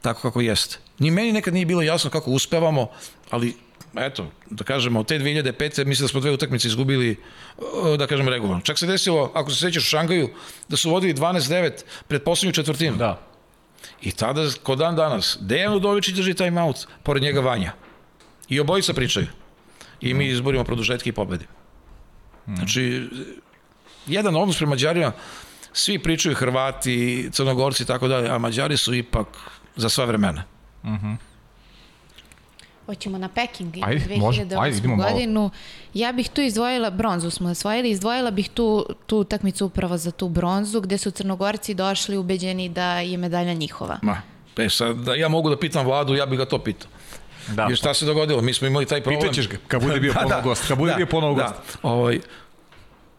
tako 0.00 0.22
kako 0.22 0.40
jeste. 0.40 0.78
Ni 1.00 1.10
meni 1.10 1.32
nekad 1.32 1.54
nije 1.54 1.66
bilo 1.66 1.82
jasno 1.82 2.10
kako 2.10 2.30
uspevamo, 2.30 2.88
ali 3.30 3.56
eto, 3.96 4.30
da 4.50 4.64
kažemo, 4.64 5.00
od 5.00 5.06
te 5.06 5.18
2005. 5.18 5.84
mislim 5.84 6.04
da 6.04 6.08
smo 6.08 6.20
dve 6.20 6.30
utakmice 6.30 6.68
izgubili, 6.68 7.10
e, 7.10 7.96
da 7.96 8.06
kažem, 8.06 8.28
regularno. 8.28 8.62
Čak 8.62 8.78
se 8.78 8.86
desilo, 8.86 9.32
ako 9.34 9.50
se 9.50 9.56
sećaš 9.56 9.82
u 9.82 9.90
Šangaju, 9.90 10.28
da 10.68 10.76
su 10.76 10.90
vodili 10.90 11.14
12-9 11.14 11.70
pred 12.08 12.22
poslednju 12.22 12.52
četvrtinu. 12.52 12.96
Da. 12.96 13.20
I 14.02 14.12
tada, 14.12 14.46
ko 14.62 14.76
dan 14.76 14.96
danas, 14.96 15.38
Dejan 15.40 15.74
Udovičić 15.74 16.14
drži 16.14 16.34
time 16.34 16.62
out, 16.62 16.86
pored 17.02 17.22
njega 17.22 17.40
Vanja. 17.40 17.72
I 18.48 18.60
obojica 18.60 18.94
pričaju. 18.94 19.26
I 20.00 20.14
mi 20.14 20.26
izborimo 20.26 20.64
produžetke 20.64 21.08
i 21.08 21.12
pobedi. 21.12 21.46
Znači, 22.46 23.08
jedan 24.06 24.36
odnos 24.36 24.56
prema 24.56 24.70
Mađarima, 24.70 25.12
svi 25.72 25.98
pričaju 25.98 26.34
Hrvati, 26.34 27.28
Crnogorci 27.32 27.82
i 27.82 27.86
tako 27.86 28.08
dalje, 28.08 28.28
a 28.28 28.38
Mađari 28.38 28.76
su 28.76 28.94
ipak 28.94 29.26
za 29.76 29.88
sva 29.88 30.04
vremena. 30.04 30.44
Hoćemo 32.86 33.18
na 33.18 33.28
Peking 33.28 33.76
i 33.76 33.82
Ajde, 33.84 34.16
može. 34.16 34.44
2008. 34.44 34.62
Ajde, 34.62 34.76
idemo 34.76 34.96
malo. 34.96 35.10
godinu. 35.10 35.50
Ja 35.94 36.12
bih 36.12 36.30
tu 36.30 36.40
izdvojila, 36.40 36.90
bronzu 36.90 37.30
smo 37.30 37.48
osvojili, 37.50 37.90
izdvojila 37.90 38.30
bih 38.30 38.48
tu, 38.48 38.86
tu 39.06 39.18
utakmicu 39.18 39.66
upravo 39.66 39.96
za 39.96 40.10
tu 40.10 40.28
bronzu, 40.28 40.80
gde 40.80 40.98
su 40.98 41.10
Crnogorci 41.10 41.74
došli 41.74 42.16
ubeđeni 42.16 42.68
da 42.68 43.00
je 43.00 43.16
medalja 43.16 43.54
njihova. 43.54 43.98
Ma, 44.02 44.22
e 44.56 44.68
sad, 44.68 44.96
da 44.96 45.14
ja 45.14 45.28
mogu 45.28 45.50
da 45.50 45.58
pitam 45.58 45.86
vladu, 45.86 46.14
ja 46.14 46.26
bih 46.26 46.38
ga 46.38 46.44
to 46.44 46.58
pitao. 46.58 46.90
Da. 47.48 47.62
Jer 47.62 47.76
šta 47.76 47.94
se 47.94 48.06
dogodilo? 48.06 48.42
Mi 48.42 48.54
smo 48.54 48.66
imali 48.66 48.86
taj 48.86 49.02
problem. 49.02 49.20
Pitaćeš 49.20 49.48
ga, 49.48 49.56
kad 49.68 49.82
bude 49.82 50.00
bio 50.04 50.12
ponovo 50.12 50.42
gost, 50.42 50.68
kad 50.68 50.78
bude 50.78 50.94
bio 50.96 51.06
ponovo 51.06 51.34
gost. 51.34 51.54
Ovaj, 51.82 52.20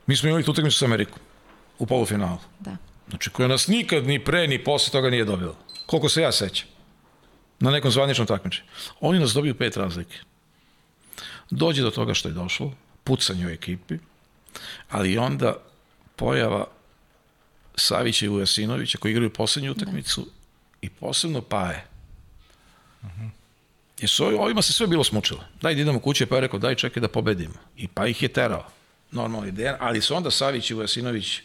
mi 0.07 0.15
smo 0.15 0.29
imali 0.29 0.43
tu 0.43 0.51
utakmicu 0.51 0.77
sa 0.77 0.85
Amerikom 0.85 1.19
u 1.79 1.85
polufinalu. 1.85 2.37
Da. 2.59 2.77
Znači, 3.09 3.29
koja 3.29 3.47
nas 3.47 3.67
nikad 3.67 4.07
ni 4.07 4.23
pre 4.23 4.47
ni 4.47 4.63
posle 4.63 4.91
toga 4.91 5.09
nije 5.09 5.25
dobila. 5.25 5.55
Koliko 5.85 6.09
se 6.09 6.21
ja 6.21 6.31
sećam. 6.31 6.67
Na 7.61 7.71
nekom 7.71 7.91
zvaničnom 7.91 8.27
takmičenju. 8.27 8.67
Oni 8.99 9.19
nas 9.19 9.33
dobiju 9.33 9.55
pet 9.55 9.77
razlike. 9.77 10.17
Dođe 11.49 11.81
do 11.81 11.91
toga 11.91 12.13
što 12.13 12.29
je 12.29 12.33
došlo, 12.33 12.73
pucanje 13.03 13.47
u 13.47 13.49
ekipi, 13.49 13.97
ali 14.89 15.17
onda 15.17 15.55
pojava 16.15 16.67
Savića 17.75 18.25
i 18.25 18.29
Ujasinovića 18.29 18.97
koji 18.97 19.11
igraju 19.11 19.33
poslednju 19.33 19.71
utakmicu 19.71 20.27
i 20.81 20.89
posebno 20.89 21.41
Paje. 21.41 21.85
Jer 23.99 24.09
su, 24.09 24.25
ovi- 24.25 24.37
ovima 24.39 24.61
se 24.61 24.73
sve 24.73 24.87
bilo 24.87 25.03
smučilo. 25.03 25.43
Daj 25.61 25.75
da 25.75 25.81
idemo 25.81 25.99
kuće, 25.99 26.25
pa 26.25 26.35
je 26.35 26.41
rekao, 26.41 26.59
daj 26.59 26.75
čekaj 26.75 27.01
da 27.01 27.07
pobedimo. 27.07 27.53
I 27.77 27.87
pa 27.87 28.07
ih 28.07 28.23
je 28.23 28.29
terao. 28.29 28.65
Normalna 29.11 29.47
ideja, 29.47 29.77
ali 29.79 30.01
su 30.01 30.15
onda 30.15 30.31
Savić 30.31 30.71
i 30.71 30.73
Vujasinović 30.73 31.39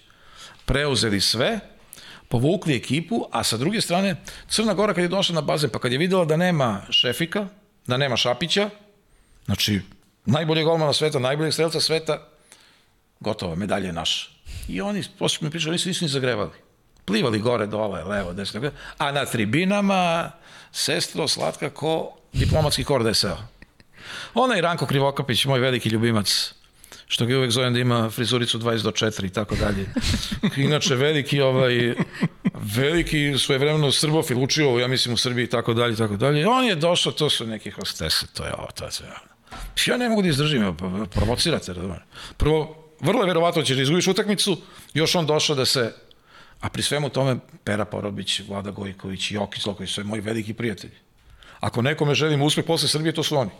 preuzeli 0.64 1.20
sve, 1.20 1.60
povukli 2.28 2.76
ekipu, 2.76 3.26
a 3.32 3.44
sa 3.44 3.56
druge 3.56 3.80
strane, 3.80 4.16
Crna 4.48 4.74
Gora 4.74 4.94
kad 4.94 5.02
je 5.02 5.08
došla 5.08 5.34
na 5.34 5.40
bazen, 5.40 5.70
pa 5.70 5.78
kad 5.78 5.92
je 5.92 5.98
videla 5.98 6.24
da 6.24 6.36
nema 6.36 6.82
Šefika, 6.90 7.46
da 7.86 7.96
nema 7.96 8.16
Šapića, 8.16 8.70
znači, 9.44 9.80
najbolje 10.26 10.64
golmana 10.64 10.92
sveta, 10.92 11.18
najboljeg 11.18 11.52
strelca 11.52 11.80
sveta, 11.80 12.28
gotovo, 13.20 13.56
medalja 13.56 13.86
je 13.86 13.92
naša. 13.92 14.28
I 14.68 14.80
oni, 14.80 15.02
posle 15.18 15.44
mi 15.44 15.50
pričali, 15.50 15.72
nisu, 15.72 15.88
nisu 15.88 16.04
ni 16.04 16.08
zagrevali. 16.08 16.50
Plivali 17.04 17.38
gore, 17.38 17.66
dole, 17.66 18.04
levo, 18.04 18.32
desno, 18.32 18.70
a 18.98 19.12
na 19.12 19.24
tribinama, 19.26 20.30
sestro, 20.72 21.28
slatka, 21.28 21.70
ko 21.70 22.16
diplomatski 22.32 22.84
kor 22.84 23.02
da 23.02 23.08
je 23.08 23.14
seo. 23.14 23.36
Onaj 24.34 24.60
Ranko 24.60 24.86
Krivokapić, 24.86 25.44
moj 25.44 25.60
veliki 25.60 25.88
ljubimac, 25.88 26.54
što 27.06 27.26
ga 27.26 27.36
uvek 27.36 27.50
zovem 27.50 27.74
da 27.74 27.80
ima 27.80 28.10
frizuricu 28.10 28.58
20 28.58 28.82
do 28.82 28.90
4 28.90 29.26
i 29.26 29.30
tako 29.30 29.56
dalje. 29.56 29.86
Inače, 30.66 30.94
veliki, 30.94 31.40
ovaj, 31.40 31.94
veliki 32.76 33.34
svojevremeno 33.38 33.92
srbofil, 33.92 34.42
učio, 34.42 34.78
ja 34.78 34.88
mislim, 34.88 35.14
u 35.14 35.16
Srbiji 35.16 35.44
i 35.44 35.50
tako 35.50 35.74
dalje, 35.74 35.92
i 35.92 35.96
tako 35.96 36.16
dalje. 36.16 36.48
On 36.48 36.64
je 36.64 36.74
došao, 36.74 37.12
to 37.12 37.30
su 37.30 37.46
neki 37.46 37.70
hostese, 37.70 38.26
to 38.34 38.44
je 38.44 38.54
ovo, 38.54 38.68
to 38.74 38.84
je 38.84 38.92
sve. 38.92 39.06
Ja 39.86 39.96
ne 39.96 40.08
mogu 40.08 40.22
da 40.22 40.28
izdržim, 40.28 40.62
evo, 40.62 40.74
pa, 40.78 41.06
provocirate, 41.20 41.72
razumiješ. 41.72 42.02
Prvo, 42.36 42.90
vrlo 43.00 43.22
je 43.22 43.26
verovatno 43.26 43.62
da 43.62 43.66
ćeš 43.66 43.76
da 43.76 43.82
izgubiš 43.82 44.06
utakmicu, 44.06 44.58
još 44.94 45.14
on 45.14 45.26
došao 45.26 45.56
da 45.56 45.64
se 45.64 45.92
A 46.60 46.68
pri 46.68 46.82
svemu 46.82 47.08
tome 47.08 47.36
Pera 47.64 47.84
Porobić, 47.84 48.40
Vlada 48.48 48.70
Gojković, 48.70 49.30
Jokić 49.30 49.66
Loković, 49.66 49.90
sve 49.90 50.04
moji 50.04 50.20
veliki 50.20 50.54
prijatelji. 50.54 50.94
Ako 51.60 51.82
nekome 51.82 52.14
želim 52.14 52.42
uspeh 52.42 52.64
posle 52.64 52.88
Srbije, 52.88 53.12
to 53.12 53.22
su 53.22 53.36
oni. 53.36 53.50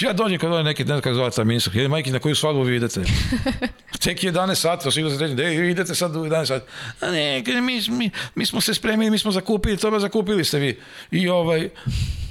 Ja 0.00 0.12
dođem 0.12 0.38
kad 0.38 0.50
ovaj 0.50 0.64
neki 0.64 0.84
dan, 0.84 1.00
kako 1.00 1.14
zove 1.14 1.30
ta 1.30 1.44
ministar, 1.44 1.76
jedan 1.76 1.90
majke, 1.90 2.10
na 2.10 2.18
koju 2.18 2.34
svadbu 2.34 2.62
vi 2.62 2.76
idete? 2.76 3.02
Tek 4.02 4.24
je 4.24 4.32
11 4.32 4.54
sati, 4.54 4.90
sigurno 4.90 5.18
se 5.18 5.22
reći, 5.24 5.34
da 5.34 5.48
idete 5.48 5.94
sad 5.94 6.16
u 6.16 6.18
11 6.18 6.46
sati. 6.46 6.66
A 7.00 7.10
ne, 7.10 7.42
mi, 7.62 7.80
mi, 7.88 8.10
mi 8.34 8.46
smo 8.46 8.60
se 8.60 8.74
spremili, 8.74 9.10
mi 9.10 9.18
smo 9.18 9.32
zakupili, 9.32 9.76
to 9.76 9.90
me 9.90 10.00
zakupili 10.00 10.44
ste 10.44 10.58
vi. 10.58 10.80
I 11.10 11.28
ovaj, 11.28 11.68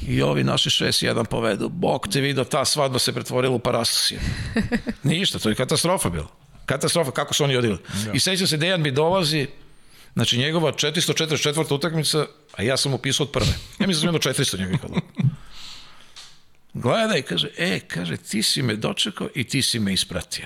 i 0.07 0.21
ovi 0.21 0.43
naši 0.43 0.69
šest 0.69 1.03
jedan 1.03 1.25
povedu. 1.25 1.69
Bog 1.69 2.07
te 2.11 2.21
vidio, 2.21 2.43
ta 2.43 2.65
svadba 2.65 2.99
se 2.99 3.13
pretvorila 3.13 3.55
u 3.55 3.59
parastusije. 3.59 4.19
Ništa, 5.03 5.39
to 5.39 5.49
je 5.49 5.55
katastrofa 5.55 6.09
bilo. 6.09 6.27
Katastrofa, 6.65 7.11
kako 7.11 7.33
su 7.33 7.43
oni 7.43 7.55
odili. 7.55 7.77
Da. 8.05 8.11
I 8.11 8.19
sećam 8.19 8.47
se, 8.47 8.57
Dejan 8.57 8.81
mi 8.81 8.91
dolazi, 8.91 9.47
znači 10.13 10.37
njegova 10.37 10.71
444. 10.71 11.73
utakmica, 11.73 12.25
a 12.55 12.63
ja 12.63 12.77
sam 12.77 12.93
upisao 12.93 13.23
od 13.23 13.31
prve. 13.31 13.53
Ja 13.79 13.87
mislim 13.87 14.13
da 14.13 14.21
sam 14.21 14.33
jedno 14.33 14.43
400 14.43 14.59
njega 14.59 14.77
ikada. 16.79 16.97
Gledaj, 16.97 17.21
kaže, 17.21 17.49
e, 17.57 17.79
kaže, 17.79 18.17
ti 18.17 18.43
si 18.43 18.61
me 18.61 18.75
dočekao 18.75 19.29
i 19.35 19.43
ti 19.43 19.61
si 19.61 19.79
me 19.79 19.93
ispratio. 19.93 20.45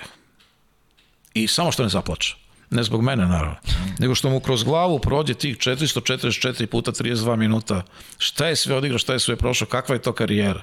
I 1.34 1.48
samo 1.48 1.72
što 1.72 1.82
ne 1.82 1.88
zaplača. 1.88 2.34
Ne 2.70 2.82
zbog 2.82 3.02
mene, 3.02 3.26
naravno. 3.26 3.56
Nego 3.98 4.14
što 4.14 4.30
mu 4.30 4.40
kroz 4.40 4.64
glavu 4.64 4.98
prođe 4.98 5.34
tih 5.34 5.56
444 5.56 6.66
puta 6.66 6.92
32 6.92 7.36
minuta. 7.36 7.82
Šta 8.18 8.46
je 8.46 8.56
sve 8.56 8.76
odigrao, 8.76 8.98
šta 8.98 9.12
je 9.12 9.20
sve 9.20 9.36
prošao, 9.36 9.68
kakva 9.68 9.94
je 9.94 10.02
to 10.02 10.12
karijera. 10.12 10.62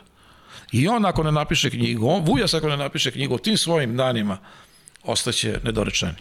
I 0.71 0.87
on 0.87 1.05
ako 1.05 1.23
ne 1.23 1.31
napiše 1.31 1.69
knjigu, 1.69 2.07
on, 2.07 2.23
Vujas 2.25 2.53
ako 2.53 2.69
ne 2.69 2.77
napiše 2.77 3.11
knjigu, 3.11 3.37
tim 3.37 3.57
svojim 3.57 3.97
danima 3.97 4.37
ostaće 5.03 5.59
nedorečeni. 5.63 6.17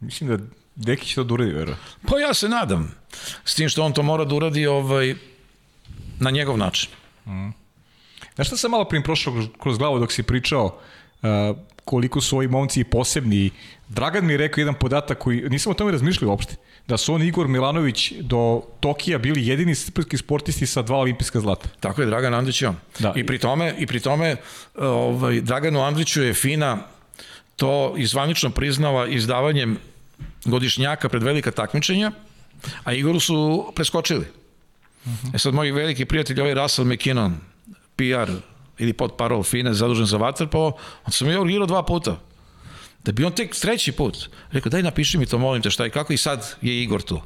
Mislim 0.00 0.30
da 0.30 0.44
Deki 0.76 1.06
će 1.06 1.14
to 1.14 1.24
da 1.24 1.34
uradi, 1.34 1.52
vero. 1.52 1.76
Pa 2.08 2.18
ja 2.18 2.34
se 2.34 2.48
nadam. 2.48 2.94
S 3.44 3.54
tim 3.54 3.68
što 3.68 3.82
on 3.82 3.92
to 3.92 4.02
mora 4.02 4.24
da 4.24 4.34
uradi 4.34 4.66
ovaj, 4.66 5.14
na 6.20 6.30
njegov 6.30 6.58
način. 6.58 6.90
Znaš 8.36 8.46
šta 8.46 8.56
sam 8.56 8.70
malo 8.70 8.84
prim 8.84 9.02
prošao 9.02 9.32
kroz- 9.58 9.78
glavu 9.78 9.98
dok 9.98 10.12
si 10.12 10.22
pričao 10.22 10.64
uh, 11.22 11.28
koliko 11.84 12.20
su 12.20 12.36
ovi 12.36 12.48
momci 12.48 12.84
posebni. 12.84 13.50
Dragan 13.88 14.26
mi 14.26 14.32
je 14.32 14.36
rekao 14.36 14.60
jedan 14.60 14.74
podatak 14.74 15.18
koji, 15.18 15.48
nisam 15.48 15.70
o 15.70 15.74
tome 15.74 15.92
razmišljao 15.92 16.30
uopšte, 16.30 16.56
da 16.88 16.96
su 16.96 17.14
on 17.14 17.22
Igor 17.22 17.48
Milanović 17.48 18.12
do 18.12 18.62
Tokija 18.80 19.18
bili 19.18 19.46
jedini 19.46 19.74
srpski 19.74 20.16
sportisti 20.16 20.66
sa 20.66 20.82
dva 20.82 20.96
olimpijska 20.96 21.40
zlata. 21.40 21.68
Tako 21.80 22.02
je, 22.02 22.06
Dragan 22.06 22.34
Andrić 22.34 22.62
je 22.62 22.68
on. 22.68 22.76
Da. 22.98 23.12
I 23.16 23.26
pri 23.26 23.38
tome, 23.38 23.74
i 23.78 23.86
pri 23.86 24.00
tome 24.00 24.36
ovaj, 24.74 25.40
Draganu 25.40 25.82
Andriću 25.82 26.22
je 26.22 26.34
FINA 26.34 26.78
to 27.56 27.94
izvanično 27.96 28.50
priznala 28.50 29.06
izdavanjem 29.06 29.78
godišnjaka 30.44 31.08
pred 31.08 31.22
velika 31.22 31.50
takmičenja, 31.50 32.12
a 32.84 32.92
Igoru 32.92 33.20
su 33.20 33.72
preskočili. 33.74 34.26
Uh 35.04 35.12
-huh. 35.12 35.34
E 35.34 35.38
sad, 35.38 35.54
moj 35.54 35.70
veliki 35.70 36.04
prijatelj, 36.04 36.40
ovaj 36.40 36.54
Russell 36.54 36.88
McKinnon, 36.88 37.36
PR 37.96 38.32
ili 38.78 38.92
pod 38.92 39.16
parol 39.16 39.42
FINE, 39.42 39.74
zadužen 39.74 40.06
za 40.06 40.16
vaterpolo, 40.16 40.72
on 41.06 41.12
sam 41.12 41.28
je 41.28 41.40
urgirao 41.40 41.66
dva 41.66 41.82
puta. 41.82 42.20
Da 43.04 43.12
bi 43.12 43.24
on 43.24 43.32
tek 43.32 43.54
treći 43.56 43.92
put 43.92 44.28
rekao, 44.52 44.70
daj 44.70 44.82
napiši 44.82 45.18
mi 45.18 45.26
to, 45.26 45.38
molim 45.38 45.62
te, 45.62 45.70
šta 45.70 45.84
je, 45.84 45.90
kako 45.90 46.12
i 46.12 46.16
sad 46.16 46.54
je 46.62 46.82
Igor 46.82 47.02
tu. 47.02 47.20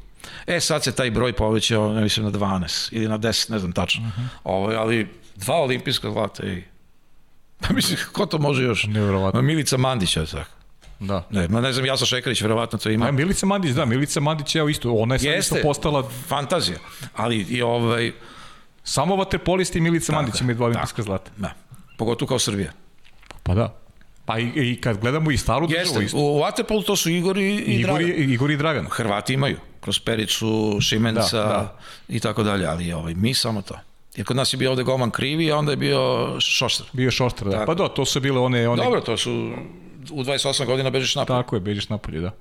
E, 0.47 0.59
sad 0.59 0.83
se 0.83 0.91
taj 0.91 1.11
broj 1.11 1.33
povećao, 1.33 1.93
ne 1.93 2.01
mislim, 2.01 2.25
na 2.25 2.31
12 2.31 2.89
ili 2.91 3.07
na 3.07 3.19
10, 3.19 3.51
ne 3.51 3.59
znam 3.59 3.71
tačno. 3.71 4.01
Uh 4.07 4.07
-huh. 4.07 4.27
Ovo, 4.43 4.71
ali 4.71 5.07
dva 5.35 5.55
olimpijska 5.55 6.11
zlata, 6.11 6.45
ej. 6.45 6.63
Pa 7.67 7.73
mislim, 7.73 7.99
ko 8.11 8.25
to 8.25 8.37
može 8.37 8.63
još? 8.63 8.83
Nevjerovatno. 8.83 9.41
Milica 9.41 9.77
Mandić, 9.77 10.17
je 10.17 10.25
tako. 10.25 10.51
Da. 10.99 11.27
Ne, 11.29 11.47
ma 11.47 11.61
ne 11.61 11.73
znam, 11.73 11.85
Jasa 11.85 12.05
Šekarić, 12.05 12.41
verovatno 12.41 12.79
to 12.79 12.89
ima. 12.89 13.07
A 13.07 13.11
Milica 13.11 13.45
Mandić, 13.45 13.71
da, 13.71 13.85
Milica 13.85 14.19
Mandić, 14.19 14.55
evo 14.55 14.69
isto, 14.69 14.91
ona 14.91 15.15
je 15.15 15.19
sad 15.19 15.37
isto 15.37 15.55
postala 15.63 16.09
fantazija. 16.27 16.77
Ali 17.15 17.37
i 17.37 17.61
ovaj... 17.61 18.11
Samo 18.83 19.15
vaterpolisti 19.15 19.81
Milica 19.81 20.13
Mandić 20.13 20.41
imaju 20.41 20.55
dva 20.55 20.65
olimpijska 20.65 21.01
zlata. 21.01 21.31
Da, 21.37 21.53
pogotovo 21.97 22.27
kao 22.27 22.39
Srbija. 22.39 22.71
Pa 23.43 23.53
da. 23.53 23.81
Pa 24.25 24.39
i, 24.39 24.51
i 24.55 24.81
kad 24.81 24.97
gledamo 24.97 25.31
i 25.31 25.37
staru 25.37 25.67
državu 25.67 25.83
Jeste, 25.83 26.03
isto. 26.03 26.17
u 26.17 26.39
Waterpolu 26.39 26.85
to 26.85 26.95
su 26.95 27.09
Igor 27.09 27.37
i, 27.37 27.41
i 27.41 27.79
Igor, 27.79 27.93
Dragan. 27.93 28.09
i, 28.09 28.33
Igor 28.33 28.51
i 28.51 28.57
Dragan. 28.57 28.87
Hrvati 28.89 29.33
imaju, 29.33 29.57
kroz 29.81 29.99
Pericu, 29.99 30.77
Šimenca 30.81 31.37
Da, 31.37 31.43
da. 31.43 31.77
i 32.09 32.19
tako 32.19 32.43
dalje, 32.43 32.65
ali 32.65 32.93
ovaj, 32.93 33.13
mi 33.13 33.33
samo 33.33 33.61
to. 33.61 33.79
Jer 34.15 34.25
kod 34.25 34.35
nas 34.35 34.53
je 34.53 34.57
bio 34.57 34.71
ovde 34.71 34.83
golman 34.83 35.11
krivi, 35.11 35.51
a 35.51 35.57
onda 35.57 35.71
je 35.71 35.75
bio 35.75 36.27
šoštar. 36.39 36.87
Bio 36.93 37.11
šoštar, 37.11 37.47
da. 37.47 37.51
Tako. 37.51 37.65
Pa 37.65 37.73
da, 37.73 37.89
to 37.89 38.05
su 38.05 38.19
bile 38.19 38.39
one... 38.39 38.67
one 38.67 38.83
Dobro, 38.83 39.01
to 39.01 39.17
su 39.17 39.31
u 40.11 40.23
28 40.23 40.65
godina 40.65 40.89
bežiš 40.89 41.15
napad. 41.15 41.43
Tako 41.43 41.55
je, 41.55 41.59
bežiš 41.59 41.89
napolje, 41.89 42.19
da. 42.19 42.31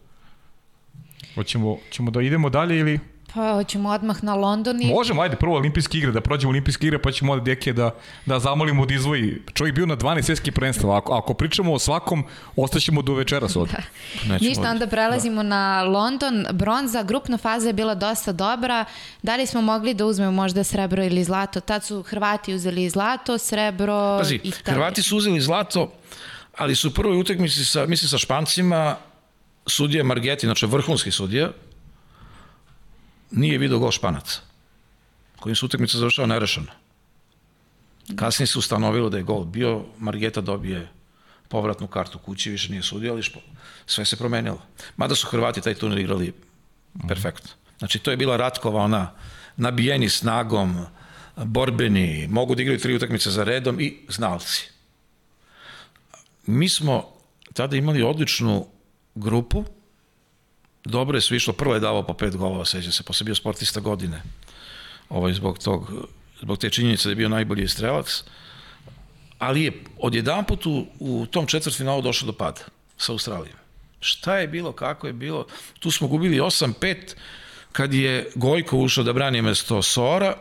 Hoćemo, 1.35 1.79
ćemo 1.91 2.11
da 2.11 2.23
idemo 2.23 2.51
dalje 2.51 2.79
ili... 2.79 3.01
Pa 3.35 3.53
hoćemo 3.53 3.89
odmah 3.89 4.25
na 4.25 4.35
London 4.35 4.83
i... 4.83 4.87
Možemo, 4.87 5.23
ajde, 5.23 5.37
prvo 5.37 5.57
olimpijske 5.57 5.99
igre, 5.99 6.13
da 6.13 6.21
prođemo 6.21 6.51
olimpijske 6.51 6.87
igre, 6.87 6.99
pa 6.99 7.13
ćemo 7.13 7.33
onda 7.33 7.45
Deke 7.45 7.73
da, 7.73 7.91
da 8.27 8.39
zamolimo 8.39 8.87
da 8.87 8.95
izvoji. 8.95 9.43
Čovjek 9.55 9.75
bio 9.75 9.87
na 9.87 9.97
12 9.97 10.23
svjetskih 10.23 10.53
prvenstva, 10.53 10.97
ako, 10.97 11.13
ako 11.13 11.35
pričamo 11.35 11.73
o 11.73 11.79
svakom, 11.79 12.25
ostaćemo 12.57 13.03
do 13.03 13.15
večeras 13.15 13.57
ovdje. 13.57 13.77
Nećemo 14.15 14.49
Ništa, 14.49 14.71
onda 14.71 14.87
prelazimo 14.87 15.43
na 15.43 15.83
London. 15.83 16.47
Bronza, 16.53 17.03
grupna 17.03 17.39
faza 17.39 17.69
je 17.69 17.73
bila 17.73 17.95
dosta 17.95 18.33
dobra. 18.33 18.85
Da 19.23 19.37
li 19.37 19.47
smo 19.47 19.63
mogli 19.63 19.95
da 19.95 20.07
uzmemo 20.07 20.33
možda 20.33 20.65
srebro 20.65 21.05
ili 21.05 21.25
zlato? 21.25 21.61
Tad 21.61 21.85
su 21.85 22.03
Hrvati 22.03 22.55
uzeli 22.55 22.89
zlato, 22.89 23.39
srebro... 23.39 24.19
Pazi, 24.19 24.35
Italija. 24.35 24.75
Hrvati 24.75 25.03
su 25.03 25.17
uzeli 25.17 25.41
zlato, 25.41 25.93
ali 26.57 26.75
su 26.75 26.89
u 26.89 26.91
prvoj 26.91 27.21
utakmici 27.21 27.65
sa, 27.65 27.87
mislim, 27.87 28.09
sa 28.09 28.19
Špancima, 28.19 28.97
sudija 29.67 30.05
Margeti, 30.05 30.47
znači 30.47 30.67
vrhunski 30.67 31.11
sudija, 31.11 31.51
nije 33.31 33.59
vidio 33.59 33.79
gol 33.79 33.91
Španaca, 33.91 34.41
kojim 35.41 35.57
su 35.57 35.67
utakmica 35.67 35.99
završava 35.99 36.27
nerešeno. 36.27 36.73
Kasnije 38.17 38.47
se 38.47 38.59
ustanovilo 38.59 39.09
da 39.09 39.17
je 39.17 39.23
gol 39.23 39.45
bio, 39.45 39.85
Margeta 39.99 40.41
dobije 40.41 40.89
povratnu 41.49 41.87
kartu 41.87 42.19
kući, 42.19 42.51
više 42.51 42.71
nije 42.71 42.83
sudio, 42.83 43.13
ali 43.13 43.23
špo, 43.23 43.41
sve 43.87 44.05
se 44.05 44.17
promenilo. 44.17 44.63
Mada 44.97 45.15
su 45.15 45.27
Hrvati 45.27 45.61
taj 45.61 45.75
turnir 45.75 45.99
igrali 45.99 46.33
perfektno. 47.09 47.51
Znači, 47.79 47.99
to 47.99 48.11
je 48.11 48.17
bila 48.17 48.37
Ratkova, 48.37 48.83
ona 48.83 49.13
nabijeni 49.57 50.09
snagom, 50.09 50.87
borbeni, 51.37 52.29
mogu 52.31 52.55
da 52.55 52.63
igraju 52.63 52.81
tri 52.81 52.95
utakmice 52.95 53.31
za 53.31 53.45
redom 53.45 53.81
i 53.81 53.97
znalci. 54.09 54.71
Mi 56.47 56.69
smo 56.69 57.05
tada 57.53 57.77
imali 57.77 58.03
odličnu 58.03 58.67
grupu, 59.15 59.65
dobro 60.85 61.17
je 61.17 61.23
svišlo, 61.23 61.53
prvo 61.53 61.75
je 61.75 61.81
davao 61.81 62.03
po 62.03 62.15
pet 62.15 62.37
golova, 62.37 62.65
seća 62.65 62.93
se, 62.93 63.03
posle 63.03 63.25
bio 63.25 63.35
sportista 63.35 63.81
godine, 63.81 64.23
ovaj, 65.09 65.33
zbog, 65.33 65.59
tog, 65.59 65.93
zbog 66.41 66.59
te 66.59 66.71
činjenice 66.71 67.09
da 67.09 67.11
je 67.11 67.17
bio 67.17 67.29
najbolji 67.29 67.69
strelac, 67.69 68.25
ali 69.39 69.63
je 69.63 69.73
odjedan 69.99 70.45
put 70.45 70.67
u, 70.67 70.87
u 70.99 71.27
tom 71.27 71.47
četvrtfinalu 71.47 72.03
došao 72.03 72.27
do 72.27 72.33
pada 72.33 72.61
sa 72.97 73.13
Australijom. 73.13 73.57
Šta 74.01 74.37
je 74.37 74.49
bilo, 74.49 74.73
kako 74.73 75.07
je 75.07 75.13
bilo, 75.13 75.47
tu 75.79 75.91
smo 75.91 76.09
gubili 76.09 76.41
8-5, 76.41 76.97
kad 77.73 77.95
je 77.95 78.31
Gojko 78.35 78.79
ušao 78.79 79.05
da 79.05 79.13
brani 79.13 79.43
mesto 79.43 79.83
Sora, 79.83 80.37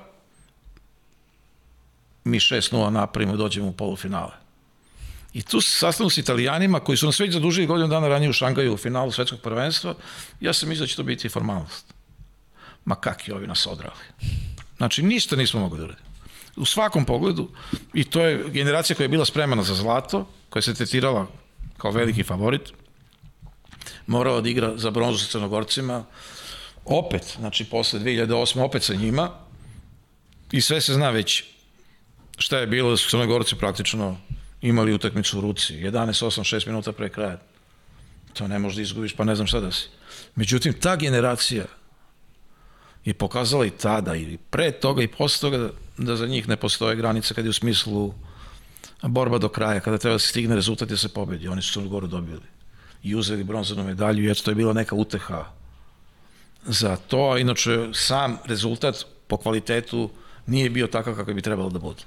mi 2.24 2.40
6-0 2.40 2.90
napravimo, 2.90 3.38
dođemo 3.38 3.68
u 3.68 3.74
polufinale. 3.74 4.32
I 5.34 5.42
tu 5.42 5.62
se 5.62 5.78
sastavno 5.78 6.10
s 6.10 6.18
italijanima 6.18 6.80
koji 6.80 6.98
su 6.98 7.06
nas 7.06 7.20
već 7.20 7.34
zadužili 7.34 7.68
godinu 7.68 7.88
dana 7.88 8.08
ranije 8.08 8.30
u 8.30 8.34
Šangaju 8.34 8.74
u 8.74 8.78
finalu 8.78 9.12
svetskog 9.12 9.40
prvenstva, 9.40 9.96
ja 10.40 10.54
sam 10.54 10.70
mislio 10.70 10.84
da 10.84 10.88
će 10.88 10.96
to 10.96 11.04
biti 11.04 11.30
formalnost. 11.30 11.94
Ma 12.86 12.96
kakvi 12.96 13.34
ovi 13.34 13.48
nas 13.48 13.68
odrali. 13.68 14.02
Znači, 14.78 15.04
ništa 15.04 15.36
nismo 15.36 15.60
mogli 15.60 15.78
da 15.78 15.84
uradimo. 15.84 16.10
U 16.56 16.66
svakom 16.66 17.06
pogledu, 17.06 17.50
i 17.94 18.04
to 18.04 18.22
je 18.22 18.50
generacija 18.50 18.96
koja 18.96 19.06
je 19.06 19.10
bila 19.10 19.26
spremana 19.26 19.64
za 19.64 19.76
zlato, 19.76 20.28
koja 20.50 20.62
se 20.62 20.74
tretirala 20.74 21.28
kao 21.78 21.92
veliki 21.92 22.24
favorit, 22.24 22.62
morala 24.08 24.42
da 24.42 24.50
igra 24.50 24.78
za 24.78 24.92
bronzu 24.92 25.26
sa 25.26 25.32
Crnogorcima, 25.32 26.04
opet, 26.86 27.36
znači 27.40 27.66
posle 27.66 28.00
2008. 28.00 28.62
opet 28.62 28.84
sa 28.84 28.94
njima, 28.94 29.30
i 30.52 30.62
sve 30.62 30.82
se 30.82 30.94
zna 30.94 31.10
već 31.10 31.44
šta 32.38 32.58
je 32.58 32.68
bilo 32.68 32.90
da 32.90 32.98
su 32.98 33.10
Crnogorci 33.10 33.56
praktično 33.56 34.18
imali 34.62 34.94
utakmicu 34.94 35.38
u 35.38 35.42
ruci, 35.42 35.74
11-8, 35.74 36.56
6 36.56 36.68
minuta 36.68 36.92
pre 36.92 37.10
kraja. 37.10 37.40
To 38.34 38.48
ne 38.48 38.60
možeš 38.60 38.76
da 38.76 38.82
izgubiš, 38.82 39.16
pa 39.16 39.24
ne 39.24 39.36
znam 39.36 39.48
šta 39.48 39.60
da 39.60 39.72
si. 39.72 39.88
Međutim, 40.36 40.74
ta 40.74 40.96
generacija 40.96 41.66
je 43.06 43.14
pokazala 43.14 43.66
i 43.66 43.70
tada, 43.70 44.16
i 44.16 44.38
pre 44.50 44.72
toga 44.72 45.04
i 45.04 45.08
posle 45.08 45.50
toga, 45.50 45.70
da, 45.98 46.16
za 46.16 46.28
njih 46.28 46.48
ne 46.48 46.56
postoje 46.56 46.96
granice 46.96 47.34
kad 47.34 47.46
je 47.46 47.50
u 47.50 47.54
smislu 47.54 48.14
borba 49.02 49.38
do 49.38 49.50
kraja, 49.50 49.80
kada 49.80 49.98
treba 49.98 50.16
da 50.16 50.20
se 50.20 50.28
stigne 50.28 50.56
rezultat 50.56 50.88
i 50.88 50.92
da 50.92 50.98
se 50.98 51.10
pobedi. 51.10 51.48
Oni 51.48 51.62
su 51.62 51.74
Crnogoru 51.74 52.08
dobili 52.08 52.42
i 53.04 53.16
uzeli 53.16 53.44
bronzanu 53.44 53.84
medalju 53.84 54.32
eto, 54.32 54.44
to 54.44 54.52
je 54.52 54.56
bila 54.56 54.74
neka 54.74 54.96
uteha 54.96 55.46
za 56.66 56.96
to, 56.96 57.38
inače 57.38 57.90
sam 57.94 58.38
rezultat 58.46 59.06
po 59.28 59.38
kvalitetu 59.38 60.10
nije 60.48 60.70
bio 60.70 60.88
takav 60.88 61.16
kako 61.16 61.34
bi 61.34 61.42
trebalo 61.42 61.70
da 61.70 61.80
bude. 61.80 62.04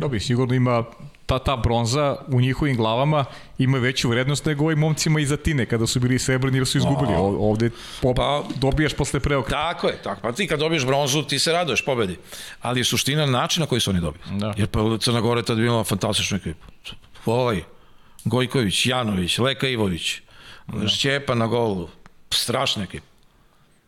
Dobi, 0.00 0.20
sigurno 0.20 0.54
ima 0.54 0.84
ta, 1.26 1.38
ta 1.38 1.56
bronza 1.56 2.16
u 2.28 2.40
njihovim 2.40 2.76
glavama 2.76 3.24
ima 3.58 3.78
veću 3.78 4.08
vrednost 4.08 4.44
nego 4.44 4.64
ovim 4.64 4.78
momcima 4.78 5.20
iz 5.20 5.32
Atine 5.32 5.66
kada 5.66 5.86
su 5.86 6.00
bili 6.00 6.18
srebrni 6.18 6.58
jer 6.58 6.66
su 6.66 6.78
izgubili. 6.78 7.12
O, 7.14 7.50
ovde 7.50 7.70
po, 8.02 8.14
pa, 8.14 8.42
dobijaš 8.56 8.94
posle 8.94 9.20
preokreta. 9.20 9.72
Tako 9.72 9.88
je, 9.88 10.02
tako. 10.02 10.20
Pa 10.20 10.32
ti 10.32 10.46
kad 10.46 10.58
dobiješ 10.58 10.86
bronzu, 10.86 11.22
ti 11.22 11.38
se 11.38 11.52
raduješ 11.52 11.84
pobedi. 11.84 12.16
Ali 12.60 12.80
je 12.80 12.84
suština 12.84 13.26
način 13.26 13.60
na 13.60 13.66
koji 13.66 13.80
su 13.80 13.90
oni 13.90 14.00
dobili. 14.00 14.24
Da. 14.30 14.54
Jer 14.56 14.68
pa 14.68 14.80
Crna 15.00 15.20
Gora 15.20 15.40
je 15.40 15.44
tad 15.44 15.56
bila 15.56 15.84
fantastična 15.84 16.36
ekipa. 16.36 16.66
Ovaj, 17.26 17.62
Gojković, 18.24 18.86
Janović, 18.86 19.38
Leka 19.38 19.68
Ivović, 19.68 20.20
da. 20.66 20.88
Šćepa 20.88 21.34
na 21.34 21.46
golu. 21.46 21.88
Strašna 22.30 22.82
ekipa. 22.82 23.06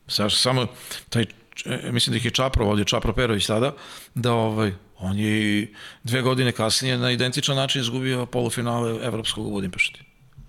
Saš, 0.06 0.36
samo 0.36 0.66
taj, 1.08 1.26
e, 1.66 1.92
mislim 1.92 2.12
da 2.12 2.16
ih 2.16 2.24
je 2.24 2.30
Čapro 2.30 2.66
ovdje, 2.66 2.84
Čapro 2.84 3.12
Perović 3.12 3.46
tada, 3.46 3.72
da 4.14 4.32
ovaj, 4.32 4.72
On 5.02 5.18
je 5.18 5.72
dve 6.04 6.22
godine 6.22 6.52
kasnije 6.52 6.98
na 6.98 7.10
identičan 7.10 7.56
način 7.56 7.80
izgubio 7.80 8.26
polufinale 8.26 9.06
Evropskog 9.06 9.46
u 9.46 9.50
Budimpešti. 9.50 10.00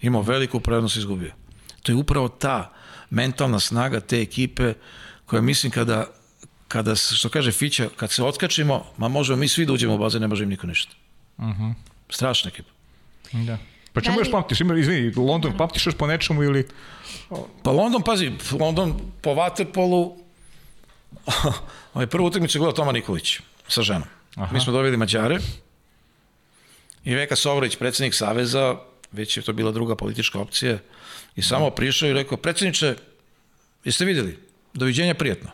Imao 0.01 0.21
veliku 0.21 0.59
prednost 0.59 0.97
izgubio. 0.97 1.31
To 1.83 1.91
je 1.91 1.95
upravo 1.95 2.27
ta 2.29 2.73
mentalna 3.09 3.59
snaga 3.59 3.99
te 3.99 4.21
ekipe 4.21 4.73
koja 5.25 5.41
mislim 5.41 5.71
kada, 5.71 6.05
kada 6.67 6.95
što 6.95 7.29
kaže 7.29 7.51
Fića, 7.51 7.89
kad 7.95 8.11
se 8.11 8.23
otkačimo, 8.23 8.85
ma 8.97 9.07
možemo 9.07 9.37
mi 9.37 9.47
svi 9.47 9.65
da 9.65 9.73
uđemo 9.73 9.95
u 9.95 9.97
bazen, 9.97 10.21
ne 10.21 10.27
može 10.27 10.43
im 10.43 10.49
niko 10.49 10.67
ništa. 10.67 10.95
Uh 11.37 11.45
mhm. 11.45 11.63
-huh. 11.63 11.73
Strašna 12.09 12.49
ekipa. 12.49 12.69
Da. 13.31 13.57
Pa 13.93 14.01
čemu 14.01 14.19
još 14.19 14.31
pamtiš? 14.31 14.61
Ima, 14.61 14.77
izvini, 14.77 15.13
London 15.15 15.57
pamtiš 15.57 15.85
još 15.85 15.95
po 15.95 16.07
nečemu 16.07 16.43
ili... 16.43 16.67
Pa 17.63 17.71
London, 17.71 18.01
pazi, 18.01 18.31
London 18.59 18.99
po 19.21 19.29
Waterpolu, 19.29 20.17
ovaj 21.93 22.07
prvu 22.07 22.25
utakmicu 22.25 22.57
je 22.57 22.59
gledao 22.59 22.75
Toma 22.75 22.91
Nikolić 22.91 23.39
sa 23.67 23.81
ženom. 23.81 24.07
Aha. 24.35 24.53
Mi 24.53 24.59
smo 24.59 24.73
doveli 24.73 24.97
Mađare 24.97 25.39
i 27.03 27.15
Veka 27.15 27.35
Sovorić, 27.35 27.75
predsednik 27.75 28.13
Saveza, 28.13 28.75
već 29.11 29.37
je 29.37 29.43
to 29.43 29.53
bila 29.53 29.71
druga 29.71 29.95
politička 29.95 30.39
opcija, 30.39 30.77
i 31.35 31.41
samo 31.41 31.69
prišao 31.69 32.09
i 32.09 32.13
rekao, 32.13 32.37
predsedniče, 32.37 32.95
jeste 33.83 34.05
videli? 34.05 34.39
Doviđenja 34.73 35.13
prijatno. 35.13 35.51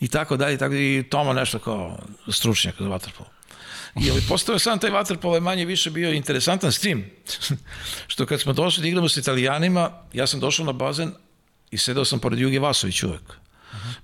I 0.00 0.08
tako 0.08 0.36
dalje, 0.36 0.54
i 0.54 0.58
tako 0.58 0.74
i 0.74 1.04
Toma 1.10 1.32
nešto 1.32 1.58
kao 1.58 1.98
stručnjak 2.28 2.74
za 2.78 2.88
vaterpol. 2.88 3.26
I 4.00 4.10
ali 4.10 4.22
postao 4.28 4.58
sam 4.58 4.78
taj 4.78 4.90
vaterpol 4.90 5.34
je 5.34 5.40
manje 5.40 5.64
više 5.64 5.90
bio 5.90 6.12
interesantan 6.12 6.72
s 6.72 6.78
tim, 6.78 7.10
što 8.12 8.26
kad 8.26 8.40
smo 8.40 8.52
došli 8.52 8.82
da 8.82 8.88
igramo 8.88 9.08
s 9.08 9.16
italijanima, 9.16 9.90
ja 10.12 10.26
sam 10.26 10.40
došao 10.40 10.66
na 10.66 10.72
bazen 10.72 11.12
i 11.70 11.78
sedao 11.78 12.04
sam 12.04 12.18
pored 12.18 12.38
Juge 12.38 12.58
Vasović 12.58 13.02
uvek. 13.02 13.22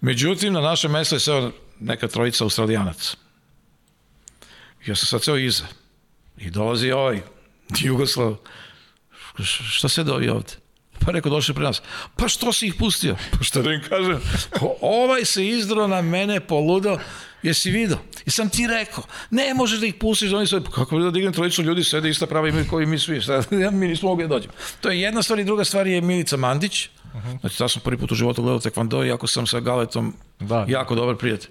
Međutim, 0.01 0.53
na 0.53 0.61
naše 0.61 0.89
mesto 0.89 1.17
je 1.17 1.21
seo 1.21 1.53
neka 1.81 2.09
trojica 2.09 2.45
australijanaca. 2.45 3.17
Ja 4.87 4.97
sam 4.97 5.07
sad 5.07 5.23
ceo 5.23 5.37
iza. 5.37 5.65
I 6.39 6.51
dolazi 6.51 6.91
ovaj, 6.91 7.21
Jugoslav. 7.81 8.37
Šta 9.71 9.89
se 9.89 10.05
dovi 10.05 10.29
ovde? 10.29 10.53
Pa 11.05 11.13
rekao, 11.13 11.31
došli 11.31 11.55
pre 11.55 11.65
nas. 11.65 11.83
Pa 12.17 12.29
što 12.29 12.53
si 12.53 12.67
ih 12.67 12.75
pustio? 12.75 13.17
Pa 13.39 13.45
šta 13.45 13.63
da 13.63 13.73
im 13.73 13.81
kažem? 13.89 14.21
Ovaj 14.81 15.25
se 15.25 15.47
izdrao 15.47 15.87
na 15.87 16.03
mene 16.03 16.41
poludo. 16.41 16.99
Jesi 17.43 17.71
vidio? 17.71 17.99
I 18.27 18.31
sam 18.31 18.49
ti 18.49 18.67
rekao, 18.67 19.05
ne 19.31 19.55
možeš 19.55 19.81
da 19.81 19.87
ih 19.87 19.95
pustiš, 19.95 20.31
da 20.31 20.37
oni 20.37 20.47
sve, 20.47 20.61
kako 20.75 20.99
da 20.99 21.11
dignem 21.11 21.33
trojicu 21.33 21.63
ljudi, 21.63 21.85
sede 21.85 22.11
ista 22.11 22.27
prava 22.27 22.49
imaju 22.49 22.67
koji 22.71 22.87
mi 22.87 22.99
svi, 22.99 23.21
šta, 23.21 23.43
mi 23.73 23.89
nismo 23.89 24.09
mogli 24.09 24.25
da 24.25 24.29
dođemo. 24.29 24.53
To 24.81 24.91
je 24.91 25.01
jedna 25.01 25.23
stvar 25.23 25.39
i 25.39 25.45
druga 25.45 25.65
stvar 25.65 25.87
je 25.87 26.01
Milica 26.01 26.37
Mandić, 26.37 26.87
uh 26.87 27.13
-huh. 27.13 27.41
znači 27.41 27.59
ta 27.59 27.69
sam 27.69 27.83
prvi 27.83 27.99
put 27.99 28.13
u 28.13 28.15
životu 28.15 28.43
gledao 28.43 28.61
tekvando, 28.61 29.05
iako 29.05 29.27
sam 29.27 29.47
sa 29.47 29.61
Galetom 29.61 30.15
da. 30.41 30.65
jako 30.69 30.95
dobar 30.95 31.17
prijatelj. 31.17 31.51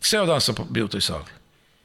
Ceo 0.00 0.26
dan 0.26 0.40
sam 0.40 0.54
bio 0.70 0.84
u 0.84 0.88
toj 0.88 1.00
sali. 1.00 1.24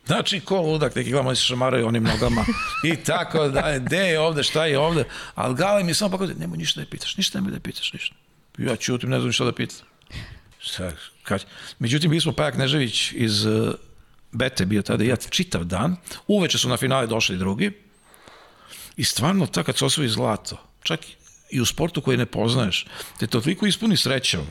Znači, 0.10 0.40
ko 0.40 0.62
ludak, 0.62 0.96
neki 0.96 1.12
gledamo 1.12 1.36
se 1.36 1.44
šamaraju 1.44 1.88
onim 1.88 2.04
nogama 2.04 2.46
i 2.92 2.96
tako 2.96 3.48
da, 3.48 3.80
gde 3.80 3.98
je 3.98 4.20
ovde, 4.20 4.44
šta 4.44 4.66
je 4.66 4.80
ovde, 4.80 5.04
ali 5.36 5.56
Gale 5.56 5.84
mi 5.84 5.94
samo 5.94 6.12
pokazuje, 6.12 6.38
nemoj 6.40 6.58
ništa 6.58 6.80
da 6.80 6.82
je 6.82 6.90
pitaš, 6.90 7.18
ništa 7.18 7.38
nemoj 7.38 7.52
da 7.52 7.58
je 7.58 7.62
pitaš, 7.62 7.94
ništa. 7.94 8.16
Ja 8.58 8.76
čutim, 8.76 9.10
ne 9.10 9.20
znam 9.20 9.32
šta 9.32 9.46
da 9.46 9.52
pitam. 9.52 9.86
Šta, 10.60 10.92
kad... 11.24 11.46
Međutim, 11.80 12.12
mi 12.12 12.22
smo 12.22 12.32
Pajak 12.32 12.58
Nežević 12.58 13.12
iz 13.12 13.46
uh, 13.46 13.74
Bete 14.32 14.66
bio 14.66 14.82
tada, 14.82 15.04
ja 15.04 15.16
čitav 15.16 15.64
dan, 15.64 15.96
uveče 16.28 16.58
su 16.58 16.70
na 16.70 16.78
finale 16.78 17.08
došli 17.08 17.38
drugi 17.38 17.72
i 18.98 19.04
stvarno, 19.04 19.46
ta 19.46 19.64
kad 19.64 19.78
se 19.78 19.86
osvoji 19.86 20.10
zlato, 20.10 20.58
čak 20.84 21.00
i 21.50 21.62
u 21.62 21.66
sportu 21.66 22.02
koji 22.02 22.18
ne 22.18 22.26
poznaješ, 22.26 22.86
te 23.20 23.28
to 23.28 23.42
toliko 23.42 23.66
ispuni 23.66 23.98
srećom, 23.98 24.48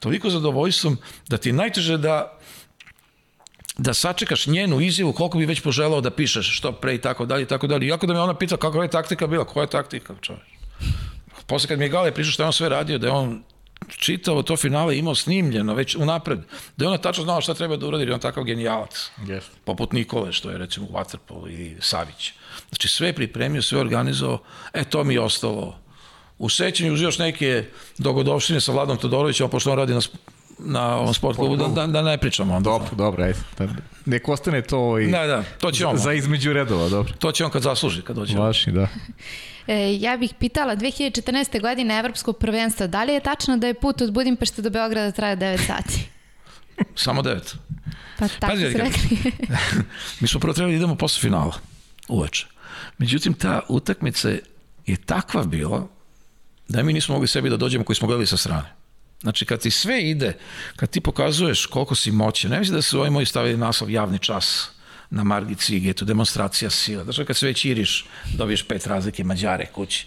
toliko 0.00 0.30
zadovoljstvom, 0.30 0.98
da 1.28 1.36
ti 1.36 1.48
je 1.48 1.52
najteže 1.52 1.98
da 1.98 2.38
da 3.78 3.94
sačekaš 3.94 4.46
njenu 4.46 4.80
izjavu 4.80 5.12
koliko 5.12 5.38
bi 5.38 5.46
već 5.46 5.60
poželao 5.60 6.00
da 6.00 6.10
pišeš 6.10 6.56
što 6.56 6.72
pre 6.72 6.94
i 6.94 6.98
tako 6.98 7.26
dalje 7.26 7.42
i 7.42 7.46
tako 7.46 7.66
dalje. 7.66 7.86
Iako 7.86 8.06
da 8.06 8.12
me 8.12 8.20
ona 8.20 8.34
pita 8.34 8.56
kakva 8.56 8.82
je 8.82 8.90
taktika 8.90 9.26
bila, 9.26 9.44
koja 9.44 9.62
je 9.62 9.70
taktika, 9.70 10.14
čovječ. 10.20 10.44
Posle 11.46 11.68
kad 11.68 11.78
mi 11.78 11.84
je 11.84 11.88
Gale 11.88 12.14
prišao 12.14 12.32
što 12.32 12.42
je 12.42 12.46
on 12.46 12.52
sve 12.52 12.68
radio, 12.68 12.98
da 12.98 13.06
je 13.06 13.12
on 13.12 13.42
čitao 13.88 14.42
to 14.42 14.56
finale, 14.56 14.98
imao 14.98 15.14
snimljeno 15.14 15.74
već 15.74 15.94
unapred, 15.94 16.38
da 16.76 16.84
je 16.84 16.88
ona 16.88 16.98
tačno 16.98 17.24
znala 17.24 17.40
šta 17.40 17.54
treba 17.54 17.76
da 17.76 17.86
uradi, 17.86 18.02
jer 18.02 18.08
je 18.08 18.14
on 18.14 18.20
takav 18.20 18.44
genijalac. 18.44 19.10
Yes. 19.18 19.42
Poput 19.64 19.92
Nikole, 19.92 20.32
što 20.32 20.50
je 20.50 20.58
recimo 20.58 20.86
Waterpolo 20.86 21.50
i 21.50 21.76
Savić. 21.80 22.32
Znači 22.68 22.88
sve 22.88 23.08
je 23.08 23.12
pripremio, 23.12 23.62
sve 23.62 23.80
organizovao, 23.80 24.38
e 24.72 24.84
to 24.84 25.04
mi 25.04 25.14
je 25.14 25.20
ostalo 25.20 25.78
u 26.38 26.48
sećanju 26.48 26.94
uz 26.94 27.00
još 27.00 27.18
neke 27.18 27.64
dogodovštine 27.98 28.60
sa 28.60 28.72
Vladom 28.72 28.96
Todorovićem, 28.96 29.50
pošto 29.50 29.70
on 29.70 29.78
radi 29.78 29.94
na 29.94 30.00
na 30.64 30.96
ovom 30.96 31.14
sport 31.14 31.36
klubu, 31.36 31.56
da, 31.56 31.68
da, 31.68 31.86
da 31.86 32.02
ne 32.02 32.18
pričamo 32.18 32.54
onda. 32.54 32.70
Dobro, 32.70 32.88
dobro, 32.96 33.24
ajde. 33.24 33.38
Da, 33.58 33.68
nek 34.06 34.28
ostane 34.28 34.62
to 34.62 34.98
i 34.98 35.10
da, 35.10 35.26
da, 35.26 35.44
to 35.60 35.70
će 35.70 35.86
on. 35.86 35.98
Za 35.98 36.12
između 36.12 36.52
redova, 36.52 36.88
dobro. 36.88 37.12
To 37.18 37.32
će 37.32 37.44
on 37.44 37.50
kad 37.50 37.62
zasluži, 37.62 38.02
kad 38.02 38.16
dođe. 38.16 38.38
Vaši, 38.38 38.70
da. 38.70 38.88
E, 39.66 39.96
ja 40.00 40.16
bih 40.16 40.34
pitala, 40.38 40.76
2014. 40.76 41.60
godine 41.60 41.98
Evropskog 41.98 42.38
prvenstva, 42.38 42.86
da 42.86 43.04
li 43.04 43.12
je 43.12 43.20
tačno 43.20 43.56
da 43.56 43.66
je 43.66 43.74
put 43.74 44.00
od 44.00 44.12
Budimpešte 44.12 44.62
do 44.62 44.70
Beograda 44.70 45.12
traje 45.12 45.36
9 45.36 45.66
sati? 45.66 46.08
Samo 47.04 47.22
9. 47.22 47.54
Pa 48.18 48.28
tako 48.28 48.56
su 48.56 48.62
rekli. 48.62 49.32
mi 50.20 50.28
smo 50.28 50.40
prvo 50.40 50.54
trebali 50.54 50.72
da 50.72 50.76
idemo 50.76 50.94
posle 50.94 51.20
finala, 51.20 51.52
uveče. 52.08 52.46
Međutim, 52.98 53.34
ta 53.34 53.60
utakmica 53.68 54.28
je 54.86 54.96
takva 54.96 55.44
bila 55.44 55.86
da 56.68 56.82
mi 56.82 56.92
nismo 56.92 57.14
mogli 57.14 57.28
sebi 57.28 57.50
da 57.50 57.56
dođemo 57.56 57.84
koji 57.84 57.96
smo 57.96 58.06
gledali 58.06 58.26
sa 58.26 58.36
strane. 58.36 58.81
Znači, 59.22 59.44
kad 59.44 59.60
ti 59.60 59.70
sve 59.70 60.02
ide, 60.02 60.36
kad 60.76 60.90
ti 60.90 61.00
pokazuješ 61.00 61.66
koliko 61.66 61.94
si 61.94 62.10
moćan, 62.10 62.50
ne 62.50 62.58
mislim 62.58 62.76
da 62.76 62.82
su 62.82 63.00
ovi 63.00 63.10
moji 63.10 63.26
stavili 63.26 63.56
naslov 63.56 63.90
javni 63.90 64.18
čas 64.18 64.70
na 65.10 65.24
Margi 65.24 65.54
Cigetu, 65.54 66.04
demonstracija 66.04 66.70
sila. 66.70 67.04
Znači, 67.04 67.24
kad 67.24 67.36
se 67.36 67.46
već 67.46 67.64
iriš, 67.64 68.06
dobiješ 68.36 68.62
pet 68.62 68.86
razlike 68.86 69.24
Mađare 69.24 69.66
kući. 69.66 70.06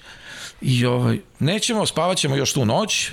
I 0.61 0.85
ovaj, 0.85 1.19
nećemo, 1.39 1.85
spavat 1.85 2.17
ćemo 2.17 2.35
još 2.35 2.53
tu 2.53 2.65
noć. 2.65 3.11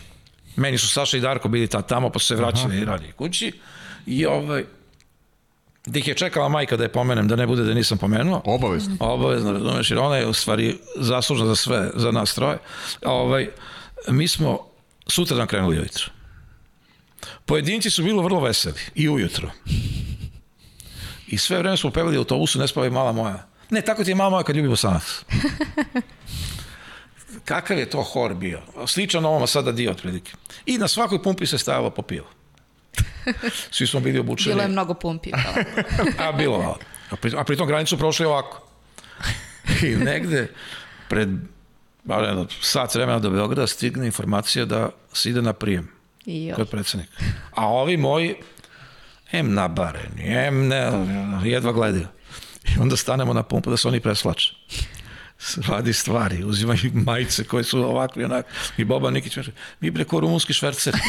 Meni 0.57 0.79
su 0.79 0.89
Saša 0.89 1.17
i 1.17 1.21
Darko 1.21 1.49
bili 1.49 1.67
ta 1.67 1.83
tamo, 1.83 2.11
pa 2.11 2.19
su 2.19 2.27
se 2.27 2.37
vraćali 2.37 2.79
i 2.79 2.85
radili 2.85 3.13
kući. 3.13 3.53
I 4.07 4.27
ovaj, 4.27 4.65
da 5.87 5.99
ih 5.99 6.09
je 6.09 6.15
čekala 6.15 6.49
majka 6.49 6.77
da 6.77 6.83
je 6.83 6.93
pomenem, 6.93 7.29
da 7.29 7.37
ne 7.37 7.47
bude 7.47 7.63
da 7.63 7.75
nisam 7.75 7.99
pomenuo. 7.99 8.43
Obavezno. 8.45 8.97
Obavezno, 9.01 9.53
razumeš, 9.53 9.91
jer 9.91 9.99
ona 9.99 10.17
je 10.17 10.27
u 10.27 10.33
stvari 10.33 10.79
zaslužna 10.97 11.47
za 11.47 11.57
sve, 11.57 11.91
za 11.95 12.11
nas 12.11 12.35
troje. 12.35 12.59
Ovaj, 13.05 13.49
mi 14.09 14.29
smo 14.29 14.72
sutra 15.07 15.37
dan 15.37 15.47
krenuli 15.47 15.79
ujutro. 15.79 16.05
Pojedinci 17.47 17.91
su 17.91 18.03
bilo 18.03 18.23
vrlo 18.23 18.41
veseli 18.41 18.81
i 18.95 19.09
ujutro. 19.09 19.51
I 21.27 21.39
sve 21.39 21.59
vreme 21.59 21.77
smo 21.77 21.91
pevali 21.91 22.17
u 22.17 22.21
autobusu, 22.21 22.59
ne 22.59 22.69
spavaj 22.69 22.91
mala 22.91 23.13
moja. 23.13 23.47
Ne, 23.71 23.81
tako 23.81 24.05
ti 24.05 24.11
je 24.11 24.15
mala 24.15 24.31
moja 24.31 24.43
kad 24.43 24.57
ljubi 24.57 24.69
Bosanac. 24.69 25.05
Kakav 27.45 27.79
je 27.79 27.91
to 27.91 28.03
hor 28.03 28.35
bio? 28.35 28.61
Sličan 28.87 29.25
ovoma 29.25 29.47
sada 29.47 29.73
dio 29.73 29.91
otprilike. 29.91 30.33
I 30.67 30.79
na 30.79 30.89
svakoj 30.89 31.23
pumpi 31.23 31.47
se 31.47 31.59
stajalo 31.59 31.91
po 31.91 32.03
pivo. 32.03 32.27
Svi 33.71 33.87
smo 33.87 34.01
bili 34.01 34.19
obučeni. 34.19 34.55
Bilo 34.55 34.63
je 34.63 34.69
mnogo 34.69 34.95
pumpi. 34.95 35.31
pa. 35.31 35.39
A 36.29 36.33
bilo 36.33 36.59
malo. 36.59 36.79
A, 37.11 37.17
pri, 37.17 37.33
a 37.37 37.45
pritom 37.45 37.67
granicu 37.67 37.99
prošli 37.99 38.27
ovako. 38.27 38.69
I 39.83 39.97
negde 39.97 40.49
pred 41.09 41.29
bar 42.05 42.25
jedno 42.25 42.47
sat 42.61 42.95
vremena 42.95 43.19
do 43.19 43.31
Beograda 43.31 43.67
stigne 43.67 44.07
informacija 44.07 44.65
da 44.65 44.91
se 45.13 45.31
ide 45.31 45.43
na 45.43 45.53
prijem 45.53 45.89
I 46.27 46.53
kod 46.57 46.71
predsednika. 46.71 47.13
A 47.51 47.67
ovi 47.67 47.97
moji 47.97 48.35
em 49.33 49.55
nabareni, 49.55 50.23
em 50.27 50.69
ne, 50.69 50.91
jedva 51.45 51.73
gledaju. 51.73 52.07
I 52.77 52.81
onda 52.81 52.97
stanemo 52.97 53.33
na 53.33 53.43
pumpu 53.43 53.71
da 53.71 53.77
se 53.77 53.89
oni 53.89 54.01
preslače. 54.01 54.55
Radi 55.69 55.93
stvari, 55.93 56.45
uzimaju 56.45 56.91
majice 56.95 57.45
koje 57.45 57.65
su 57.65 57.79
ovakve, 57.79 58.25
onak. 58.25 58.47
I 58.77 58.85
Boba 58.85 59.11
Nikić 59.11 59.39
mi 59.81 59.91
bre 59.91 60.05
ko 60.05 60.21
rumunski 60.21 60.53
švercer. 60.53 60.95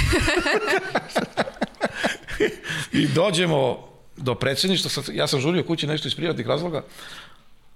I 2.91 3.07
dođemo 3.07 3.87
do 4.17 4.35
predsjedništva, 4.35 4.89
sad, 4.89 5.05
ja 5.13 5.27
sam 5.27 5.39
žurio 5.39 5.63
kući 5.63 5.87
nešto 5.87 6.07
iz 6.07 6.15
privatnih 6.15 6.47
razloga, 6.47 6.83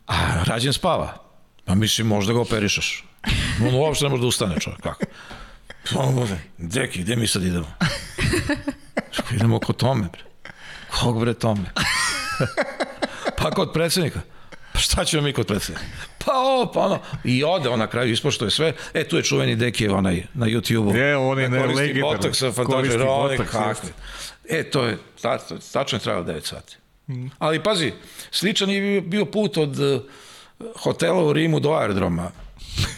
a 0.07 0.43
rađen 0.43 0.73
spava. 0.73 1.26
Pa 1.67 1.75
mislim, 1.75 2.07
možda 2.07 2.33
ga 2.33 2.39
operišeš. 2.41 3.03
On 3.61 3.75
uopšte 3.75 4.05
ne 4.05 4.09
može 4.09 4.21
da 4.21 4.27
ustane 4.27 4.59
čovjek, 4.59 4.81
kako? 4.81 5.05
Pa 5.93 5.99
on 5.99 6.15
bude, 6.15 6.37
deki, 6.57 7.01
gde 7.01 7.15
mi 7.15 7.27
sad 7.27 7.43
idemo? 7.43 7.73
Kako 9.15 9.33
idemo 9.33 9.59
kod 9.59 9.77
tome, 9.77 10.07
bre. 10.13 10.21
Kog 10.91 11.19
bre 11.19 11.33
tome? 11.33 11.63
pa 13.37 13.51
kod 13.51 13.73
predsjednika. 13.73 14.21
Pa 14.73 14.79
šta 14.79 15.05
ćemo 15.05 15.23
mi 15.23 15.33
kod 15.33 15.47
predsjednika? 15.47 15.85
Pa 16.25 16.31
ovo, 16.33 16.71
pa 16.71 16.79
ono. 16.79 16.99
I 17.23 17.43
ode 17.43 17.69
on 17.69 17.79
na 17.79 17.87
kraju, 17.87 18.11
ispoštuje 18.11 18.51
sve. 18.51 18.73
E, 18.93 19.03
tu 19.03 19.17
je 19.17 19.23
čuveni 19.23 19.55
Dekijev 19.55 19.95
onaj 19.95 20.23
na 20.33 20.45
YouTube-u. 20.45 20.95
Je, 20.95 21.17
on 21.17 21.39
je 21.39 21.49
Da 21.49 21.59
koristi 21.59 21.81
legendarni. 21.81 22.17
Koristi 22.65 22.97
botoks, 22.97 23.51
kakve. 23.51 23.69
jeste. 23.69 23.93
E, 24.49 24.63
to 24.63 24.85
je, 24.85 24.97
ta, 25.21 25.37
tačno 25.73 25.95
je 25.95 26.01
trajalo 26.01 26.25
9 26.25 26.45
sati. 26.45 26.77
Ali 27.39 27.63
pazi, 27.63 27.93
sličan 28.31 28.69
je 28.69 29.01
bio- 29.01 29.25
put 29.25 29.57
od 29.57 30.03
hotela 30.75 31.23
u 31.23 31.33
Rimu 31.33 31.59
do 31.59 31.73
aerodroma 31.73 32.31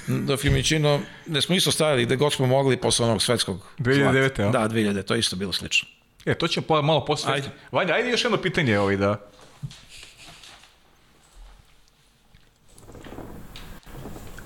do 0.07 0.37
Fiumicino, 0.37 0.99
gde 1.25 1.41
smo 1.41 1.55
isto 1.55 1.71
stajali 1.71 2.05
gde 2.05 2.15
god 2.15 2.33
smo 2.33 2.45
mogli 2.45 2.77
posle 2.77 3.05
onog 3.05 3.21
svetskog 3.21 3.59
2009. 3.77 4.11
zlata. 4.11 4.47
a? 4.47 4.51
Da, 4.51 4.75
2009, 4.75 5.03
to 5.03 5.13
je 5.13 5.19
isto 5.19 5.35
bilo 5.35 5.53
slično. 5.53 5.89
E, 6.25 6.35
to 6.35 6.47
ćemo 6.47 6.65
pa, 6.67 6.81
malo 6.81 7.05
posle. 7.05 7.33
Ajde. 7.33 7.49
Vanja, 7.71 7.93
ajde 7.93 8.09
još 8.09 8.23
jedno 8.23 8.37
pitanje 8.37 8.79
ovaj 8.79 8.97
da... 8.97 9.19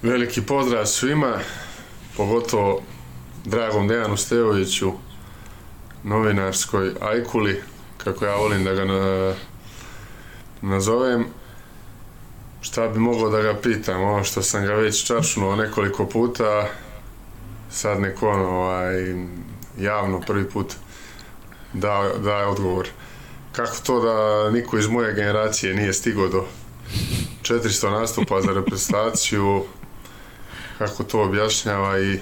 Veliki 0.01 0.41
pozdrav 0.41 0.85
svima, 0.85 1.39
pogotovo 2.17 2.83
dragom 3.45 3.87
Dejanu 3.87 4.17
Stevoviću, 4.17 4.91
novinarskoj 6.03 6.91
ajkuli, 7.01 7.61
kako 7.97 8.25
ja 8.25 8.35
volim 8.35 8.63
da 8.63 8.73
ga 8.73 8.85
na, 8.85 9.33
nazovem. 10.61 11.25
Šta 12.63 12.87
bi 12.87 12.99
mogao 12.99 13.29
da 13.29 13.41
ga 13.41 13.59
pitam, 13.61 14.03
ono 14.03 14.23
što 14.23 14.41
sam 14.41 14.65
ga 14.65 14.73
već 14.73 15.05
čačnuo 15.05 15.55
nekoliko 15.55 16.05
puta, 16.05 16.67
sad 17.71 17.99
neko 17.99 18.29
ono, 18.29 18.49
ovaj, 18.49 19.15
javno 19.77 20.21
prvi 20.21 20.49
put 20.49 20.73
da, 21.73 22.11
daje 22.23 22.45
odgovor. 22.45 22.87
Kako 23.51 23.77
to 23.85 23.99
da 23.99 24.49
niko 24.51 24.77
iz 24.77 24.87
moje 24.87 25.13
generacije 25.13 25.73
nije 25.73 25.93
stigao 25.93 26.27
do 26.27 26.45
400 27.41 27.91
nastupa 27.91 28.41
za 28.41 28.53
reprezentaciju, 28.53 29.63
kako 30.77 31.03
to 31.03 31.23
objašnjava 31.23 31.99
i 31.99 32.19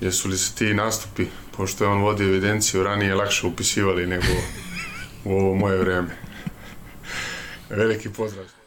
jesu 0.00 0.28
li 0.28 0.38
se 0.38 0.54
ti 0.54 0.74
nastupi, 0.74 1.26
pošto 1.56 1.84
je 1.84 1.90
on 1.90 2.02
vodi 2.02 2.24
evidenciju, 2.24 2.82
ranije 2.82 3.14
lakše 3.14 3.46
upisivali 3.46 4.06
nego 4.06 4.32
u 5.24 5.32
ovo 5.32 5.54
moje 5.54 5.78
vreme. 5.78 6.16
Veliki 7.70 8.08
pozdrav. 8.08 8.61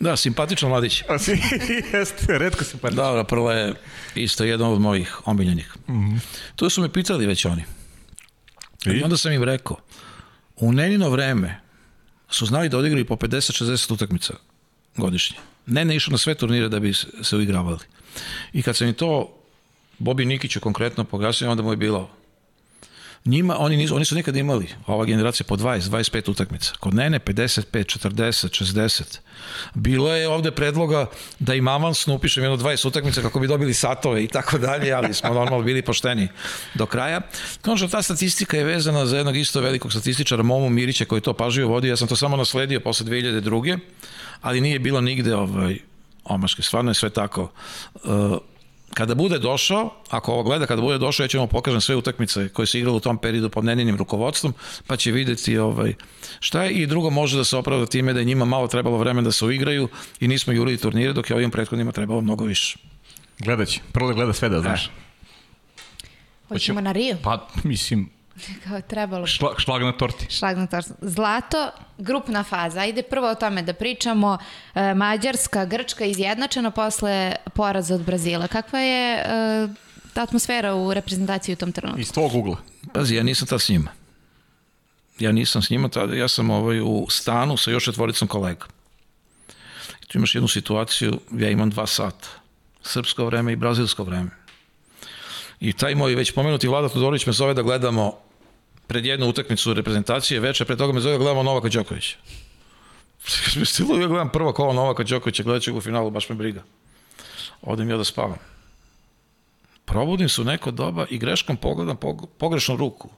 Da, 0.00 0.16
simpatičan 0.16 0.68
mladić. 0.68 1.02
A 1.08 1.18
si, 1.18 1.38
jeste, 1.92 2.38
redko 2.38 2.64
pa... 2.80 2.90
Dobro, 2.90 3.24
prvo 3.24 3.50
je 3.52 3.74
isto 4.14 4.44
jedan 4.44 4.72
od 4.72 4.80
mojih 4.80 5.28
omiljenih. 5.28 5.76
Mm 5.88 5.92
-hmm. 5.92 6.18
To 6.56 6.70
su 6.70 6.82
me 6.82 6.92
pitali 6.92 7.26
već 7.26 7.44
oni. 7.44 7.64
I 8.86 9.02
onda 9.02 9.16
sam 9.16 9.32
im 9.32 9.44
rekao, 9.44 9.76
u 10.56 10.72
Nenino 10.72 11.10
vreme 11.10 11.60
su 12.30 12.46
znali 12.46 12.68
da 12.68 12.78
odigraju 12.78 13.06
po 13.06 13.16
50-60 13.16 13.92
utakmica 13.92 14.34
godišnje. 14.96 15.36
Nene 15.66 15.96
išao 15.96 16.12
na 16.12 16.18
sve 16.18 16.34
turnire 16.34 16.68
da 16.68 16.80
bi 16.80 16.92
se 17.22 17.36
uigravali. 17.36 17.84
I 18.52 18.62
kad 18.62 18.76
sam 18.76 18.88
im 18.88 18.94
to 18.94 19.38
Bobi 19.98 20.24
Nikiću 20.24 20.60
konkretno 20.60 21.04
pojasnio, 21.04 21.50
onda 21.50 21.62
mu 21.62 21.72
je 21.72 21.76
bilo 21.76 22.10
njima, 23.24 23.56
oni, 23.58 23.76
nisu, 23.76 23.96
oni 23.96 24.04
su 24.04 24.14
nekad 24.14 24.36
imali, 24.36 24.68
ova 24.86 25.04
generacija, 25.04 25.46
po 25.46 25.56
20, 25.56 25.80
25 25.90 26.30
utakmica. 26.30 26.72
Kod 26.80 26.94
Nene 26.94 27.18
55, 27.18 27.62
40, 27.72 28.64
60. 28.64 29.18
Bilo 29.74 30.14
je 30.14 30.28
ovde 30.28 30.50
predloga 30.50 31.06
da 31.38 31.54
im 31.54 31.68
avansno 31.68 32.14
upišem 32.14 32.44
jedno 32.44 32.56
20 32.56 32.88
utakmica 32.88 33.22
kako 33.22 33.40
bi 33.40 33.46
dobili 33.46 33.74
satove 33.74 34.24
i 34.24 34.28
tako 34.28 34.58
dalje, 34.58 34.92
ali 34.92 35.14
smo 35.14 35.34
normalno 35.34 35.64
bili 35.64 35.82
pošteni 35.82 36.28
do 36.74 36.86
kraja. 36.86 37.20
Konačno, 37.62 37.88
ta 37.88 38.02
statistika 38.02 38.56
je 38.56 38.64
vezana 38.64 39.06
za 39.06 39.16
jednog 39.16 39.36
isto 39.36 39.60
velikog 39.60 39.92
statističara, 39.92 40.42
Momu 40.42 40.70
Mirića, 40.70 41.04
koji 41.04 41.20
to 41.20 41.32
pažljivo 41.32 41.70
vodio. 41.70 41.90
Ja 41.90 41.96
sam 41.96 42.08
to 42.08 42.16
samo 42.16 42.36
nasledio 42.36 42.80
posle 42.80 43.06
2002. 43.06 43.78
Ali 44.40 44.60
nije 44.60 44.78
bilo 44.78 45.00
nigde 45.00 45.36
ovaj, 45.36 45.78
omaške. 46.24 46.62
Stvarno 46.62 46.90
je 46.90 46.94
sve 46.94 47.10
tako. 47.10 47.50
Uh, 47.94 48.38
kada 48.98 49.14
bude 49.14 49.38
došao, 49.38 49.90
ako 50.10 50.32
ovo 50.32 50.42
gleda, 50.42 50.66
kada 50.66 50.82
bude 50.82 50.98
došao, 50.98 51.24
ja 51.24 51.28
ću 51.28 51.38
mu 51.38 51.46
pokažem 51.46 51.80
sve 51.80 51.96
utakmice 51.96 52.48
koje 52.48 52.66
se 52.66 52.78
igrale 52.78 52.96
u 52.96 53.00
tom 53.00 53.18
periodu 53.18 53.50
pod 53.50 53.64
neninim 53.64 53.96
rukovodstvom, 53.96 54.54
pa 54.86 54.96
će 54.96 55.12
videti 55.12 55.58
ovaj, 55.58 55.94
šta 56.40 56.64
je 56.64 56.72
i 56.72 56.86
drugo 56.86 57.10
može 57.10 57.36
da 57.36 57.44
se 57.44 57.56
opravda 57.56 57.86
time 57.86 58.12
da 58.12 58.18
je 58.18 58.24
njima 58.24 58.44
malo 58.44 58.66
trebalo 58.66 58.98
vremena 58.98 59.24
da 59.24 59.32
se 59.32 59.44
uigraju 59.44 59.88
i 60.20 60.28
nismo 60.28 60.52
jurili 60.52 60.78
turnire, 60.78 61.12
dok 61.12 61.30
je 61.30 61.36
ovim 61.36 61.50
prethodnima 61.50 61.92
trebalo 61.92 62.20
mnogo 62.20 62.44
više. 62.44 62.78
Gledat 63.38 63.68
će. 63.68 63.80
Prvo 63.92 64.08
da 64.08 64.14
gleda 64.14 64.32
sve 64.32 64.48
da 64.48 64.60
znaš. 64.60 64.90
Hoćemo 66.48 66.80
na 66.80 66.92
Rio? 66.92 67.16
Pa, 67.22 67.48
mislim, 67.64 68.10
Kao 68.64 68.80
trebalo. 68.80 69.26
šla, 69.26 69.54
šlag 69.58 69.82
na 69.82 69.92
torti. 69.92 70.26
Šlag 70.30 70.58
na 70.58 70.66
tortu. 70.66 70.90
Zlato, 71.00 71.70
grupna 71.98 72.44
faza. 72.44 72.80
Ajde 72.80 73.02
prvo 73.02 73.30
o 73.30 73.34
tome 73.34 73.62
da 73.62 73.72
pričamo. 73.72 74.38
E, 74.74 74.94
Mađarska, 74.94 75.64
Grčka 75.64 76.04
izjednačeno 76.04 76.70
posle 76.70 77.34
poraza 77.54 77.94
od 77.94 78.04
Brazila. 78.04 78.46
Kakva 78.46 78.78
je 78.78 79.14
e, 79.14 79.24
ta 80.14 80.22
atmosfera 80.22 80.74
u 80.74 80.94
reprezentaciji 80.94 81.52
u 81.52 81.56
tom 81.56 81.72
trenutku? 81.72 82.00
Iz 82.00 82.12
tvog 82.12 82.34
ugla. 82.34 82.56
Pazi, 82.92 83.14
ja 83.14 83.22
nisam 83.22 83.48
tad 83.48 83.60
s 83.60 83.68
njima. 83.68 83.90
Ja 85.18 85.32
nisam 85.32 85.62
s 85.62 85.70
njima, 85.70 85.88
tada, 85.88 86.14
ja 86.14 86.28
sam 86.28 86.50
ovaj, 86.50 86.80
u 86.80 87.06
stanu 87.10 87.56
sa 87.56 87.70
još 87.70 87.84
četvoricom 87.84 88.28
kolega. 88.28 88.66
I 90.02 90.06
tu 90.06 90.18
imaš 90.18 90.34
jednu 90.34 90.48
situaciju, 90.48 91.20
ja 91.32 91.50
imam 91.50 91.70
dva 91.70 91.86
sata. 91.86 92.28
Srpsko 92.82 93.24
vreme 93.24 93.52
i 93.52 93.56
brazilsko 93.56 94.04
vreme. 94.04 94.30
I 95.60 95.72
taj 95.72 95.94
moj 95.94 96.14
već 96.14 96.32
pomenuti 96.32 96.68
Vlada 96.68 96.88
Todorović 96.88 97.26
me 97.26 97.32
zove 97.32 97.54
da 97.54 97.62
gledamo 97.62 98.18
pred 98.88 99.04
jednu 99.06 99.28
utakmicu 99.28 99.74
reprezentacije, 99.74 100.40
veče 100.40 100.64
pre 100.64 100.76
toga 100.76 100.92
me 100.92 101.00
zove 101.00 101.12
da 101.12 101.18
gledamo 101.18 101.42
Novaka 101.42 101.68
Đokovića. 101.68 102.16
Stilu, 103.64 104.00
ja 104.00 104.06
gledam 104.06 104.32
prvo 104.32 104.52
kolo 104.52 104.72
Novaka 104.72 105.04
Đokovića, 105.04 105.42
gledat 105.42 105.62
ću 105.62 105.72
ga 105.72 105.78
u 105.78 105.80
finalu, 105.80 106.10
baš 106.10 106.28
me 106.28 106.34
briga. 106.34 106.62
Odem 107.62 107.90
ja 107.90 107.96
da 107.96 108.04
spavam. 108.04 108.38
Probudim 109.84 110.28
se 110.28 110.40
u 110.40 110.44
neko 110.44 110.70
doba 110.70 111.06
i 111.10 111.18
greškom 111.18 111.56
pogledam 111.56 111.96
pog- 111.96 112.28
pogrešnu 112.38 112.76
ruku 112.76 113.10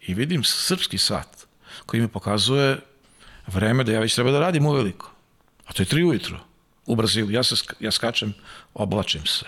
i 0.00 0.14
vidim 0.14 0.44
srpski 0.44 0.98
sat 0.98 1.46
koji 1.86 2.00
mi 2.00 2.08
pokazuje 2.08 2.78
vreme 3.46 3.84
da 3.84 3.92
ja 3.92 4.00
već 4.00 4.14
treba 4.14 4.30
da 4.30 4.40
radim 4.40 4.66
uveliko. 4.66 5.10
A 5.66 5.72
to 5.72 5.82
je 5.82 5.86
tri 5.86 6.04
ujutru 6.04 6.36
u 6.86 6.96
Brazilu. 6.96 7.30
Ja, 7.30 7.42
se, 7.42 7.54
ja 7.80 7.90
skačem, 7.90 8.34
oblačim 8.74 9.26
se. 9.26 9.46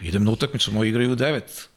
Idem 0.00 0.24
na 0.24 0.30
utakmicu, 0.30 0.72
moji 0.72 0.88
igraju 0.88 1.12
u 1.12 1.14
devet. 1.14 1.68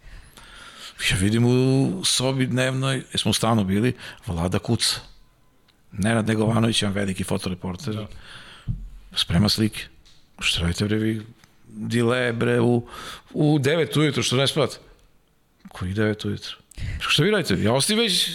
Ja 1.11 1.17
vidim 1.19 1.45
u 1.45 2.01
sobi 2.05 2.47
dnevnoj, 2.47 3.03
smo 3.15 3.31
u 3.31 3.34
stanu 3.34 3.63
bili, 3.63 3.93
vlada 4.27 4.59
kuca. 4.59 4.99
Nenad 5.91 6.27
Negovanović, 6.27 6.81
jedan 6.81 6.95
veliki 6.95 7.23
fotoreporter, 7.23 7.93
da. 7.93 8.07
sprema 9.15 9.49
slike. 9.49 9.81
Što 10.39 10.61
radite, 10.61 10.85
bre, 10.85 10.97
vi 10.97 11.21
dile, 11.67 12.34
bre, 12.34 12.59
u, 12.61 12.88
u 13.34 13.59
devet 13.59 13.97
ujutru, 13.97 14.23
što 14.23 14.35
ne 14.35 14.47
spavate? 14.47 14.77
Koji 15.67 15.93
devet 15.93 16.26
ujutru? 16.26 16.57
Što 16.99 17.23
vi 17.23 17.31
radite? 17.31 17.63
Ja 17.63 17.73
osti 17.73 17.95
već 17.95 18.30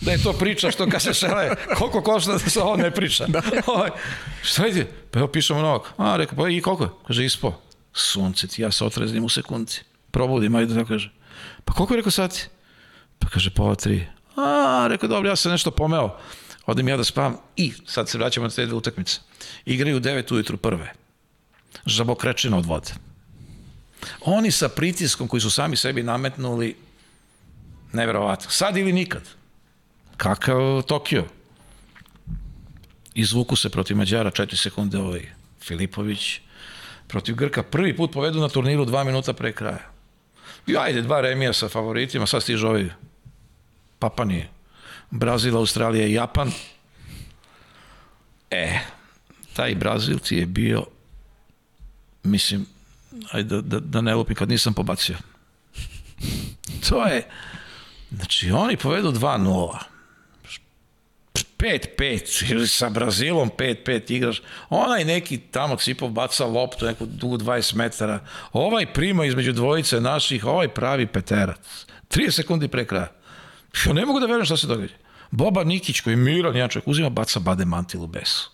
da 0.00 0.12
je 0.12 0.22
to 0.22 0.32
priča 0.32 0.70
što 0.70 0.88
kad 0.88 1.02
se 1.02 1.14
šele, 1.14 1.50
koliko 1.78 2.02
košta 2.02 2.32
da 2.32 2.38
se 2.38 2.60
ovo 2.60 2.76
ne 2.76 2.90
priča. 2.90 3.26
Da. 3.26 3.42
Ovaj, 3.66 3.90
šta 4.42 4.62
vidite? 4.62 4.90
Pa 5.10 5.18
evo 5.18 5.28
pišemo 5.28 5.60
novog. 5.62 5.88
A, 5.96 6.16
rekao, 6.16 6.38
pa 6.38 6.48
i 6.48 6.60
koliko? 6.60 7.02
Kaže, 7.06 7.24
ispo. 7.24 7.60
Sunce 7.92 8.46
ti, 8.46 8.62
ja 8.62 8.72
se 8.72 8.84
otreznim 8.84 9.24
u 9.24 9.28
sekundi. 9.28 9.72
Probudim, 10.10 10.54
ajde 10.54 10.74
da 10.74 10.84
kaže. 10.84 11.10
Pa 11.66 11.72
koliko 11.72 11.94
je 11.94 11.96
rekao 11.96 12.10
sati? 12.10 12.46
Pa 13.18 13.28
kaže, 13.28 13.50
pola 13.50 13.74
tri. 13.74 14.06
A, 14.36 14.86
rekao, 14.88 15.08
dobro, 15.08 15.28
ja 15.28 15.36
sam 15.36 15.52
nešto 15.52 15.70
pomeo. 15.70 16.16
Odem 16.66 16.88
ja 16.88 16.96
da 16.96 17.04
spavam 17.04 17.36
i 17.56 17.72
sad 17.86 18.08
se 18.08 18.18
vraćamo 18.18 18.46
na 18.46 18.50
te 18.50 18.66
dve 18.66 18.74
utakmice. 18.74 19.20
Igraju 19.64 20.00
9 20.00 20.34
ujutru 20.34 20.56
prve. 20.56 20.92
Žabokrečina 21.86 22.58
od 22.58 22.66
vode. 22.66 22.92
Oni 24.20 24.50
sa 24.50 24.68
pritiskom 24.68 25.28
koji 25.28 25.40
su 25.40 25.50
sami 25.50 25.76
sebi 25.76 26.02
nametnuli 26.02 26.76
neverovatno. 27.92 28.50
Sad 28.50 28.76
ili 28.76 28.92
nikad. 28.92 29.22
Kakav 30.16 30.82
Tokio. 30.82 31.24
Izvuku 33.14 33.56
se 33.56 33.70
protiv 33.70 33.96
Mađara 33.96 34.30
4 34.30 34.56
sekunde 34.56 34.98
ovaj 34.98 35.28
Filipović 35.62 36.40
protiv 37.08 37.34
Grka. 37.34 37.62
Prvi 37.62 37.96
put 37.96 38.12
povedu 38.12 38.40
na 38.40 38.48
turniru 38.48 38.84
2 38.84 39.04
minuta 39.04 39.32
pre 39.32 39.52
kraja. 39.52 39.95
I 40.66 40.76
ajde, 40.76 41.02
dva 41.02 41.20
remija 41.20 41.52
sa 41.52 41.68
favoritima, 41.68 42.26
sad 42.26 42.42
stižu 42.42 42.68
ovi 42.68 42.90
Papani, 43.98 44.46
Brazil, 45.10 45.56
Australija 45.56 46.06
i 46.06 46.12
Japan. 46.12 46.52
E, 48.50 48.78
taj 49.52 49.74
Brazil 49.74 50.18
ti 50.18 50.36
je 50.36 50.46
bio, 50.46 50.84
mislim, 52.22 52.66
ajde 53.30 53.48
da, 53.48 53.60
da, 53.60 53.80
da 53.80 54.00
ne 54.00 54.14
lupim 54.14 54.36
kad 54.36 54.48
nisam 54.48 54.74
pobacio. 54.74 55.16
To 56.88 57.06
je, 57.06 57.28
znači 58.10 58.50
oni 58.50 58.76
povedu 58.76 59.12
2-0. 59.12 59.95
5-5 61.58 62.52
ili 62.52 62.68
sa 62.68 62.88
Brazilom 62.88 63.50
5-5 63.58 64.12
igraš. 64.12 64.42
Onaj 64.70 65.04
neki 65.04 65.38
tamo 65.38 65.76
Cipov 65.76 66.10
baca 66.10 66.46
loptu 66.46 66.86
neku 66.86 67.06
dugu 67.06 67.38
20 67.38 67.74
metara. 67.74 68.20
Ovaj 68.52 68.92
prima 68.92 69.24
između 69.24 69.52
dvojice 69.52 70.00
naših, 70.00 70.44
ovaj 70.44 70.68
pravi 70.68 71.06
peterac. 71.06 71.86
30 72.10 72.30
sekundi 72.30 72.68
pre 72.68 72.84
kraja. 72.84 73.12
Ja 73.86 73.92
ne 73.92 74.06
mogu 74.06 74.20
da 74.20 74.26
verujem 74.26 74.44
šta 74.44 74.56
se 74.56 74.66
događa. 74.66 74.94
Boba 75.30 75.64
Nikić 75.64 76.00
koji 76.00 76.12
je 76.12 76.16
miran, 76.16 76.56
jedan 76.56 76.70
čovjek, 76.70 76.88
uzima, 76.88 77.08
baca 77.08 77.40
bade 77.40 77.64
mantil 77.64 78.02
u 78.02 78.06
besu. 78.06 78.50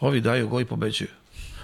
Ovi 0.00 0.20
daju 0.20 0.48
go 0.48 0.60
i 0.60 0.64
pobeđuju. 0.64 1.08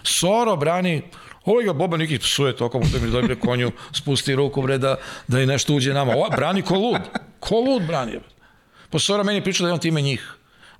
Soro 0.03 0.57
brani, 0.57 1.03
ovaj 1.45 1.65
ga 1.65 1.73
Boba 1.73 1.97
Nikić 1.97 2.23
psuje 2.23 2.57
tokom 2.57 2.83
u 2.83 2.93
temi 2.93 3.11
dobre 3.11 3.37
konju, 3.37 3.73
spusti 3.93 4.35
ruku 4.35 4.63
bre 4.63 4.79
da, 4.79 4.97
da 5.29 5.39
je 5.39 5.47
nešto 5.47 5.75
uđe 5.75 5.95
nama. 5.95 6.13
Ova 6.13 6.31
brani 6.37 6.63
ko 6.63 6.75
lud. 6.75 7.01
Ko 7.41 7.61
lud 7.61 7.83
brani. 7.83 8.21
Po 8.91 8.99
Soro 8.99 9.25
meni 9.25 9.45
pričao 9.45 9.65
da 9.65 9.69
je 9.69 9.75
on 9.75 9.81
time 9.81 10.03
njih 10.03 10.35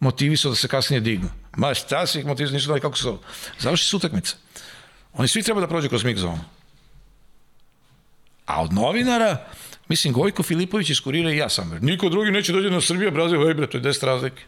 motivisao 0.05 0.51
da 0.51 0.57
se 0.57 0.69
kasnije 0.69 1.01
dignu. 1.01 1.31
Ma 1.57 1.75
šta 1.75 2.07
si 2.07 2.19
ih 2.19 2.27
motivisao, 2.27 2.55
nisu 2.55 2.69
dali 2.69 2.81
kako 2.81 2.99
su. 2.99 3.19
Završi 3.59 3.89
se 3.89 3.97
utakmica. 3.97 4.37
Oni 5.13 5.29
svi 5.29 5.43
treba 5.43 5.61
da 5.61 5.69
prođu 5.69 5.89
kroz 5.89 6.05
mix 6.05 6.17
zonu. 6.17 6.45
A 8.47 8.63
od 8.63 8.73
novinara, 8.73 9.47
mislim, 9.89 10.13
Gojko 10.13 10.43
Filipović 10.43 10.91
iz 10.91 11.01
Kurira 11.01 11.33
i 11.33 11.37
ja 11.37 11.49
sam. 11.49 11.79
Niko 11.81 12.09
drugi 12.09 12.31
neće 12.31 12.53
dođe 12.53 12.71
na 12.71 12.81
Srbiju, 12.81 13.11
Brazil, 13.11 13.49
ej 13.49 13.55
bre, 13.55 13.67
to 13.67 13.79
je 13.79 13.83
10 13.83 14.07
razlike. 14.07 14.43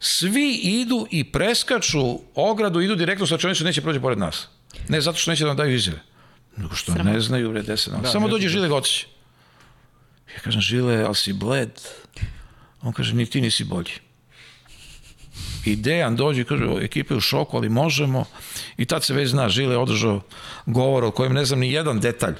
Svi 0.00 0.54
idu 0.54 1.06
i 1.10 1.24
preskaču 1.24 2.20
ogradu, 2.34 2.80
idu 2.80 2.96
direktno 2.96 3.26
sa 3.26 3.38
čovječom, 3.38 3.66
neće 3.66 3.82
prođe 3.82 4.00
pored 4.00 4.18
nas. 4.18 4.48
Ne 4.88 5.00
zato 5.00 5.18
što 5.18 5.30
neće 5.30 5.44
da 5.44 5.48
nam 5.48 5.56
daju 5.56 5.74
izjave. 5.74 6.00
Nego 6.56 6.74
što 6.74 6.92
Sramo. 6.92 7.10
ne 7.12 7.20
znaju, 7.20 7.50
bre, 7.50 7.62
10 7.62 8.00
da, 8.00 8.08
Samo 8.08 8.28
dođe 8.28 8.48
Žile 8.48 8.68
Gocić. 8.68 9.06
Ja 10.34 10.40
kažem, 10.40 10.60
Žile, 10.60 11.02
ali 11.04 11.14
si 11.14 11.32
bled. 11.32 11.70
On 12.82 12.92
kaže, 12.92 13.14
ni 13.14 13.26
ti 13.26 13.40
nisi 13.40 13.64
bolji. 13.64 13.92
I 15.64 15.76
Dejan 15.76 16.16
dođe 16.16 16.40
i 16.40 16.44
kaže, 16.44 16.64
ekipa 16.80 17.14
je 17.14 17.18
u 17.18 17.20
šoku, 17.20 17.56
ali 17.56 17.68
možemo. 17.68 18.24
I 18.76 18.84
tad 18.84 19.04
se 19.04 19.14
već 19.14 19.30
zna, 19.30 19.48
Žile 19.48 19.74
je 19.74 19.78
održao 19.78 20.20
govor 20.66 21.04
o 21.04 21.10
kojem 21.10 21.32
ne 21.32 21.44
znam 21.44 21.60
ni 21.60 21.72
jedan 21.72 22.00
detalj. 22.00 22.34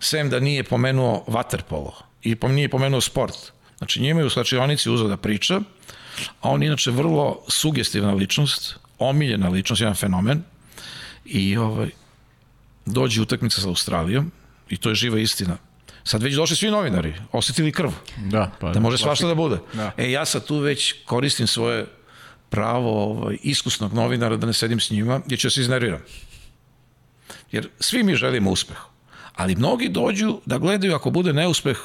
Sem 0.00 0.30
da 0.30 0.40
nije 0.40 0.64
pomenuo 0.64 1.24
vaterpolo 1.26 1.92
i 2.22 2.36
nije 2.48 2.68
pomenuo 2.68 3.00
sport. 3.00 3.36
Znači 3.78 4.00
njima 4.00 4.20
je 4.20 4.26
u 4.26 4.30
slačionici 4.30 4.90
uzao 4.90 5.08
da 5.08 5.16
priča, 5.16 5.60
a 6.40 6.50
on 6.50 6.62
inače 6.62 6.90
vrlo 6.90 7.42
sugestivna 7.48 8.12
ličnost, 8.12 8.76
omiljena 8.98 9.48
ličnost, 9.48 9.80
jedan 9.80 9.94
fenomen. 9.94 10.42
I 11.24 11.56
ovaj, 11.56 11.90
dođe 12.86 13.22
utakmica 13.22 13.60
sa 13.60 13.68
Australijom 13.68 14.32
i 14.68 14.76
to 14.76 14.88
je 14.88 14.94
živa 14.94 15.18
istina 15.18 15.56
Sad 16.10 16.22
već 16.22 16.34
došli 16.34 16.56
svi 16.56 16.70
novinari, 16.70 17.14
osetili 17.32 17.72
krv. 17.72 17.90
Da, 18.16 18.50
pa, 18.60 18.70
da 18.70 18.80
može 18.80 18.98
svašta 18.98 19.26
da 19.26 19.34
bude. 19.34 19.58
Da. 19.72 19.92
E, 19.96 20.10
ja 20.10 20.24
sad 20.24 20.46
tu 20.46 20.58
već 20.58 20.94
koristim 21.04 21.46
svoje 21.46 21.86
pravo 22.48 23.04
ovaj, 23.04 23.36
iskusnog 23.42 23.92
novinara 23.94 24.36
da 24.36 24.46
ne 24.46 24.52
sedim 24.52 24.80
s 24.80 24.90
njima, 24.90 25.20
jer 25.28 25.38
ću 25.38 25.46
da 25.46 25.50
se 25.50 25.60
iznerviram. 25.60 26.00
Jer 27.52 27.68
svi 27.80 28.02
mi 28.02 28.14
želimo 28.14 28.50
uspeh. 28.50 28.76
Ali 29.34 29.54
mnogi 29.54 29.88
dođu 29.88 30.40
da 30.46 30.58
gledaju 30.58 30.94
ako 30.94 31.10
bude 31.10 31.32
neuspeh, 31.32 31.78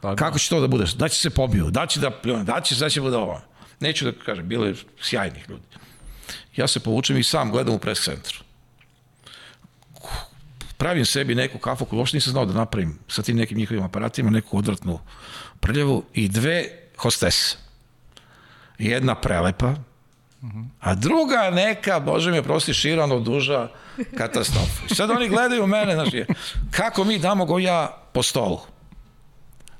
pa, 0.00 0.10
da. 0.10 0.16
kako 0.16 0.38
će 0.38 0.48
to 0.48 0.60
da 0.60 0.66
bude? 0.66 0.84
Da 0.96 1.08
će 1.08 1.20
se 1.20 1.30
pobiju, 1.30 1.70
da 1.70 1.86
će 1.86 2.00
da 2.00 2.10
pljune, 2.10 2.44
da 2.44 2.60
će, 2.60 2.74
da 2.74 2.88
će 2.88 3.00
bude 3.00 3.16
ovo. 3.16 3.40
Neću 3.80 4.04
da 4.04 4.12
kažem, 4.12 4.48
bilo 4.48 4.66
je 4.66 4.74
sjajnih 5.00 5.44
ljudi. 5.48 5.66
Ja 6.56 6.66
se 6.66 6.80
povučem 6.80 7.18
i 7.18 7.22
sam 7.22 7.50
gledam 7.50 7.74
u 7.74 7.78
pres 7.78 8.04
centru 8.04 8.47
pravim 10.78 11.04
sebi 11.04 11.34
neku 11.34 11.58
kafu 11.58 11.84
koju 11.84 11.98
uopšte 11.98 12.16
nisam 12.16 12.30
znao 12.30 12.46
da 12.46 12.54
napravim 12.54 12.98
sa 13.08 13.22
tim 13.22 13.36
nekim 13.36 13.58
njihovim 13.58 13.84
aparatima, 13.84 14.30
neku 14.30 14.58
odvratnu 14.58 14.98
prljavu 15.60 16.04
i 16.14 16.28
dve 16.28 16.64
hostese. 16.96 17.56
Jedna 18.78 19.14
prelepa, 19.14 19.74
a 20.80 20.94
druga 20.94 21.50
neka, 21.50 22.00
bože 22.00 22.30
mi 22.30 22.38
oprosti, 22.38 22.74
širano 22.74 23.20
duža 23.20 23.68
katastrofa. 24.18 24.82
I 24.90 24.94
sad 24.94 25.10
oni 25.10 25.28
gledaju 25.28 25.66
mene, 25.66 25.94
znači, 25.94 26.24
kako 26.70 27.04
mi 27.04 27.18
damo 27.18 27.44
go 27.44 27.58
ja 27.58 28.02
po 28.12 28.22
stolu. 28.22 28.60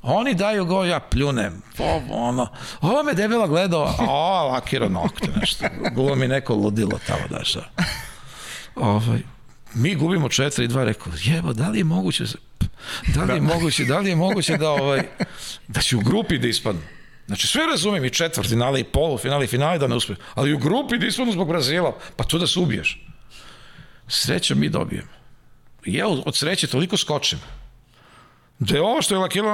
Oni 0.03 0.35
daju 0.35 0.65
go, 0.65 0.85
ja 0.85 1.01
pljunem. 1.01 1.63
Ovo, 1.79 2.29
ono. 2.29 2.49
Ovo 2.81 3.03
me 3.03 3.15
debela 3.15 3.47
gledao, 3.47 3.95
a 3.99 4.45
lakira 4.45 4.89
nokte, 4.89 5.27
nešto. 5.41 5.65
Gulo 5.95 6.15
mi 6.15 6.29
neko 6.29 6.55
ludilo 6.55 6.99
tamo, 7.07 7.29
da 7.31 7.45
šta. 7.45 7.61
Ovaj, 8.75 9.23
mi 9.75 9.95
gubimo 9.95 10.29
4-2, 10.29 10.85
rekao, 10.85 11.13
jebo, 11.25 11.53
da 11.53 11.69
li 11.69 11.79
je 11.79 11.85
moguće, 11.85 12.25
da 13.15 13.25
li 13.25 13.35
je 13.35 13.41
da. 13.41 13.47
moguće, 13.47 13.85
da 13.85 13.99
li 13.99 14.11
je 14.11 14.17
moguće 14.17 14.57
da, 14.57 14.71
ovaj, 14.71 15.03
da 15.69 15.81
će 15.81 15.97
u 15.97 16.01
grupi 16.01 16.39
da 16.39 16.49
ispadnu. 16.49 16.81
Znači, 17.27 17.47
sve 17.47 17.67
razumem 17.67 18.05
i 18.05 18.11
četvrt 18.11 18.49
finale 18.49 18.81
i 18.81 18.85
polufinale 18.85 19.45
i 19.45 19.49
finale 19.49 19.79
da 19.79 19.87
ne 19.87 19.97
uspe, 19.97 20.15
ali 20.35 20.55
u 20.55 20.59
grupi 20.59 20.99
da 20.99 21.07
ispadnu 21.07 21.33
zbog 21.33 21.49
Brazila, 21.49 21.99
pa 22.17 22.25
to 22.25 22.39
da 22.39 22.47
se 22.47 22.61
ubiješ. 22.61 23.07
Sreća 24.09 24.55
mi 24.55 24.69
dobijem. 24.69 25.09
I 25.85 25.95
ja 25.95 26.09
od 26.09 26.37
sreće 26.37 26.67
toliko 26.67 26.97
skočim. 26.97 27.39
Da 28.59 28.75
je 28.75 28.83
ovo 28.83 29.03
što 29.03 29.15
je 29.15 29.19
lakilo, 29.19 29.51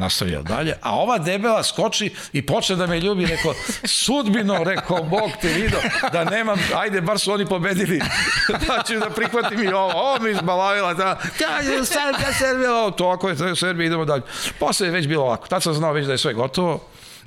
nastavljao 0.00 0.42
dalje, 0.42 0.74
a 0.82 0.94
ova 0.94 1.18
debela 1.18 1.62
skoči 1.62 2.14
i 2.32 2.46
počne 2.46 2.76
da 2.76 2.86
me 2.86 3.00
ljubi, 3.00 3.26
rekao, 3.26 3.54
sudbino, 3.84 4.64
rekao, 4.64 5.02
Bog 5.02 5.30
te 5.40 5.48
vidio, 5.48 5.78
da 6.12 6.24
nemam, 6.24 6.58
ajde, 6.76 7.00
bar 7.00 7.18
su 7.18 7.32
oni 7.32 7.46
pobedili, 7.46 7.98
da 8.66 8.82
ću 8.86 8.98
da 8.98 9.10
prihvatim 9.10 9.62
i 9.62 9.68
ovo, 9.68 9.92
ovo 9.92 10.18
mi 10.20 10.30
izbalavila, 10.30 10.94
da, 10.94 11.06
ja, 11.40 11.84
Serbija, 11.84 12.32
Serbija, 12.38 12.74
ovo, 12.74 12.90
to 12.90 13.08
ako 13.08 13.28
je 13.28 13.56
Serbija, 13.56 13.86
idemo 13.86 14.04
dalje. 14.04 14.22
Posle 14.58 14.86
je 14.86 14.90
već 14.90 15.06
bilo 15.06 15.24
ovako, 15.24 15.48
tad 15.48 15.62
sam 15.62 15.74
znao 15.74 15.92
već 15.92 16.06
da 16.06 16.12
je 16.12 16.18
sve 16.18 16.34
gotovo 16.34 16.80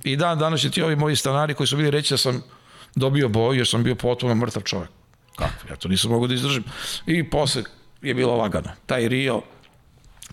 i 0.04 0.16
dan 0.16 0.40
danas 0.40 0.62
će 0.62 0.72
ti 0.72 0.82
ovi 0.82 0.96
moji 0.96 1.16
stanari 1.16 1.54
koji 1.54 1.68
su 1.68 1.78
bili 1.78 1.92
reći 1.92 2.14
da 2.14 2.18
sam 2.18 2.44
dobio 2.96 3.30
boju, 3.30 3.58
jer 3.58 3.68
sam 3.68 3.84
bio 3.84 3.96
potpuno 3.96 4.36
mrtav 4.36 4.62
čovjek. 4.62 4.90
Kako? 5.36 5.54
Ja 5.70 5.76
to 5.76 5.88
nisam 5.88 6.12
mogu 6.12 6.28
da 6.28 6.34
izdržim. 6.34 6.64
I 7.06 7.30
posle 7.30 7.64
je 8.02 8.14
bilo 8.14 8.36
lagano. 8.36 8.70
Taj 8.86 9.08
Rio, 9.08 9.42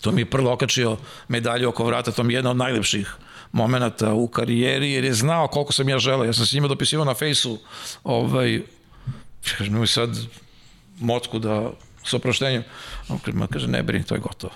To 0.01 0.13
mi 0.13 0.21
je 0.21 0.31
prvo 0.31 0.53
okačio 0.53 0.97
medalju 1.29 1.69
oko 1.69 1.85
vrata, 1.85 2.13
to 2.13 2.23
mi 2.23 2.33
je 2.33 2.39
jedna 2.39 2.51
od 2.51 2.57
najlepših 2.57 3.17
momenta 3.53 4.13
u 4.13 4.29
karijeri, 4.29 4.93
jer 4.93 5.05
je 5.05 5.15
znao 5.15 5.49
koliko 5.49 5.73
sam 5.73 5.89
ja 5.89 5.99
želeo. 5.99 6.25
Ja 6.25 6.33
sam 6.33 6.47
s 6.47 6.53
njima 6.53 6.69
dopisivao 6.69 7.05
na 7.05 7.15
fejsu, 7.15 7.59
ovaj, 8.05 8.63
kažem, 9.59 9.81
mi 9.81 9.87
sad 9.87 10.11
motku 11.01 11.39
da 11.39 11.71
s 12.05 12.15
oproštenjem, 12.15 12.65
on 13.09 13.19
kaže, 13.19 13.39
kaže, 13.53 13.69
ne 13.69 13.83
brini, 13.83 14.05
to 14.05 14.15
je 14.15 14.21
gotovo. 14.21 14.53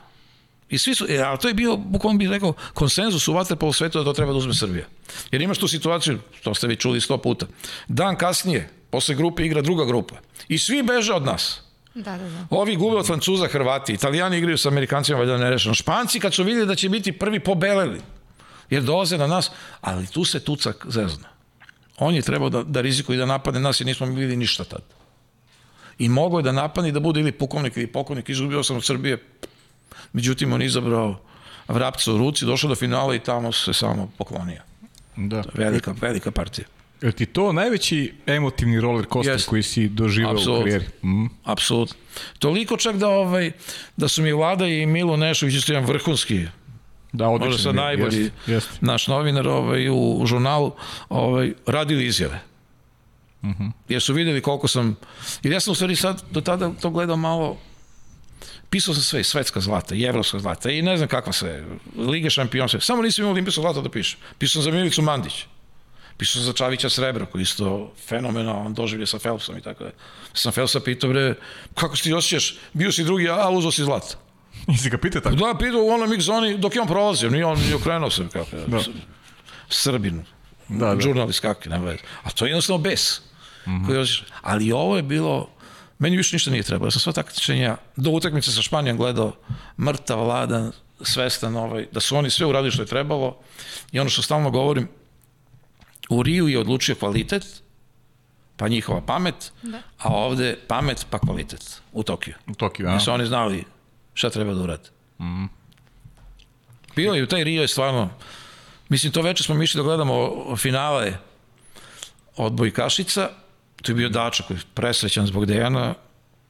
I 0.69 0.79
svi 0.79 0.95
su, 0.95 1.07
e, 1.09 1.19
a 1.19 1.37
to 1.37 1.49
je 1.49 1.55
bio, 1.55 1.77
bukvalno 1.77 2.19
bih 2.19 2.31
rekao, 2.31 2.53
konsenzus 2.75 3.29
u 3.29 3.33
vaterpolu 3.33 3.73
svetu 3.73 3.99
da 3.99 4.05
to 4.05 4.13
treba 4.13 4.33
da 4.33 4.39
uzme 4.39 4.55
Srbija. 4.55 4.87
Jer 5.31 5.43
imaš 5.43 5.59
tu 5.59 5.69
situaciju, 5.69 6.19
to 6.43 6.55
ste 6.55 6.67
vi 6.67 6.77
čuli 6.77 7.01
sto 7.01 7.19
puta, 7.19 7.47
dan 7.89 8.17
kasnije, 8.17 8.71
posle 8.91 9.15
grupe 9.15 9.45
igra 9.45 9.63
druga 9.63 9.85
grupa. 9.85 10.15
I 10.49 10.59
svi 10.59 10.83
beže 10.83 11.13
od 11.13 11.25
nas. 11.25 11.64
Da, 11.95 12.19
da, 12.19 12.29
da. 12.29 12.47
Ovi 12.51 12.77
gube 12.77 12.97
od 12.97 13.07
Francuza, 13.07 13.49
Hrvati, 13.49 13.93
Italijani 13.93 14.39
igraju 14.39 14.59
sa 14.59 14.69
Amerikancima, 14.69 15.19
valjda 15.19 15.39
nerešeno. 15.39 15.75
Španci 15.75 16.21
kad 16.21 16.35
su 16.35 16.45
vidjeli 16.45 16.67
da 16.67 16.75
će 16.75 16.89
biti 16.89 17.13
prvi 17.13 17.41
pobeleli, 17.41 18.01
jer 18.71 18.83
dolaze 18.83 19.19
na 19.19 19.27
nas, 19.27 19.51
ali 19.81 20.07
tu 20.07 20.25
se 20.25 20.41
tucak 20.41 20.87
zezna. 20.89 21.29
On 21.99 22.15
je 22.15 22.23
trebao 22.23 22.51
da, 22.51 22.63
da 22.63 22.81
rizikuje 22.81 23.17
i 23.17 23.19
da 23.19 23.27
napadne 23.27 23.61
nas 23.61 23.81
jer 23.81 23.87
nismo 23.87 24.07
bili 24.07 24.37
ništa 24.37 24.65
tad. 24.65 24.83
I 25.99 26.09
mogo 26.09 26.39
je 26.39 26.43
da 26.43 26.53
napadne 26.53 26.89
i 26.89 26.93
da 26.93 27.01
bude 27.01 27.21
ili 27.21 27.33
pukovnik 27.33 27.77
ili 27.77 27.87
pokovnik, 27.87 28.29
izgubio 28.29 28.63
sam 28.63 28.77
od 28.77 28.85
Srbije. 28.85 29.19
Međutim, 30.13 30.53
on 30.53 30.63
je 30.63 30.67
izabrao 30.67 31.21
vrapca 31.69 32.13
u 32.13 32.19
ruci, 32.19 32.45
došao 32.45 32.69
do 32.69 32.75
finala 32.75 33.15
i 33.15 33.19
tamo 33.19 33.53
se 33.53 33.73
samo 33.73 34.11
poklonio. 34.19 34.63
Da. 35.17 35.45
Velika, 35.55 35.95
velika 36.01 36.31
partija. 36.31 36.67
Je 37.05 37.13
ti 37.13 37.27
to 37.27 37.53
najveći 37.53 38.13
emotivni 38.27 38.81
roller 38.81 39.07
coaster 39.07 39.35
Jeste. 39.35 39.49
koji 39.49 39.63
si 39.63 39.89
doživao 39.89 40.33
u 40.33 40.37
Apsolutno. 40.37 40.65
karijeri? 40.65 40.85
Mm. 41.03 41.27
Apsolutno. 41.45 41.97
Toliko 42.39 42.77
čak 42.77 42.97
da 42.97 43.09
ovaj 43.09 43.51
da 43.97 44.09
su 44.09 44.23
mi 44.23 44.33
Vlada 44.33 44.67
i 44.67 44.87
Milo 44.87 45.17
Nešović 45.17 45.55
isto 45.55 45.73
jedan 45.73 45.87
vrhunski 45.87 46.47
Da, 47.13 47.29
odlično. 47.29 47.47
možda 47.47 47.63
sad 47.63 47.75
najbolji 47.75 48.19
Jeste, 48.19 48.53
jeste. 48.53 48.71
naš 48.81 49.07
novinar 49.07 49.49
ovaj, 49.49 49.89
u, 49.89 49.95
u 50.13 50.27
žurnalu 50.27 50.73
ovaj, 51.09 51.53
radili 51.67 52.07
izjave. 52.07 52.41
Uh 53.43 53.49
Mhm. 53.49 53.63
-huh. 53.63 53.71
Jer 53.89 54.03
su 54.03 54.15
videli 54.15 54.41
koliko 54.41 54.69
sam... 54.69 54.97
Jer 55.43 55.53
ja 55.53 55.61
sam 55.61 55.73
u 55.73 55.75
stvari 55.75 55.97
sad 55.97 56.23
do 56.31 56.41
tada 56.41 56.71
to 56.73 56.91
gledao 56.91 57.17
malo 57.17 57.57
pisao 58.71 58.95
sam 58.95 59.03
sve, 59.03 59.21
i 59.21 59.25
svetska 59.25 59.61
zlata, 59.61 59.95
i 59.95 60.03
evropska 60.03 60.39
zlata, 60.39 60.71
i 60.71 60.83
ne 60.83 60.97
znam 60.97 61.09
kakva 61.09 61.33
sve, 61.33 61.65
Lige 61.97 62.31
šampion, 62.31 62.69
sve. 62.69 62.81
Samo 62.81 63.03
nisam 63.03 63.23
imao 63.23 63.33
olimpijsko 63.33 63.61
zlato 63.61 63.83
da 63.83 63.89
pišem. 63.89 64.19
Pisao 64.39 64.53
sam 64.55 64.73
za 64.73 64.79
Milicu 64.79 65.03
Mandić. 65.03 65.45
Pisao 66.17 66.33
sam 66.33 66.43
za 66.43 66.53
Čavića 66.53 66.91
Srebro, 66.91 67.27
koji 67.27 67.43
isto 67.43 67.93
fenomenalan 68.09 68.75
doživlje 68.75 69.07
sa 69.07 69.19
Phelpsom 69.19 69.59
i 69.59 69.61
tako 69.61 69.85
da. 69.85 69.91
Sam 70.33 70.53
Phelpsa 70.53 70.81
pitao, 70.81 71.11
bre, 71.11 71.35
kako 71.75 71.97
se 71.97 72.03
ti 72.03 72.13
osjećaš? 72.13 72.57
Bio 72.73 72.93
si 72.93 73.05
drugi, 73.05 73.29
a 73.29 73.51
uzao 73.51 73.71
si 73.71 73.83
zlato. 73.83 74.17
Nisi 74.69 74.91
ga 74.91 74.99
pitao 74.99 75.21
tako? 75.21 75.37
Da, 75.37 75.55
pitao 75.59 75.81
u 75.81 75.89
onom 75.89 76.11
mix 76.11 76.21
zoni 76.21 76.59
dok 76.59 76.75
je 76.75 76.81
on 76.81 76.89
prolazio, 76.89 77.31
nije 77.31 77.47
on 77.47 77.59
nije 77.59 77.75
okrenuo 77.75 78.11
se 78.11 78.29
kako 78.33 78.57
Da. 78.67 78.81
Srbin. 79.69 80.25
Da, 80.69 80.95
da. 80.95 81.01
Žurnalist 81.01 81.41
kakvi, 81.41 81.71
nema 81.71 81.85
veze. 81.85 82.03
A 82.23 82.31
to 82.31 82.45
je 82.45 82.51
jednostavno 82.51 82.83
bes. 82.83 83.21
Mm 83.67 83.71
-hmm. 83.71 83.87
koji 83.87 83.99
osjećaš. 83.99 84.27
Ali 84.43 84.73
ovo 84.73 84.97
je 84.97 85.03
bilo 85.03 85.49
meni 85.99 86.17
više 86.17 86.37
ništa 86.37 86.51
nije 86.51 86.63
trebalo. 86.63 86.87
Ja 86.87 86.91
sam 86.91 87.01
sva 87.01 87.13
takmičenja 87.13 87.77
do 87.97 88.11
utakmice 88.11 88.53
sa 88.53 88.63
Španijom 88.63 88.97
gledao 88.97 89.33
mrtav, 89.79 90.27
ladan, 90.27 90.73
svestan 91.01 91.57
ovaj, 91.57 91.87
da 91.93 92.01
su 92.01 92.17
oni 92.17 92.31
sve 92.31 92.47
uradili 92.47 92.73
što 92.73 92.83
je 92.83 92.87
trebalo 92.87 93.39
i 93.93 94.01
ono 94.01 94.11
što 94.11 94.23
stalno 94.23 94.51
govorim 94.51 94.89
u 96.09 96.23
Riju 96.23 96.49
je 96.49 96.59
odlučio 96.59 96.95
kvalitet 96.95 97.63
pa 98.57 98.69
njihova 98.69 99.01
pamet, 99.01 99.53
da. 99.63 99.83
a 99.99 100.09
ovde 100.09 100.59
pamet 100.69 101.07
pa 101.11 101.19
kvalitet 101.19 101.81
u 101.93 102.03
Tokiju. 102.03 102.35
U 102.47 102.55
Tokiju, 102.55 102.89
a? 102.89 102.93
Jer 102.93 103.03
su 103.03 103.13
oni 103.13 103.27
znali 103.27 103.65
šta 104.15 104.31
treba 104.31 104.55
da 104.55 104.63
urade. 104.63 104.89
Mm. 105.19 105.45
Bilo 106.97 107.15
je 107.15 107.23
u 107.23 107.27
taj 107.27 107.45
Rio 107.45 107.63
je 107.63 107.69
stvarno, 107.69 108.11
mislim 108.89 109.13
to 109.13 109.23
večer 109.23 109.47
smo 109.47 109.55
mi 109.55 109.65
išli 109.65 109.79
da 109.79 109.83
gledamo 109.83 110.33
finale 110.57 111.17
odbojkašica, 112.37 113.31
to 113.83 113.93
je 113.93 113.97
bio 113.97 114.09
Dača 114.09 114.43
koji 114.43 114.57
je 114.57 114.63
presrećan 114.75 115.27
zbog 115.27 115.47
Dejana 115.47 115.95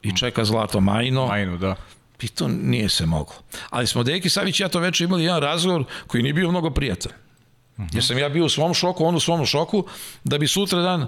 i 0.02 0.16
čeka 0.16 0.44
Zlato 0.44 0.80
Majno. 0.80 1.26
Majnu, 1.26 1.58
da. 1.58 1.76
I 2.20 2.28
to 2.28 2.48
nije 2.48 2.88
se 2.88 3.06
moglo. 3.06 3.34
Ali 3.70 3.86
smo 3.86 4.02
Deki 4.02 4.28
Savić 4.28 4.60
i 4.60 4.62
ja 4.62 4.68
to 4.68 4.80
večer 4.80 5.04
imali 5.04 5.24
jedan 5.24 5.40
razgovor 5.40 5.84
koji 6.06 6.22
nije 6.22 6.32
bio 6.32 6.50
mnogo 6.50 6.70
prijatan. 7.76 7.96
Jer 7.96 8.04
sam 8.04 8.18
ja 8.18 8.28
bio 8.28 8.44
u 8.44 8.48
svom 8.48 8.74
šoku, 8.74 9.04
on 9.04 9.14
u 9.14 9.20
svom 9.20 9.46
šoku, 9.46 9.86
da 10.24 10.38
bi 10.38 10.48
sutra 10.48 10.82
dan 10.82 11.06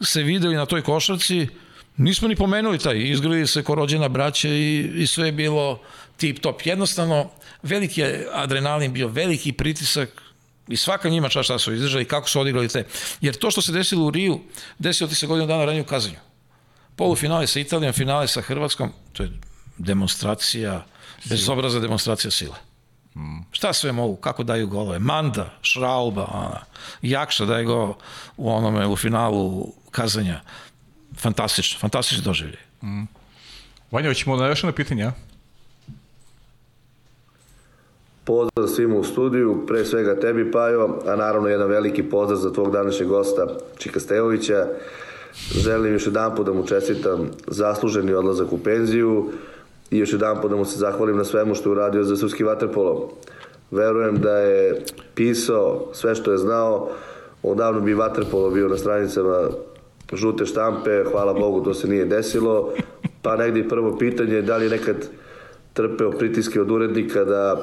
se 0.00 0.22
videli 0.22 0.56
na 0.56 0.66
toj 0.66 0.82
košarci, 0.82 1.48
nismo 1.96 2.28
ni 2.28 2.36
pomenuli 2.36 2.78
taj, 2.78 2.98
izgrili 2.98 3.46
se 3.46 3.62
ko 3.62 3.74
rođena 3.74 4.08
braća 4.08 4.48
i, 4.48 4.90
i 4.94 5.06
sve 5.06 5.28
je 5.28 5.32
bilo 5.32 5.80
tip 6.16 6.40
top. 6.40 6.66
Jednostavno, 6.66 7.30
veliki 7.62 8.00
je 8.00 8.26
adrenalin 8.32 8.92
bio, 8.92 9.08
veliki 9.08 9.52
pritisak 9.52 10.22
i 10.68 10.76
svaka 10.76 11.08
njima 11.08 11.28
čast 11.28 11.44
šta 11.44 11.58
su 11.58 11.72
izdržali, 11.72 12.04
kako 12.04 12.28
su 12.28 12.40
odigrali 12.40 12.68
te. 12.68 12.86
Jer 13.20 13.34
to 13.34 13.50
što 13.50 13.62
se 13.62 13.72
desilo 13.72 14.06
u 14.06 14.10
Riju, 14.10 14.40
desilo 14.78 15.08
ti 15.08 15.14
se 15.14 15.26
godinu 15.26 15.46
dana 15.46 15.64
ranije 15.64 15.82
u 15.82 15.86
Kazanju. 15.86 16.18
Polufinale 16.96 17.46
sa 17.46 17.60
Italijom, 17.60 17.92
finale 17.92 18.28
sa 18.28 18.40
Hrvatskom, 18.40 18.92
to 19.12 19.22
je 19.22 19.30
demonstracija, 19.78 20.86
bezobrazna 21.24 21.80
demonstracija 21.80 22.30
sile. 22.30 22.67
Mm. 23.18 23.42
Šta 23.50 23.72
sve 23.72 23.92
mogu, 23.92 24.16
kako 24.16 24.42
daju 24.42 24.66
golove? 24.66 24.98
Manda, 24.98 25.50
Šrauba, 25.62 26.26
ona, 26.32 26.60
Jakša 27.02 27.44
daje 27.44 27.64
go 27.64 27.94
u 28.36 28.50
onome, 28.50 28.86
u 28.86 28.96
finalu 28.96 29.66
kazanja. 29.90 30.40
Fantastično, 31.16 31.78
fantastično 31.80 32.24
doživlje. 32.24 32.58
Mm. 32.82 33.02
Vanja, 33.90 34.10
hoćemo 34.10 34.36
na 34.36 34.46
još 34.46 34.62
jedno 34.62 34.72
pitanje, 34.72 35.04
a? 35.04 35.12
Pozdrav 38.24 38.68
svima 38.68 38.96
u 38.96 39.04
studiju, 39.04 39.64
pre 39.66 39.84
svega 39.84 40.20
tebi 40.20 40.50
Pajo, 40.50 41.00
a 41.06 41.16
naravno 41.16 41.48
jedan 41.48 41.68
veliki 41.68 42.02
pozdrav 42.02 42.38
za 42.38 42.52
tvog 42.52 42.72
današnjeg 42.72 43.08
gosta 43.08 43.46
Čika 43.78 44.00
Stevovića. 44.00 44.66
Želim 45.50 45.92
još 45.92 46.06
jedan 46.06 46.36
put 46.36 46.46
da 46.46 46.52
mu 46.52 46.66
čestitam 46.66 47.30
zasluženi 47.46 48.12
odlazak 48.12 48.52
u 48.52 48.58
penziju 48.58 49.32
i 49.90 49.98
još 49.98 50.12
jedan 50.12 50.40
put 50.40 50.50
da 50.50 50.56
mu 50.56 50.64
se 50.64 50.78
zahvalim 50.78 51.16
na 51.16 51.24
svemu 51.24 51.54
što 51.54 51.68
je 51.68 51.72
uradio 51.72 52.04
za 52.04 52.16
srpski 52.16 52.44
vaterpolo. 52.44 53.10
Verujem 53.70 54.16
da 54.16 54.38
je 54.38 54.82
pisao 55.14 55.88
sve 55.92 56.14
što 56.14 56.32
je 56.32 56.38
znao, 56.38 56.90
odavno 57.42 57.80
bi 57.80 57.94
vaterpolo 57.94 58.50
bio 58.50 58.68
na 58.68 58.76
stranicama 58.76 59.48
žute 60.12 60.46
štampe, 60.46 61.04
hvala 61.12 61.32
Bogu 61.32 61.64
to 61.64 61.74
se 61.74 61.88
nije 61.88 62.04
desilo, 62.04 62.72
pa 63.22 63.36
negdje 63.36 63.68
prvo 63.68 63.98
pitanje 63.98 64.42
da 64.42 64.56
li 64.56 64.64
je 64.64 64.70
nekad 64.70 64.96
trpeo 65.72 66.10
pritiske 66.10 66.60
od 66.60 66.70
urednika 66.70 67.24
da 67.24 67.62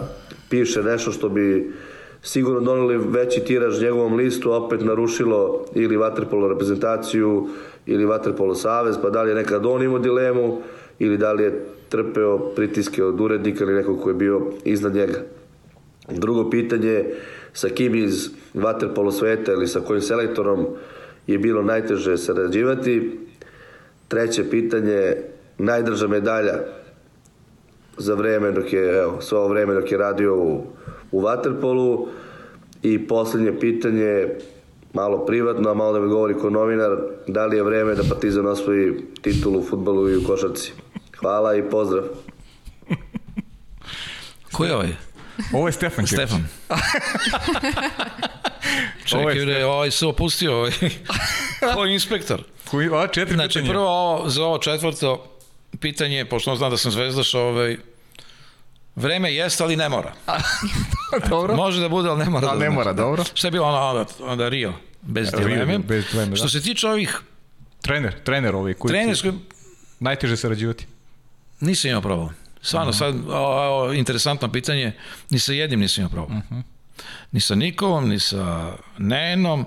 piše 0.50 0.84
nešto 0.84 1.12
što 1.12 1.30
bi 1.30 1.74
sigurno 2.22 2.60
doneli 2.60 2.98
veći 2.98 3.40
tiraž 3.40 3.82
njegovom 3.82 4.14
listu, 4.14 4.52
opet 4.52 4.82
narušilo 4.82 5.66
ili 5.76 5.98
vaterpolo 5.98 6.48
reprezentaciju 6.48 7.48
ili 7.86 8.06
vaterpolo 8.06 8.56
savez, 8.56 8.96
pa 9.02 9.10
da 9.10 9.24
li 9.24 9.30
je 9.30 9.36
nekad 9.36 9.66
on 9.66 9.84
imao 9.84 10.00
dilemu 10.00 10.62
ili 11.00 11.18
da 11.18 11.34
li 11.34 11.44
je 11.44 11.66
trpeo 11.96 12.38
pritiske 12.56 13.04
od 13.04 13.22
urednika 13.22 13.64
ili 13.64 13.74
nekog 13.74 14.02
ko 14.02 14.10
je 14.10 14.16
bio 14.16 14.42
iznad 14.64 14.96
njega. 14.96 15.24
Drugo 16.10 16.50
pitanje, 16.50 17.06
sa 17.54 17.70
kim 17.70 17.96
iz 17.96 18.30
vaterpolo 18.54 19.12
sveta 19.12 19.52
ili 19.52 19.68
sa 19.68 19.80
kojim 19.80 20.02
selektorom 20.02 20.66
je 21.28 21.38
bilo 21.38 21.62
najteže 21.64 22.18
sarađivati. 22.18 23.20
Treće 24.08 24.50
pitanje, 24.50 25.16
najdrža 25.58 26.08
medalja 26.08 26.60
za 27.98 28.14
vreme 28.14 28.52
dok 28.52 28.74
je, 28.74 28.98
evo, 28.98 29.22
sve 29.22 29.38
ovo 29.38 29.48
vreme 29.48 29.74
dok 29.74 29.92
je 29.92 29.98
radio 29.98 30.36
u, 30.36 30.64
u 31.12 31.22
Waterpolu 31.22 32.08
i 32.84 33.08
poslednje 33.08 33.60
pitanje 33.60 34.28
malo 34.94 35.26
privatno, 35.26 35.70
a 35.70 35.74
malo 35.74 35.94
da 35.94 36.00
mi 36.00 36.10
govori 36.10 36.34
ko 36.34 36.50
novinar, 36.50 36.98
da 37.28 37.46
li 37.46 37.58
je 37.58 37.64
vreme 37.64 37.96
da 37.96 38.04
Partizan 38.10 38.48
osvoji 38.48 38.94
titulu 39.22 39.60
u 39.60 39.64
futbalu 39.64 40.10
i 40.10 40.18
u 40.18 40.24
košarci. 40.28 40.74
Hvala 41.20 41.56
i 41.56 41.70
pozdrav. 41.70 42.04
Ko 44.54 44.66
je 44.66 44.76
ovaj? 44.76 44.96
Ovo 45.54 45.68
je 45.68 45.72
Stefan 45.72 46.06
Čević. 46.08 46.20
Stefan. 46.28 46.48
Ovo 49.14 49.30
je 49.30 49.36
Čekaj, 49.36 49.46
bre, 49.46 49.66
ovaj 49.66 49.92
se 49.92 50.06
opustio, 50.06 50.56
ovaj, 50.58 50.72
ovaj 51.76 51.92
inspektor. 51.94 52.44
Koji, 52.72 52.90
a, 52.94 53.08
četiri 53.08 53.36
Znači, 53.36 53.60
pitanja. 53.60 53.72
prvo 53.74 53.88
ovo, 53.88 54.30
za 54.30 54.44
ovo 54.44 54.58
četvrto 54.58 55.38
pitanje, 55.80 56.26
pošto 56.26 56.52
on 56.52 56.58
zna 56.58 56.70
da 56.70 56.78
sam 56.78 56.92
zvezdaš, 56.92 57.34
ovaj, 57.34 57.78
vreme 58.96 59.34
jeste, 59.34 59.64
ali 59.64 59.76
ne 59.76 59.90
mora. 59.90 60.14
Dobro. 61.30 61.56
Može 61.56 61.82
da 61.82 61.90
bude, 61.90 62.10
ali 62.10 62.20
ne 62.20 62.30
mora. 62.30 62.48
A, 62.48 62.50
da 62.50 62.54
ne 62.54 62.66
znači. 62.66 62.74
mora, 62.76 62.94
dobro. 62.94 63.24
Šta 63.34 63.48
je 63.48 63.52
bilo 63.52 63.66
ono, 63.68 63.78
onda, 63.78 64.06
onda 64.20 64.50
Rio, 64.50 64.74
bez 65.02 65.34
Rio, 65.34 65.48
dileme. 65.48 65.78
bez 65.78 66.06
dileme, 66.12 66.30
da. 66.30 66.36
Što 66.36 66.50
se 66.50 66.62
tiče 66.62 66.88
ovih 66.88 67.20
Trener, 67.82 68.24
trener 68.24 68.56
ovaj 68.56 68.74
koji 68.74 68.90
trenerskoj, 68.90 69.32
najteže 70.00 70.38
sarađivati. 70.38 70.88
Nisam 71.60 71.90
imao 71.90 72.02
problem. 72.02 72.30
Stvarno, 72.62 72.90
Mhm. 72.90 72.98
sad, 72.98 73.16
o, 73.30 73.34
o, 73.82 73.94
interesantno 73.94 74.52
pitanje, 74.52 74.92
ni 75.30 75.40
sa 75.40 75.54
jednim 75.54 75.80
nisam 75.80 76.02
imao 76.02 76.12
problem. 76.12 76.38
Mhm. 76.40 76.60
Ni 77.32 77.40
sa 77.40 77.56
Nikolom, 77.56 78.10
ni 78.10 78.20
sa 78.20 78.74
Nenom, 78.98 79.66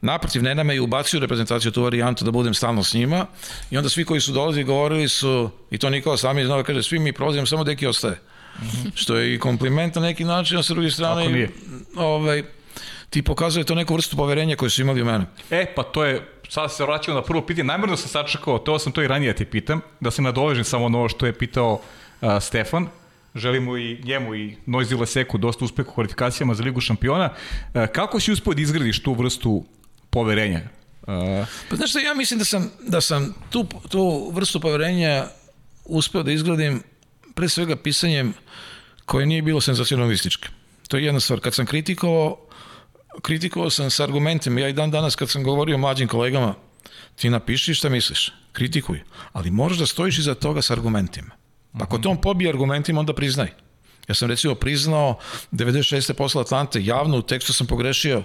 Naprotiv, 0.00 0.42
Nena 0.42 0.62
me 0.62 0.76
i 0.76 0.80
ubacio 0.80 1.18
u 1.18 1.20
reprezentaciju 1.20 1.70
tu 1.72 1.82
varijantu 1.82 2.24
da 2.24 2.30
budem 2.30 2.54
stalno 2.54 2.82
s 2.82 2.94
njima 2.94 3.26
i 3.70 3.76
onda 3.76 3.88
svi 3.88 4.04
koji 4.04 4.20
su 4.20 4.32
dolazili 4.32 4.64
govorili 4.64 5.08
su, 5.08 5.50
i 5.70 5.78
to 5.78 5.90
Nikola 5.90 6.16
sami 6.16 6.44
znao, 6.44 6.62
kaže, 6.62 6.82
svi 6.82 6.98
mi 6.98 7.12
prolazimo, 7.12 7.46
samo 7.46 7.64
Deki 7.64 7.86
ostaje. 7.86 8.20
Što 8.94 9.16
je 9.16 9.34
i 9.34 9.38
kompliment 9.38 9.94
na 9.94 10.00
neki 10.00 10.24
način, 10.24 10.58
a 10.58 10.62
sa 10.62 10.74
druge 10.74 10.90
strane, 10.90 11.48
ovaj, 11.96 12.42
ti 13.10 13.22
pokazuje 13.22 13.64
to 13.64 13.74
neku 13.74 13.94
vrstu 13.94 14.16
poverenja 14.16 14.56
koju 14.56 14.70
su 14.70 14.82
imali 14.82 15.02
u 15.02 15.04
mene. 15.04 15.24
E, 15.50 15.72
pa 15.76 15.82
to 15.82 16.04
je, 16.04 16.28
sad 16.48 16.72
se 16.72 16.84
vraćamo 16.84 17.14
na 17.14 17.22
prvo 17.22 17.46
pitanje, 17.46 17.64
najmjerno 17.64 17.96
sam 17.96 18.08
sačekao, 18.08 18.58
to 18.58 18.78
sam 18.78 18.92
to 18.92 19.02
i 19.02 19.08
ranije 19.08 19.32
da 19.32 19.38
ti 19.38 19.44
pitam, 19.44 19.80
da 20.00 20.10
se 20.10 20.22
nadovežem 20.22 20.64
samo 20.64 20.98
ovo 20.98 21.08
što 21.08 21.26
je 21.26 21.38
pitao 21.38 21.72
uh, 21.72 22.28
Stefan. 22.40 22.88
Želimo 23.34 23.76
i 23.76 24.00
njemu 24.04 24.34
i 24.34 24.56
Noizi 24.66 24.94
Leseku 24.94 25.38
dosta 25.38 25.64
uspeha 25.64 25.90
u 25.90 25.94
kvalifikacijama 25.94 26.54
za 26.54 26.64
Ligu 26.64 26.80
šampiona. 26.80 27.30
E, 27.74 27.86
kako 27.86 28.20
si 28.20 28.32
uspio 28.32 28.54
da 28.54 28.62
izgradiš 28.62 29.02
tu 29.02 29.12
vrstu 29.12 29.64
poverenja? 30.10 30.58
E, 30.58 31.44
Pa 31.70 31.76
znaš 31.76 31.90
šta, 31.90 32.00
ja 32.00 32.14
mislim 32.14 32.38
da 32.38 32.44
sam, 32.44 32.70
da 32.88 33.00
sam 33.00 33.34
tu, 33.50 33.66
tu 33.88 34.30
vrstu 34.30 34.60
poverenja 34.60 35.26
uspeo 35.84 36.22
da 36.22 36.32
izgradim 36.32 36.82
pre 37.34 37.48
svega 37.48 37.76
pisanjem 37.76 38.34
koje 39.04 39.26
nije 39.26 39.42
bilo 39.42 39.60
senzacionalističke. 39.60 40.48
To 40.88 40.96
je 40.96 41.04
jedna 41.04 41.20
stvar. 41.20 41.40
Kad 41.40 41.54
sam 41.54 41.66
kritikovao, 41.66 42.45
kritikovao 43.22 43.70
sam 43.70 43.90
sa 43.90 44.04
argumentima. 44.04 44.60
Ja 44.60 44.68
i 44.68 44.72
dan 44.72 44.90
danas 44.90 45.16
kad 45.16 45.30
sam 45.30 45.42
govorio 45.42 45.78
mlađim 45.78 46.08
kolegama, 46.08 46.54
ti 47.16 47.30
napiši 47.30 47.74
šta 47.74 47.88
misliš, 47.88 48.32
kritikuj, 48.52 49.02
ali 49.32 49.50
moraš 49.50 49.78
da 49.78 49.86
stojiš 49.86 50.18
iza 50.18 50.34
toga 50.34 50.62
sa 50.62 50.72
argumentima. 50.72 51.30
Pa 51.72 51.84
ako 51.84 51.98
te 51.98 52.08
on 52.08 52.20
pobije 52.20 52.50
argumentima, 52.50 53.00
onda 53.00 53.14
priznaj. 53.14 53.48
Ja 54.08 54.14
sam 54.14 54.28
recimo 54.28 54.54
priznao 54.54 55.18
96. 55.52 56.12
posle 56.12 56.40
Atlante, 56.40 56.84
javno 56.84 57.18
u 57.18 57.22
tekstu 57.22 57.52
sam 57.52 57.66
pogrešio 57.66 58.22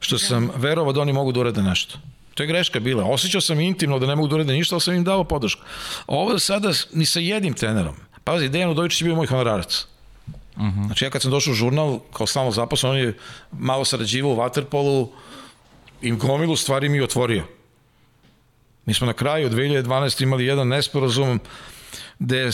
što 0.00 0.18
sam 0.18 0.50
verovao 0.56 0.92
da 0.92 1.00
oni 1.00 1.12
mogu 1.12 1.32
da 1.32 1.40
urade 1.40 1.62
nešto. 1.62 1.98
To 2.34 2.42
je 2.42 2.46
greška 2.46 2.80
bila. 2.80 3.04
Osjećao 3.04 3.40
sam 3.40 3.60
intimno 3.60 3.98
da 3.98 4.06
ne 4.06 4.16
mogu 4.16 4.28
da 4.28 4.34
urade 4.34 4.52
ništa, 4.52 4.74
ali 4.74 4.80
sam 4.80 4.94
im 4.94 5.04
dao 5.04 5.24
podršku. 5.24 5.62
A 6.06 6.14
ovo 6.14 6.38
sada 6.38 6.72
ni 6.92 7.06
sa 7.06 7.20
jednim 7.20 7.54
trenerom. 7.54 7.96
Pazi, 8.24 8.48
Dejan 8.48 8.70
Udovičić 8.70 9.00
je 9.00 9.04
bio 9.04 9.16
moj 9.16 9.26
honorarac. 9.26 9.86
Uh 10.58 10.64
-huh. 10.64 10.86
Znači 10.86 11.04
ja 11.04 11.10
kad 11.10 11.22
sam 11.22 11.30
došao 11.30 11.52
u 11.52 11.54
žurnal, 11.54 12.00
kao 12.12 12.26
stalno 12.26 12.50
zaposlen, 12.50 12.92
on 12.92 12.98
je 12.98 13.16
malo 13.52 13.84
sarađivao 13.84 14.32
u 14.32 14.36
Waterpolu 14.36 15.08
i 16.02 16.10
gomilu 16.10 16.56
stvari 16.56 16.88
mi 16.88 17.00
otvorio. 17.00 17.44
Mi 18.86 18.94
smo 18.94 19.06
na 19.06 19.12
kraju 19.12 19.50
2012. 19.50 20.22
imali 20.22 20.46
jedan 20.46 20.68
nesporazum 20.68 21.40
gde, 22.18 22.50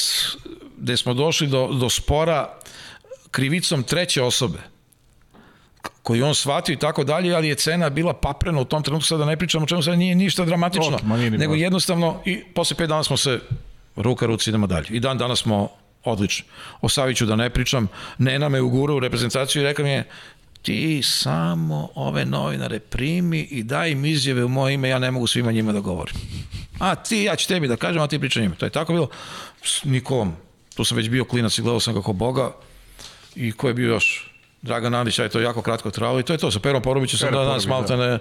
gde 0.79 0.97
smo 0.97 1.15
došli 1.15 1.47
do, 1.47 1.69
do 1.81 1.91
spora 1.91 2.59
krivicom 3.31 3.83
treće 3.83 4.23
osobe 4.23 4.59
koji 6.03 6.23
on 6.23 6.35
shvatio 6.35 6.73
i 6.73 6.77
tako 6.77 7.05
dalje, 7.05 7.35
ali 7.35 7.49
je 7.49 7.55
cena 7.55 7.91
bila 7.91 8.13
paprena 8.13 8.61
u 8.61 8.65
tom 8.65 8.83
trenutku, 8.83 9.07
sada 9.07 9.25
ne 9.25 9.37
pričamo 9.37 9.65
o 9.65 9.67
čemu 9.67 9.83
sada 9.83 9.97
nije 9.97 10.15
ništa 10.15 10.45
dramatično, 10.45 10.99
ni 11.17 11.31
nego 11.31 11.55
jednostavno 11.55 12.21
i 12.25 12.45
posle 12.45 12.77
pet 12.77 12.89
dana 12.89 13.05
smo 13.05 13.17
se 13.17 13.41
ruka 13.97 14.27
ruci 14.27 14.51
idemo 14.51 14.67
dalje. 14.67 14.87
I 14.91 15.01
dan 15.01 15.19
danas 15.19 15.39
smo 15.39 15.69
odlični. 16.05 16.45
O 16.81 16.89
Saviću 16.89 17.27
da 17.27 17.37
ne 17.37 17.51
pričam, 17.51 17.89
Nena 18.19 18.49
me 18.49 18.61
ugura 18.61 18.95
u 18.95 19.01
reprezentaciju 19.01 19.63
i 19.63 19.65
rekao 19.65 19.85
mi 19.85 19.91
je 19.91 20.05
ti 20.63 21.03
samo 21.03 21.89
ove 21.95 22.25
novinare 22.25 22.79
primi 22.79 23.41
i 23.41 23.63
daj 23.63 23.91
im 23.91 24.05
izjave 24.05 24.45
u 24.45 24.49
moje 24.49 24.75
ime, 24.75 24.89
ja 24.89 24.99
ne 24.99 25.11
mogu 25.11 25.27
svima 25.27 25.53
njima 25.53 25.73
da 25.73 25.81
govorim. 25.81 26.15
A 26.79 26.95
ti, 26.95 27.23
ja 27.23 27.37
ću 27.37 27.49
tebi 27.49 27.69
da 27.69 27.77
kažem, 27.77 28.03
a 28.03 28.07
ti 28.07 28.19
pričaj 28.19 28.43
njima. 28.43 28.55
To 28.55 28.67
je 28.67 28.71
tako 28.71 28.93
bilo 28.93 29.09
s 29.63 29.85
Nikolom. 29.85 30.33
Tu 30.75 30.85
sam 30.85 30.97
već 30.97 31.09
bio 31.09 31.25
klinac 31.25 31.59
i 31.59 31.63
gledao 31.63 31.81
sam 31.81 31.95
kako 31.95 32.13
Boga 32.13 32.53
i 33.35 33.53
ko 33.53 33.69
je 33.69 33.75
bio 33.75 33.89
još 33.89 34.31
Dragan 34.63 34.95
Andić, 34.95 35.19
aj 35.19 35.29
to 35.29 35.39
je 35.39 35.45
jako 35.45 35.63
kratko 35.63 35.91
trajalo 35.91 36.21
i 36.21 36.23
to 36.23 36.33
je 36.33 36.39
to. 36.39 36.51
Sa 36.51 36.61
Perom 36.61 36.83
Porobićem 36.83 37.19
sam 37.19 37.33
da 37.33 37.45
danas 37.45 37.67
malte 37.67 37.97
ne 37.97 38.19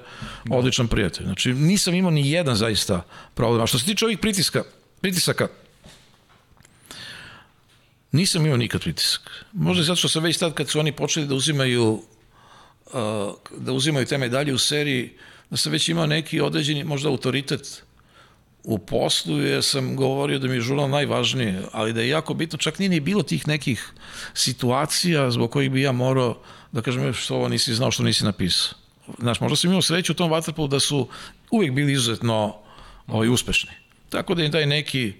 odličan 0.49 0.87
prijatelj. 0.87 1.25
Znači, 1.25 1.53
nisam 1.53 1.93
imao 1.93 2.11
ni 2.11 2.31
jedan 2.31 2.55
zaista 2.55 3.01
problem. 3.33 3.61
A 3.61 3.67
što 3.67 3.79
se 3.79 3.85
tiče 3.85 4.05
ovih 4.05 4.17
pritiska, 4.17 4.63
pritisaka, 5.01 5.47
nisam 8.13 8.45
imao 8.45 8.57
nikad 8.57 8.81
pritisak. 8.81 9.45
Možda 9.53 9.81
i 9.81 9.85
zato 9.85 9.95
što 9.95 10.09
sam 10.09 10.23
već 10.23 10.37
tad 10.37 10.53
kad 10.53 10.69
su 10.69 10.79
oni 10.79 10.91
počeli 10.91 11.27
da 11.27 11.35
uzimaju 11.35 11.91
uh, 11.93 12.01
da 13.57 13.71
uzimaju 13.73 14.05
te 14.05 14.17
medalje 14.17 14.53
u 14.53 14.57
seriji, 14.57 15.17
da 15.49 15.57
sam 15.57 15.71
već 15.71 15.89
imao 15.89 16.05
neki 16.05 16.41
određeni 16.41 16.83
možda 16.83 17.09
autoritet 17.09 17.83
u 18.63 18.77
poslu 18.77 19.39
jer 19.39 19.63
sam 19.63 19.95
govorio 19.95 20.39
da 20.39 20.47
mi 20.47 20.55
je 20.55 20.61
žurnal 20.61 20.89
najvažnije, 20.89 21.61
ali 21.71 21.93
da 21.93 22.01
je 22.01 22.09
jako 22.09 22.33
bitno, 22.33 22.57
čak 22.57 22.79
nije 22.79 22.89
ni 22.89 22.99
bilo 22.99 23.23
tih 23.23 23.47
nekih 23.47 23.91
situacija 24.33 25.31
zbog 25.31 25.51
kojih 25.51 25.71
bi 25.71 25.81
ja 25.81 25.91
morao 25.91 26.41
da 26.71 26.81
kažem 26.81 27.09
"E, 27.09 27.13
što 27.13 27.35
ovo 27.35 27.49
nisi 27.49 27.75
znao, 27.75 27.91
što 27.91 28.03
nisi 28.03 28.23
napisao. 28.23 28.77
Znaš, 29.19 29.39
možda 29.39 29.55
sam 29.55 29.69
imao 29.69 29.81
sreću 29.81 30.11
u 30.11 30.15
tom 30.15 30.31
vaterpolu 30.31 30.67
da 30.67 30.79
su 30.79 31.07
uvijek 31.51 31.73
bili 31.73 31.93
izuzetno 31.93 32.55
ovaj, 33.07 33.29
uspešni. 33.29 33.71
Tako 34.09 34.35
da 34.35 34.43
je 34.43 34.51
taj 34.51 34.65
neki 34.65 35.13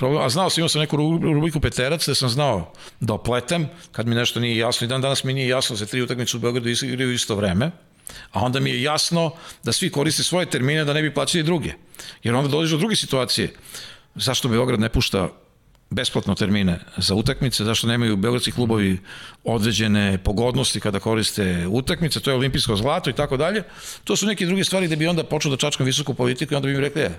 a 0.00 0.28
znao 0.28 0.50
sam, 0.50 0.60
imao 0.60 0.68
sam 0.68 0.80
neku 0.80 0.96
ru- 0.96 1.32
rubriku 1.32 1.60
Peterac, 1.60 2.06
da 2.08 2.14
sam 2.14 2.28
znao 2.28 2.72
da 3.00 3.14
opletem, 3.14 3.68
kad 3.92 4.06
mi 4.06 4.14
nešto 4.14 4.40
nije 4.40 4.56
jasno, 4.56 4.84
i 4.84 4.88
dan 4.88 5.00
danas 5.00 5.24
mi 5.24 5.34
nije 5.34 5.48
jasno 5.48 5.76
se 5.76 5.86
tri 5.86 6.02
utakmice 6.02 6.36
u 6.36 6.40
Beogradu 6.40 6.68
igraju 6.68 7.12
isto 7.12 7.34
vreme, 7.34 7.70
a 8.32 8.40
onda 8.40 8.60
mi 8.60 8.70
je 8.70 8.82
jasno 8.82 9.30
da 9.62 9.72
svi 9.72 9.90
koriste 9.90 10.22
svoje 10.22 10.46
termine 10.46 10.84
da 10.84 10.92
ne 10.92 11.02
bi 11.02 11.14
plaćali 11.14 11.44
druge. 11.44 11.72
Jer 12.22 12.34
onda 12.34 12.48
dođeš 12.48 12.70
do 12.70 12.78
druge 12.78 12.96
situacije. 12.96 13.54
Zašto 14.14 14.48
Beograd 14.48 14.80
ne 14.80 14.88
pušta 14.88 15.28
besplatno 15.90 16.34
termine 16.34 16.78
za 16.96 17.14
utakmice, 17.14 17.64
zašto 17.64 17.86
nemaju 17.86 18.16
beogradski 18.16 18.52
klubovi 18.52 18.98
određene 19.44 20.18
pogodnosti 20.18 20.80
kada 20.80 21.00
koriste 21.00 21.66
utakmice, 21.68 22.20
to 22.20 22.30
je 22.30 22.36
olimpijsko 22.36 22.76
zlato 22.76 23.10
i 23.10 23.12
tako 23.12 23.36
dalje. 23.36 23.62
To 24.04 24.16
su 24.16 24.26
neke 24.26 24.46
druge 24.46 24.64
stvari 24.64 24.88
da 24.88 24.96
bi 24.96 25.06
onda 25.06 25.24
počeo 25.24 25.50
da 25.50 25.56
čačkam 25.56 25.86
visoku 25.86 26.14
politiku 26.14 26.54
i 26.54 26.56
onda 26.56 26.66
bi 26.66 26.74
mi 26.74 26.80
rekli, 26.80 27.02
e, 27.02 27.10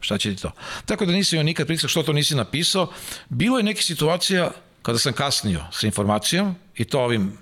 šta 0.00 0.18
će 0.18 0.34
ti 0.34 0.42
to? 0.42 0.50
Tako 0.86 1.06
da 1.06 1.12
nisam 1.12 1.36
imao 1.36 1.44
nikad 1.44 1.66
pritisak 1.66 1.90
što 1.90 2.02
to 2.02 2.12
nisi 2.12 2.34
napisao. 2.34 2.92
Bilo 3.28 3.56
je 3.56 3.62
neke 3.62 3.82
situacija 3.82 4.50
kada 4.82 4.98
sam 4.98 5.12
kasnio 5.12 5.64
sa 5.72 5.86
informacijom 5.86 6.54
i 6.76 6.84
to 6.84 7.00
ovim 7.00 7.38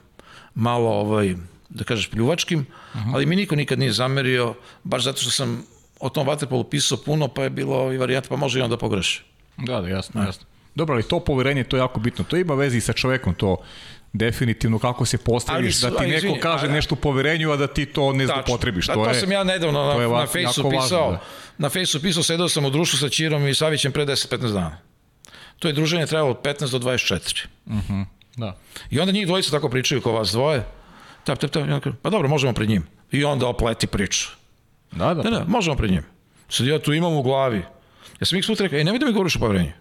malo 0.55 0.91
ovaj, 0.91 1.35
da 1.69 1.85
kažeš 1.85 2.11
pljuvačkim, 2.11 2.67
ali 3.15 3.27
mi 3.27 3.37
niko 3.37 3.57
nikad 3.57 3.79
nije 3.79 3.93
zamerio, 3.93 4.55
baš 4.85 5.05
zato 5.05 5.21
što 5.21 5.31
sam 5.31 5.67
o 6.01 6.09
tom 6.09 6.27
vaterpolu 6.27 6.65
pisao 6.65 6.99
puno, 6.99 7.29
pa 7.29 7.43
je 7.43 7.51
bilo 7.51 7.93
i 7.93 7.99
varijanta, 7.99 8.29
pa 8.29 8.37
može 8.37 8.59
i 8.59 8.63
on 8.63 8.71
da 8.71 8.77
pogreši. 8.77 9.23
Da, 9.57 9.81
da, 9.81 9.89
jasno, 9.89 10.23
jasno. 10.23 10.47
Dobro, 10.75 10.95
ali 10.95 11.03
to 11.03 11.21
poverenje, 11.21 11.65
to 11.65 11.77
je 11.77 11.81
jako 11.81 12.01
bitno. 12.01 12.25
To 12.25 12.37
ima 12.37 12.55
veze 12.55 12.77
i 12.77 12.81
sa 12.81 12.93
čovekom, 12.93 13.35
to 13.35 13.57
definitivno 14.19 14.79
kako 14.79 15.05
se 15.05 15.19
postaviš, 15.19 15.75
da 15.75 15.91
su- 15.91 15.97
ti 15.97 16.05
a, 16.05 16.07
neko 16.07 16.17
izvini, 16.17 16.41
kaže 16.41 16.65
a, 16.65 16.69
da. 16.69 16.75
nešto 16.75 16.95
u 16.95 16.99
poverenju, 16.99 17.51
a 17.51 17.57
da 17.57 17.67
ti 17.67 17.87
to 17.87 18.13
ne 18.13 18.27
zlopotrebiš. 18.27 18.87
Da, 18.87 18.95
To, 18.95 19.05
to, 19.05 19.11
je, 19.11 19.15
sam 19.15 19.33
ja 19.33 19.45
nedavno 19.45 19.81
je 19.93 20.09
na, 20.09 20.15
na 20.15 20.27
fejsu 20.27 20.61
jako 20.61 20.69
važno, 20.69 20.83
pisao. 20.83 21.11
da. 21.11 21.21
Na 21.59 21.69
fejsu 21.69 22.03
pisao, 22.03 22.23
sedao 22.23 22.49
sam 22.49 22.65
u 22.65 22.71
društvu 22.71 22.99
sa 22.99 23.09
Čirom 23.09 23.47
i 23.49 23.55
Savićem 23.55 23.93
pre 23.93 24.07
10-15 24.07 24.53
dana. 24.53 24.79
To 25.59 25.69
je 25.69 25.75
druženje 25.75 26.07
trajalo 26.07 26.31
od 26.31 26.41
15 26.43 26.71
do 26.71 26.79
24. 26.81 27.47
Da. 28.37 28.57
I 28.91 29.01
onda 29.01 29.13
njih 29.13 29.27
dvojica 29.27 29.51
tako 29.51 29.69
pričaju 29.69 30.01
kao 30.01 30.13
vas 30.13 30.31
dvoje. 30.31 30.65
Tap, 31.25 31.39
tap, 31.39 31.51
tap, 31.51 31.65
pa 32.03 32.11
dobro, 32.11 32.29
možemo 32.29 32.53
pred 32.53 32.69
njim. 32.69 32.87
I 33.13 33.25
onda 33.25 33.47
opleti 33.47 33.87
priču. 33.87 34.29
Da, 34.93 35.15
da. 35.15 35.23
Ne, 35.23 35.31
ne, 35.31 35.45
možemo 35.47 35.77
pred 35.77 35.91
njim. 35.91 36.03
Sad 36.49 36.67
ja 36.67 36.79
tu 36.79 36.93
imam 36.93 37.13
u 37.15 37.23
glavi. 37.23 37.63
Ja 38.21 38.27
sam 38.27 38.39
ih 38.39 38.45
put 38.47 38.61
rekao, 38.61 38.79
ej, 38.79 38.85
nemoj 38.85 38.99
da 38.99 39.07
mi 39.07 39.13
govoriš 39.13 39.37
o 39.37 39.39
poverenju. 39.39 39.73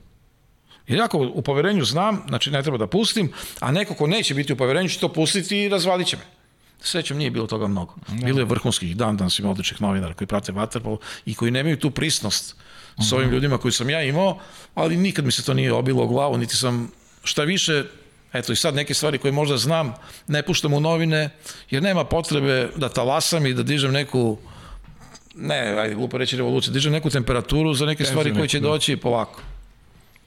Jer 0.88 1.02
ako 1.02 1.18
u 1.18 1.42
poverenju 1.42 1.86
znam, 1.86 2.24
znači 2.28 2.52
ne 2.52 2.64
treba 2.64 2.78
da 2.78 2.88
pustim, 2.88 3.32
a 3.60 3.72
neko 3.72 3.94
ko 3.94 4.08
neće 4.08 4.34
biti 4.34 4.54
u 4.54 4.56
poverenju 4.56 4.90
će 4.90 5.00
to 5.00 5.14
pustiti 5.14 5.60
i 5.60 5.70
razvalit 5.70 6.08
će 6.08 6.18
me. 6.18 6.24
Srećom 6.80 7.18
nije 7.18 7.32
bilo 7.32 7.48
toga 7.48 7.68
mnogo. 7.68 7.94
Bilo 8.24 8.40
je 8.40 8.46
vrhunskih 8.46 8.98
dan, 8.98 9.18
danas 9.18 9.40
ima 9.40 9.52
odličnih 9.52 9.82
novinara 9.82 10.14
koji 10.14 10.28
prate 10.28 10.52
Waterpolo 10.52 10.98
i 11.26 11.36
koji 11.36 11.52
nemaju 11.52 11.80
tu 11.80 11.92
prisnost 11.92 12.56
s 13.10 13.14
ovim 13.14 13.30
ljudima 13.30 13.58
koji 13.58 13.72
sam 13.72 13.90
ja 13.90 14.04
imao, 14.04 14.40
ali 14.76 14.98
nikad 14.98 15.26
mi 15.26 15.32
se 15.32 15.44
to 15.44 15.54
nije 15.54 15.74
obilo 15.74 16.04
u 16.04 16.08
glavu, 16.08 16.38
niti 16.38 16.56
sam 16.56 16.92
šta 17.24 17.44
više, 17.44 17.84
eto 18.34 18.54
i 18.54 18.56
sad 18.56 18.76
neke 18.76 18.94
stvari 18.94 19.18
koje 19.18 19.32
možda 19.32 19.58
znam, 19.58 19.94
ne 20.28 20.44
puštam 20.44 20.74
u 20.74 20.80
novine, 20.80 21.30
jer 21.70 21.84
nema 21.84 22.06
potrebe 22.06 22.70
da 22.76 22.90
talasam 22.90 23.46
i 23.46 23.54
da 23.54 23.64
dižem 23.64 23.92
neku 23.92 24.38
ne, 25.36 25.76
ajde, 25.80 25.96
glupo 25.96 26.18
reći 26.18 26.38
revoluciju, 26.38 26.74
dižem 26.74 26.92
neku 26.92 27.10
temperaturu 27.10 27.74
za 27.74 27.86
neke 27.86 28.06
stvari 28.06 28.34
koje 28.34 28.48
će 28.48 28.60
da. 28.60 28.68
doći 28.68 28.98
polako. 28.98 29.42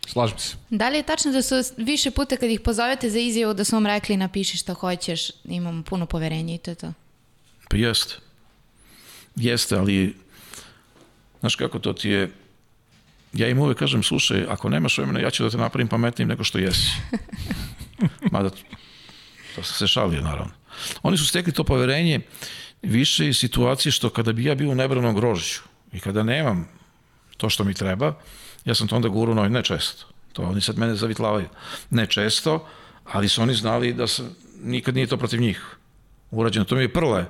Slažem 0.09 0.39
se. 0.39 0.57
Da 0.71 0.89
li 0.89 0.97
je 0.97 1.03
tačno 1.03 1.33
da 1.33 1.43
su 1.43 1.55
više 1.77 2.11
puta 2.11 2.37
kad 2.37 2.51
ih 2.51 2.61
pozovete 2.61 3.11
za 3.11 3.19
izjavu 3.19 3.55
da 3.55 3.65
su 3.65 3.77
vam 3.77 3.87
rekli 3.87 4.17
napiši 4.17 4.57
šta 4.57 4.75
hoćeš, 4.75 5.31
imam 5.45 5.83
puno 5.83 6.07
poverenja 6.07 6.55
i 6.55 6.59
to 6.59 6.71
je 6.71 6.75
to? 6.75 6.93
Pa 7.71 7.77
jeste. 7.77 8.15
Jeste, 9.37 9.77
ali 9.77 10.17
znaš 11.41 11.57
kako 11.57 11.79
to 11.79 11.93
ti 11.93 12.09
je 12.09 12.31
ja 13.33 13.49
im 13.49 13.59
uvek 13.59 13.79
kažem, 13.79 14.03
slušaj, 14.03 14.47
ako 14.49 14.69
nemaš 14.69 14.99
vremena, 14.99 15.21
ja 15.21 15.31
ću 15.31 15.45
da 15.45 15.51
te 15.51 15.57
napravim 15.57 15.89
pametnim 15.89 16.29
nego 16.29 16.45
što 16.45 16.59
jesi. 16.59 16.91
Mada, 18.33 18.51
to 19.55 19.63
sam 19.63 19.75
se 19.75 19.87
šalio, 19.87 20.23
naravno. 20.23 20.53
Oni 21.03 21.17
su 21.17 21.27
stekli 21.27 21.53
to 21.53 21.65
poverenje 21.65 22.21
više 22.83 23.29
iz 23.29 23.37
situacije 23.37 23.93
što 23.93 24.11
kada 24.11 24.33
bi 24.33 24.45
ja 24.45 24.55
bio 24.55 24.71
u 24.71 24.75
nebranom 24.75 25.15
grožđu 25.15 25.61
i 25.93 26.01
kada 26.01 26.23
nemam 26.23 26.69
to 27.37 27.51
što 27.51 27.65
mi 27.65 27.75
treba, 27.75 28.15
ja 28.69 28.75
sam 28.75 28.89
to 28.89 28.97
onda 28.97 29.09
guru 29.09 29.35
novi, 29.35 29.49
ne 29.51 29.63
često. 29.63 30.07
To 30.33 30.43
oni 30.43 30.61
sad 30.61 30.79
mene 30.79 30.95
zavitlavaju. 30.95 31.49
Ne 31.91 32.07
često, 32.07 32.67
ali 33.05 33.29
su 33.29 33.43
oni 33.43 33.55
znali 33.55 33.93
da 33.93 34.07
sam, 34.07 34.37
nikad 34.63 34.95
nije 34.95 35.07
to 35.07 35.17
protiv 35.17 35.41
njih 35.41 35.77
urađeno. 36.31 36.65
To 36.65 36.77
mi 36.77 36.83
je 36.83 36.93
prle 36.93 37.25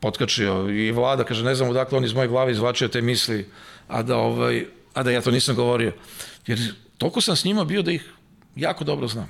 potkačio 0.00 0.70
i 0.70 0.92
vlada, 0.92 1.24
kaže, 1.24 1.44
ne 1.44 1.54
znam 1.54 1.70
odakle 1.70 1.98
on 1.98 2.04
iz 2.04 2.12
moje 2.12 2.28
glave 2.28 2.52
izvlačio 2.52 2.88
te 2.88 3.02
misli, 3.02 3.48
a 3.88 4.02
da, 4.02 4.16
ovaj, 4.16 4.66
a 4.94 5.02
da 5.02 5.10
ja 5.10 5.20
to 5.20 5.30
nisam 5.30 5.56
govorio. 5.56 5.92
Jer 6.46 6.58
toliko 6.98 7.20
sam 7.20 7.36
s 7.36 7.44
njima 7.44 7.64
bio 7.64 7.82
da 7.82 7.92
ih 7.92 8.12
jako 8.56 8.84
dobro 8.84 9.08
znam. 9.08 9.28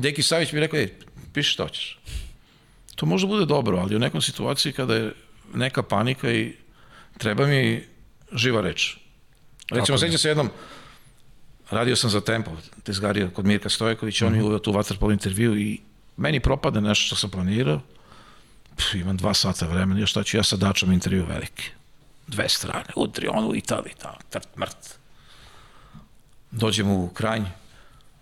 Deki 0.00 0.22
Savić 0.22 0.52
mi 0.52 0.56
je 0.56 0.60
rekao, 0.60 0.80
ej, 0.80 0.94
piši 1.32 1.52
šta 1.52 1.62
hoćeš. 1.62 1.98
To 2.94 3.06
može 3.06 3.26
bude 3.26 3.46
dobro, 3.46 3.78
ali 3.78 3.96
u 3.96 3.98
nekom 3.98 4.22
situaciji 4.22 4.72
kada 4.72 4.94
je 4.94 5.12
neka 5.54 5.82
panika 5.82 6.32
i 6.32 6.54
treba 7.18 7.46
mi 7.46 7.84
živa 8.32 8.60
reč. 8.60 9.05
Recimo, 9.70 9.98
sećam 9.98 10.18
se 10.18 10.28
jednom, 10.28 10.50
radio 11.70 11.96
sam 11.96 12.10
za 12.10 12.20
Tempo, 12.20 12.50
tezgario 12.82 13.30
kod 13.30 13.46
Mirka 13.46 13.68
Stojkovića, 13.68 14.24
mm 14.24 14.28
-hmm. 14.28 14.32
on 14.32 14.38
mi 14.38 14.44
uveo 14.44 14.58
tu 14.58 14.72
vaterpolo 14.72 15.12
intervju 15.12 15.56
i 15.56 15.80
meni 16.16 16.40
propade 16.40 16.80
nešto 16.80 17.06
što 17.06 17.16
sam 17.16 17.30
planirao, 17.30 17.80
Pff, 18.76 18.94
imam 18.94 19.16
dva 19.16 19.34
sata 19.34 19.66
vremena, 19.66 20.00
još 20.00 20.10
šta 20.10 20.22
ću 20.22 20.36
ja 20.36 20.42
sa 20.42 20.56
Dačom 20.56 20.92
intervju 20.92 21.26
veliki. 21.26 21.70
Dve 22.26 22.48
strane, 22.48 22.86
udri 22.96 23.28
on 23.28 23.44
u 23.44 23.54
Italiji, 23.54 23.92
tamo, 23.98 24.16
trt, 24.30 24.56
mrt. 24.56 24.98
Dođem 26.50 26.90
u 26.90 27.08
Kranj, 27.08 27.42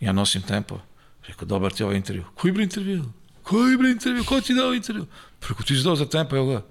ja 0.00 0.12
nosim 0.12 0.42
tempo, 0.42 0.80
rekao, 1.26 1.46
dobar 1.46 1.72
ti 1.72 1.84
ovaj 1.84 1.96
intervju. 1.96 2.24
Koji 2.34 2.52
bre 2.52 2.62
intervju? 2.62 3.04
Koji 3.42 3.76
bre 3.76 3.90
intervju? 3.90 4.24
Ko 4.24 4.40
ti 4.40 4.54
dao 4.54 4.74
intervju? 4.74 5.06
Preko 5.40 5.62
ti 5.62 5.76
si 5.76 5.82
dao 5.82 5.96
za 5.96 6.06
tempo, 6.06 6.36
evo 6.36 6.46
ga. 6.46 6.62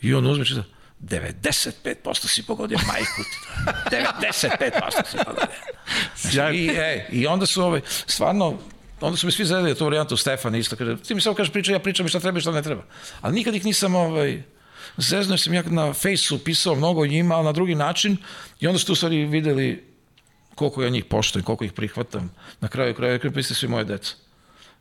I 0.00 0.14
on 0.14 0.26
uzme 0.26 0.44
čita, 0.44 0.64
95% 1.00 2.28
si 2.28 2.42
pogodio 2.42 2.78
majku 2.86 3.22
ti. 3.22 3.38
95% 3.96 5.10
si 5.10 5.16
pogodio. 5.24 5.46
Znači, 6.16 6.56
I, 6.56 6.68
ej, 6.68 7.04
I 7.10 7.26
onda 7.26 7.46
su 7.46 7.62
ovaj, 7.62 7.80
stvarno, 7.86 8.58
onda 9.00 9.16
su 9.16 9.26
mi 9.26 9.32
svi 9.32 9.44
zadali 9.44 9.74
tu 9.74 9.84
varijantu 9.84 10.16
Stefan 10.16 10.54
isto, 10.54 10.76
kaže, 10.76 10.96
ti 10.96 11.14
mi 11.14 11.20
samo 11.20 11.36
kažeš 11.36 11.52
priča, 11.52 11.72
ja 11.72 11.78
pričam 11.78 12.06
i 12.06 12.08
šta 12.08 12.20
treba 12.20 12.38
i 12.38 12.40
šta 12.40 12.50
ne 12.50 12.62
treba. 12.62 12.82
Ali 13.20 13.34
nikad 13.34 13.54
ih 13.54 13.64
nisam 13.64 13.94
ovaj, 13.94 14.42
zezno 14.96 15.38
sam 15.38 15.54
ja 15.54 15.62
na 15.62 15.92
fejsu 15.92 16.44
pisao 16.44 16.74
mnogo 16.74 17.02
o 17.02 17.06
njima, 17.06 17.34
ali 17.34 17.44
na 17.44 17.52
drugi 17.52 17.74
način 17.74 18.16
i 18.60 18.66
onda 18.66 18.78
su 18.78 18.86
tu 18.86 18.94
stvari 18.94 19.24
videli 19.24 19.88
koliko 20.54 20.82
ja 20.82 20.88
njih 20.88 21.04
poštujem, 21.04 21.44
koliko 21.44 21.64
ih 21.64 21.72
prihvatam. 21.72 22.32
Na 22.60 22.68
kraju 22.68 22.94
kraja, 22.94 23.18
vi 23.22 23.42
ste 23.42 23.54
svi 23.54 23.68
moje 23.68 23.84
deca. 23.84 24.14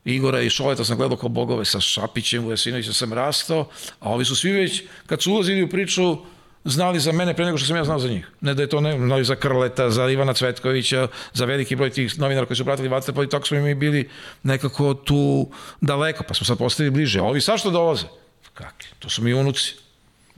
Igora 0.07 0.41
i 0.41 0.49
Šoleta 0.49 0.83
sam 0.83 0.97
gledao 0.97 1.17
kao 1.17 1.29
bogove 1.29 1.65
sa 1.65 1.79
Šapićem, 1.79 2.43
Vujasinovićem 2.43 2.93
sam 2.93 3.13
rastao, 3.13 3.67
a 3.99 4.09
ovi 4.09 4.25
su 4.25 4.35
svi 4.35 4.51
već, 4.51 4.83
kad 5.05 5.21
su 5.21 5.31
ulazili 5.31 5.63
u 5.63 5.69
priču, 5.69 6.17
znali 6.63 6.99
za 6.99 7.11
mene 7.11 7.33
pre 7.33 7.45
nego 7.45 7.57
što 7.57 7.67
sam 7.67 7.75
ja 7.75 7.83
znao 7.83 7.99
za 7.99 8.07
njih. 8.07 8.27
Ne 8.41 8.53
da 8.53 8.61
je 8.61 8.69
to 8.69 8.81
ne, 8.81 8.97
znali 8.97 9.23
za 9.23 9.35
Krleta, 9.35 9.89
za 9.89 10.09
Ivana 10.09 10.33
Cvetkovića, 10.33 11.07
za 11.33 11.45
veliki 11.45 11.75
broj 11.75 11.89
tih 11.89 12.19
novinara 12.19 12.45
koji 12.47 12.57
su 12.57 12.65
pratili 12.65 12.87
Vatrpol 12.87 13.23
i 13.23 13.29
tako 13.29 13.47
smo 13.47 13.59
mi 13.59 13.75
bili 13.75 14.09
nekako 14.43 14.93
tu 14.93 15.49
daleko, 15.81 16.23
pa 16.27 16.33
smo 16.33 16.45
sad 16.45 16.57
postali 16.57 16.89
bliže. 16.89 17.19
A 17.19 17.23
ovi 17.23 17.41
sad 17.41 17.59
što 17.59 17.71
dolaze? 17.71 18.05
Kakvi? 18.53 18.89
To 18.99 19.09
su 19.09 19.23
mi 19.23 19.33
unuci. 19.33 19.73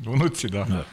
Unuci, 0.07 0.47
da. 0.47 0.63
da. 0.63 0.83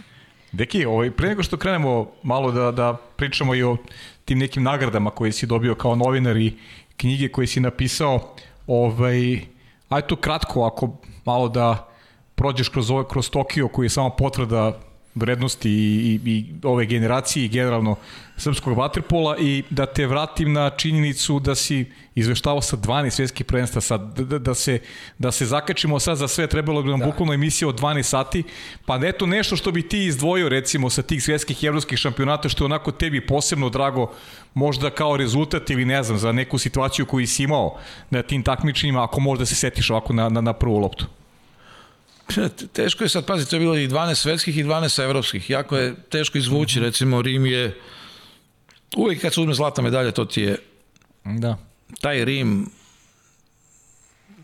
Deki, 0.53 0.85
ovaj, 0.85 1.11
pre 1.11 1.29
nego 1.29 1.43
što 1.43 1.57
krenemo 1.57 2.13
malo 2.23 2.53
da, 2.53 2.71
da 2.71 2.97
pričamo 3.17 3.55
i 3.55 3.63
o 3.63 3.77
tim 4.25 4.39
nekim 4.39 4.63
nagradama 4.63 5.11
koje 5.11 5.33
si 5.33 5.47
dobio 5.47 5.75
kao 5.75 5.95
novinar 5.95 6.37
i 6.37 6.57
knjige 6.97 7.29
koje 7.29 7.47
si 7.47 7.61
napisao, 7.61 8.37
ovaj, 8.67 9.41
aj 9.89 10.03
to 10.03 10.17
kratko, 10.17 10.65
ako 10.65 10.97
malo 11.25 11.49
da 11.49 11.89
prođeš 12.35 12.69
kroz, 12.69 12.91
ovaj, 12.91 13.05
kroz 13.11 13.31
Tokio 13.31 13.69
koji 13.69 13.87
je 13.87 13.91
samo 13.91 14.11
potvrda 14.11 14.79
vrednosti 15.17 15.71
i, 15.71 16.21
i, 16.25 16.31
i 16.31 16.45
ove 16.63 16.87
generacije 16.87 17.45
i 17.45 17.49
generalno 17.49 17.97
srpskog 18.37 18.79
vaterpola 18.79 19.37
i 19.39 19.63
da 19.71 19.87
te 19.87 20.07
vratim 20.07 20.53
na 20.53 20.71
činjenicu 20.71 21.41
da 21.41 21.55
si 21.55 21.85
izveštavao 22.15 22.63
sa 22.63 22.77
12 22.77 23.11
svetskih 23.11 23.47
prvenstva 23.47 23.81
sad, 23.81 24.01
da, 24.17 24.25
da, 24.25 24.39
da, 24.39 24.55
se, 24.55 24.79
da 25.19 25.33
se 25.33 25.47
zakačimo 25.47 26.01
sad 26.01 26.17
za 26.19 26.29
sve, 26.29 26.47
trebalo 26.47 26.83
bi 26.83 26.91
nam 26.91 27.01
da. 27.01 27.07
bukvalno 27.07 27.35
emisija 27.35 27.69
od 27.69 27.81
12 27.81 28.03
sati, 28.03 28.43
pa 28.87 29.01
eto 29.03 29.27
nešto 29.27 29.57
što 29.57 29.73
bi 29.73 29.89
ti 29.89 30.05
izdvojio 30.05 30.49
recimo 30.49 30.91
sa 30.91 31.03
tih 31.03 31.23
svetskih 31.23 31.65
i 31.65 31.67
evropskih 31.67 31.99
šampionata 31.99 32.49
što 32.49 32.65
je 32.65 32.67
onako 32.67 32.93
tebi 32.93 33.27
posebno 33.27 33.69
drago 33.69 34.13
možda 34.55 34.91
kao 34.91 35.17
rezultat 35.17 35.71
ili 35.71 35.85
ne 35.85 36.03
znam 36.03 36.19
za 36.19 36.33
neku 36.33 36.59
situaciju 36.59 37.07
koju 37.07 37.27
si 37.27 37.43
imao 37.43 37.79
na 38.11 38.23
tim 38.23 38.43
takmičenjima 38.43 39.05
ako 39.05 39.21
možda 39.21 39.47
se 39.47 39.55
setiš 39.55 39.91
ovako 39.91 40.13
na, 40.13 40.29
na, 40.29 40.41
na 40.41 40.53
prvu 40.53 40.79
loptu. 40.79 41.07
Teško 42.73 43.05
je 43.05 43.09
sad, 43.09 43.27
pazi, 43.27 43.51
to 43.51 43.57
je 43.57 43.61
bilo 43.61 43.77
i 43.77 43.89
12 43.89 44.15
svetskih 44.15 44.57
i 44.57 44.65
12 44.65 45.03
evropskih. 45.03 45.51
Jako 45.51 45.77
je 45.77 45.95
teško 46.09 46.39
izvući, 46.39 46.81
recimo 46.81 47.23
Rim 47.23 47.47
je 47.47 47.81
uvek 48.97 49.21
kad 49.21 49.35
se 49.35 49.41
uzme 49.41 49.55
zlatna 49.55 49.83
medalja, 49.83 50.13
to 50.13 50.25
ti 50.25 50.43
je 50.43 50.59
da. 51.25 51.57
taj 52.01 52.25
Rim 52.25 52.71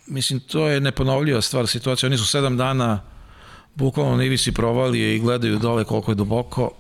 mislim, 0.07 0.41
to 0.41 0.69
je 0.69 0.81
neponovljiva 0.81 1.41
stvar 1.41 1.67
situacija. 1.67 2.07
Oni 2.07 2.19
su 2.19 2.27
sedam 2.27 2.57
dana 2.57 3.01
bukvalno 3.75 4.17
na 4.17 4.25
ivici 4.25 4.53
provalije 4.53 5.17
i 5.17 5.19
gledaju 5.19 5.59
dole 5.59 5.85
koliko 5.85 6.11
je 6.11 6.15
duboko, 6.15 6.71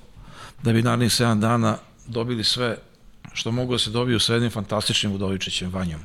da 0.63 0.73
bi 0.73 0.83
narednih 0.83 1.13
sedam 1.13 1.41
dana 1.41 1.79
dobili 2.07 2.45
sve 2.45 2.77
što 3.33 3.51
mogu 3.51 3.73
da 3.73 3.79
se 3.79 3.91
dobiju 3.91 4.21
sa 4.21 4.33
jednim 4.33 4.51
fantastičnim 4.51 5.13
Udovičićem 5.13 5.71
Vanjom. 5.71 6.01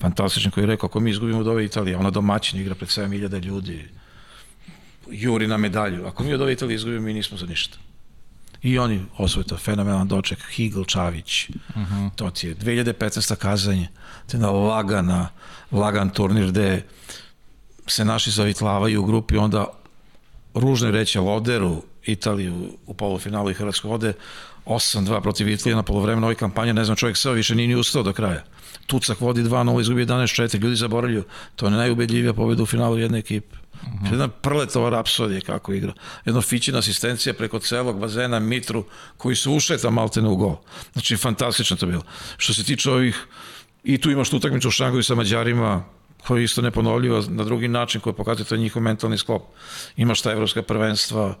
Fantastičnim 0.00 0.50
koji 0.50 0.62
je 0.62 0.66
rekao, 0.66 0.86
ako 0.86 1.00
mi 1.00 1.10
izgubimo 1.10 1.38
od 1.38 1.46
ove 1.46 1.64
Italije, 1.64 1.96
ona 1.96 2.10
domaćin 2.10 2.60
igra 2.60 2.74
pred 2.74 2.88
7000 2.88 3.44
ljudi, 3.44 3.88
juri 5.10 5.46
na 5.46 5.56
medalju. 5.56 6.06
Ako 6.06 6.24
mi 6.24 6.34
od 6.34 6.40
ove 6.40 6.52
Italije 6.52 6.74
izgubimo, 6.74 7.02
mi 7.02 7.12
nismo 7.12 7.38
za 7.38 7.46
ništa. 7.46 7.78
I 8.62 8.78
oni 8.78 9.02
osvoje 9.18 9.46
to, 9.46 9.56
fenomenalan 9.56 10.08
doček, 10.08 10.38
Higl, 10.50 10.82
Čavić, 10.82 11.48
uh 11.48 11.76
mhm. 11.76 11.94
-huh. 11.94 12.10
to 12.16 12.30
ti 12.30 12.48
je 12.48 12.56
2015. 12.56 13.36
kazanje, 13.36 13.88
te 14.26 14.38
na 14.38 14.50
lagana, 14.50 15.28
lagan 15.72 16.10
turnir 16.10 16.48
gde 16.48 16.82
se 17.86 18.04
naši 18.04 18.30
zavitlavaju 18.30 19.02
u 19.02 19.04
grupi, 19.04 19.36
onda 19.36 19.66
ružno 20.54 20.90
reći 20.90 21.18
Loderu, 21.18 21.82
Italiju 22.04 22.68
u 22.86 22.94
polufinalu 22.94 23.50
i 23.50 23.54
Hrvatsko 23.54 23.90
ode 23.90 24.12
8-2 24.66 25.22
protiv 25.22 25.48
Italije 25.48 25.76
na 25.76 25.82
polovremenu 25.82 26.26
ove 26.26 26.34
kampanje, 26.34 26.74
ne 26.74 26.84
znam, 26.84 26.96
čovjek 26.96 27.16
sve 27.16 27.34
više 27.34 27.54
nije 27.54 27.68
ni 27.68 27.74
ustao 27.74 28.02
do 28.02 28.12
kraja. 28.12 28.44
Tucak 28.86 29.20
vodi 29.20 29.42
2-0, 29.42 29.80
izgubi 29.80 30.06
11-4, 30.06 30.60
ljudi 30.60 30.76
zaboravljaju. 30.76 31.24
To 31.56 31.66
je 31.66 31.70
najubedljivija 31.70 32.32
pobjeda 32.32 32.62
u 32.62 32.66
finalu 32.66 32.98
jedne 32.98 33.18
ekipe. 33.18 33.56
Uh 33.82 33.88
-huh. 33.88 34.10
Jedna 34.10 34.28
prletova 34.28 34.90
rapsodija 34.90 35.40
kako 35.40 35.72
igra. 35.72 35.92
Jedno 36.24 36.42
fićina 36.42 36.78
asistencija 36.78 37.34
preko 37.34 37.58
celog 37.58 38.00
bazena 38.00 38.38
Mitru 38.38 38.84
koji 39.16 39.36
su 39.36 39.52
ušeta 39.52 39.90
maltene 39.90 40.28
u 40.28 40.36
gol. 40.36 40.56
Znači, 40.92 41.16
fantastično 41.16 41.76
to 41.76 41.86
bilo. 41.86 42.02
Što 42.36 42.54
se 42.54 42.64
tiče 42.64 42.90
ovih, 42.90 43.26
i 43.84 43.98
tu 43.98 44.10
imaš 44.10 44.30
tu 44.30 44.36
utakmicu 44.36 44.68
u 44.68 44.70
Šangovi 44.70 45.02
sa 45.02 45.14
Mađarima, 45.14 45.84
koji 46.26 46.40
je 46.40 46.44
isto 46.44 46.62
neponovljivo 46.62 47.24
na 47.28 47.44
drugi 47.44 47.68
način 47.68 48.00
koji 48.00 48.14
pokazuje 48.14 48.44
to 48.46 48.56
njihov 48.56 48.82
mentalni 48.82 49.18
sklop. 49.18 49.42
Imaš 49.96 50.22
ta 50.22 50.32
evropska 50.32 50.62
prvenstva, 50.62 51.34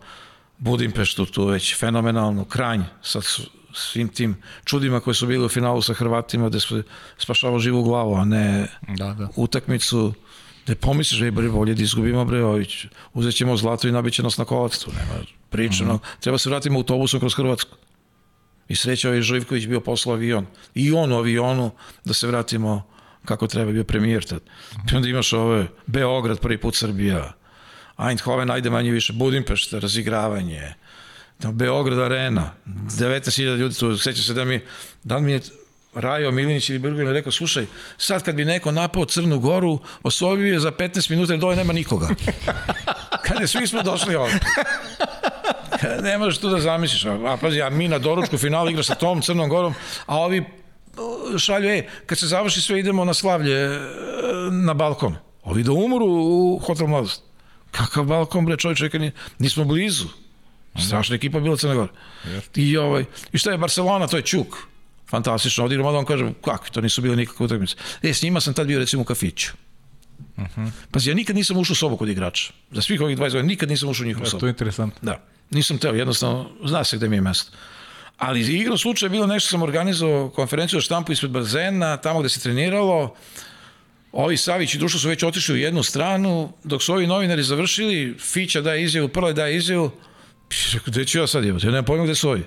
Budimpeštu 0.58 1.26
tu 1.26 1.44
već 1.46 1.76
fenomenalno, 1.78 2.44
Kranj 2.44 2.82
sa 3.02 3.20
svim 3.74 4.08
tim 4.08 4.36
čudima 4.64 5.00
koji 5.00 5.14
su 5.14 5.26
bili 5.26 5.44
u 5.44 5.48
finalu 5.48 5.82
sa 5.82 5.94
Hrvatima 5.94 6.48
gde 6.48 6.60
su 6.60 6.82
spašavao 7.18 7.58
živu 7.58 7.82
glavu, 7.82 8.14
a 8.14 8.24
ne 8.24 8.66
da, 8.88 9.14
da. 9.14 9.28
utakmicu 9.36 10.14
gde 10.68 10.76
pomisliš, 10.76 11.20
ej 11.24 11.30
bre, 11.30 11.48
bolje 11.48 11.74
da 11.74 11.82
izgubimo 11.82 12.24
bre, 12.24 12.44
ović, 12.44 12.86
uzet 13.14 13.34
ćemo 13.34 13.56
zlato 13.56 13.88
i 13.88 13.92
nabiće 13.92 14.22
nas 14.22 14.36
na 14.36 14.44
kolactvu, 14.44 14.92
nema 14.92 15.24
priča, 15.50 15.84
mm 15.84 15.88
-hmm. 15.88 15.98
treba 16.20 16.38
se 16.38 16.50
vratiti 16.50 16.74
autobusom 16.74 17.20
kroz 17.20 17.34
Hrvatsku. 17.34 17.76
I 18.68 18.76
sreća 18.76 19.08
ovaj 19.08 19.22
Živković 19.22 19.66
bio 19.66 19.80
poslao 19.80 20.16
avion. 20.16 20.46
I 20.74 20.92
on 20.92 21.12
u 21.12 21.16
avionu 21.16 21.70
da 22.04 22.14
se 22.14 22.26
vratimo 22.26 22.82
kako 23.24 23.46
treba, 23.46 23.72
bio 23.72 23.84
premijer 23.84 24.24
tad. 24.24 24.42
Mm 24.42 24.76
-hmm. 24.76 24.92
I 24.92 24.96
onda 24.96 25.08
imaš 25.08 25.32
ove, 25.32 25.66
Beograd, 25.86 26.40
prvi 26.40 26.58
put 26.58 26.74
Srbija, 26.74 27.32
Eindhoven, 27.98 28.50
ajde 28.50 28.70
manje 28.70 28.90
više, 28.90 29.12
Budimpešta, 29.12 29.78
razigravanje, 29.78 30.74
Beograd 31.52 31.98
arena, 31.98 32.52
19.000 32.66 33.56
ljudi 33.56 33.74
tu, 33.74 33.96
seća 33.96 34.22
se 34.22 34.34
da 34.34 34.44
mi, 34.44 34.60
da 35.04 35.18
mi 35.18 35.32
je 35.32 35.40
Rajo 36.00 36.30
Milinić 36.30 36.70
ili 36.70 36.78
Brgulin 36.78 37.12
rekao, 37.12 37.32
slušaj, 37.32 37.66
sad 37.96 38.22
kad 38.22 38.34
bi 38.34 38.44
neko 38.44 38.72
napao 38.72 39.04
Crnu 39.04 39.38
Goru, 39.38 39.78
osvojio 40.02 40.52
je 40.52 40.60
za 40.60 40.70
15 40.70 41.10
minuta 41.10 41.32
jer 41.32 41.40
dole 41.40 41.56
nema 41.56 41.72
nikoga. 41.72 42.08
Kad 43.24 43.40
je 43.40 43.46
svi 43.46 43.66
smo 43.66 43.82
došli 43.82 44.14
ovdje. 44.14 44.40
ne 46.02 46.18
možeš 46.18 46.38
tu 46.38 46.48
da 46.48 46.60
zamisliš. 46.60 47.04
A 47.04 47.36
pazi, 47.40 47.62
a 47.62 47.70
mi 47.70 47.88
na 47.88 47.98
doručku 47.98 48.38
finalu 48.38 48.70
igra 48.70 48.82
sa 48.82 48.94
tom 48.94 49.22
Crnom 49.22 49.48
Gorom, 49.48 49.74
a 50.06 50.16
ovi 50.16 50.44
šalju, 51.38 51.68
ej, 51.68 51.86
kad 52.06 52.18
se 52.18 52.26
završi 52.26 52.60
sve 52.60 52.80
idemo 52.80 53.04
na 53.04 53.14
slavlje, 53.14 53.56
e, 53.56 53.78
na 54.50 54.74
balkon. 54.74 55.16
Ovi 55.44 55.62
da 55.62 55.72
umru 55.72 56.06
u 56.06 56.60
Hotel 56.66 56.86
Mladost. 56.86 57.22
Kakav 57.70 58.04
balkon, 58.04 58.46
bre, 58.46 58.56
čovječ, 58.56 58.78
čekaj, 58.78 59.10
nismo 59.38 59.64
blizu. 59.64 60.08
Strašna 60.86 61.16
ekipa 61.16 61.40
bila 61.40 61.56
Crna 61.56 61.74
Gora. 61.74 61.92
I, 62.54 62.76
ovaj, 62.76 63.04
I 63.32 63.38
šta 63.38 63.50
je 63.50 63.58
Barcelona, 63.58 64.06
to 64.06 64.16
je 64.16 64.22
Čuk. 64.22 64.56
Fantastično. 65.10 65.64
Ovdje 65.64 65.78
da 65.78 65.84
vam 65.84 66.04
kažem, 66.04 66.34
kako, 66.44 66.70
to 66.70 66.80
nisu 66.80 67.02
bile 67.02 67.16
nikakve 67.16 67.46
utakmice. 67.46 67.76
E, 68.02 68.14
s 68.14 68.22
njima 68.22 68.40
sam 68.40 68.54
tad 68.54 68.66
bio 68.66 68.78
recimo 68.78 69.02
u 69.02 69.04
kafiću. 69.04 69.52
Uh 70.36 70.44
mhm. 70.44 70.60
-huh. 70.60 70.70
Pazi, 70.90 71.10
ja 71.10 71.14
nikad 71.14 71.36
nisam 71.36 71.56
ušao 71.56 71.72
u 71.72 71.76
sobu 71.76 71.96
kod 71.96 72.08
igrača. 72.08 72.52
Za 72.70 72.82
svih 72.82 73.00
ovih 73.00 73.18
20 73.18 73.20
godina 73.20 73.42
nikad 73.42 73.68
nisam 73.68 73.88
ušao 73.88 74.04
u 74.04 74.06
njihovu 74.06 74.26
sobu. 74.26 74.40
To 74.40 74.46
je 74.46 74.50
interesantno. 74.50 74.98
Da. 75.02 75.24
Nisam 75.50 75.78
teo, 75.78 75.94
jednostavno, 75.94 76.50
zna 76.64 76.84
se 76.84 76.96
gde 76.96 77.08
mi 77.08 77.16
je 77.16 77.20
mesto. 77.20 77.52
Ali 78.18 78.40
igrom 78.40 78.78
slučaja 78.78 79.06
je 79.06 79.10
bilo 79.10 79.26
nešto, 79.26 79.50
sam 79.50 79.62
organizovao 79.62 80.30
konferenciju 80.30 80.78
o 80.78 80.80
štampu 80.80 81.12
ispred 81.12 81.30
bazena, 81.30 81.96
tamo 81.96 82.20
gde 82.20 82.28
se 82.28 82.40
treniralo, 82.40 83.14
Ovi 84.12 84.36
Savić 84.36 84.74
i 84.74 84.78
Dušo 84.78 84.98
su 84.98 85.08
već 85.08 85.22
otišli 85.22 85.54
u 85.54 85.56
jednu 85.56 85.82
stranu, 85.82 86.52
dok 86.64 86.82
su 86.82 86.92
ovi 86.92 87.06
novinari 87.06 87.42
završili, 87.42 88.16
Fića 88.18 88.60
daje 88.60 88.84
izjavu, 88.84 89.08
Prle 89.08 89.32
daje 89.32 89.56
izjavu, 89.56 89.90
gde 90.86 91.04
ću 91.04 91.18
ja 91.18 91.26
sad 91.26 91.44
jebati? 91.44 91.66
Ja 91.66 91.70
nemam 91.70 91.84
pojma 91.84 92.04
gde 92.04 92.14
su 92.14 92.28
ovi. 92.28 92.44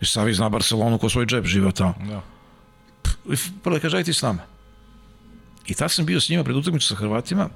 I 0.00 0.06
Savić 0.06 0.36
zna 0.36 0.48
Barcelonu 0.48 0.98
ko 0.98 1.08
svoj 1.08 1.26
džep 1.26 1.46
živa 1.46 1.72
tamo. 1.72 1.94
Da. 2.08 2.22
Prle 3.62 3.80
kaže, 3.80 3.96
aj 3.96 4.04
ti 4.04 4.12
s 4.12 4.22
nama. 4.22 4.42
I 5.66 5.74
tad 5.74 5.92
sam 5.92 6.06
bio 6.06 6.20
s 6.20 6.28
njima 6.28 6.44
pred 6.44 6.56
utakmicu 6.56 6.86
sa 6.86 6.94
Hrvatima, 6.94 7.48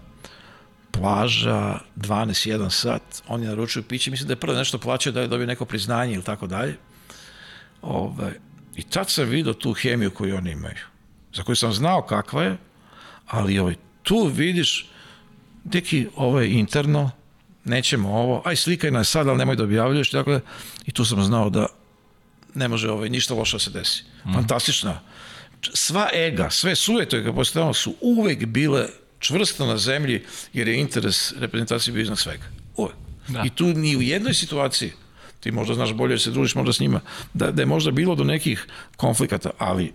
plaža, 0.91 1.79
12-1 1.97 2.71
sat, 2.71 3.23
oni 3.29 3.47
naručuju 3.47 3.83
piće, 3.83 4.11
mislim 4.11 4.29
da 4.29 4.33
je 4.33 4.41
prvo 4.41 4.57
nešto 4.57 4.79
plaćao 4.79 5.12
da 5.12 5.21
je 5.21 5.29
dobio 5.29 5.47
neko 5.47 5.65
priznanje 5.65 6.15
ili 6.15 6.23
tako 6.23 6.47
dalje. 6.47 6.77
Ove, 7.83 8.25
ovaj, 8.25 8.33
I 8.77 8.83
tad 8.83 9.11
sam 9.11 9.29
vidio 9.29 9.53
tu 9.53 9.73
hemiju 9.73 10.11
koju 10.11 10.37
oni 10.37 10.51
imaju, 10.51 10.85
za 11.35 11.43
koju 11.43 11.57
sam 11.57 11.73
znao 11.73 12.03
kakva 12.03 12.43
je, 12.43 12.57
ali 13.27 13.59
ovaj, 13.59 13.75
tu 14.03 14.27
vidiš, 14.27 14.87
deki, 15.65 16.07
ovo 16.16 16.41
je 16.41 16.53
interno, 16.53 17.11
nećemo 17.65 18.09
ovo, 18.09 18.43
aj 18.45 18.57
slikaj 18.57 18.91
nas 18.91 19.09
sad, 19.09 19.29
ali 19.29 19.39
nemoj 19.39 19.57
da 19.57 19.65
objavljuješ, 19.65 20.11
dakle, 20.11 20.41
i 20.87 20.93
tu 20.93 21.05
sam 21.05 21.23
znao 21.23 21.51
da 21.51 21.66
ne 22.55 22.68
može 22.68 22.90
ovaj, 22.90 23.10
ništa 23.10 23.35
loše 23.35 23.55
da 23.56 23.59
se 23.59 23.70
desi. 23.70 24.05
Mm. 24.24 24.35
Fantastična. 24.35 25.01
Sva 25.74 26.09
ega, 26.12 26.51
sve 26.51 26.74
sujete 26.74 27.22
koje 27.22 27.35
postavljamo 27.35 27.74
su 27.74 27.94
uvek 28.01 28.47
bile 28.47 28.86
čvrsto 29.18 29.66
na 29.66 29.76
zemlji, 29.76 30.22
jer 30.52 30.68
je 30.68 30.81
interes 30.81 31.32
reprezentacije 31.39 31.94
bio 31.94 32.02
iznad 32.02 32.18
svega. 32.18 32.44
Uvek. 32.76 32.94
Da. 33.28 33.43
I 33.47 33.51
tu 33.51 33.66
ni 33.66 33.97
u 33.97 34.02
jednoj 34.02 34.35
situaciji, 34.35 34.93
ti 35.40 35.51
možda 35.52 35.74
znaš 35.74 35.93
bolje 35.93 36.14
da 36.14 36.18
se 36.18 36.31
družiš 36.31 36.55
možda 36.55 36.72
s 36.72 36.81
njima, 36.81 37.01
da, 37.35 37.51
da 37.51 37.62
je 37.62 37.66
možda 37.66 37.90
bilo 37.90 38.14
do 38.14 38.24
nekih 38.24 38.66
konflikata, 38.97 39.51
ali 39.59 39.93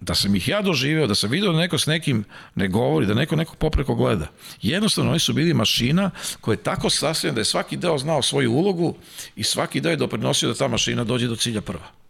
da 0.00 0.14
sam 0.14 0.34
ih 0.34 0.48
ja 0.48 0.62
doživeo, 0.62 1.06
da 1.06 1.14
sam 1.14 1.30
vidio 1.30 1.52
da 1.52 1.58
neko 1.58 1.78
s 1.78 1.86
nekim 1.86 2.24
ne 2.54 2.68
govori, 2.68 3.06
da 3.06 3.14
neko 3.14 3.36
nekog 3.36 3.56
popreko 3.56 3.94
gleda. 3.94 4.26
Jednostavno, 4.62 5.10
oni 5.10 5.20
su 5.20 5.32
bili 5.32 5.54
mašina 5.54 6.10
koja 6.40 6.52
je 6.52 6.62
tako 6.62 6.90
sastavljena 6.90 7.34
da 7.34 7.40
je 7.40 7.44
svaki 7.44 7.76
deo 7.76 7.98
znao 7.98 8.22
svoju 8.22 8.52
ulogu 8.52 8.94
i 9.36 9.44
svaki 9.44 9.80
deo 9.80 9.90
je 9.90 9.96
doprinosio 9.96 10.48
da 10.48 10.54
ta 10.54 10.68
mašina 10.68 11.04
dođe 11.04 11.26
do 11.26 11.36
cilja 11.36 11.60
prva. 11.60 12.04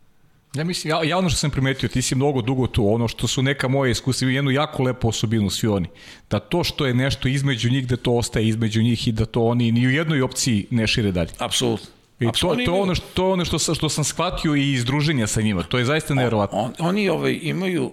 Ja 0.55 0.65
mislim, 0.65 0.91
ja, 0.91 1.05
ja 1.05 1.19
ono 1.19 1.29
što 1.31 1.39
sam 1.39 1.51
primetio, 1.51 1.89
ti 1.89 2.03
si 2.03 2.15
mnogo 2.15 2.43
dugo 2.43 2.67
tu, 2.67 2.95
ono 2.95 3.09
što 3.09 3.27
su 3.27 3.43
neka 3.43 3.69
moje 3.69 3.91
iskustva, 3.91 4.29
jednu 4.29 4.51
jako 4.51 4.83
lepu 4.83 5.09
osobinu 5.09 5.51
svi 5.51 5.69
oni, 5.69 5.89
da 6.31 6.39
to 6.39 6.65
što 6.65 6.87
je 6.87 6.95
nešto 6.95 7.29
između 7.29 7.71
njih, 7.71 7.87
da 7.87 7.97
to 7.97 8.13
ostaje 8.13 8.49
između 8.49 8.83
njih 8.83 9.09
i 9.09 9.13
da 9.13 9.27
to 9.27 9.43
oni 9.43 9.73
ni 9.73 9.87
u 9.87 9.91
jednoj 9.91 10.23
opciji 10.23 10.67
ne 10.71 10.87
šire 10.87 11.13
dalje. 11.13 11.31
Apsolutno. 11.39 11.87
I 12.21 12.27
to, 12.41 12.57
to, 12.67 12.75
ono 12.75 12.95
što, 12.95 13.07
to 13.15 13.31
ono 13.31 13.45
što, 13.45 13.59
što, 13.59 13.89
sam 13.89 14.05
shvatio 14.05 14.55
i 14.55 14.73
iz 14.73 14.85
druženja 14.85 15.27
sa 15.27 15.41
njima, 15.41 15.63
to 15.63 15.79
je 15.79 15.85
zaista 15.85 16.15
nevjerovatno. 16.15 16.59
On, 16.59 16.73
oni 16.79 17.09
ovaj, 17.09 17.39
imaju 17.43 17.93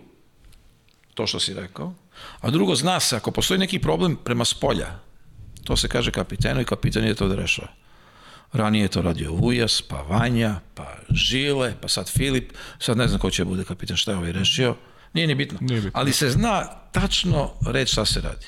to 1.14 1.27
što 1.27 1.39
si 1.39 1.53
rekao, 1.53 1.93
a 2.41 2.49
drugo 2.49 2.76
zna 2.76 2.99
se, 2.99 3.15
ako 3.15 3.31
postoji 3.31 3.57
neki 3.57 3.80
problem 3.80 4.18
prema 4.23 4.45
spolja, 4.45 4.99
to 5.64 5.77
se 5.77 5.88
kaže 5.88 6.11
kapitenu 6.11 6.61
i 6.61 6.65
kapitan 6.65 7.03
je 7.03 7.15
to 7.15 7.27
da 7.27 7.35
rešava. 7.35 7.68
Ranije 8.53 8.81
je 8.81 8.88
to 8.88 9.02
radio 9.02 9.31
Ujas, 9.31 9.81
pa 9.81 10.02
Vanja, 10.02 10.60
pa 10.76 10.95
Žile, 11.10 11.73
pa 11.81 11.88
sad 11.88 12.10
Filip, 12.10 12.52
sad 12.80 12.98
ne 12.98 13.07
znam 13.07 13.19
ko 13.19 13.30
će 13.30 13.45
bude 13.45 13.64
kapitan, 13.64 13.98
šta 13.98 14.11
je 14.11 14.18
ovaj 14.18 14.31
rešio, 14.31 14.76
nije 15.14 15.27
ni 15.27 15.35
bitno. 15.35 15.57
Nije 15.61 15.81
bitno. 15.81 15.99
Ali 15.99 16.14
se 16.14 16.30
zna 16.30 16.65
tačno 16.91 17.53
reći 17.68 17.91
šta 17.91 18.06
se 18.06 18.22
radi. 18.22 18.45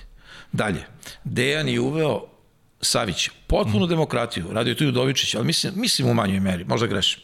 Dalje, 0.52 0.86
Dejan 1.24 1.70
je 1.70 1.80
uveo 1.80 2.33
Savić, 2.84 3.30
potpunu 3.48 3.86
mm. 3.86 3.90
demokratiju, 3.90 4.46
radio 4.52 4.76
tu 4.76 4.88
Udovičić, 4.88 5.36
ali 5.36 5.46
mislim, 5.46 5.74
mislim 5.76 6.10
u 6.10 6.14
manjoj 6.14 6.40
meri, 6.40 6.66
možda 6.66 6.88
grešim. 6.88 7.22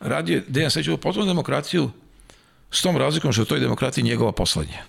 Radio 0.00 0.42
Dejan 0.48 0.70
Savić 0.70 0.88
uveo 0.88 0.96
potpunu 0.96 1.26
demokratiju 1.26 1.90
s 2.70 2.82
tom 2.82 2.96
razlikom 2.96 3.32
što 3.32 3.42
je 3.42 3.46
toj 3.46 3.60
demokratiji 3.60 4.04
njegova 4.04 4.32
poslednja. 4.32 4.82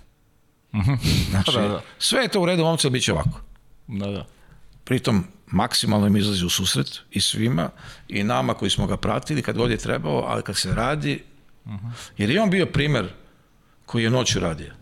Mm 0.73 0.79
-hmm. 0.79 0.97
Znači, 1.31 1.51
da, 1.51 1.67
da. 1.67 1.81
sve 1.99 2.21
je 2.21 2.27
to 2.27 2.41
u 2.41 2.45
redu, 2.45 2.63
momce, 2.63 2.89
bit 2.89 3.03
će 3.03 3.13
ovako. 3.13 3.41
Da, 3.87 4.07
da. 4.07 4.25
Pritom, 4.83 5.23
maksimalno 5.47 6.07
im 6.07 6.17
izlazi 6.17 6.45
u 6.45 6.49
susret 6.49 6.99
i 7.11 7.21
svima 7.21 7.69
i 8.07 8.23
nama 8.23 8.53
koji 8.53 8.71
smo 8.71 8.87
ga 8.87 8.97
pratili 8.97 9.41
kad 9.41 9.57
god 9.57 9.71
je 9.71 9.77
trebao, 9.77 10.23
ali 10.27 10.43
kad 10.43 10.57
se 10.57 10.75
radi, 10.75 11.23
uh 11.65 11.71
-huh. 11.71 11.91
jer 12.17 12.29
je 12.29 12.41
on 12.41 12.49
bio 12.49 12.65
primer 12.65 13.07
koji 13.85 14.03
je 14.03 14.09
noću 14.09 14.39
radio. 14.39 14.73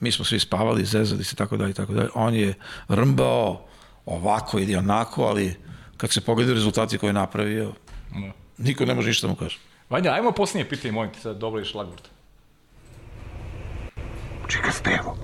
Mi 0.00 0.12
smo 0.12 0.24
svi 0.24 0.38
spavali, 0.38 0.84
zezali 0.84 1.24
se, 1.24 1.36
tako 1.36 1.56
dalje, 1.56 1.72
tako 1.72 1.92
dalje. 1.92 2.08
On 2.14 2.34
je 2.34 2.54
rmbao 2.88 3.67
ovako 4.08 4.58
ili 4.58 4.76
onako, 4.76 5.22
ali 5.22 5.56
kad 5.96 6.12
se 6.12 6.20
pogledaju 6.20 6.54
rezultati 6.54 6.98
koje 6.98 7.08
je 7.08 7.12
napravio, 7.12 7.72
no. 8.14 8.32
niko 8.58 8.84
ne 8.84 8.94
može 8.94 9.08
ništa 9.08 9.26
da 9.26 9.30
mu 9.30 9.36
kaže. 9.36 9.58
Vanja, 9.90 10.12
ajmo 10.12 10.32
posljednje 10.32 10.68
pitanje, 10.68 10.92
molim 10.92 11.12
ti, 11.12 11.20
sad 11.20 11.36
dobro 11.36 11.58
je 11.58 11.64
šlagvort. 11.64 12.08
Čika 14.46 14.72
Stevo, 14.72 15.16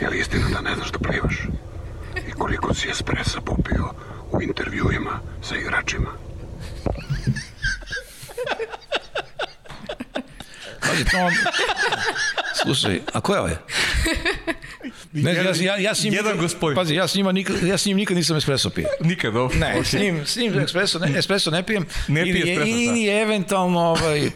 je 0.00 0.08
li 0.08 0.18
istina 0.18 0.48
da 0.52 0.60
ne 0.60 0.74
znaš 0.74 0.92
da 0.92 0.98
plivaš? 0.98 1.48
i 2.28 2.32
koliko 2.32 2.74
si 2.74 2.90
espresa 2.90 3.40
popio 3.40 3.84
u 4.32 4.42
intervjuima 4.42 5.20
sa 5.42 5.56
igračima. 5.56 6.10
Pazi, 10.88 11.04
to... 11.04 11.30
Slušaj, 12.62 13.00
a 13.12 13.20
ko 13.20 13.34
je 13.34 13.40
ovaj? 13.40 13.54
Ne, 15.12 15.34
ja, 15.34 15.52
ja, 15.60 15.76
ja 15.76 15.94
s 15.94 16.04
njim, 16.04 16.14
jedan 16.14 16.38
gospodin. 16.38 16.76
Pazi, 16.76 16.94
ja 16.94 17.08
s, 17.08 17.14
njima 17.14 17.32
nikad, 17.32 17.62
ja 17.62 17.78
s 17.78 17.86
njim 17.86 17.96
nikad 17.96 18.16
nisam 18.16 18.36
espresso 18.36 18.70
pio. 18.70 18.88
Nikad, 19.00 19.32
dobro. 19.32 19.58
Ne, 19.58 19.74
okay. 19.76 19.84
s 19.84 19.92
njim, 19.92 20.26
s 20.26 20.36
njim 20.36 20.58
espresso 20.58 20.98
ne, 20.98 21.18
espresso 21.18 21.50
ne 21.50 21.62
pijem. 21.62 21.86
Ne 22.08 22.22
pije 22.22 22.38
ili, 22.38 22.50
espresso, 22.50 22.70
Ili 22.70 23.08
eventualno 23.08 23.80
ovaj, 23.80 24.30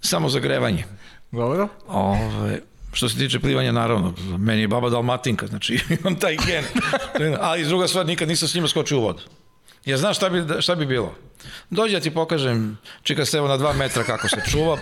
samo 0.00 0.28
zagrevanje. 0.28 0.84
Dobro. 1.32 1.68
Ovaj, 1.86 2.60
Što 2.92 3.08
se 3.08 3.18
tiče 3.18 3.40
plivanja, 3.40 3.72
naravno, 3.72 4.14
meni 4.38 4.60
je 4.60 4.68
baba 4.68 4.90
dalmatinka, 4.90 5.46
znači 5.46 5.80
imam 6.00 6.16
taj 6.18 6.36
gen. 6.46 6.64
Ali 7.40 7.64
druga 7.64 7.88
stvar, 7.88 8.06
nikad 8.06 8.28
nisam 8.28 8.48
s 8.48 8.54
njima 8.54 8.68
skočio 8.68 8.98
u 8.98 9.02
vodu. 9.02 9.22
Ja 9.84 9.96
znam 9.96 10.14
šta 10.14 10.28
bi, 10.28 10.62
šta 10.62 10.74
bi 10.74 10.86
bilo. 10.86 11.14
Dođi 11.70 11.94
ja 11.94 12.00
ti 12.00 12.10
pokažem, 12.10 12.78
čeka 13.02 13.24
se 13.24 13.38
evo 13.38 13.48
na 13.48 13.56
dva 13.56 13.72
metra 13.72 14.04
kako 14.04 14.28
se 14.28 14.36
čuva, 14.50 14.78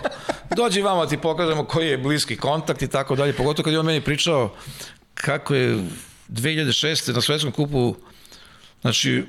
dođi 0.56 0.82
vama 0.82 1.06
ti 1.06 1.18
pokažemo 1.18 1.64
koji 1.64 1.88
je 1.88 1.98
bliski 1.98 2.36
kontakt 2.36 2.82
i 2.82 2.88
tako 2.88 3.16
dalje, 3.16 3.32
pogotovo 3.32 3.64
kad 3.64 3.72
je 3.72 3.78
on 3.78 3.86
meni 3.86 4.00
pričao 4.00 4.54
kako 5.14 5.54
je 5.54 5.84
2006. 6.28 7.14
na 7.14 7.20
svetskom 7.20 7.52
kupu, 7.52 7.96
znači, 8.80 9.24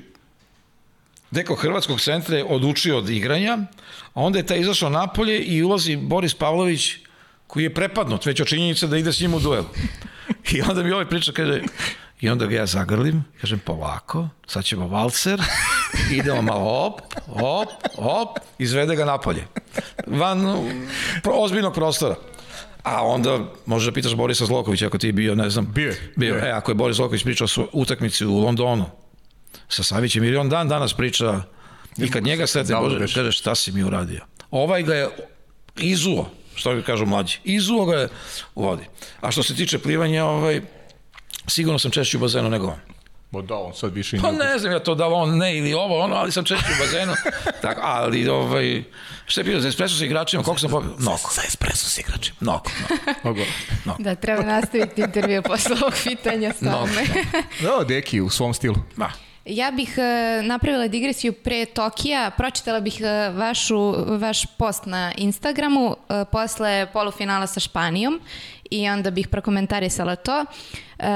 deko 1.30 1.54
Hrvatskog 1.54 2.00
centra 2.00 2.36
je 2.36 2.44
odučio 2.44 2.98
od 2.98 3.10
igranja, 3.10 3.58
a 4.14 4.20
onda 4.22 4.38
je 4.38 4.46
taj 4.46 4.60
izašao 4.60 4.90
napolje 4.90 5.38
i 5.38 5.62
ulazi 5.62 5.96
Boris 5.96 6.34
Pavlović 6.34 6.96
koji 7.46 7.64
je 7.64 7.74
prepadnut 7.74 8.26
već 8.26 8.40
o 8.40 8.44
činjenice 8.44 8.86
da 8.86 8.96
ide 8.96 9.12
s 9.12 9.20
njim 9.20 9.34
u 9.34 9.40
duel. 9.40 9.64
I 10.52 10.62
onda 10.62 10.82
mi 10.82 10.92
ovaj 10.92 11.08
priča 11.08 11.32
kaže, 11.32 11.62
i 12.20 12.28
onda 12.28 12.46
ga 12.46 12.56
ja 12.56 12.66
zagrlim, 12.66 13.24
kažem 13.40 13.58
polako, 13.58 14.28
sad 14.46 14.64
ćemo 14.64 14.88
valcer, 14.88 15.40
idemo 16.12 16.42
malo 16.42 16.86
op, 16.86 17.00
op, 17.28 17.68
op, 17.96 18.38
izvede 18.58 18.96
ga 18.96 19.04
napolje. 19.04 19.46
Van 20.06 20.68
pro, 21.22 21.32
ozbiljnog 21.32 21.74
prostora. 21.74 22.14
A 22.82 23.06
onda 23.06 23.38
možeš 23.66 23.86
da 23.86 23.92
pitaš 23.92 24.14
Borisa 24.14 24.46
Zlokovića 24.46 24.86
ako 24.86 24.98
ti 24.98 25.06
je 25.06 25.12
bio, 25.12 25.34
ne 25.34 25.50
znam. 25.50 25.72
Bio. 25.74 25.94
Bio. 26.16 26.34
E, 26.34 26.50
ako 26.50 26.70
je 26.70 26.74
Boris 26.74 26.96
Zloković 26.96 27.24
pričao 27.24 27.46
su 27.46 27.68
utakmici 27.72 28.24
u 28.24 28.38
Londonu 28.38 28.84
sa 29.68 29.82
Savićem, 29.82 30.24
jer 30.24 30.38
on 30.38 30.48
dan 30.48 30.68
danas 30.68 30.94
priča 30.94 31.42
i 31.96 32.10
kad 32.10 32.24
njega 32.24 32.46
sretne, 32.46 32.76
Bože, 32.76 33.14
kaže 33.14 33.32
šta 33.32 33.54
si 33.54 33.72
mi 33.72 33.84
uradio. 33.84 34.20
Ovaj 34.50 34.82
ga 34.82 34.94
je 34.94 35.08
izuo 35.76 36.30
što 36.54 36.74
bi 36.74 36.82
kažu 36.82 37.06
mlađi. 37.06 37.38
Izuo 37.44 37.84
ga 37.84 37.96
je 37.96 38.08
u 38.54 38.62
vodi. 38.62 38.84
A 39.20 39.30
što 39.30 39.42
se 39.42 39.54
tiče 39.54 39.78
plivanja, 39.78 40.24
ovaj, 40.24 40.60
sigurno 41.46 41.78
sam 41.78 41.90
češći 41.90 42.16
u 42.16 42.20
bazenu 42.20 42.50
nego 42.50 42.66
on. 42.66 42.93
Bo 43.34 43.42
da, 43.42 43.56
on 43.56 43.74
sad 43.74 43.94
više... 43.94 44.16
Pa 44.22 44.32
ne 44.32 44.58
znam 44.58 44.72
ja 44.72 44.78
to 44.78 44.94
da 44.94 45.06
on 45.06 45.38
ne 45.38 45.58
ili 45.58 45.74
ovo, 45.74 46.00
ono, 46.00 46.14
ali 46.14 46.32
sam 46.32 46.44
češći 46.44 46.64
u 46.72 46.82
bazenu. 46.84 47.14
Tako, 47.62 47.80
ali, 47.84 48.28
ovaj, 48.28 48.82
što 49.26 49.40
je 49.40 49.44
bilo, 49.44 49.60
za 49.60 49.68
espresso 49.68 49.98
sa 49.98 50.04
igračima, 50.04 50.42
koliko 50.42 50.60
sam 50.60 50.70
popio? 50.70 50.90
Mnogo. 50.98 51.28
Za 51.34 51.42
espresso 51.46 51.88
sa 51.88 52.00
igračima. 52.00 52.36
Mnogo, 52.40 52.70
mnogo. 53.22 53.40
mnogo. 53.84 54.02
Da, 54.02 54.14
treba 54.14 54.42
nastaviti 54.42 55.00
intervju 55.00 55.42
posle 55.42 55.76
ovog 55.82 55.94
pitanja 56.04 56.52
s 56.52 56.58
tome. 56.58 57.06
Da, 57.62 57.84
Deki, 57.84 58.20
u 58.20 58.30
svom 58.30 58.54
stilu. 58.54 58.76
Ma, 58.96 59.10
Ja 59.44 59.70
bih 59.70 59.94
uh, 59.98 60.46
napravila 60.46 60.88
digresiju 60.88 61.32
pre 61.32 61.64
Tokija, 61.64 62.30
pročitala 62.36 62.80
bih 62.80 62.96
uh, 63.00 63.36
vašu, 63.36 63.94
vaš 64.18 64.46
post 64.56 64.86
na 64.86 65.12
Instagramu 65.16 65.86
uh, 65.86 65.96
posle 66.32 66.86
polufinala 66.92 67.46
sa 67.46 67.60
Španijom 67.60 68.20
i 68.74 68.88
onda 68.88 69.10
bih 69.10 69.28
prokomentarisala 69.28 70.16
to. 70.16 70.44
E, 70.98 71.06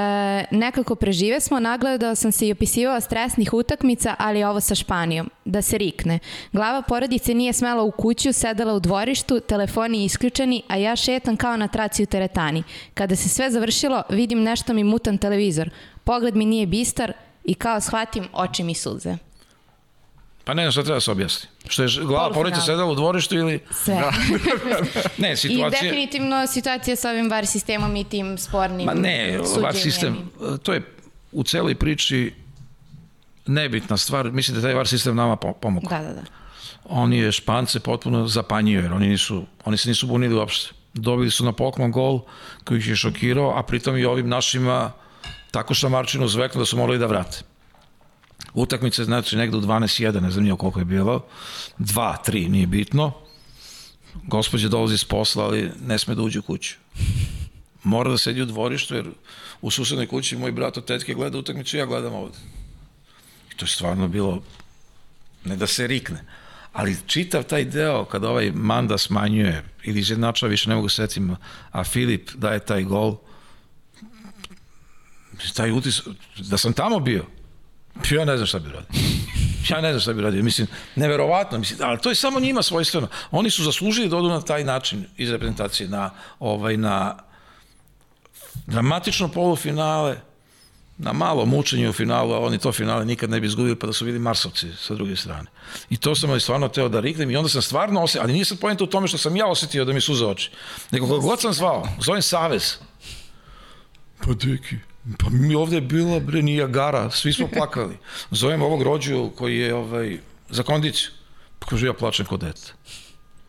nekako 0.50 0.94
prežive 0.94 1.40
smo, 1.40 1.60
nagledao 1.60 2.14
sam 2.14 2.32
se 2.32 2.48
i 2.48 2.52
opisivao 2.52 3.00
stresnih 3.00 3.54
utakmica, 3.54 4.14
ali 4.18 4.44
ovo 4.44 4.60
sa 4.60 4.74
Španijom, 4.74 5.30
da 5.44 5.62
se 5.62 5.78
rikne. 5.78 6.18
Glava 6.52 6.82
porodice 6.82 7.34
nije 7.34 7.52
smela 7.52 7.82
u 7.82 7.90
kuću, 7.90 8.32
sedala 8.32 8.74
u 8.74 8.80
dvorištu, 8.80 9.40
telefoni 9.40 10.04
isključeni, 10.04 10.62
a 10.68 10.76
ja 10.76 10.96
šetam 10.96 11.36
kao 11.36 11.56
na 11.56 11.68
traci 11.68 12.02
u 12.02 12.06
teretani. 12.06 12.62
Kada 12.94 13.16
se 13.16 13.28
sve 13.28 13.50
završilo, 13.50 14.02
vidim 14.08 14.42
nešto 14.42 14.74
mi 14.74 14.84
mutan 14.84 15.18
televizor. 15.18 15.70
Pogled 16.04 16.36
mi 16.36 16.44
nije 16.44 16.66
bistar, 16.66 17.12
i 17.48 17.54
kao 17.54 17.80
shvatim 17.80 18.28
oči 18.32 18.62
mi 18.62 18.74
suze. 18.74 19.27
Pa 20.48 20.54
ne 20.54 20.62
znam 20.62 20.72
šta 20.72 20.82
treba 20.82 20.96
da 20.96 21.00
se 21.00 21.10
objasni. 21.10 21.48
Što 21.68 21.82
je 21.82 21.88
glava 22.02 22.32
porodice 22.32 22.60
sedala 22.60 22.92
u 22.92 22.94
dvorištu 22.94 23.36
ili... 23.36 23.60
Sve. 23.70 23.94
Da. 23.94 24.12
ne, 25.28 25.36
situacija... 25.36 25.80
I 25.80 25.82
definitivno 25.82 26.46
situacija 26.46 26.96
sa 26.96 27.10
ovim 27.10 27.30
VAR 27.30 27.46
sistemom 27.46 27.96
i 27.96 28.04
tim 28.04 28.38
spornim 28.38 28.86
Ma 28.86 28.94
ne, 28.94 29.38
VAR 29.60 29.74
sistem, 29.74 30.30
to 30.62 30.72
je 30.72 30.82
u 31.32 31.42
celoj 31.42 31.74
priči 31.74 32.32
nebitna 33.46 33.96
stvar. 33.96 34.32
Mislim 34.32 34.56
da 34.56 34.62
taj 34.62 34.74
VAR 34.74 34.88
sistem 34.88 35.16
nama 35.16 35.36
pomogao. 35.36 35.98
Da, 35.98 36.08
da, 36.08 36.14
da. 36.14 36.22
On 36.84 37.12
je 37.12 37.32
Špance 37.32 37.80
potpuno 37.80 38.26
zapanjio, 38.26 38.80
jer 38.80 38.92
oni, 38.92 39.08
nisu, 39.08 39.44
oni 39.64 39.76
se 39.76 39.88
nisu 39.88 40.06
bunili 40.06 40.34
uopšte. 40.34 40.74
Dobili 40.94 41.30
su 41.30 41.44
na 41.44 41.52
poklon 41.52 41.92
gol 41.92 42.20
koji 42.64 42.78
ih 42.78 42.88
je 42.88 42.96
šokirao, 42.96 43.52
a 43.58 43.62
pritom 43.62 43.96
i 43.96 44.04
ovim 44.04 44.28
našima 44.28 44.92
tako 45.50 45.74
šamarčinu 45.74 46.28
zveknu 46.28 46.58
da 46.58 46.64
su 46.64 46.76
morali 46.76 46.98
da 46.98 47.06
vrate. 47.06 47.38
Utakmice 48.54 49.04
znači 49.04 49.36
negde 49.36 49.56
u 49.56 49.60
12-1, 49.60 50.20
ne 50.20 50.30
znam 50.30 50.44
nije 50.44 50.56
koliko 50.56 50.78
je 50.78 50.84
bilo, 50.84 51.26
2-3, 51.78 52.48
nije 52.48 52.66
bitno. 52.66 53.12
gospođa 54.26 54.68
dolazi 54.68 54.98
s 54.98 55.04
posla, 55.04 55.44
ali 55.44 55.70
ne 55.86 55.98
sme 55.98 56.14
da 56.14 56.22
uđe 56.22 56.38
u 56.38 56.42
kuću. 56.42 56.74
Mora 57.82 58.10
da 58.10 58.18
sedi 58.18 58.42
u 58.42 58.46
dvorištu, 58.46 58.94
jer 58.94 59.06
u 59.60 59.70
susednoj 59.70 60.06
kući 60.06 60.36
moj 60.36 60.52
brat 60.52 60.76
od 60.76 60.84
tetke 60.84 61.14
gleda 61.14 61.38
utakmicu, 61.38 61.76
ja 61.76 61.86
gledam 61.86 62.14
ovde. 62.14 62.38
I 63.52 63.56
to 63.56 63.64
je 63.64 63.68
stvarno 63.68 64.08
bilo, 64.08 64.42
ne 65.44 65.56
da 65.56 65.66
se 65.66 65.86
rikne, 65.86 66.24
ali 66.72 66.96
čitav 67.06 67.42
taj 67.42 67.64
deo 67.64 68.04
kada 68.04 68.28
ovaj 68.28 68.50
Manda 68.54 68.98
smanjuje 68.98 69.64
ili 69.84 70.00
izjednačava, 70.00 70.50
više 70.50 70.68
ne 70.68 70.74
mogu 70.74 70.88
setim, 70.88 71.36
a 71.70 71.84
Filip 71.84 72.30
daje 72.34 72.58
taj 72.58 72.82
gol, 72.84 73.16
taj 75.54 75.72
utis, 75.72 76.02
da 76.36 76.58
sam 76.58 76.72
tamo 76.72 77.00
bio, 77.00 77.24
ja 78.10 78.24
ne 78.24 78.36
znam 78.36 78.46
šta 78.46 78.58
bi 78.58 78.68
radio. 78.68 79.00
Ja 79.68 79.80
ne 79.80 79.92
znam 79.92 80.00
šta 80.00 80.12
bi 80.12 80.22
radio. 80.22 80.42
Mislim, 80.42 80.66
neverovatno. 80.96 81.58
Mislim, 81.58 81.78
ali 81.82 81.98
to 81.98 82.08
je 82.08 82.14
samo 82.14 82.40
njima 82.40 82.62
svojstveno. 82.62 83.08
Oni 83.30 83.50
su 83.50 83.64
zaslužili 83.64 84.08
da 84.08 84.16
odu 84.16 84.28
na 84.28 84.40
taj 84.40 84.64
način 84.64 85.06
iz 85.16 85.30
reprezentacije, 85.30 85.88
na, 85.88 86.10
ovaj, 86.38 86.76
na 86.76 87.16
dramatično 88.66 89.28
polufinale, 89.28 90.16
na 90.98 91.12
malo 91.12 91.46
mučenje 91.46 91.88
u 91.88 91.92
finalu, 91.92 92.32
a 92.32 92.40
oni 92.40 92.58
to 92.58 92.72
finale 92.72 93.04
nikad 93.04 93.30
ne 93.30 93.40
bi 93.40 93.46
izgubili, 93.46 93.76
pa 93.76 93.86
da 93.86 93.92
su 93.92 94.04
bili 94.04 94.18
Marsovci 94.18 94.66
sa 94.76 94.94
druge 94.94 95.16
strane. 95.16 95.46
I 95.90 95.96
to 95.96 96.14
sam 96.14 96.30
ali 96.30 96.40
stvarno 96.40 96.68
teo 96.68 96.88
da 96.88 97.00
riknem 97.00 97.30
i 97.30 97.36
onda 97.36 97.48
sam 97.48 97.62
stvarno 97.62 98.02
osetio, 98.02 98.22
ali 98.22 98.32
nije 98.32 98.44
sad 98.44 98.58
pojenta 98.58 98.84
u 98.84 98.86
tome 98.86 99.08
što 99.08 99.18
sam 99.18 99.36
ja 99.36 99.46
osetio 99.46 99.84
da 99.84 99.92
mi 99.92 100.00
suze 100.00 100.26
oči, 100.26 100.50
nego 100.90 101.06
kako 101.06 101.20
god 101.20 101.40
sam 101.40 101.52
zvao, 101.52 101.88
zovem 102.00 102.22
Savez. 102.22 102.74
Pa 104.18 104.32
deki, 104.32 104.76
pa 105.18 105.26
mi 105.30 105.54
ovde 105.54 105.76
je 105.76 105.80
bila 105.80 106.20
bre 106.20 106.42
Nijagara, 106.42 107.10
svi 107.10 107.32
smo 107.32 107.48
plakali. 107.56 107.98
Zovem 108.30 108.62
ovog 108.62 108.82
rođu 108.82 109.30
koji 109.36 109.58
je 109.58 109.74
ovaj, 109.74 110.18
za 110.50 110.62
kondiciju. 110.62 111.10
Pa 111.58 111.66
kaže, 111.66 111.86
ja 111.86 111.92
plačem 111.92 112.26
kod 112.26 112.40
dete. 112.40 112.72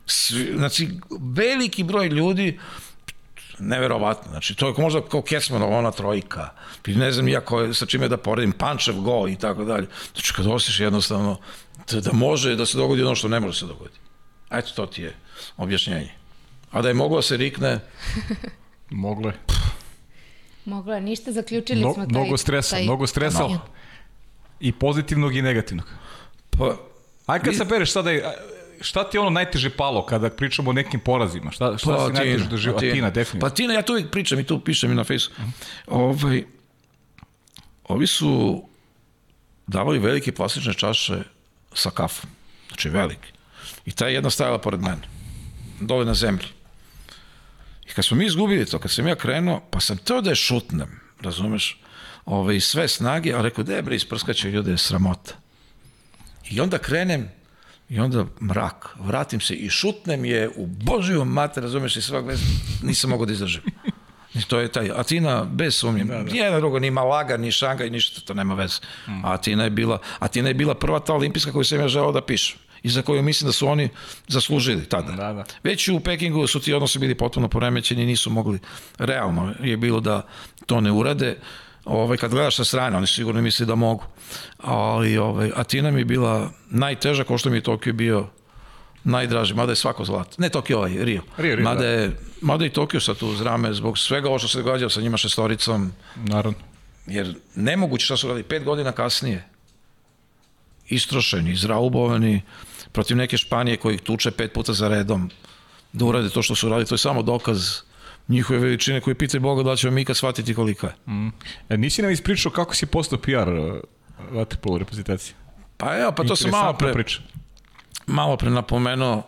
Svi, 0.05 0.53
znači, 0.57 0.89
veliki 1.35 1.83
broj 1.83 2.07
ljudi, 2.07 2.59
neverovatno. 3.59 4.31
Znači, 4.31 4.55
to 4.55 4.67
je 4.67 4.73
možda 4.77 5.01
kao 5.01 5.21
Kesmanova, 5.21 5.77
ona 5.77 5.91
trojka. 5.91 6.49
I 6.87 6.95
ne 6.95 7.11
znam 7.11 7.27
ja 7.27 7.41
ko, 7.41 7.73
sa 7.73 7.85
čime 7.85 8.07
da 8.07 8.17
poredim, 8.17 8.51
Pančev 8.51 8.95
gol 8.95 9.29
i 9.29 9.35
tako 9.35 9.65
dalje. 9.65 9.87
Znači, 10.13 10.33
kad 10.33 10.47
osješ 10.47 10.79
jednostavno 10.79 11.39
da, 11.91 12.01
da 12.01 12.13
može 12.13 12.55
da 12.55 12.65
se 12.65 12.77
dogodi 12.77 13.03
ono 13.03 13.15
što 13.15 13.27
ne 13.27 13.39
može 13.39 13.51
da 13.51 13.59
se 13.59 13.73
dogodi. 13.73 13.95
Eto, 14.51 14.71
to 14.75 14.85
ti 14.85 15.01
je 15.01 15.15
objašnjenje. 15.57 16.11
A 16.71 16.81
da 16.81 16.87
je 16.87 16.93
moglo 16.93 17.17
da 17.17 17.21
se 17.21 17.37
rikne... 17.37 17.79
Moglo 18.89 19.29
je. 19.29 19.35
Moglo 20.69 20.93
je, 20.93 21.01
ništa, 21.01 21.31
zaključili 21.31 21.79
Mno, 21.79 21.93
smo 21.93 22.05
taj... 22.05 22.21
mnogo 22.21 22.37
stresa, 22.37 22.75
taj... 22.75 22.83
mnogo 22.83 23.07
stresa. 23.07 23.47
No. 23.47 23.59
I 24.59 24.71
pozitivnog 24.71 25.35
i 25.35 25.41
negativnog. 25.41 25.87
Pa, 26.49 26.75
Aj 27.25 27.39
kad 27.39 27.55
sabereš 27.55 27.91
sada, 27.91 28.11
šta 28.81 29.09
ti 29.09 29.17
je 29.17 29.21
ono 29.21 29.29
najteže 29.29 29.69
palo 29.69 30.05
kada 30.05 30.29
pričamo 30.29 30.69
o 30.69 30.73
nekim 30.73 30.99
porazima? 30.99 31.51
Šta, 31.51 31.77
šta 31.77 31.95
Pa, 31.95 32.07
si 32.07 32.13
najteže 32.13 32.47
doživio? 32.47 32.77
Atina, 32.77 33.09
definitivno. 33.09 33.49
Pa 33.49 33.55
Tina, 33.55 33.73
ja 33.73 33.81
to 33.81 33.93
uvijek 33.93 34.11
pričam 34.11 34.39
i 34.39 34.43
tu 34.43 34.59
pišem 34.59 34.91
i 34.91 34.95
na 34.95 35.03
Facebooku. 35.03 35.41
Ovaj, 35.87 36.43
ovi 37.87 38.07
su 38.07 38.63
davali 39.67 39.99
velike 39.99 40.31
plastične 40.31 40.73
čaše 40.73 41.23
sa 41.73 41.89
kafom. 41.89 42.29
Znači 42.67 42.89
velike. 42.89 43.29
I 43.85 43.91
ta 43.91 44.07
je 44.07 44.13
jedna 44.13 44.29
stajala 44.29 44.57
pored 44.57 44.81
mene. 44.81 45.01
Dole 45.79 46.05
na 46.05 46.13
zemlji. 46.13 46.45
I 47.99 48.01
kad 48.01 48.05
smo 48.05 48.17
mi 48.17 48.25
izgubili 48.25 48.65
to, 48.65 48.79
kad 48.79 48.91
sam 48.91 49.07
ja 49.07 49.15
krenuo, 49.15 49.61
pa 49.71 49.79
sam 49.79 49.97
teo 49.97 50.21
da 50.21 50.29
je 50.29 50.35
šutnem, 50.35 50.99
razumeš, 51.21 51.81
Ove, 52.25 52.55
iz 52.55 52.63
sve 52.63 52.87
snage, 52.87 53.33
a 53.33 53.41
rekao, 53.41 53.63
de 53.63 53.81
bre, 53.81 53.95
isprskaće 53.95 54.51
ljude, 54.51 54.71
je 54.71 54.77
sramota. 54.77 55.33
I 56.49 56.61
onda 56.61 56.77
krenem, 56.77 57.29
i 57.89 57.99
onda 57.99 58.25
mrak, 58.41 58.95
vratim 58.99 59.41
se 59.41 59.53
i 59.53 59.69
šutnem 59.69 60.25
je 60.25 60.49
u 60.55 60.65
Božiju 60.65 61.25
mater, 61.25 61.63
razumeš, 61.63 61.95
i 61.97 62.01
svak 62.01 62.25
vez, 62.25 62.39
nisam 62.83 63.09
mogao 63.09 63.25
da 63.25 63.33
izdržim. 63.33 63.61
I 64.33 64.41
to 64.41 64.59
je 64.59 64.71
taj, 64.71 64.91
Atina 64.95 65.43
bez 65.43 65.75
sumnje, 65.75 66.03
da, 66.03 66.23
da. 66.23 66.31
nijedna 66.31 66.59
druga, 66.59 66.79
ni 66.79 66.91
Malaga, 66.91 67.37
ni 67.37 67.51
Šangaj, 67.51 67.89
ništa, 67.89 68.21
to 68.21 68.33
nema 68.33 68.53
veze. 68.53 68.79
Mm. 69.07 69.25
Atina 69.25 69.63
je 69.63 69.69
bila, 69.69 69.99
Atina 70.19 70.47
je 70.47 70.53
bila 70.53 70.75
prva 70.75 70.99
ta 70.99 71.13
olimpijska 71.13 71.51
koju 71.51 71.63
sam 71.63 71.79
ja 71.79 71.87
želeo 71.87 72.11
da 72.11 72.21
pišem 72.21 72.59
i 72.83 72.89
za 72.89 73.01
koju 73.01 73.23
mislim 73.23 73.47
da 73.47 73.51
su 73.51 73.67
oni 73.67 73.89
zaslužili 74.27 74.85
tada. 74.85 75.11
Da, 75.11 75.33
da. 75.33 75.43
Već 75.63 75.87
u 75.87 75.99
Pekingu 75.99 76.47
su 76.47 76.59
ti 76.59 76.73
odnosi 76.73 76.99
bili 76.99 77.15
potpuno 77.15 77.47
poremećeni 77.47 78.03
i 78.03 78.05
nisu 78.05 78.29
mogli, 78.29 78.59
realno 78.97 79.53
je 79.63 79.77
bilo 79.77 79.99
da 79.99 80.21
to 80.65 80.81
ne 80.81 80.91
urade. 80.91 81.37
Ovaj, 81.85 82.17
kad 82.17 82.31
gledaš 82.31 82.55
sa 82.55 82.63
strane, 82.63 82.97
oni 82.97 83.07
sigurno 83.07 83.41
misli 83.41 83.65
da 83.65 83.75
mogu. 83.75 84.03
Ali 84.57 85.17
ovaj, 85.17 85.51
Atina 85.55 85.91
mi 85.91 86.01
je 86.01 86.05
bila 86.05 86.51
najteža, 86.69 87.23
kao 87.23 87.37
što 87.37 87.49
mi 87.49 87.57
je 87.57 87.61
Tokio 87.61 87.93
bio 87.93 88.27
najdraži, 89.03 89.53
mada 89.53 89.71
je 89.71 89.75
svako 89.75 90.05
zlato. 90.05 90.35
Ne 90.37 90.49
Tokio, 90.49 90.77
ovaj, 90.77 90.91
Rio. 90.91 91.21
Rio, 91.37 91.55
Rio, 91.55 91.63
mada, 91.63 91.81
da. 91.81 91.87
je, 91.87 92.11
mada 92.41 92.65
i 92.65 92.69
Tokio 92.69 92.99
sad 92.99 93.17
tu 93.17 93.27
uz 93.27 93.41
rame, 93.41 93.73
zbog 93.73 93.97
svega 93.97 94.29
ovo 94.29 94.39
što 94.39 94.47
se 94.47 94.57
događa 94.57 94.89
sa 94.89 95.01
njima 95.01 95.17
šestoricom, 95.17 95.91
Naravno. 96.15 96.57
jer 97.07 97.35
nemoguće 97.55 98.05
šta 98.05 98.17
su 98.17 98.27
radili 98.27 98.43
pet 98.43 98.63
godina 98.63 98.91
kasnije 98.91 99.45
istrošeni, 100.89 101.51
izraubovani 101.51 102.41
protiv 102.91 103.17
neke 103.17 103.37
Španije 103.37 103.77
koji 103.77 103.95
ih 103.95 104.01
tuče 104.01 104.31
pet 104.31 104.53
puta 104.53 104.73
za 104.73 104.87
redom 104.87 105.29
da 105.93 106.05
urade 106.05 106.29
to 106.29 106.41
što 106.41 106.55
su 106.55 106.69
radili, 106.69 106.85
to 106.85 106.95
je 106.95 106.99
samo 106.99 107.21
dokaz 107.21 107.81
njihove 108.27 108.59
veličine 108.59 109.01
koji 109.01 109.15
pitaju 109.15 109.41
Boga 109.41 109.63
da 109.63 109.75
ćemo 109.75 109.91
mi 109.93 110.01
ikad 110.01 110.17
shvatiti 110.17 110.53
kolika 110.53 110.87
je. 110.87 111.13
Mm. 111.13 111.27
E, 111.69 111.77
nisi 111.77 112.01
nam 112.01 112.11
ispričao 112.11 112.51
kako 112.51 112.75
si 112.75 112.85
postao 112.85 113.19
PR 113.19 113.49
uh, 113.49 113.79
vaterpolo 114.31 114.77
reprezentacije? 114.77 115.35
Pa 115.77 115.97
evo, 115.97 116.11
pa 116.11 116.23
to 116.23 116.35
sam 116.35 116.51
malo 116.51 116.73
pre, 116.73 116.93
priča. 116.93 117.19
malo 118.07 118.37
pre 118.37 118.49
napomenuo 118.49 119.23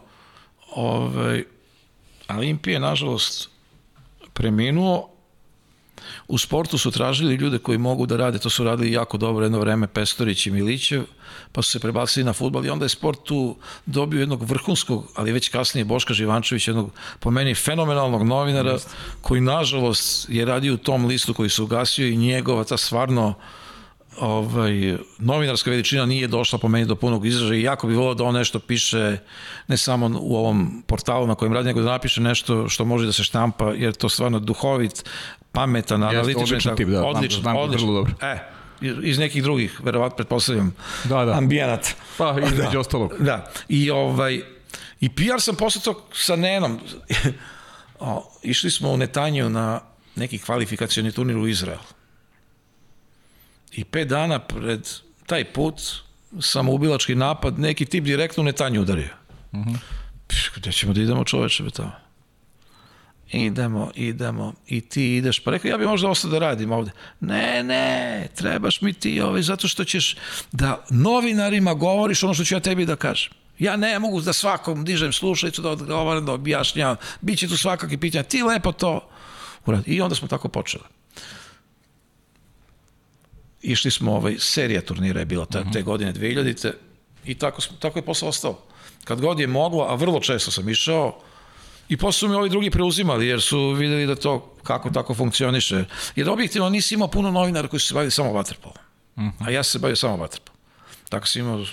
ovaj, 0.75 1.43
Olimpije, 2.29 2.79
nažalost, 2.79 3.49
preminuo 4.33 5.10
U 6.27 6.37
sportu 6.37 6.77
su 6.77 6.91
tražili 6.91 7.35
ljude 7.35 7.57
koji 7.57 7.77
mogu 7.77 8.05
da 8.05 8.17
rade, 8.17 8.39
to 8.39 8.49
su 8.49 8.63
radili 8.63 8.91
jako 8.91 9.17
dobro 9.17 9.45
jedno 9.45 9.59
vreme 9.59 9.87
Pestorić 9.87 10.47
i 10.47 10.51
Milićev, 10.51 11.03
pa 11.51 11.61
su 11.61 11.71
se 11.71 11.79
prebacili 11.79 12.23
na 12.23 12.33
futbal 12.33 12.65
i 12.65 12.69
onda 12.69 12.85
je 12.85 12.89
sport 12.89 13.23
tu 13.23 13.55
dobio 13.85 14.19
jednog 14.19 14.43
vrhunskog, 14.43 15.11
ali 15.15 15.31
već 15.31 15.49
kasnije 15.49 15.85
Boška 15.85 16.13
Živančević, 16.13 16.67
jednog 16.67 16.91
po 17.19 17.31
meni 17.31 17.55
fenomenalnog 17.55 18.23
novinara, 18.23 18.71
Just. 18.71 18.89
koji 19.21 19.41
nažalost 19.41 20.29
je 20.29 20.45
radio 20.45 20.73
u 20.73 20.77
tom 20.77 21.05
listu 21.05 21.33
koji 21.33 21.49
se 21.49 21.61
ugasio 21.61 22.07
i 22.07 22.17
njegova 22.17 22.63
ta 22.63 22.77
stvarno 22.77 23.33
ovaj, 24.19 24.97
novinarska 25.17 25.69
veličina 25.69 26.05
nije 26.05 26.27
došla 26.27 26.59
po 26.59 26.67
meni 26.67 26.85
do 26.85 26.95
punog 26.95 27.25
izražaja 27.25 27.59
i 27.59 27.63
jako 27.63 27.87
bi 27.87 27.95
volao 27.95 28.13
da 28.13 28.23
on 28.23 28.35
nešto 28.35 28.59
piše 28.59 29.17
ne 29.67 29.77
samo 29.77 30.11
u 30.19 30.35
ovom 30.35 30.83
portalu 30.87 31.27
na 31.27 31.35
kojem 31.35 31.53
radi, 31.53 31.67
nego 31.67 31.81
da 31.81 31.91
napiše 31.91 32.21
nešto 32.21 32.69
što 32.69 32.85
može 32.85 33.05
da 33.05 33.11
se 33.11 33.23
štampa, 33.23 33.73
jer 33.73 33.93
to 33.93 34.09
stvarno 34.09 34.39
duhovit, 34.39 35.05
pametan, 35.51 36.03
analitičan, 36.03 36.43
odličan 36.43 36.75
tip, 36.75 36.87
da, 36.87 37.03
odličan, 37.03 37.41
znam, 37.41 37.57
odličan. 37.57 37.87
vrlo 37.87 37.93
dobro. 37.95 38.13
E, 38.21 38.39
iz 39.03 39.19
nekih 39.19 39.43
drugih, 39.43 39.81
verovatno 39.83 40.15
pretpostavljam, 40.15 40.75
da, 41.03 41.25
da. 41.25 41.31
ambijenat. 41.31 41.87
Pa, 42.17 42.35
između 42.53 42.71
da, 42.71 42.79
ostalog. 42.79 43.13
Da, 43.19 43.51
i 43.69 43.91
ovaj, 43.91 44.41
i 44.99 45.09
PR 45.09 45.39
sam 45.39 45.55
posle 45.55 45.81
to 45.81 46.07
sa 46.13 46.35
Nenom, 46.35 46.79
o, 47.99 48.31
išli 48.43 48.71
smo 48.71 48.89
u 48.89 48.97
Netanju 48.97 49.49
na 49.49 49.81
neki 50.15 50.39
kvalifikacioni 50.39 51.11
turnir 51.11 51.37
u 51.37 51.47
Izrael. 51.47 51.79
I 53.71 53.83
pet 53.83 54.07
dana 54.07 54.39
pred 54.39 54.89
taj 55.25 55.53
put 55.53 55.81
samoubilački 56.39 57.15
napad, 57.15 57.59
neki 57.59 57.85
tip 57.85 58.03
direktno 58.03 58.41
u 58.41 58.45
Netanju 58.45 58.81
udario. 58.81 59.09
Uh 59.51 59.59
-huh. 59.59 59.77
Gde 60.55 60.71
ćemo 60.71 60.93
da 60.93 61.01
idemo 61.01 61.23
čoveče 61.23 61.69
tamo? 61.69 62.00
Idemo, 63.31 63.91
idemo, 63.95 64.53
i 64.67 64.81
ti 64.81 65.15
ideš, 65.15 65.39
pa 65.39 65.51
rekao, 65.51 65.69
ja 65.69 65.77
bi 65.77 65.85
možda 65.85 66.09
ostao 66.09 66.31
da 66.31 66.39
radim 66.39 66.71
ovde. 66.71 66.91
Ne, 67.19 67.63
ne, 67.63 68.27
trebaš 68.35 68.81
mi 68.81 68.93
ti 68.93 69.21
ovaj, 69.21 69.41
zato 69.41 69.67
što 69.67 69.83
ćeš 69.83 70.15
da 70.51 70.85
novinarima 70.89 71.73
govoriš 71.73 72.23
ono 72.23 72.33
što 72.33 72.43
ću 72.43 72.55
ja 72.55 72.59
tebi 72.59 72.85
da 72.85 72.95
kažem. 72.95 73.33
Ja 73.59 73.75
ne 73.75 73.99
mogu 73.99 74.21
da 74.21 74.33
svakom 74.33 74.85
dižem 74.85 75.13
slušalicu, 75.13 75.61
da 75.61 75.69
odgovaram, 75.69 76.25
da 76.25 76.33
objašnjam, 76.33 76.95
bit 77.21 77.39
će 77.39 77.47
tu 77.47 77.57
svakakvi 77.57 77.97
pitanja, 77.97 78.23
ti 78.23 78.43
lepo 78.43 78.71
to 78.71 79.09
uradi. 79.65 79.91
I 79.91 80.01
onda 80.01 80.15
smo 80.15 80.27
tako 80.27 80.47
počeli. 80.47 80.83
Išli 83.61 83.91
smo, 83.91 84.15
ovaj, 84.15 84.35
serija 84.39 84.81
turnira 84.81 85.19
je 85.19 85.25
bila 85.25 85.45
te, 85.45 85.63
te 85.73 85.81
godine 85.81 86.13
2000-te 86.13 86.73
i 87.25 87.35
tako, 87.35 87.61
smo, 87.61 87.77
tako 87.77 87.99
je 87.99 88.05
posle 88.05 88.27
ostao. 88.27 88.59
Kad 89.03 89.21
god 89.21 89.39
je 89.39 89.47
moglo, 89.47 89.85
a 89.89 89.95
vrlo 89.95 90.19
često 90.19 90.51
sam 90.51 90.69
išao, 90.69 91.21
I 91.91 91.97
posle 91.97 92.19
su 92.19 92.27
mi 92.27 92.35
ovi 92.35 92.49
drugi 92.49 92.69
preuzimali, 92.69 93.27
jer 93.27 93.41
su 93.41 93.69
videli 93.71 94.05
da 94.07 94.15
to 94.15 94.55
kako 94.63 94.89
tako 94.89 95.13
funkcioniše. 95.13 95.85
Jer 96.15 96.29
objektivno 96.29 96.69
nisi 96.69 96.93
imao 96.93 97.07
puno 97.07 97.31
novinara 97.31 97.67
koji 97.67 97.79
su 97.79 97.87
se 97.87 97.93
bavili 97.93 98.11
samo 98.11 98.33
vaterpolom. 98.33 98.77
Uh 99.15 99.23
-huh. 99.23 99.31
A 99.39 99.49
ja 99.51 99.63
se 99.63 99.79
bavio 99.79 99.95
samo 99.95 100.17
vaterpolom. 100.17 100.59
Tako 101.09 101.27
sam 101.27 101.41
imao 101.41 101.65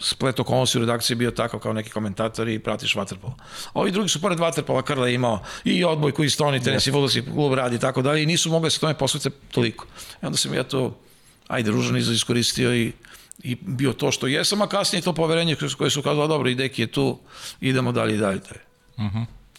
splet 0.00 0.40
okolnosti 0.40 0.78
u 0.78 0.80
redakciji 0.80 1.16
bio 1.16 1.30
takav 1.30 1.60
kao 1.60 1.72
neki 1.72 1.90
komentator 1.90 2.48
i 2.48 2.58
pratiš 2.58 2.94
vaterpolo. 2.94 3.36
Ovi 3.74 3.90
drugi 3.90 4.08
su 4.08 4.20
pored 4.20 4.38
vaterpola 4.38 4.82
Krla 4.82 5.08
imao 5.08 5.42
i 5.64 5.84
odbojku 5.84 6.24
i 6.24 6.30
stoni, 6.30 6.62
tenis 6.62 6.86
i 6.86 6.92
futbolski 6.92 7.22
klub 7.22 7.54
radi 7.54 7.76
i 7.76 7.80
tako 7.80 8.02
dalje 8.02 8.22
i 8.22 8.26
nisu 8.26 8.50
mogli 8.50 8.66
da 8.66 8.70
se 8.70 8.80
tome 8.80 8.98
posvete 8.98 9.30
toliko. 9.50 9.86
I 10.22 10.26
onda 10.26 10.38
sam 10.38 10.54
ja 10.54 10.64
to, 10.64 10.98
ajde, 11.48 11.70
ružan 11.70 11.96
izraz 11.96 12.16
iskoristio 12.16 12.74
i 12.74 12.92
i 13.42 13.56
bio 13.60 13.92
to 13.92 14.12
što 14.12 14.26
jesam, 14.26 14.62
a 14.62 14.66
kasnije 14.66 15.02
to 15.02 15.12
poverenje 15.12 15.56
koje 15.78 15.90
su 15.90 16.02
kazali, 16.02 16.28
dobro, 16.28 16.48
i 16.48 16.54
deki 16.54 16.82
je 16.82 16.86
tu, 16.86 17.18
idemo 17.60 17.92
dalje 17.92 18.14
i 18.14 18.18
dalje. 18.18 18.38
dalje. 18.38 18.60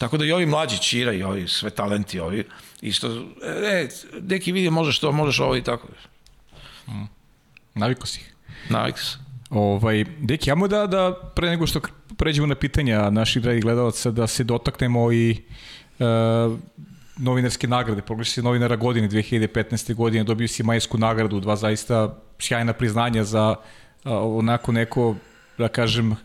Tako 0.02 0.18
da 0.18 0.26
i 0.26 0.32
ovi 0.32 0.45
mlađi 0.45 0.82
Čira 0.82 1.14
i 1.14 1.23
ovi 1.23 1.48
sve 1.48 1.69
talenti 1.69 2.19
ovi 2.19 2.44
isto 2.82 3.07
e, 3.44 3.88
neki 4.22 4.52
vidi 4.52 4.69
možeš 4.69 4.99
to, 4.99 5.11
možeš 5.11 5.40
ovo 5.40 5.56
i 5.56 5.64
tako. 5.64 5.88
Naviko 7.76 8.07
si 8.07 8.19
ih. 8.19 8.34
Navik 8.69 8.98
se. 8.98 9.18
Ovaj, 9.49 10.06
deki, 10.19 10.49
jamo 10.49 10.68
da, 10.68 10.88
da 10.88 11.32
pre 11.36 11.49
nego 11.49 11.68
što 11.68 11.82
pređemo 12.18 12.48
na 12.48 12.56
pitanja 12.56 13.10
naših 13.10 13.41
dragih 13.44 13.64
gledalaca, 13.64 14.11
da 14.11 14.28
se 14.28 14.44
dotaknemo 14.44 15.11
i 15.11 15.32
e, 15.32 16.06
novinarske 17.18 17.68
nagrade. 17.68 18.02
Proglaši 18.02 18.32
si 18.32 18.41
novinara 18.41 18.76
godine 18.76 19.10
2015. 19.10 19.94
godine, 19.94 20.23
dobio 20.23 20.48
si 20.48 20.64
majsku 20.64 20.98
nagradu, 20.98 21.40
dva 21.40 21.56
zaista 21.56 22.18
sjajna 22.40 22.73
priznanja 22.73 23.23
za 23.23 23.56
a, 24.03 24.19
onako 24.19 24.72
neko, 24.72 25.15
da 25.57 25.68
kažem, 25.68 26.15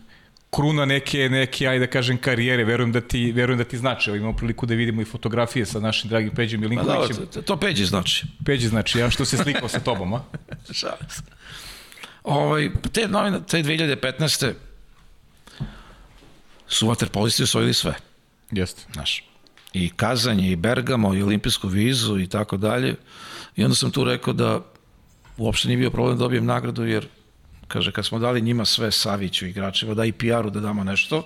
kruna 0.49 0.85
neke, 0.85 1.29
neke, 1.29 1.67
ajde 1.67 1.85
da 1.85 1.91
kažem, 1.91 2.17
karijere. 2.17 2.63
Verujem 2.63 2.91
da 2.91 3.01
ti, 3.01 3.31
verujem 3.31 3.57
da 3.57 3.63
ti 3.63 3.77
znači. 3.77 4.09
Evo, 4.09 4.17
imamo 4.17 4.35
priliku 4.35 4.65
da 4.65 4.75
vidimo 4.75 5.01
i 5.01 5.05
fotografije 5.05 5.65
sa 5.65 5.79
našim 5.79 6.09
dragim 6.09 6.31
Peđom 6.35 6.61
Pa 6.61 6.67
da, 6.67 6.69
Milinkovićem. 6.69 7.27
to, 7.33 7.41
to 7.41 7.57
Peđi 7.57 7.85
znači. 7.85 8.25
Peđi 8.45 8.67
znači, 8.67 8.99
ja 8.99 9.09
što 9.09 9.25
se 9.25 9.37
slikao 9.37 9.69
sa 9.69 9.79
tobom, 9.79 10.13
a? 10.13 10.21
Šalim 10.79 11.09
se. 11.09 11.21
Ovaj, 12.23 12.69
te, 12.91 13.07
novine, 13.07 13.39
te 13.47 13.57
2015. 13.57 14.53
su 16.67 16.87
vaterpolisti 16.87 17.43
osvojili 17.43 17.73
sve. 17.73 17.93
Jeste. 18.51 18.83
Znaš. 18.93 19.23
I 19.73 19.89
Kazanje, 19.89 20.51
i 20.51 20.55
Bergamo, 20.55 21.13
i 21.13 21.21
olimpijsku 21.21 21.67
vizu 21.67 22.19
i 22.19 22.27
tako 22.27 22.57
dalje. 22.57 22.95
I 23.55 23.63
onda 23.63 23.75
sam 23.75 23.91
tu 23.91 24.03
rekao 24.03 24.33
da 24.33 24.61
uopšte 25.37 25.67
nije 25.67 25.77
bio 25.77 25.89
problem 25.91 26.17
da 26.17 26.23
dobijem 26.23 26.45
nagradu, 26.45 26.85
jer 26.85 27.07
kaže, 27.67 27.91
kad 27.91 28.05
smo 28.05 28.19
dali 28.19 28.41
njima 28.41 28.65
sve 28.65 28.91
Saviću 28.91 29.45
igračima, 29.45 29.93
da 29.93 30.05
i 30.05 30.11
PR-u 30.11 30.49
da 30.49 30.59
damo 30.59 30.83
nešto, 30.83 31.23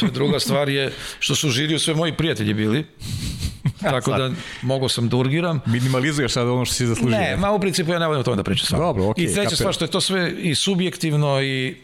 to 0.00 0.06
je 0.06 0.12
druga 0.12 0.40
stvar 0.40 0.68
je 0.68 0.92
što 1.18 1.34
su 1.34 1.50
žiriju 1.50 1.78
sve 1.78 1.94
moji 1.94 2.12
prijatelji 2.12 2.54
bili, 2.54 2.86
tako 3.80 4.12
da 4.12 4.30
mogao 4.62 4.88
sam 4.88 5.08
da 5.08 5.16
urgiram. 5.16 5.60
Minimalizuješ 5.66 6.32
sad 6.32 6.48
ono 6.48 6.64
što 6.64 6.74
si 6.74 6.86
zaslužio. 6.86 7.18
Ne, 7.18 7.36
ma 7.36 7.50
u 7.50 7.60
principu 7.60 7.92
ja 7.92 7.98
ne 7.98 8.06
volim 8.06 8.20
o 8.20 8.24
tome 8.24 8.36
da 8.36 8.42
pričam 8.42 8.66
sad. 8.66 8.80
Dobro, 8.80 9.08
okej, 9.08 9.24
I 9.24 9.26
treća 9.26 9.40
kapiram. 9.40 9.56
stvar 9.56 9.74
što 9.74 9.84
je 9.84 9.90
to 9.90 10.00
sve 10.00 10.32
i 10.38 10.54
subjektivno 10.54 11.42
i 11.42 11.76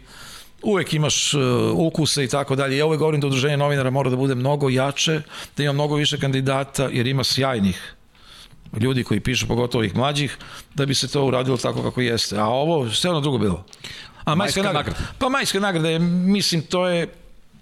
uvek 0.63 0.95
imaš 0.95 1.35
uh, 1.35 1.41
ukuse 1.75 2.25
i 2.25 2.29
tako 2.29 2.57
dalje. 2.57 2.77
Ja 2.77 2.87
uvek 2.87 2.99
govorim 2.99 3.21
da 3.21 3.27
udruženje 3.27 3.57
novinara 3.57 3.91
mora 3.91 4.11
da 4.11 4.17
bude 4.17 4.35
mnogo 4.35 4.69
jače, 4.69 5.21
da 5.57 5.63
ima 5.63 5.73
mnogo 5.73 5.95
više 5.95 6.19
kandidata, 6.19 6.89
jer 6.93 7.07
ima 7.07 7.25
sjajnih 7.25 7.95
ljudi 8.81 9.05
koji 9.05 9.21
pišu, 9.21 9.47
pogotovo 9.47 9.81
ovih 9.81 9.97
mlađih, 9.97 10.37
da 10.75 10.87
bi 10.87 10.95
se 10.95 11.09
to 11.09 11.25
uradilo 11.25 11.57
tako 11.57 11.83
kako 11.83 12.01
jeste. 12.01 12.39
A 12.39 12.47
ovo, 12.47 12.91
sve 12.91 13.11
ono 13.11 13.21
drugo 13.21 13.39
bilo. 13.39 13.65
A 14.25 14.35
majska, 14.35 14.37
Majska 14.37 14.63
nagrada. 14.63 14.79
nagrada. 14.79 15.15
Pa 15.19 15.29
majska 15.29 15.61
nagrada 15.61 15.89
je, 15.89 15.99
mislim, 15.99 16.63
to 16.63 16.89
je 16.89 17.09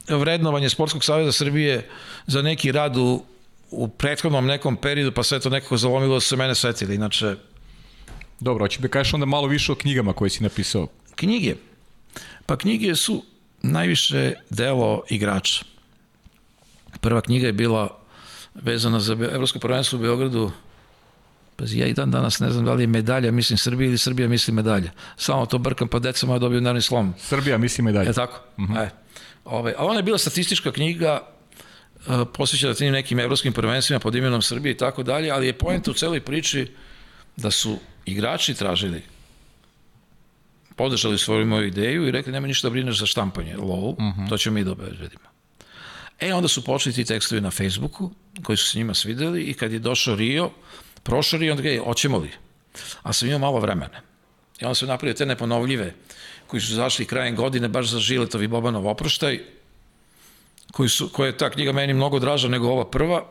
vrednovanje 0.08 0.68
Sportskog 0.68 1.04
saveza 1.04 1.32
Srbije 1.32 1.88
za 2.26 2.42
neki 2.42 2.72
rad 2.72 2.96
u, 2.96 3.22
u 3.70 3.88
prethodnom 3.88 4.46
nekom 4.46 4.76
periodu, 4.76 5.12
pa 5.12 5.22
sve 5.22 5.40
to 5.40 5.50
nekako 5.50 5.76
zalomilo 5.76 6.14
da 6.14 6.20
su 6.20 6.28
se 6.28 6.36
mene 6.36 6.54
setili. 6.54 6.94
Inače, 6.94 7.36
Dobro, 8.40 8.64
hoće 8.64 8.80
da 8.80 8.88
kažeš 8.88 9.14
onda 9.14 9.26
malo 9.26 9.46
više 9.46 9.72
o 9.72 9.74
knjigama 9.74 10.12
koje 10.12 10.30
si 10.30 10.42
napisao. 10.42 10.86
Knjige. 11.14 11.54
Pa 12.46 12.56
knjige 12.56 12.96
su 12.96 13.22
najviše 13.62 14.32
delo 14.50 15.02
igrača. 15.08 15.64
Prva 17.00 17.20
knjiga 17.20 17.46
je 17.46 17.52
bila 17.52 17.98
vezana 18.54 19.00
za 19.00 19.12
Evropsko 19.12 19.58
prvenstvo 19.58 19.98
u 19.98 20.02
Beogradu. 20.02 20.50
Pazi, 21.60 21.78
ja 21.78 21.86
i 21.86 21.92
dan 21.92 22.10
danas 22.10 22.38
ne 22.40 22.50
znam 22.50 22.64
da 22.64 22.74
li 22.74 22.82
je 22.82 22.86
medalja, 22.86 23.32
mislim 23.32 23.58
Srbija 23.58 23.88
ili 23.88 23.98
Srbija 23.98 24.28
misli 24.28 24.54
medalja. 24.54 24.90
Samo 25.16 25.46
to 25.46 25.58
brkam, 25.58 25.88
pa 25.88 25.98
deca 25.98 26.26
moja 26.26 26.38
dobiju 26.38 26.60
nervni 26.60 26.82
slom. 26.82 27.14
Srbija, 27.18 27.58
mislim 27.58 27.88
i 27.88 27.92
dalje. 27.92 28.06
Je 28.06 28.12
tako? 28.12 28.40
Uh 28.56 28.68
-huh. 28.68 28.86
e. 28.86 28.90
Ove, 29.44 29.74
a 29.78 29.84
ona 29.84 29.96
je 29.96 30.02
bila 30.02 30.18
statistička 30.18 30.72
knjiga 30.72 31.20
uh, 31.20 32.28
posvećena 32.34 32.74
tim 32.74 32.92
nekim 32.92 33.20
evropskim 33.20 33.52
prvenstvima 33.52 34.00
pod 34.00 34.14
imenom 34.14 34.42
Srbije 34.42 34.72
i 34.72 34.76
tako 34.76 35.02
dalje, 35.02 35.30
ali 35.30 35.46
je 35.46 35.58
poenta 35.58 35.90
u 35.90 35.94
celoj 35.94 36.20
priči 36.20 36.66
da 37.36 37.50
su 37.50 37.78
igrači 38.06 38.54
tražili 38.54 39.02
podržali 40.76 41.18
svoju 41.18 41.46
moju 41.46 41.66
ideju 41.66 42.08
i 42.08 42.10
rekli 42.10 42.32
nema 42.32 42.46
ništa 42.46 42.68
da 42.68 42.72
brineš 42.72 42.98
za 42.98 43.06
štampanje, 43.06 43.56
lol, 43.56 43.88
uh 43.88 43.98
-huh. 43.98 44.28
to 44.28 44.38
ćemo 44.38 44.54
mi 44.54 44.64
da 44.64 44.72
obezbedimo. 44.72 45.24
E, 46.20 46.34
onda 46.34 46.48
su 46.48 46.64
počeli 46.64 46.94
ti 46.94 47.04
tekstovi 47.04 47.40
na 47.40 47.50
Facebooku, 47.50 48.10
koji 48.42 48.56
su 48.56 48.66
se 48.66 48.78
njima 48.78 48.94
svideli 48.94 49.42
i 49.42 49.54
kad 49.54 49.72
je 49.72 49.78
došao 49.78 50.16
Rio, 50.16 50.50
prošao 51.02 51.38
Rio, 51.38 51.52
onda 51.52 51.68
je, 51.68 51.80
hoćemo 51.80 52.18
li? 52.18 52.30
A 53.02 53.12
sam 53.12 53.28
imao 53.28 53.38
malo 53.38 53.60
vremena. 53.60 54.00
I 54.60 54.64
onda 54.64 54.74
sam 54.74 54.88
napravio 54.88 55.14
te 55.14 55.26
neponovljive, 55.26 55.94
koji 56.46 56.60
su 56.60 56.74
zašli 56.74 57.06
krajem 57.06 57.36
godine, 57.36 57.68
baš 57.68 57.86
za 57.86 57.98
Žiletovi 57.98 58.48
Bobanov 58.48 58.88
oproštaj, 58.88 59.40
koji 60.72 60.88
su, 60.88 61.08
koja 61.08 61.26
je 61.26 61.36
ta 61.36 61.50
knjiga 61.50 61.72
meni 61.72 61.94
mnogo 61.94 62.18
draža 62.18 62.48
nego 62.48 62.68
ova 62.68 62.90
prva, 62.90 63.26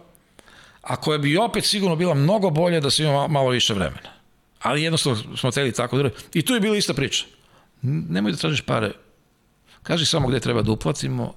a 0.81 0.95
koja 0.95 1.17
bi 1.17 1.37
opet 1.37 1.65
sigurno 1.65 1.95
bila 1.95 2.13
mnogo 2.13 2.49
bolja 2.49 2.79
da 2.79 2.89
sam 2.89 3.05
imao 3.05 3.27
malo 3.27 3.49
više 3.49 3.73
vremena. 3.73 4.09
Ali 4.61 4.83
jednostavno 4.83 5.37
smo 5.37 5.51
teli 5.51 5.71
tako 5.71 5.97
da... 5.97 6.09
I 6.33 6.41
tu 6.41 6.53
je 6.53 6.59
bila 6.59 6.77
ista 6.77 6.93
priča. 6.93 7.25
Nemoj 7.81 8.31
da 8.31 8.37
tražiš 8.37 8.61
pare. 8.61 8.91
Kaži 9.83 10.05
samo 10.05 10.27
gde 10.27 10.39
treba 10.39 10.61
da 10.61 10.71
uplatimo. 10.71 11.33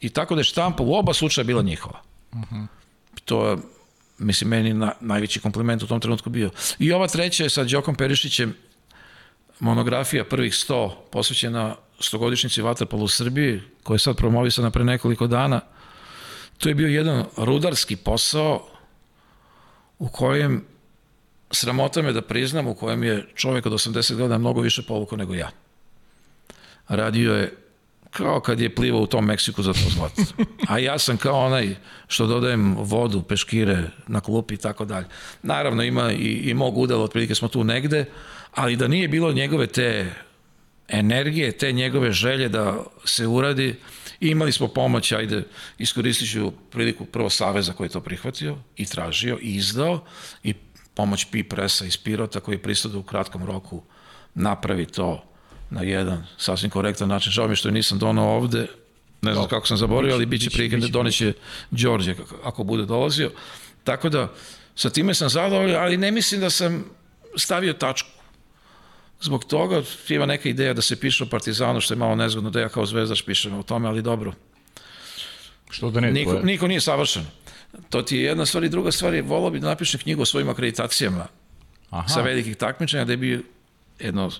I 0.00 0.08
tako 0.08 0.34
da 0.34 0.40
je 0.40 0.44
štampa 0.44 0.82
u 0.82 0.94
oba 0.94 1.14
slučaja 1.14 1.44
bila 1.44 1.62
njihova. 1.62 2.02
Uh 2.32 2.38
-huh. 2.40 2.66
To 3.24 3.48
je, 3.48 3.56
mislim, 4.20 4.50
meni 4.50 4.74
na, 4.74 4.92
najveći 5.00 5.40
kompliment 5.40 5.82
u 5.82 5.86
tom 5.86 6.00
trenutku 6.00 6.30
bio. 6.30 6.50
I 6.78 6.92
ova 6.92 7.08
treća 7.08 7.42
je 7.42 7.50
sa 7.50 7.64
Đokom 7.64 7.94
Perišićem 7.94 8.54
monografija 9.60 10.24
prvih 10.24 10.52
100 10.52 10.90
posvećena 11.12 11.76
stogodišnjici 12.00 12.62
Vatrpolu 12.62 13.04
u 13.04 13.08
Srbiji, 13.08 13.60
koja 13.82 13.94
je 13.94 13.98
sad 13.98 14.16
promovisana 14.16 14.70
pre 14.70 14.84
nekoliko 14.84 15.26
dana. 15.26 15.60
To 16.58 16.68
je 16.68 16.74
bio 16.74 16.88
jedan 16.88 17.24
rudarski 17.36 17.96
posao 17.96 18.68
u 19.98 20.08
kojem 20.08 20.64
sramota 21.50 22.02
me 22.02 22.12
da 22.12 22.22
priznam, 22.22 22.66
u 22.66 22.74
kojem 22.74 23.02
je 23.02 23.26
čovjek 23.34 23.66
od 23.66 23.72
80 23.72 24.14
godina 24.14 24.38
mnogo 24.38 24.60
više 24.60 24.82
povukao 24.82 25.18
nego 25.18 25.34
ja. 25.34 25.50
Radio 26.88 27.34
je 27.34 27.56
kao 28.10 28.40
kad 28.40 28.60
je 28.60 28.74
plivao 28.74 29.00
u 29.00 29.06
tom 29.06 29.24
Meksiku 29.24 29.62
za 29.62 29.72
to 29.72 29.90
zlato. 29.90 30.22
A 30.68 30.78
ja 30.78 30.98
sam 30.98 31.16
kao 31.16 31.46
onaj 31.46 31.76
što 32.08 32.26
dodajem 32.26 32.76
vodu, 32.78 33.22
peškire 33.22 33.82
na 34.06 34.20
klupi 34.20 34.54
i 34.54 34.56
tako 34.56 34.84
dalje. 34.84 35.06
Naravno 35.42 35.82
ima 35.82 36.12
i, 36.12 36.50
i 36.50 36.54
mog 36.54 36.78
udela, 36.78 37.04
otprilike 37.04 37.34
smo 37.34 37.48
tu 37.48 37.64
negde, 37.64 38.04
ali 38.54 38.76
da 38.76 38.88
nije 38.88 39.08
bilo 39.08 39.32
njegove 39.32 39.66
te 39.66 40.12
energije, 40.88 41.52
te 41.52 41.72
njegove 41.72 42.12
želje 42.12 42.48
da 42.48 42.84
se 43.04 43.26
uradi, 43.26 43.76
imali 44.20 44.52
smo 44.52 44.68
pomoć, 44.68 45.12
ajde, 45.12 45.42
iskoristit 45.78 46.30
ću 46.32 46.52
priliku 46.70 47.04
prvo 47.04 47.30
Saveza 47.30 47.72
koji 47.72 47.84
je 47.86 47.92
to 47.92 48.00
prihvatio 48.00 48.56
i 48.76 48.86
tražio 48.86 49.38
i 49.42 49.54
izdao 49.54 50.04
i 50.42 50.54
pomoć 50.94 51.26
Pi 51.30 51.42
Presa 51.42 51.84
iz 51.84 51.96
Pirota 51.96 52.40
koji 52.40 52.54
je 52.54 52.62
pristao 52.62 52.92
da 52.92 52.98
u 52.98 53.02
kratkom 53.02 53.44
roku 53.44 53.82
napravi 54.34 54.86
to 54.86 55.29
na 55.70 55.82
jedan 55.82 56.26
sasvim 56.38 56.70
korektan 56.70 57.08
način. 57.08 57.32
Žao 57.32 57.48
mi 57.48 57.56
što 57.56 57.70
nisam 57.70 57.98
donao 57.98 58.36
ovde, 58.36 58.66
ne 59.22 59.34
znam 59.34 59.48
kako 59.48 59.66
sam 59.66 59.76
zaborio, 59.76 60.14
ali 60.14 60.26
biće 60.26 60.50
prilike 60.50 60.76
da 60.76 60.88
doneće 60.88 61.32
Đorđe 61.70 62.14
ako 62.44 62.64
bude 62.64 62.84
dolazio. 62.86 63.30
Tako 63.84 64.08
da, 64.08 64.32
sa 64.74 64.90
time 64.90 65.14
sam 65.14 65.28
zadovoljan, 65.28 65.82
ali 65.82 65.96
ne 65.96 66.10
mislim 66.10 66.40
da 66.40 66.50
sam 66.50 66.84
stavio 67.36 67.72
tačku. 67.72 68.08
Zbog 69.20 69.44
toga 69.44 69.82
ima 70.08 70.26
neka 70.26 70.48
ideja 70.48 70.74
da 70.74 70.82
se 70.82 71.00
piše 71.00 71.24
o 71.24 71.26
Partizanu, 71.26 71.80
što 71.80 71.94
je 71.94 71.98
malo 71.98 72.14
nezgodno 72.14 72.50
da 72.50 72.60
ja 72.60 72.68
kao 72.68 72.86
zvezdaš 72.86 73.22
pišem 73.22 73.54
o 73.54 73.62
tome, 73.62 73.88
ali 73.88 74.02
dobro. 74.02 74.32
Što 75.70 75.90
da 75.90 76.00
ne? 76.00 76.12
Niko, 76.12 76.40
niko 76.42 76.68
nije 76.68 76.80
savršen. 76.80 77.26
To 77.90 78.02
ti 78.02 78.16
je 78.16 78.22
jedna 78.22 78.46
stvar 78.46 78.64
i 78.64 78.68
druga 78.68 78.92
stvar 78.92 79.14
je, 79.14 79.22
volao 79.22 79.50
bi 79.50 79.60
da 79.60 79.68
napišem 79.68 80.00
knjigu 80.00 80.22
o 80.22 80.26
svojim 80.26 80.48
akreditacijama 80.48 81.26
Aha. 81.90 82.08
sa 82.08 82.20
velikih 82.20 82.56
takmičenja, 82.56 83.04
da 83.04 83.16
bi 83.16 83.44
jedno 83.98 84.30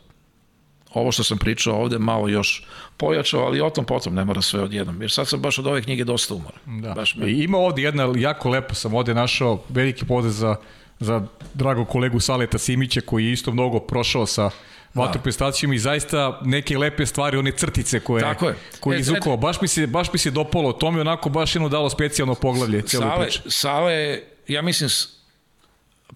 ovo 0.94 1.12
što 1.12 1.24
sam 1.24 1.38
pričao 1.38 1.80
ovde 1.80 1.98
malo 1.98 2.28
još 2.28 2.64
pojačao, 2.96 3.40
ali 3.40 3.60
o 3.60 3.70
tom 3.70 3.84
potom 3.84 4.14
ne 4.14 4.24
mora 4.24 4.42
sve 4.42 4.60
odjednom. 4.60 5.00
Jer 5.02 5.10
sad 5.10 5.28
sam 5.28 5.40
baš 5.40 5.58
od 5.58 5.66
ove 5.66 5.82
knjige 5.82 6.04
dosta 6.04 6.34
umoran. 6.34 6.60
Da. 6.66 6.94
Baš 6.94 7.16
me, 7.16 7.30
I 7.30 7.44
ima 7.44 7.58
ovde 7.58 7.82
jedna, 7.82 8.12
jako 8.16 8.48
lepo 8.48 8.74
sam 8.74 8.94
ovde 8.94 9.14
našao, 9.14 9.62
veliki 9.68 10.04
pozdrav 10.04 10.32
za, 10.32 10.56
za 11.00 11.22
dragog 11.54 11.88
kolegu 11.88 12.20
Saleta 12.20 12.58
Simića 12.58 13.00
koji 13.00 13.24
je 13.26 13.32
isto 13.32 13.52
mnogo 13.52 13.80
prošao 13.80 14.26
sa 14.26 14.50
vaterpolo 14.94 15.74
i 15.74 15.78
zaista 15.78 16.40
neke 16.44 16.78
lepe 16.78 17.06
stvari, 17.06 17.36
one 17.36 17.52
crtice 17.52 18.00
koje, 18.00 18.22
Tako 18.22 18.48
je. 18.48 18.54
koje 18.80 18.94
E, 18.94 18.98
je 18.98 19.00
izvukao. 19.00 19.36
Baš 19.36 19.60
mi 19.60 19.68
se, 19.68 19.86
baš 19.86 20.12
mi 20.12 20.18
se 20.18 20.30
dopalo, 20.30 20.72
to 20.72 20.90
mi 20.90 21.00
onako 21.00 21.28
baš 21.28 21.54
jedno 21.54 21.68
dalo 21.68 21.90
specijalno 21.90 22.34
poglavlje 22.34 22.82
Sale, 22.86 23.22
priču. 23.22 23.50
Sale, 23.50 24.20
ja 24.48 24.62
mislim, 24.62 24.90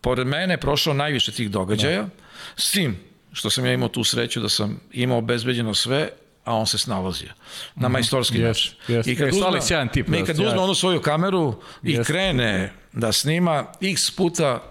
pored 0.01 0.27
mene 0.27 0.55
je 0.55 0.61
prošao 0.61 0.95
najviše 0.95 1.33
tih 1.33 1.51
događaja, 1.51 2.03
da. 2.03 2.09
s 2.57 2.71
tim 2.71 2.97
što 3.35 3.51
sam 3.51 3.67
ja 3.67 3.73
imao 3.73 3.89
tu 3.89 4.05
sreću 4.05 4.41
da 4.41 4.49
sam 4.49 4.81
imao 4.93 5.19
obezbeđeno 5.19 5.75
sve, 5.75 6.09
a 6.45 6.55
on 6.55 6.67
se 6.67 6.79
snalazio 6.79 7.29
na 7.75 7.89
majstorski 7.89 8.39
Yes, 8.39 8.47
način. 8.47 8.73
yes. 8.89 9.11
I 9.11 9.17
kad 9.17 9.31
Sale 9.35 9.49
uzme, 9.49 9.63
sjajan 9.63 9.89
tip, 9.89 10.09
I 10.09 10.11
da, 10.11 10.25
kad 10.25 10.39
uzme 10.39 10.59
onu 10.59 10.75
svoju 10.75 11.01
kameru 11.01 11.55
i 11.83 11.97
Yes. 11.97 12.05
krene 12.07 12.73
da 12.93 13.13
snima, 13.13 13.67
x 13.81 14.11
puta 14.11 14.63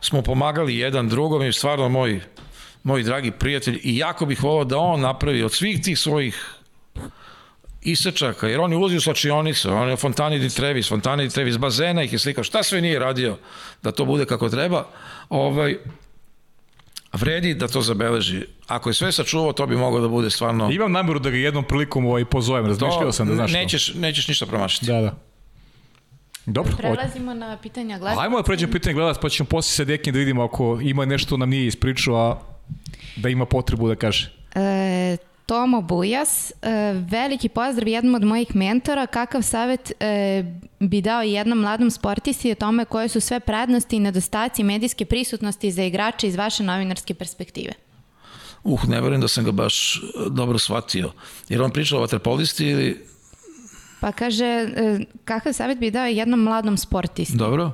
smo 0.00 0.22
pomagali 0.22 0.76
jedan 0.78 1.08
drugom 1.08 1.42
i 1.42 1.52
stvarno 1.52 1.88
moj, 1.88 2.20
moj 2.82 3.02
dragi 3.02 3.30
prijatelj 3.30 3.80
i 3.82 3.96
jako 3.96 4.26
bih 4.26 4.42
volao 4.42 4.64
da 4.64 4.78
on 4.78 5.00
napravi 5.00 5.42
od 5.42 5.52
svih 5.52 5.82
tih 5.82 5.98
svojih 5.98 6.54
isečaka, 7.82 8.48
jer 8.48 8.60
on 8.60 8.72
je 8.72 8.78
ulazio 8.78 8.98
u 8.98 9.00
slačionicu, 9.00 9.70
on 9.70 9.88
je 9.90 9.96
Fontani 9.96 10.38
di 10.38 10.50
Trevis, 10.50 10.88
Fontani 10.88 11.24
di 11.28 11.34
Trevis, 11.34 11.56
bazena 11.58 12.02
ih 12.02 12.12
je 12.12 12.18
slikao, 12.18 12.44
šta 12.44 12.62
sve 12.62 12.80
nije 12.80 12.98
radio 12.98 13.38
da 13.82 13.92
to 13.92 14.04
bude 14.04 14.24
kako 14.24 14.48
treba, 14.48 14.86
ovaj, 15.28 15.78
vredi 17.12 17.54
da 17.54 17.68
to 17.68 17.82
zabeleži. 17.82 18.40
Ako 18.66 18.90
je 18.90 18.94
sve 18.94 19.12
sačuvao, 19.12 19.52
to 19.52 19.66
bi 19.66 19.76
moglo 19.76 20.00
da 20.00 20.08
bude 20.08 20.30
stvarno... 20.30 20.70
Imam 20.70 20.92
nameru 20.92 21.18
da 21.18 21.30
ga 21.30 21.36
jednom 21.36 21.64
prilikom 21.64 22.06
ovaj, 22.06 22.24
pozovem, 22.24 22.66
razmišljao 22.66 23.12
sam 23.12 23.28
da 23.28 23.34
znaš 23.34 23.52
nećeš, 23.52 23.94
nećeš 23.94 24.28
ništa 24.28 24.46
promašiti. 24.46 24.86
to. 24.86 24.92
Da, 24.92 25.00
da. 25.00 25.14
Dobro, 26.46 26.72
od- 26.72 26.78
Prelazimo 26.78 27.34
na 27.34 27.56
pitanja 27.56 27.98
glasa. 27.98 28.20
Ajmo 28.20 28.36
da 28.36 28.42
pređemo 28.42 28.72
pitanje 28.72 28.94
gledac, 28.94 29.16
pa 29.22 29.28
ćemo 29.28 29.46
posle 29.46 29.70
sa 29.70 29.84
Dekim 29.84 30.12
da 30.12 30.18
vidimo 30.18 30.44
ako 30.44 30.78
ima 30.82 31.04
nešto 31.04 31.36
nam 31.36 31.50
nije 31.50 31.66
ispričao, 31.66 32.16
a 32.16 32.38
da 33.16 33.28
ima 33.28 33.46
potrebu 33.46 33.88
da 33.88 33.94
kaže. 33.94 34.30
E, 34.54 35.16
Tomo 35.48 35.80
Bujas, 35.80 36.52
e, 36.62 36.92
veliki 36.92 37.48
pozdrav 37.48 37.88
jednom 37.88 38.14
od 38.14 38.24
mojih 38.24 38.56
mentora. 38.56 39.06
Kakav 39.06 39.42
savjet 39.42 39.92
e, 40.00 40.44
bi 40.80 41.00
dao 41.00 41.22
jednom 41.22 41.58
mladom 41.58 41.90
sportisti 41.90 42.52
o 42.52 42.54
tome 42.54 42.84
koje 42.84 43.08
su 43.08 43.20
sve 43.20 43.40
prednosti 43.40 43.96
i 43.96 44.00
nedostaci 44.00 44.62
medijske 44.62 45.04
prisutnosti 45.04 45.70
za 45.70 45.82
igrače 45.82 46.28
iz 46.28 46.36
vaše 46.36 46.62
novinarske 46.62 47.14
perspektive? 47.14 47.72
Uh, 48.64 48.88
ne 48.88 49.00
verujem 49.00 49.20
da 49.20 49.28
sam 49.28 49.44
ga 49.44 49.52
baš 49.52 49.96
e, 49.96 50.00
dobro 50.30 50.58
shvatio. 50.58 51.12
Jer 51.48 51.62
on 51.62 51.70
pričao 51.70 51.98
o 51.98 52.00
vaterpolisti 52.00 52.66
ili... 52.66 53.06
Pa 54.00 54.12
kaže, 54.12 54.68
kakav 55.24 55.52
savjet 55.52 55.78
bi 55.78 55.90
dao 55.90 56.06
jednom 56.06 56.42
mladom 56.42 56.76
sportisti? 56.76 57.36
Dobro? 57.36 57.72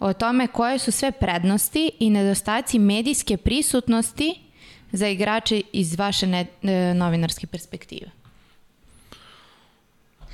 O 0.00 0.12
tome 0.12 0.46
koje 0.46 0.78
su 0.78 0.92
sve 0.92 1.12
prednosti 1.12 1.90
i 2.00 2.10
nedostaci 2.10 2.78
medijske 2.78 3.36
prisutnosti 3.36 4.51
za 4.92 5.08
igrače 5.08 5.62
iz 5.72 5.98
vaše 5.98 6.26
ne, 6.26 6.46
e, 6.62 6.94
novinarske 6.94 7.46
perspektive. 7.46 8.10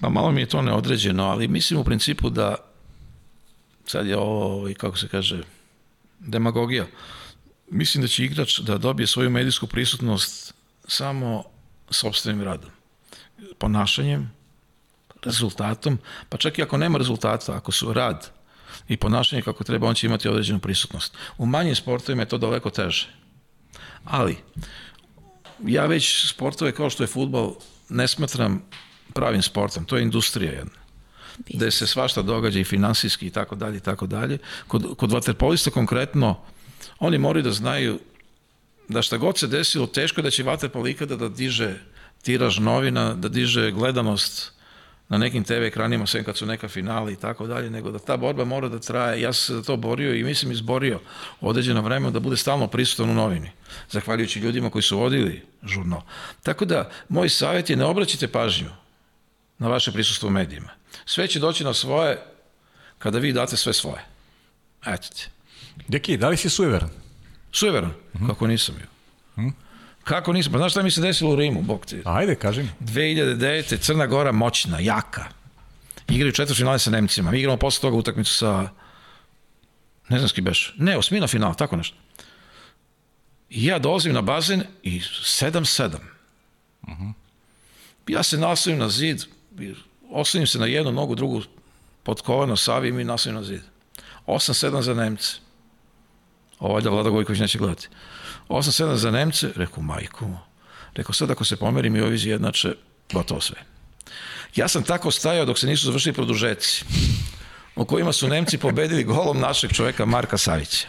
Pa 0.01 0.09
malo 0.09 0.30
mi 0.30 0.40
je 0.40 0.47
to 0.47 0.62
neodređeno, 0.62 1.24
ali 1.24 1.48
mislim 1.48 1.80
u 1.80 1.85
principu 1.85 2.30
da 2.30 2.56
sad 3.86 4.06
je 4.06 4.16
ovo, 4.16 4.44
ovaj, 4.44 4.74
kako 4.74 4.97
se 4.97 5.09
kaže, 5.09 5.43
demagogija. 6.18 6.86
Mislim 7.70 8.02
da 8.02 8.09
će 8.09 8.24
igrač 8.24 8.59
da 8.59 8.78
dobije 8.78 9.06
svoju 9.06 9.30
medijsku 9.30 9.66
prisutnost 9.66 10.55
samo 10.89 11.44
sobstvenim 11.90 12.43
radom. 12.43 12.70
Ponašanjem, 13.59 14.30
rezultatom, 15.24 15.98
pa 16.28 16.36
čak 16.36 16.59
i 16.59 16.62
ako 16.62 16.76
nema 16.76 16.98
rezultata, 16.98 17.56
ako 17.56 17.72
su 17.72 17.93
rad 17.93 18.30
i 18.89 18.97
ponašanje 18.97 19.43
kako 19.43 19.64
treba, 19.64 19.89
on 19.89 19.94
će 19.94 20.06
imati 20.06 20.28
određenu 20.28 20.59
prisutnost. 20.59 21.16
U 21.39 21.47
manjim 21.47 21.74
sportovima 21.74 22.22
je 22.22 22.28
to 22.28 22.39
daleko 22.39 22.70
teže. 22.70 23.09
Ali, 24.05 24.37
ja 25.65 25.87
već 25.87 26.29
sportove 26.29 26.73
kao 26.73 26.91
što 26.91 27.03
je 27.03 27.07
futbol 27.07 27.55
ne 27.89 28.09
smatram 28.09 28.62
pravim 29.15 29.43
sportom, 29.43 29.85
to 29.85 29.97
je 29.97 30.03
industrija 30.03 30.53
jedna 30.53 30.79
gde 31.47 31.70
se 31.70 31.87
svašta 31.87 32.23
događa 32.23 32.61
i 32.61 32.65
finansijski 32.65 33.27
i 33.27 33.31
tako 33.31 33.55
dalje 33.55 33.77
i 33.77 33.81
tako 33.81 34.07
dalje. 34.07 34.39
Kod, 34.66 34.97
kod 34.97 35.12
vaterpolista 35.12 35.70
konkretno, 35.70 36.41
oni 36.99 37.19
moraju 37.19 37.43
da 37.43 37.53
znaju 37.53 37.99
da 38.89 39.03
šta 39.03 39.16
god 39.16 39.39
se 39.39 39.47
desilo, 39.47 39.87
teško 39.87 40.20
je 40.20 40.23
da 40.23 40.31
će 40.31 40.43
vaterpol 40.43 40.89
ikada 40.89 41.16
da 41.16 41.29
diže 41.29 41.75
tiraž 42.23 42.59
novina, 42.59 43.15
da 43.15 43.29
diže 43.29 43.70
gledanost 43.70 44.53
na 45.09 45.18
nekim 45.18 45.44
TV 45.44 45.52
ekranima, 45.52 46.06
sve 46.06 46.24
kad 46.24 46.36
su 46.36 46.47
neka 46.47 46.68
finale 46.68 47.12
i 47.12 47.16
tako 47.16 47.47
dalje, 47.47 47.70
nego 47.70 47.90
da 47.90 47.98
ta 47.98 48.16
borba 48.16 48.44
mora 48.44 48.68
da 48.68 48.78
traje. 48.78 49.20
Ja 49.20 49.32
sam 49.32 49.47
se 49.47 49.55
za 49.55 49.62
to 49.62 49.76
borio 49.76 50.14
i 50.14 50.24
mislim 50.24 50.52
izborio 50.52 51.01
određeno 51.40 51.82
vreme 51.82 52.10
da 52.10 52.20
bude 52.20 52.36
stalno 52.36 52.66
prisutan 52.66 53.10
u 53.10 53.14
novini, 53.14 53.51
zahvaljujući 53.90 54.40
ljudima 54.40 54.70
koji 54.70 54.82
su 54.82 54.98
vodili 54.98 55.43
žurnal. 55.62 56.02
Tako 56.43 56.64
da, 56.64 56.90
moj 57.09 57.28
savjet 57.28 57.70
je 57.70 57.76
ne 57.76 57.85
obraćite 57.85 58.28
pažnju 58.28 58.70
na 59.59 59.68
vaše 59.68 59.93
prisustvo 59.93 60.28
u 60.28 60.32
medijima. 60.32 60.68
Sve 61.05 61.26
će 61.28 61.39
doći 61.39 61.64
na 61.64 61.74
svoje 61.74 62.18
kada 62.98 63.18
vi 63.18 63.32
date 63.32 63.56
sve 63.56 63.72
svoje. 63.72 64.05
Eto 64.86 65.09
ti. 65.09 65.28
Deki, 65.89 66.16
da 66.16 66.28
li 66.28 66.36
si 66.36 66.51
sujeveran? 66.51 66.90
Sujeveran? 67.52 67.93
Kako 68.26 68.47
nisam 68.47 68.74
bio. 68.78 68.86
Kako 70.09 70.32
nisam? 70.32 70.52
Pa 70.52 70.59
znaš 70.59 70.72
šta 70.72 70.82
mi 70.82 70.90
se 70.90 71.01
desilo 71.01 71.32
u 71.32 71.36
Rimu, 71.36 71.62
bog 71.62 71.86
ti. 71.86 72.02
Ajde, 72.05 72.35
kaži 72.35 72.62
mi. 72.62 72.68
2009. 72.80 73.78
Crna 73.80 74.06
Gora 74.06 74.32
moćna, 74.32 74.78
jaka. 74.80 75.24
Igraju 76.09 76.32
četvrtfinale 76.32 76.78
sa 76.78 76.90
Nemcima. 76.90 77.30
Mi 77.30 77.39
igramo 77.39 77.56
posle 77.56 77.80
toga 77.80 77.97
utakmicu 77.97 78.35
sa 78.35 78.68
ne 80.09 80.18
znam 80.18 80.28
s 80.28 80.32
kim 80.32 80.44
beš. 80.44 80.74
Ne, 80.76 80.98
osmina 80.98 81.26
finala, 81.26 81.55
tako 81.55 81.76
nešto. 81.76 81.97
I 83.51 83.66
ja 83.66 83.78
dolazim 83.78 84.12
na 84.12 84.22
bazen 84.22 84.62
i 84.82 85.01
7-7. 85.01 85.97
Ja 88.09 88.22
se 88.22 88.39
naslovim 88.39 88.80
na 88.80 88.89
zid, 88.89 89.24
i 89.60 89.74
oslovim 90.10 90.47
se 90.47 90.59
na 90.59 90.66
jednu 90.66 90.93
nogu, 90.93 91.14
drugu 91.14 91.43
pod 92.02 92.20
koleno 92.20 92.56
savim 92.56 93.01
i 93.01 93.05
naslovim 93.05 93.40
na 93.40 93.43
zid. 93.43 93.60
8-7 94.26 94.80
za 94.80 94.94
Nemce. 94.94 95.32
Ovo 96.59 96.80
da 96.80 96.90
Vlada 96.90 97.10
Gojković 97.10 97.40
neće 97.40 97.59
gledati. 97.59 97.89
8-7 98.49 98.95
za 98.95 99.11
Nemce, 99.11 99.49
rekao 99.57 99.83
majku. 99.83 100.27
Rekao 100.95 101.12
sad 101.12 101.31
ako 101.31 101.45
se 101.45 101.57
pomerim 101.57 101.97
i 101.97 102.01
ovi 102.01 102.15
izjednače, 102.15 102.75
gotovo 103.12 103.41
sve. 103.41 103.57
Ja 104.57 104.69
sam 104.69 104.83
tako 104.83 105.11
stajao 105.11 105.45
dok 105.45 105.59
se 105.59 105.66
nisu 105.66 105.87
završili 105.87 106.15
produžeci 106.15 106.85
u 107.77 107.85
kojima 107.85 108.12
su 108.12 108.29
Nemci 108.29 108.59
pobedili 108.59 109.05
golom 109.05 109.41
našeg 109.41 109.73
čoveka 109.73 110.05
Marka 110.05 110.39
Savića. 110.39 110.89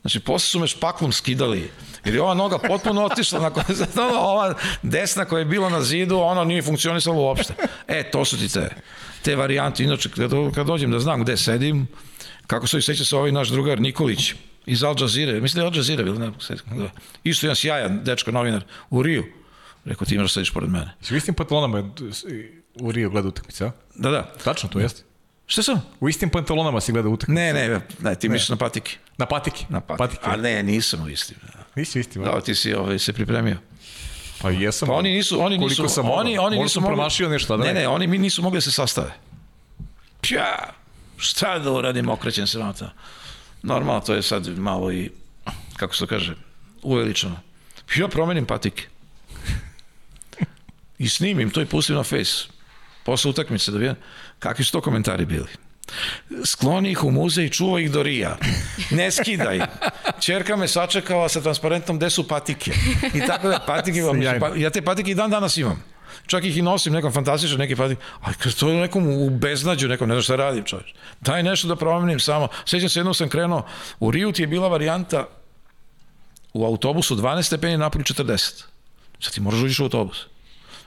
Znači, 0.00 0.20
posle 0.20 0.46
su 0.46 0.58
me 0.58 0.66
špaklom 0.66 1.12
skidali, 1.12 1.70
jer 2.04 2.14
je 2.14 2.22
ova 2.22 2.34
noga 2.34 2.58
potpuno 2.58 3.04
otišla, 3.04 3.40
nakon, 3.40 3.64
ono, 4.08 4.18
ova 4.18 4.54
desna 4.82 5.24
koja 5.24 5.38
je 5.38 5.44
bila 5.44 5.68
na 5.68 5.82
zidu, 5.82 6.18
ona 6.18 6.44
nije 6.44 6.62
funkcionisala 6.62 7.16
uopšte. 7.16 7.54
E, 7.88 8.10
to 8.10 8.24
su 8.24 8.38
ti 8.38 8.48
te, 8.52 8.70
te 9.22 9.36
varijante. 9.36 9.84
Inače, 9.84 10.08
kad, 10.08 10.30
kad 10.54 10.66
dođem 10.66 10.90
da 10.90 11.00
znam 11.00 11.22
gde 11.22 11.36
sedim, 11.36 11.88
kako 12.46 12.66
se 12.66 12.82
seća 12.82 13.04
se 13.04 13.16
ovaj 13.16 13.32
naš 13.32 13.48
drugar 13.48 13.80
Nikolić 13.80 14.34
iz 14.66 14.84
Al 14.84 14.94
Jazeera, 15.00 15.40
mislim 15.40 15.60
da 15.60 15.64
je 15.64 15.66
Al 15.66 15.76
Jazeera 15.76 16.02
bilo, 16.02 16.18
ne, 16.18 16.30
da. 16.76 16.90
isto 17.24 17.46
jedan 17.46 17.56
sjajan 17.56 18.04
dečko 18.04 18.30
novinar 18.30 18.64
u 18.90 19.02
Riju. 19.02 19.24
Rekao, 19.84 20.06
ti 20.06 20.14
imaš 20.14 20.32
sediš 20.32 20.50
pored 20.50 20.70
mene. 20.70 20.94
Si 21.00 21.14
u 21.14 21.16
istim 21.16 21.34
pantalonama 21.34 21.90
u 22.80 22.92
Rio 22.92 23.10
gleda 23.10 23.28
utakmice, 23.28 23.64
a? 23.64 23.70
Da, 23.94 24.10
da. 24.10 24.32
Tačno, 24.44 24.68
to 24.68 24.80
jeste. 24.80 25.02
Šta 25.46 25.62
sam? 25.62 25.82
U 26.00 26.08
istim 26.08 26.30
pantalonama 26.30 26.80
si 26.80 26.92
gleda 26.92 27.08
utakmice. 27.08 27.42
Ne, 27.42 27.52
ne, 27.52 27.80
ne, 28.00 28.14
ti 28.14 28.28
misliš 28.28 28.48
na 28.48 28.56
patike. 28.56 28.96
Na 29.18 29.26
patiki. 29.26 29.66
Na 29.68 29.80
patike. 29.80 29.98
patike. 29.98 30.30
A 30.30 30.36
ne, 30.36 30.62
nisam 30.62 31.02
u 31.02 31.08
istim. 31.08 31.36
Nisi 31.76 31.98
u 31.98 32.00
istim? 32.00 32.22
Da, 32.22 32.40
ti 32.40 32.54
si 32.54 32.74
ovaj, 32.74 32.98
se 32.98 33.12
pripremio. 33.12 33.56
Pa 34.40 34.50
jesam. 34.50 34.88
Pa 34.88 34.94
oni 34.94 35.12
nisu, 35.12 35.40
oni 35.40 35.58
Koliko 35.58 35.82
nisu, 35.82 35.94
sam 35.94 36.10
oni, 36.10 36.38
oni 36.38 36.58
nisu 36.58 36.80
mogli... 36.80 36.94
promašio 36.94 37.28
nešto, 37.28 37.56
da 37.56 37.64
ne, 37.64 37.74
ne. 37.74 37.80
ne, 37.80 37.88
oni 37.88 38.06
mi 38.06 38.18
nisu 38.18 38.42
mogli 38.42 38.56
da 38.56 38.60
se 38.60 38.70
sastave. 38.70 39.12
Pja, 40.20 40.72
šta 41.16 41.58
da 41.58 41.72
uradim, 41.72 42.08
okrećem 42.08 42.46
se 42.46 42.58
vata. 42.58 42.92
Normalno, 43.66 44.00
to 44.00 44.14
je 44.14 44.22
sad 44.22 44.58
malo 44.58 44.92
i, 44.92 45.10
kako 45.76 45.94
se 45.94 45.98
to 46.00 46.06
kaže, 46.06 46.34
uveličano. 46.82 47.40
Ja 47.96 48.08
promenim 48.08 48.46
patike. 48.46 48.86
I 50.98 51.08
snimim 51.08 51.50
to 51.50 51.62
i 51.62 51.66
pustim 51.66 51.96
na 51.96 52.02
face. 52.02 52.48
Posle 53.04 53.30
utakmice 53.30 53.70
da 53.70 53.78
vidim 53.78 53.96
kakvi 54.38 54.64
su 54.64 54.72
to 54.72 54.80
komentari 54.80 55.24
bili. 55.24 55.48
Skloni 56.44 56.90
ih 56.90 57.04
u 57.04 57.10
muzej, 57.10 57.48
čuva 57.48 57.80
ih 57.80 57.90
do 57.90 58.02
rija. 58.02 58.36
Ne 58.90 59.10
skidaj. 59.10 59.60
Čerka 60.20 60.56
me 60.56 60.68
sačekala 60.68 61.28
sa 61.28 61.40
transparentom 61.40 61.96
gde 61.96 62.10
su 62.10 62.28
patike. 62.28 62.72
I 63.14 63.20
tako 63.26 63.48
da 63.48 63.58
patike. 63.66 64.00
Sjajno. 64.02 64.40
Pa, 64.40 64.56
ja 64.56 64.70
te 64.70 64.82
patike 64.82 65.10
i 65.10 65.14
dan 65.14 65.30
danas 65.30 65.56
imam. 65.56 65.82
Čak 66.26 66.44
ih 66.44 66.56
i 66.56 66.62
nosim 66.62 66.92
nekom 66.92 67.12
fantastičan 67.12 67.58
neki 67.58 67.76
patike. 67.76 68.02
A 68.20 68.32
kad 68.32 68.54
to 68.54 68.68
je 68.68 68.80
nekom 68.80 69.08
u 69.08 69.30
beznađu, 69.30 69.88
nekom 69.88 70.08
ne 70.08 70.14
znam 70.14 70.22
šta 70.22 70.36
radim 70.36 70.64
čovječ. 70.64 70.94
Daj 71.20 71.42
nešto 71.42 71.68
da 71.68 71.76
promenim 71.76 72.20
samo. 72.20 72.48
Sjećam 72.66 72.88
se 72.88 72.98
jednom 72.98 73.14
sam 73.14 73.28
krenuo, 73.28 73.66
u 74.00 74.10
Riju 74.10 74.32
ti 74.32 74.42
je 74.42 74.46
bila 74.46 74.68
varijanta 74.68 75.26
u 76.52 76.64
autobusu 76.64 77.16
12 77.16 77.42
stepeni 77.42 77.76
napolju 77.76 78.04
40. 78.04 78.64
Sad 79.20 79.34
ti 79.34 79.40
moraš 79.40 79.60
uđeš 79.60 79.80
u 79.80 79.82
autobus. 79.82 80.26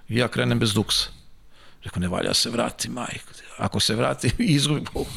I 0.10 0.18
ja 0.18 0.28
krenem 0.28 0.60
bez 0.60 0.74
duksa. 0.74 1.10
Rekao, 1.84 2.00
ne 2.00 2.08
valja 2.08 2.34
se 2.34 2.50
vrati, 2.50 2.90
majko. 2.90 3.32
Ako 3.58 3.80
se 3.80 3.96
vrati, 3.96 4.32
izgubi 4.58 4.86
Bog. 4.94 5.08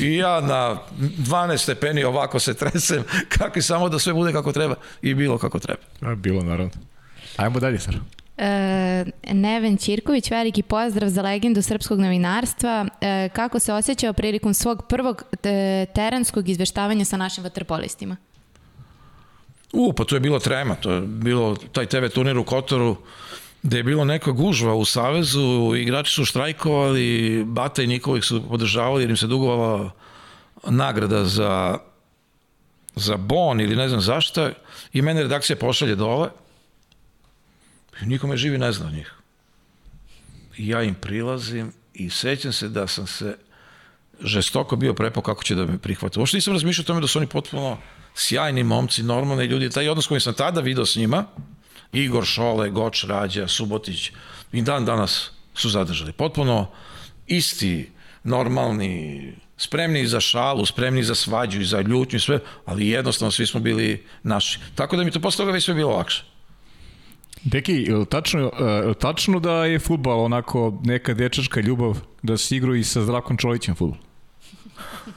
I 0.00 0.16
ja 0.16 0.40
na 0.40 0.78
12 0.98 1.58
stepeni 1.58 2.04
ovako 2.04 2.38
se 2.38 2.54
tresem, 2.54 3.04
kako 3.38 3.58
i 3.58 3.62
samo 3.62 3.88
da 3.88 3.98
sve 3.98 4.12
bude 4.12 4.32
kako 4.32 4.52
treba. 4.52 4.74
I 5.02 5.14
bilo 5.14 5.38
kako 5.38 5.58
treba. 5.58 5.80
A, 6.00 6.14
bilo, 6.14 6.42
naravno. 6.42 6.70
Ajmo 7.36 7.60
dalje, 7.60 7.78
Sara. 7.78 7.98
E, 8.38 9.04
Neven 9.32 9.76
Ćirković, 9.76 10.30
veliki 10.30 10.62
pozdrav 10.62 11.08
za 11.08 11.22
legendu 11.22 11.62
srpskog 11.62 12.00
novinarstva. 12.00 12.86
E, 13.00 13.28
kako 13.28 13.58
se 13.58 13.72
osjećao 13.72 14.12
prilikom 14.12 14.54
svog 14.54 14.82
prvog 14.88 15.22
terenskog 15.94 16.48
izveštavanja 16.48 17.04
sa 17.04 17.16
našim 17.16 17.44
vaterpolistima? 17.44 18.16
U, 19.72 19.92
pa 19.92 20.04
to 20.04 20.16
je 20.16 20.20
bilo 20.20 20.38
trema, 20.38 20.74
to 20.74 20.90
je 20.90 21.00
bilo 21.00 21.56
taj 21.72 21.86
TV 21.86 22.06
turnir 22.14 22.38
u 22.38 22.44
Kotoru, 22.44 22.96
gde 23.62 23.76
je 23.76 23.82
bilo 23.82 24.04
neka 24.04 24.30
gužva 24.30 24.74
u 24.74 24.84
Savezu, 24.84 25.74
igrači 25.76 26.12
su 26.12 26.24
štrajkovali, 26.24 27.44
Bata 27.46 27.82
i 27.82 27.86
Nikolić 27.86 28.24
su 28.24 28.48
podržavali 28.48 29.02
jer 29.02 29.10
im 29.10 29.16
se 29.16 29.26
dugovala 29.26 29.90
nagrada 30.68 31.24
za, 31.24 31.78
za 32.94 33.16
bon 33.16 33.60
ili 33.60 33.76
ne 33.76 33.88
znam 33.88 34.00
zašta 34.00 34.50
i 34.92 35.02
mene 35.02 35.22
redakcija 35.22 35.56
pošalje 35.56 35.94
dole 35.94 36.28
i 38.02 38.06
nikome 38.06 38.36
živi 38.36 38.58
ne 38.58 38.72
zna 38.72 38.90
njih. 38.90 39.12
i 40.56 40.68
ja 40.68 40.82
im 40.82 40.94
prilazim 40.94 41.72
i 41.94 42.10
sećam 42.10 42.52
se 42.52 42.68
da 42.68 42.86
sam 42.86 43.06
se 43.06 43.36
žestoko 44.20 44.76
bio 44.76 44.94
prepao 44.94 45.22
kako 45.22 45.44
će 45.44 45.54
da 45.54 45.66
me 45.66 45.78
prihvate. 45.78 46.18
Uopšte 46.18 46.36
nisam 46.36 46.52
razmišljao 46.52 46.82
o 46.82 46.86
tome 46.86 47.00
da 47.00 47.06
su 47.06 47.18
oni 47.18 47.26
potpuno 47.26 47.78
sjajni 48.14 48.62
momci, 48.64 49.02
normalni 49.02 49.44
ljudi. 49.44 49.70
Taj 49.70 49.88
odnos 49.88 50.06
koji 50.06 50.20
sam 50.20 50.34
tada 50.34 50.60
video 50.60 50.86
s 50.86 50.96
njima, 50.96 51.24
Igor 51.92 52.24
Šole, 52.24 52.70
Goč 52.70 53.04
Rađa, 53.04 53.48
Subotić, 53.48 54.10
i 54.52 54.62
dan 54.62 54.84
danas 54.84 55.30
su 55.54 55.68
zadržali. 55.70 56.12
Potpuno 56.12 56.70
isti, 57.26 57.90
normalni, 58.24 59.32
spremni 59.56 60.06
za 60.06 60.20
šalu, 60.20 60.66
spremni 60.66 61.02
za 61.02 61.14
svađu 61.14 61.60
i 61.60 61.64
za 61.64 61.80
ljutnju 61.80 62.16
i 62.16 62.20
sve, 62.20 62.40
ali 62.64 62.88
jednostavno 62.88 63.30
svi 63.30 63.46
smo 63.46 63.60
bili 63.60 64.04
naši. 64.22 64.58
Tako 64.74 64.96
da 64.96 65.04
mi 65.04 65.10
to 65.10 65.20
posle 65.20 65.42
toga 65.42 65.52
već 65.52 65.64
sve 65.64 65.74
bilo 65.74 65.96
lakše. 65.96 66.24
Deki, 67.46 67.72
je 67.74 67.96
li 67.96 68.06
tačno, 68.06 68.40
je 68.58 68.82
li 68.82 68.94
tačno 68.94 69.40
da 69.40 69.64
je 69.64 69.78
futbal 69.78 70.20
onako 70.20 70.78
neka 70.84 71.14
dječačka 71.14 71.60
ljubav 71.60 71.98
da 72.22 72.36
se 72.36 72.56
igraju 72.56 72.76
i 72.76 72.84
sa 72.84 73.02
Zdravkom 73.02 73.36
Čolićem 73.36 73.74
futbol? 73.74 73.98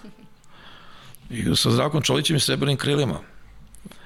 Igrao 1.29 1.55
sa 1.55 1.71
Zdravkom 1.71 2.01
Čolićem 2.01 2.35
i 2.35 2.39
Srebrnim 2.39 2.77
krilima. 2.77 3.19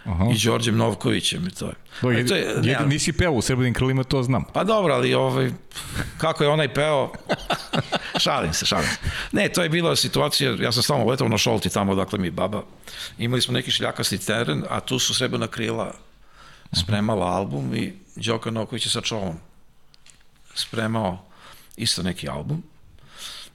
Aha. 0.06 0.26
I 0.26 0.46
Đorđem 0.46 0.78
Novkovićem 0.78 1.48
i 1.48 1.52
to 1.52 1.66
je. 1.66 1.74
Do, 2.02 2.12
jed, 2.12 2.28
to 2.28 2.36
je- 2.36 2.42
jed, 2.42 2.80
ne, 2.82 2.88
nisi 2.88 3.14
peo 3.14 3.32
u 3.32 3.42
Srebrnim 3.42 3.74
krilima, 3.74 4.04
to 4.04 4.24
znam. 4.24 4.44
Pa 4.46 4.64
dobro, 4.64 4.94
ali 4.94 5.14
ovaj, 5.14 5.52
kako 6.18 6.44
je 6.44 6.50
onaj 6.50 6.74
peo, 6.74 7.12
šalim 8.24 8.54
se, 8.54 8.66
šalim 8.66 8.86
se. 8.86 8.98
Ne, 9.32 9.50
to 9.50 9.64
je 9.64 9.70
bila 9.70 9.96
situacija, 9.96 10.56
ja 10.60 10.72
sam 10.72 10.84
stalno 10.84 11.06
letao 11.06 11.28
na 11.28 11.38
Šolti 11.38 11.70
tamo 11.70 11.92
odakle 11.92 12.20
mi 12.20 12.28
je 12.28 12.32
baba. 12.32 12.64
Imali 13.18 13.42
smo 13.42 13.54
neki 13.54 13.72
šljakasti 13.72 14.18
teren, 14.18 14.64
a 14.70 14.80
tu 14.80 15.00
su 15.00 15.14
Srebrna 15.14 15.48
krila 15.48 15.94
spremala 16.74 17.26
album 17.28 17.76
i 17.76 17.94
Đoka 18.16 18.52
Noković 18.52 18.86
je 18.86 18.92
sa 18.92 19.02
čolom 19.02 19.38
spremao 20.56 21.26
isto 21.78 22.04
neki 22.04 22.30
album. 22.30 22.64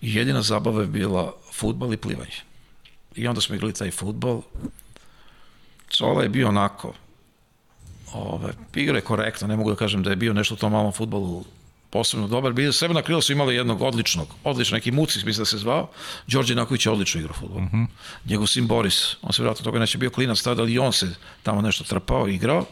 I 0.01 0.15
jedina 0.15 0.43
zabava 0.43 0.81
je 0.81 0.87
bila 0.87 1.33
futbal 1.53 1.95
i 1.95 1.97
plivanje. 1.97 2.41
I 3.15 3.29
onda 3.29 3.41
smo 3.41 3.55
igrali 3.55 3.75
taj 3.75 3.91
futbal. 3.91 4.43
Čola 5.89 6.23
je 6.23 6.29
bio 6.29 6.49
onako, 6.49 6.95
Ove, 8.13 8.53
igra 8.75 8.97
je 8.97 9.05
korektno, 9.05 9.49
ne 9.49 9.57
mogu 9.57 9.71
da 9.71 9.77
kažem 9.77 10.03
da 10.03 10.11
je 10.11 10.17
bio 10.17 10.33
nešto 10.33 10.55
u 10.55 10.57
tom 10.57 10.73
malom 10.73 10.93
futbolu 10.93 11.45
posebno 11.91 12.29
dobar. 12.29 12.53
Bio 12.53 12.73
sebe 12.73 12.95
na 12.95 13.03
krilo 13.03 13.21
su 13.21 13.33
imali 13.33 13.55
jednog 13.55 13.83
odličnog, 13.83 14.29
odličnog, 14.45 14.77
neki 14.77 14.91
Mucis 14.91 15.25
mislim 15.25 15.41
da 15.41 15.47
se 15.47 15.59
zvao. 15.59 15.91
Đorđe 16.27 16.55
Naković 16.55 16.87
je 16.87 16.93
odlično 16.93 17.21
igrao 17.21 17.35
futbol. 17.35 17.61
Mm 17.61 17.71
-hmm. 17.73 17.87
Njegov 18.25 18.47
sin 18.47 18.67
Boris, 18.67 19.17
on 19.23 19.33
se 19.33 19.43
vratno 19.43 19.65
toga 19.65 19.79
neće 19.79 19.99
bio 19.99 20.11
klinac 20.11 20.43
tada, 20.43 20.63
ali 20.63 20.73
i 20.73 20.79
on 20.79 20.93
se 20.93 21.15
tamo 21.43 21.63
nešto 21.63 21.85
trpao 21.85 22.29
i 22.29 22.35
igrao. 22.35 22.65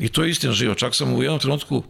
I 0.00 0.08
to 0.08 0.22
je 0.22 0.30
istina 0.30 0.52
živo. 0.52 0.74
Čak 0.74 0.94
sam 0.94 1.14
u 1.14 1.22
jednom 1.22 1.40
trenutku, 1.40 1.82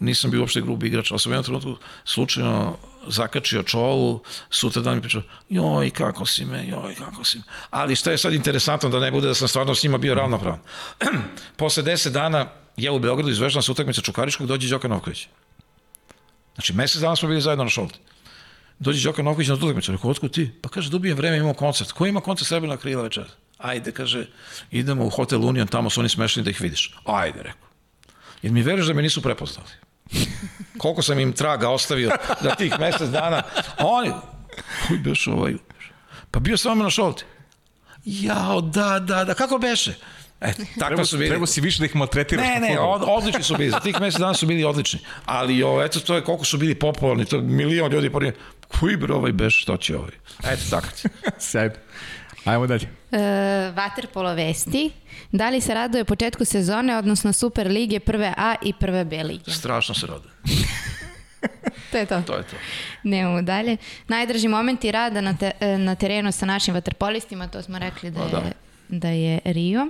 nisam 0.00 0.30
bio 0.30 0.40
uopšte 0.40 0.60
grubi 0.60 0.86
igrač, 0.86 1.10
ali 1.10 1.20
sam 1.20 1.32
u 1.32 1.34
jednom 1.34 1.44
trenutku 1.44 1.76
slučajno 2.04 2.76
zakačio 3.06 3.62
čolu, 3.62 4.20
sutra 4.50 4.82
dan 4.82 4.94
mi 4.94 5.00
pričao, 5.00 5.22
joj, 5.48 5.90
kako 5.90 6.26
si 6.26 6.44
me, 6.44 6.68
joj, 6.68 6.94
kako 6.94 7.24
si 7.24 7.38
me. 7.38 7.44
Ali 7.70 7.96
šta 7.96 8.10
je 8.10 8.18
sad 8.18 8.32
interesantno, 8.32 8.88
da 8.88 9.00
ne 9.00 9.10
bude 9.10 9.28
da 9.28 9.34
sam 9.34 9.48
stvarno 9.48 9.74
s 9.74 9.82
njima 9.82 9.98
bio 9.98 10.14
ravnopravan. 10.14 10.60
Posle 11.56 11.82
10 11.82 12.10
dana, 12.10 12.46
ja 12.76 12.92
u 12.92 12.98
Beogradu 12.98 13.30
izvežam 13.30 13.62
se 13.62 13.72
utakmica 13.72 14.00
Čukariškog, 14.00 14.46
dođe 14.46 14.68
Đoka 14.68 14.88
Novković. 14.88 15.28
Znači, 16.54 16.72
mesec 16.72 17.00
dana 17.00 17.16
smo 17.16 17.28
bili 17.28 17.40
zajedno 17.40 17.64
na 17.64 17.70
šolti. 17.70 17.98
Dođe 18.78 19.04
Đoka 19.04 19.22
Novković 19.22 19.48
na 19.48 19.54
utakmicu, 19.54 19.92
rekao, 19.92 20.10
otkud 20.10 20.32
ti? 20.32 20.50
Pa 20.62 20.68
kaže, 20.68 20.90
dobijem 20.90 21.16
vreme, 21.16 21.36
imamo 21.36 21.54
koncert. 21.54 21.92
Ko 21.92 22.06
ima 22.06 22.20
koncert 22.20 22.48
Srebrna 22.48 22.76
krila 22.76 23.02
večer? 23.02 23.24
Ajde, 23.58 23.92
kaže, 23.92 24.26
idemo 24.70 25.04
u 25.04 25.10
Hotel 25.10 25.44
Union, 25.44 25.66
tamo 25.66 25.90
su 25.90 26.00
oni 26.00 26.08
smešni 26.08 26.42
da 26.42 26.50
ih 26.50 26.60
vidiš. 26.60 26.94
Ajde, 27.04 27.42
rekao. 27.42 27.68
Jer 28.42 28.52
mi 28.52 28.62
veruješ 28.62 28.86
da 28.86 28.94
me 28.94 29.02
nisu 29.02 29.22
prepoznali? 29.22 29.68
Koliko 30.78 31.02
sam 31.02 31.18
im 31.18 31.32
traga 31.32 31.68
ostavio 31.68 32.10
za 32.40 32.54
tih 32.54 32.74
mesec 32.80 33.08
dana. 33.10 33.42
A 33.76 33.86
oni, 33.86 34.12
kuj 34.88 34.98
beš 34.98 35.26
ovaj, 35.26 35.54
pa 36.30 36.40
bio 36.40 36.56
sam 36.56 36.78
na 36.78 36.90
šolti. 36.90 37.24
Jao, 38.04 38.60
da, 38.60 38.98
da, 38.98 39.24
da, 39.24 39.34
kako 39.34 39.58
beše? 39.58 39.94
E, 40.40 40.52
tako 40.78 41.04
su 41.04 41.18
bili. 41.18 41.28
treba 41.28 41.46
si 41.46 41.60
više 41.60 41.78
da 41.78 41.84
ih 41.84 41.96
maltretiraš. 41.96 42.46
Ne, 42.46 42.60
ne, 42.60 42.80
od, 42.80 43.02
odlični 43.06 43.42
su 43.42 43.56
bili. 43.56 43.70
Za 43.70 43.80
tih 43.80 44.00
mesec 44.00 44.20
dana 44.20 44.34
su 44.34 44.46
bili 44.46 44.64
odlični. 44.64 45.00
Ali, 45.24 45.62
o, 45.62 45.82
eto, 45.82 46.00
to 46.00 46.14
je 46.14 46.24
koliko 46.24 46.44
su 46.44 46.58
bili 46.58 46.74
popularni. 46.74 47.24
To 47.24 47.36
je 47.36 47.42
milion 47.42 47.92
ljudi. 47.92 48.10
Kuj 48.68 48.96
bre, 48.96 49.14
ovaj 49.14 49.32
beš, 49.32 49.62
što 49.62 49.76
će 49.76 49.96
ovaj? 49.96 50.12
Eto, 50.44 50.62
tako 50.70 50.86
ti. 51.02 51.08
Sjajno. 51.50 51.74
Ajmo 52.44 52.66
dalje. 52.66 52.97
E, 53.12 53.18
Waterpolo 53.76 54.34
vesti. 54.34 54.90
Da 55.32 55.48
li 55.48 55.60
se 55.60 55.74
raduje 55.74 56.04
početku 56.04 56.44
sezone, 56.44 56.98
odnosno 56.98 57.32
Super 57.32 57.70
lige 57.70 58.00
prve 58.00 58.34
A 58.36 58.54
i 58.62 58.72
prve 58.72 59.04
B 59.04 59.22
lige? 59.22 59.50
Strašno 59.50 59.94
se 59.94 60.06
rade. 60.06 60.28
To 61.92 61.98
je 61.98 62.06
to. 62.06 62.22
To 62.26 62.36
je 62.36 62.42
to. 62.42 62.56
Nemamo 63.02 63.42
dalje. 63.42 63.76
Najdrži 64.08 64.48
momenti 64.48 64.92
rada 64.92 65.20
na, 65.20 65.36
te, 65.36 65.50
e, 65.60 65.78
na 65.78 65.94
terenu 65.94 66.32
sa 66.32 66.46
našim 66.46 66.74
vaterpolistima, 66.74 67.48
to 67.48 67.62
smo 67.62 67.78
rekli 67.78 68.10
da 68.10 68.20
Pa 68.20 68.26
je, 68.26 68.42
da. 68.42 68.50
da 68.88 69.08
je 69.08 69.40
Rio. 69.44 69.86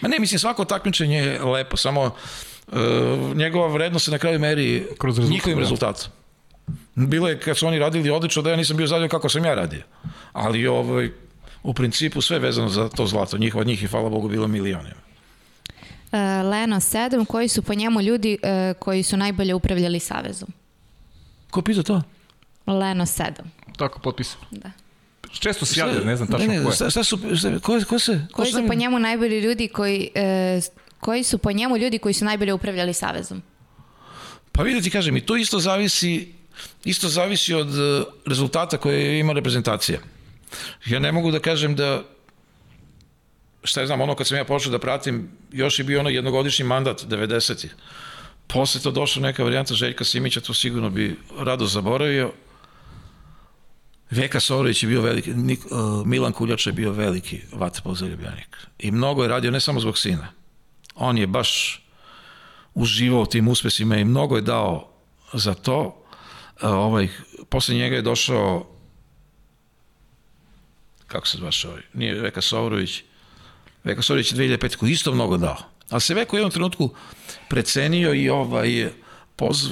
Ma 0.00 0.08
ne, 0.08 0.18
mislim, 0.18 0.38
svako 0.38 0.64
takmičenje 0.64 1.18
je 1.18 1.44
lepo, 1.44 1.76
samo 1.76 2.02
uh, 2.66 3.36
njegova 3.36 3.68
vrednost 3.68 4.04
se 4.04 4.10
na 4.10 4.18
kraju 4.18 4.38
meri 4.38 4.86
Kroz 4.98 5.18
rezultat, 5.18 5.32
njihovim 5.32 5.56
da. 5.56 5.60
rezultatom. 5.60 6.10
Bilo 6.94 7.28
je 7.28 7.40
kad 7.40 7.56
su 7.56 7.66
oni 7.66 7.78
radili 7.78 8.10
odlično 8.10 8.42
da 8.42 8.50
ja 8.50 8.56
nisam 8.56 8.76
bio 8.76 8.86
zadovoljan 8.86 9.08
kako 9.10 9.28
sam 9.28 9.44
ja 9.44 9.54
radio. 9.54 9.82
Ali 10.32 10.66
ovaj, 10.66 11.10
u 11.62 11.74
principu 11.74 12.20
sve 12.20 12.38
vezano 12.38 12.68
za 12.68 12.88
to 12.88 13.06
zlato. 13.06 13.38
Njih 13.38 13.54
od 13.56 13.66
njih 13.66 13.82
je, 13.82 13.88
hvala 13.88 14.08
Bogu, 14.08 14.28
bilo 14.28 14.48
milionima. 14.48 15.00
E, 16.12 16.18
Leno 16.42 16.76
7, 16.76 17.26
koji 17.26 17.48
su 17.48 17.62
po 17.62 17.74
njemu 17.74 18.00
ljudi 18.00 18.38
e, 18.42 18.74
koji 18.78 19.02
su 19.02 19.16
najbolje 19.16 19.54
upravljali 19.54 20.00
savezom? 20.00 20.48
Ko 21.50 21.62
pita 21.62 21.82
to? 21.82 22.02
Leno 22.66 23.06
7. 23.06 23.30
Tako, 23.76 23.98
potpisano. 23.98 24.44
Da. 24.50 24.70
Često 25.30 25.66
se 25.66 25.80
javlja, 25.80 26.04
ne 26.04 26.16
znam 26.16 26.28
tačno 26.28 26.46
ne, 26.46 26.56
ko 26.56 26.62
ne, 26.62 26.68
je. 26.70 26.74
Šta, 26.74 26.90
šta 26.90 27.04
su, 27.04 27.18
šta, 27.36 27.58
ko, 27.58 27.80
ko 27.88 27.98
se? 27.98 28.26
Ko 28.32 28.36
Koji 28.36 28.52
se 28.52 28.58
su 28.58 28.66
po 28.68 28.74
njemu 28.74 28.98
najbolji 28.98 29.40
ljudi 29.40 29.68
koji, 29.68 30.10
e, 30.14 30.60
koji 31.00 31.22
su 31.22 31.38
po 31.38 31.52
njemu 31.52 31.76
ljudi 31.76 31.98
koji 31.98 32.14
su 32.14 32.24
najbolje 32.24 32.52
upravljali 32.52 32.92
savezom? 32.92 33.42
Pa 34.52 34.62
vidite, 34.62 34.90
kažem, 34.90 35.16
i 35.16 35.26
to 35.26 35.36
isto 35.36 35.60
zavisi 35.60 36.32
isto 36.84 37.08
zavisi 37.08 37.54
od 37.54 37.68
eh, 37.68 38.04
rezultata 38.26 38.76
koje 38.76 39.18
ima 39.18 39.32
reprezentacija. 39.32 39.98
Ja 40.86 40.98
ne 40.98 41.12
mogu 41.12 41.30
da 41.30 41.38
kažem 41.38 41.76
da 41.76 42.02
šta 43.64 43.80
ja 43.80 43.86
znam, 43.86 44.00
ono 44.00 44.14
kad 44.14 44.26
sam 44.26 44.36
ja 44.36 44.44
počeo 44.44 44.72
da 44.72 44.78
pratim, 44.78 45.30
još 45.52 45.78
je 45.78 45.84
bio 45.84 46.00
ono 46.00 46.08
jednogodišnji 46.08 46.64
mandat 46.64 47.04
90-ih. 47.04 47.74
Posle 48.46 48.80
to 48.80 48.90
došla 48.90 49.22
neka 49.22 49.44
varijanta 49.44 49.74
Željka 49.74 50.04
Simića, 50.04 50.40
to 50.40 50.54
sigurno 50.54 50.90
bi 50.90 51.16
rado 51.38 51.66
zaboravio. 51.66 52.32
Veka 54.10 54.40
Sorović 54.40 54.82
je 54.82 54.88
bio 54.88 55.00
veliki, 55.00 55.34
Nik, 55.34 55.60
uh, 55.64 56.06
Milan 56.06 56.32
Kuljač 56.32 56.66
je 56.66 56.72
bio 56.72 56.92
veliki 56.92 57.40
vaterpolo 57.52 57.94
zaljubljenik. 57.94 58.56
I 58.78 58.90
mnogo 58.90 59.22
je 59.22 59.28
radio 59.28 59.50
ne 59.50 59.60
samo 59.60 59.80
zbog 59.80 59.98
sina. 59.98 60.28
On 60.94 61.18
je 61.18 61.26
baš 61.26 61.82
uživao 62.74 63.26
tim 63.26 63.48
uspesima 63.48 63.96
i 63.96 64.04
mnogo 64.04 64.36
je 64.36 64.42
dao 64.42 64.88
za 65.32 65.54
to. 65.54 66.04
A, 66.60 66.70
ovaj, 66.70 67.08
posle 67.48 67.74
njega 67.74 67.96
je 67.96 68.02
došao 68.02 68.71
kako 71.12 71.26
se 71.26 71.38
zvaš 71.38 71.64
ovaj, 71.64 71.82
nije 71.94 72.14
Veka 72.14 72.40
Sovrović, 72.40 73.02
Veka 73.84 74.02
Sovrović 74.02 74.32
je 74.32 74.38
2005. 74.38 74.76
koji 74.76 74.92
isto 74.92 75.12
mnogo 75.12 75.36
dao. 75.36 75.56
Ali 75.90 76.00
se 76.00 76.14
Veko 76.14 76.36
u 76.36 76.38
jednom 76.38 76.50
trenutku 76.50 76.90
precenio 77.48 78.14
i 78.14 78.28
ovaj, 78.28 78.90
poz, 79.36 79.64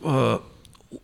uh, 0.00 0.36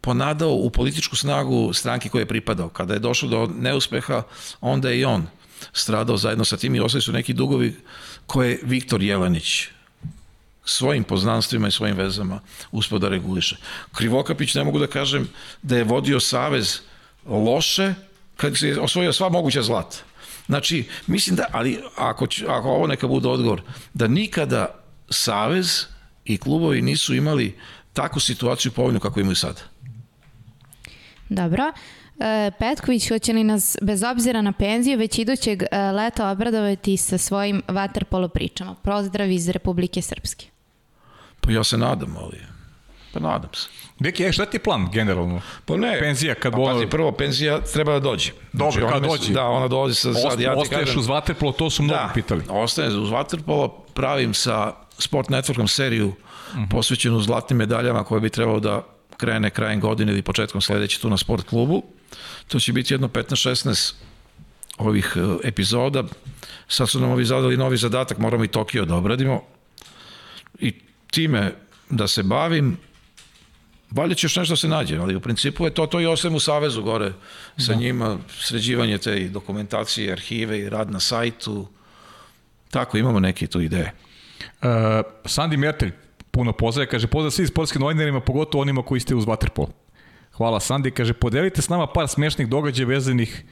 ponadao 0.00 0.52
u 0.52 0.70
političku 0.70 1.16
snagu 1.16 1.72
stranke 1.72 2.08
koje 2.08 2.22
je 2.22 2.26
pripadao. 2.26 2.68
Kada 2.68 2.94
je 2.94 2.98
došlo 2.98 3.28
do 3.28 3.50
neuspeha, 3.58 4.22
onda 4.60 4.90
je 4.90 5.00
i 5.00 5.04
on 5.04 5.26
stradao 5.72 6.16
zajedno 6.16 6.44
sa 6.44 6.56
tim 6.56 6.74
i 6.74 6.80
ostali 6.80 7.02
su 7.02 7.12
neki 7.12 7.32
dugovi 7.32 7.76
koje 8.26 8.50
je 8.50 8.60
Viktor 8.62 9.02
Jelenić 9.02 9.66
svojim 10.64 11.04
poznanstvima 11.04 11.68
i 11.68 11.70
svojim 11.70 11.96
vezama 11.96 12.40
uspeo 12.72 12.98
da 12.98 13.08
reguliše. 13.08 13.56
Krivokapić 13.94 14.54
ne 14.54 14.64
mogu 14.64 14.78
da 14.78 14.86
kažem 14.86 15.28
da 15.62 15.76
je 15.76 15.84
vodio 15.84 16.20
savez 16.20 16.80
loše 17.26 17.94
kad 18.40 18.58
se 18.58 18.80
osvojio 18.80 19.12
sva 19.12 19.28
moguća 19.28 19.62
zlata. 19.62 19.96
Znači, 20.46 20.84
mislim 21.06 21.36
da, 21.36 21.46
ali 21.52 21.78
ako, 21.96 22.26
ako 22.48 22.68
ovo 22.68 22.86
neka 22.86 23.08
bude 23.08 23.28
odgovor, 23.28 23.62
da 23.94 24.06
nikada 24.06 24.66
savez 25.10 25.84
i 26.24 26.38
klubovi 26.38 26.82
nisu 26.82 27.14
imali 27.14 27.58
takvu 27.92 28.20
situaciju 28.20 28.72
povoljnu 28.72 29.00
kako 29.00 29.20
imaju 29.20 29.36
sada. 29.36 29.60
Dobro. 31.28 31.72
E, 32.20 32.50
Petković 32.58 33.08
hoće 33.08 33.32
li 33.32 33.44
nas, 33.44 33.76
bez 33.82 34.02
obzira 34.02 34.42
na 34.42 34.52
penziju, 34.52 34.98
već 34.98 35.18
idućeg 35.18 35.62
e, 35.62 35.92
leta 35.92 36.30
obradovati 36.30 36.96
sa 36.96 37.18
svojim 37.18 37.62
vaterpolo 37.68 38.28
pričama? 38.28 38.74
Pozdrav 38.74 39.30
iz 39.30 39.48
Republike 39.48 40.02
Srpske. 40.02 40.46
Pa 41.40 41.50
ja 41.50 41.64
se 41.64 41.78
nadam, 41.78 42.16
ali... 42.16 42.59
Pa 43.12 43.20
nadam 43.20 43.50
se. 43.54 43.68
Deki, 43.98 44.24
e, 44.24 44.32
šta 44.32 44.46
ti 44.46 44.56
je 44.56 44.62
plan 44.62 44.88
generalno? 44.92 45.40
Pa 45.64 45.76
ne. 45.76 45.98
Penzija 46.00 46.34
kad 46.34 46.52
pa, 46.52 46.58
pazi, 46.58 46.86
prvo 46.86 47.12
penzija 47.12 47.60
treba 47.60 47.92
da 47.92 48.00
dođe. 48.00 48.32
Dobro, 48.52 48.86
ona 48.86 48.92
kad 48.92 49.02
dođe. 49.02 49.32
Da, 49.32 49.44
ona 49.44 49.68
dolazi 49.68 49.94
sa 49.94 50.14
sad. 50.14 50.40
Ja 50.40 50.54
ti 50.54 50.60
ostaješ 50.60 50.84
kažem- 50.88 51.00
uz 51.00 51.06
vaterpolo, 51.06 51.52
to 51.52 51.70
su 51.70 51.82
mnogo 51.82 52.00
pitali. 52.14 52.42
ostaje 52.48 52.88
uz 52.98 53.10
Waterpolo, 53.10 53.70
pravim 53.94 54.34
sa 54.34 54.72
Sport 54.98 55.28
Networkom 55.28 55.66
seriju 55.66 56.12
posvećenu 56.70 57.20
zlatnim 57.20 57.56
medaljama 57.56 58.04
koje 58.04 58.20
bi 58.20 58.30
trebao 58.30 58.60
da 58.60 58.82
krene 59.16 59.50
krajem 59.50 59.80
godine 59.80 60.12
ili 60.12 60.22
početkom 60.22 60.60
sledeće 60.60 61.00
tu 61.00 61.10
na 61.10 61.16
sport 61.16 61.48
klubu. 61.48 61.82
To 62.48 62.58
će 62.60 62.72
biti 62.72 62.94
jedno 62.94 63.08
15-16 63.08 63.94
ovih 64.78 65.16
e, 65.16 65.48
epizoda. 65.48 66.04
Sad 66.68 66.88
su 66.88 67.00
nam 67.00 67.10
ovi 67.10 67.24
zadali 67.24 67.56
novi 67.56 67.76
zadatak, 67.76 68.18
moramo 68.18 68.44
i 68.44 68.48
Tokio 68.48 68.84
da 68.84 68.94
obradimo. 68.96 69.42
I 70.58 70.72
time 71.10 71.52
da 71.90 72.08
se 72.08 72.22
bavim, 72.22 72.76
Valjda 73.90 74.14
će 74.14 74.24
još 74.24 74.36
nešto 74.36 74.52
da 74.52 74.56
se 74.56 74.68
nađe, 74.68 74.98
ali 74.98 75.16
u 75.16 75.20
principu 75.20 75.64
je 75.64 75.74
to, 75.74 75.86
to 75.86 76.00
i 76.00 76.06
ostajem 76.06 76.34
u 76.34 76.40
Savezu 76.40 76.82
gore 76.82 77.12
sa 77.56 77.72
da. 77.72 77.78
njima, 77.78 78.18
sređivanje 78.28 78.98
te 78.98 79.28
dokumentacije, 79.28 80.12
arhive 80.12 80.58
i 80.58 80.68
rad 80.68 80.90
na 80.90 81.00
sajtu. 81.00 81.68
Tako, 82.70 82.98
imamo 82.98 83.20
neke 83.20 83.46
tu 83.46 83.60
ideje. 83.60 83.92
Uh, 84.62 84.68
Sandi 85.24 85.56
Mertelj, 85.56 85.92
puno 86.30 86.52
pozdrav, 86.52 86.86
kaže 86.86 87.06
pozdrav 87.06 87.30
svim 87.30 87.46
sportskim 87.46 87.80
novinarima, 87.80 88.20
pogotovo 88.20 88.62
onima 88.62 88.82
koji 88.82 89.00
ste 89.00 89.14
uz 89.14 89.24
Waterpol. 89.24 89.66
Hvala 90.32 90.60
Sandi, 90.60 90.90
kaže 90.90 91.12
podelite 91.12 91.62
s 91.62 91.68
nama 91.68 91.86
par 91.86 92.08
smešnih 92.08 92.48
događaja 92.48 92.86
vezanih 92.86 93.44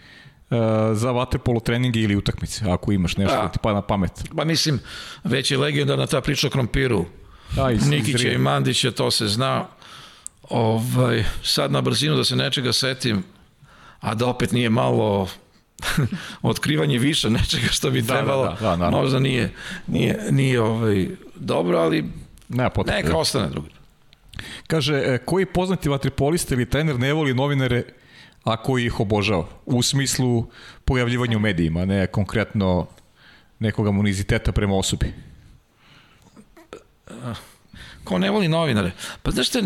uh, 0.51 0.59
za 0.93 1.11
vaterpolo 1.11 1.61
treninge 1.61 2.01
ili 2.01 2.17
utakmice, 2.17 2.71
ako 2.71 2.93
imaš 2.93 3.17
nešto 3.17 3.37
da 3.37 3.49
ti 3.49 3.59
pa 3.63 3.73
na 3.73 3.83
pamet. 3.83 4.13
Pa 4.37 4.45
mislim, 4.45 4.81
već 5.25 5.51
je 5.51 5.59
legendarna 5.59 6.07
ta 6.07 6.21
priča 6.21 6.47
o 6.47 6.51
krompiru. 6.51 7.05
Da, 7.57 7.69
Nikića 7.69 8.29
i 8.29 8.39
Mandića, 8.39 8.91
to 8.91 9.11
se 9.11 9.29
zna. 9.29 9.67
Ovaj, 10.51 11.25
sad 11.43 11.73
na 11.73 11.81
brzinu 11.81 12.17
da 12.17 12.25
se 12.25 12.37
nečega 12.37 12.73
setim, 12.73 13.25
a 14.01 14.15
da 14.15 14.27
opet 14.27 14.53
nije 14.53 14.71
malo 14.71 15.29
otkrivanje 16.43 16.99
više 16.99 17.31
nečega 17.31 17.67
što 17.71 17.91
bi 17.91 18.03
da, 18.03 18.07
da 18.07 18.15
trebalo, 18.15 18.57
da, 18.61 18.71
da, 18.71 18.77
da, 18.77 18.91
možda 18.91 19.19
nije, 19.19 19.53
nije, 19.87 20.27
nije 20.31 20.61
ovaj, 20.61 21.09
dobro, 21.35 21.79
ali 21.79 22.05
Nema 22.49 22.71
potrebe. 22.71 23.03
neka 23.03 23.17
ostane 23.17 23.49
drugi. 23.49 23.71
Kaže, 24.67 24.95
e, 24.95 25.19
koji 25.25 25.47
poznati 25.47 25.89
vatripolista 25.89 26.55
ili 26.55 26.71
trener 26.71 26.99
ne 26.99 27.13
voli 27.13 27.35
novinare, 27.35 27.83
a 28.45 28.63
koji 28.63 28.87
ih 28.87 29.01
obožava? 29.01 29.47
U 29.67 29.83
smislu 29.83 30.47
pojavljivanja 30.85 31.37
u 31.37 31.41
medijima, 31.41 31.85
ne 31.85 32.07
konkretno 32.07 32.87
nekog 33.59 33.87
amuniziteta 33.87 34.53
prema 34.53 34.77
osobi. 34.77 35.13
Ko 38.09 38.19
ne 38.19 38.31
voli 38.31 38.49
novinare? 38.49 38.91
Pa 39.23 39.31
znaš 39.31 39.51
te, 39.53 39.63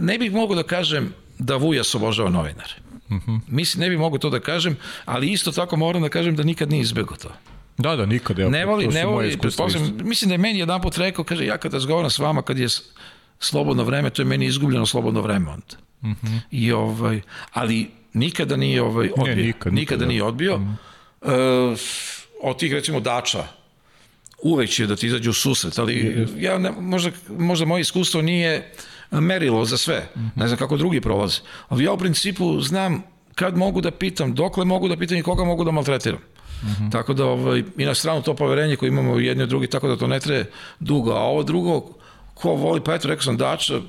ne 0.00 0.18
bih 0.18 0.32
mogu 0.32 0.54
da 0.54 0.62
kažem 0.62 1.12
da 1.38 1.56
Vujas 1.56 1.94
obožava 1.94 2.30
novinare. 2.30 2.74
Uh 3.08 3.16
mhm. 3.16 3.30
-huh. 3.30 3.40
Mislim, 3.48 3.80
ne 3.80 3.88
bih 3.88 3.98
mogu 3.98 4.18
to 4.18 4.30
da 4.30 4.40
kažem, 4.40 4.76
ali 5.04 5.32
isto 5.32 5.52
tako 5.52 5.76
moram 5.76 6.02
da 6.02 6.08
kažem 6.08 6.36
da 6.36 6.42
nikad 6.42 6.70
nije 6.70 6.82
izbegao 6.82 7.16
to. 7.16 7.32
Da, 7.78 7.96
da, 7.96 8.06
nikad. 8.06 8.38
Evo, 8.38 8.50
ne 8.50 8.66
voli, 8.66 8.86
ne 8.88 9.06
voli, 9.06 9.38
mislim 10.04 10.28
da 10.28 10.34
je 10.34 10.38
meni 10.38 10.58
jedan 10.58 10.82
put 10.82 10.98
rekao, 10.98 11.24
kaže, 11.24 11.46
ja 11.46 11.58
kad 11.58 11.74
razgovaram 11.74 12.10
s 12.10 12.18
vama, 12.18 12.42
kad 12.42 12.58
je 12.58 12.68
slobodno 13.38 13.84
vreme, 13.84 14.10
to 14.10 14.22
je 14.22 14.26
meni 14.26 14.46
izgubljeno 14.46 14.86
slobodno 14.86 15.20
vreme 15.20 15.50
onda. 15.50 15.76
Uh 16.02 16.08
mhm. 16.08 16.26
-huh. 16.26 16.38
I 16.50 16.72
ovaj, 16.72 17.20
ali 17.52 17.90
nikada 18.12 18.56
nije 18.56 18.82
ovaj, 18.82 19.08
odbio. 19.16 19.34
Ne, 19.34 19.42
nikad, 19.42 19.74
nikada 19.74 20.04
da. 20.04 20.06
nije 20.06 20.22
odbio. 20.22 20.54
Uh 20.54 20.62
-huh. 21.20 21.72
uh, 21.72 21.78
od 22.42 22.58
tih, 22.58 22.72
recimo, 22.72 23.00
dača, 23.00 23.44
uvek 24.42 24.70
će 24.70 24.86
da 24.86 24.96
ti 24.96 25.06
izađu 25.06 25.30
u 25.30 25.32
susret, 25.32 25.78
ali 25.78 26.26
ja 26.38 26.58
ne, 26.58 26.70
možda, 26.80 27.10
možda 27.28 27.66
moje 27.66 27.80
iskustvo 27.80 28.22
nije 28.22 28.72
merilo 29.10 29.64
za 29.64 29.76
sve. 29.76 30.08
Ne 30.36 30.46
znam 30.46 30.58
kako 30.58 30.76
drugi 30.76 31.00
prolaze. 31.00 31.40
Ali 31.68 31.84
ja 31.84 31.92
u 31.92 31.98
principu 31.98 32.60
znam 32.60 33.02
kad 33.34 33.56
mogu 33.56 33.80
da 33.80 33.90
pitam, 33.90 34.34
dokle 34.34 34.64
mogu 34.64 34.88
da 34.88 34.96
pitam 34.96 35.16
i 35.16 35.22
koga 35.22 35.44
mogu 35.44 35.64
da 35.64 35.70
maltretiram. 35.70 36.20
Uh. 36.62 36.68
-huh. 36.68 36.92
Tako 36.92 37.14
da 37.14 37.24
ovaj, 37.26 37.62
i 37.76 37.84
na 37.84 37.94
stranu 37.94 38.22
to 38.22 38.34
poverenje 38.34 38.76
koje 38.76 38.88
imamo 38.88 39.18
jedni 39.18 39.42
od 39.42 39.48
drugi, 39.48 39.66
tako 39.66 39.88
da 39.88 39.96
to 39.96 40.06
ne 40.06 40.20
tre 40.20 40.44
dugo. 40.80 41.12
A 41.12 41.20
ovo 41.20 41.42
drugo, 41.42 41.80
ko 42.34 42.54
voli, 42.54 42.80
pa 42.84 42.94
eto, 42.94 43.08
rekao 43.08 43.22
sam 43.22 43.36
Dača, 43.36 43.80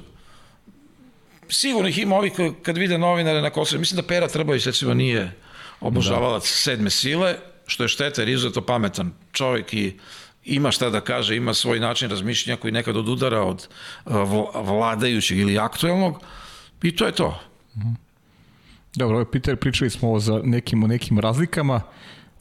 sigurno 1.49 1.89
ih 1.89 1.97
ima 1.97 2.15
ovi 2.15 2.31
kad 2.63 2.77
vide 2.77 2.97
novinare 2.97 3.41
na 3.41 3.49
Kosovo. 3.49 3.79
Mislim 3.79 4.01
da 4.01 4.07
Pera 4.07 4.27
Trbović 4.27 4.65
recimo 4.65 4.93
nije 4.93 5.31
obožavalac 5.79 6.43
da. 6.43 6.47
sedme 6.47 6.89
sile, 6.89 7.35
što 7.67 7.83
je 7.83 7.87
šteta 7.87 8.21
jer 8.21 8.29
izuzetno 8.29 8.61
pametan 8.61 9.11
čovjek 9.31 9.73
i 9.73 9.93
ima 10.45 10.71
šta 10.71 10.89
da 10.89 11.01
kaže, 11.01 11.35
ima 11.35 11.53
svoj 11.53 11.79
način 11.79 12.09
razmišljanja 12.09 12.57
koji 12.57 12.71
nekad 12.71 12.97
odudara 12.97 13.41
od 13.41 13.67
vladajućeg 14.53 15.39
ili 15.39 15.59
aktuelnog 15.59 16.21
i 16.83 16.95
to 16.95 17.05
je 17.05 17.11
to. 17.11 17.39
Dobro, 18.95 19.15
ovaj 19.15 19.31
Peter, 19.31 19.55
pričali 19.55 19.89
smo 19.89 20.11
o 20.11 20.19
za 20.19 20.41
nekim, 20.43 20.83
o 20.83 20.87
nekim 20.87 21.19
razlikama, 21.19 21.81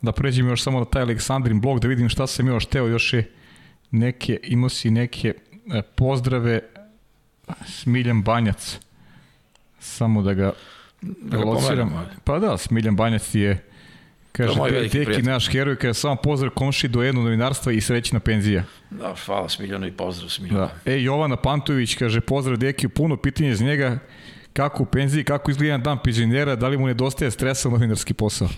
da 0.02 0.12
pređem 0.12 0.48
još 0.48 0.62
samo 0.62 0.78
na 0.78 0.84
taj 0.84 1.02
Aleksandrin 1.02 1.60
blog, 1.60 1.80
da 1.80 1.88
vidim 1.88 2.08
šta 2.08 2.26
sam 2.26 2.46
još 2.46 2.66
teo, 2.66 2.86
još 2.86 3.12
je 3.12 3.30
neke, 3.90 4.40
imao 4.42 4.68
si 4.68 4.90
neke 4.90 5.34
e, 5.72 5.82
pozdrave 5.82 6.60
Smiljan 7.66 8.22
Banjac, 8.22 8.78
samo 9.78 10.22
da 10.22 10.34
ga, 10.34 10.52
da 11.02 11.36
ga 11.36 11.44
lociram. 11.44 12.06
Pa 12.24 12.38
da, 12.38 12.58
Smiljan 12.58 12.96
Banjac 12.96 13.34
je 13.34 13.71
Kaže, 14.32 14.54
Teki, 14.54 15.04
prijatelj. 15.04 15.24
naš 15.24 15.48
heroj, 15.48 15.76
kaže, 15.76 15.94
samo 15.94 16.16
pozdrav 16.16 16.50
komši 16.50 16.88
do 16.88 17.02
jednog 17.02 17.24
novinarstva 17.24 17.72
i 17.72 17.80
srećna 17.80 18.20
penzija. 18.20 18.64
Da, 18.90 19.14
hvala 19.26 19.48
Smiljano 19.48 19.86
i 19.86 19.92
pozdrav 19.92 20.28
Smiljano. 20.28 20.58
Da. 20.84 20.92
E, 20.92 21.02
Jovana 21.02 21.36
Pantović 21.36 21.94
kaže, 21.94 22.20
pozdrav 22.20 22.56
Deki, 22.56 22.88
puno 22.88 23.16
pitanje 23.16 23.54
za 23.54 23.64
njega, 23.64 23.98
kako 24.52 24.82
u 24.82 24.86
penziji, 24.86 25.24
kako 25.24 25.50
izgleda 25.50 25.78
dan 25.78 25.98
penzionera, 26.04 26.56
da 26.56 26.68
li 26.68 26.78
mu 26.78 26.86
nedostaje 26.86 27.30
stresa 27.30 27.68
u 27.68 27.72
novinarski 27.72 28.14
posao? 28.14 28.48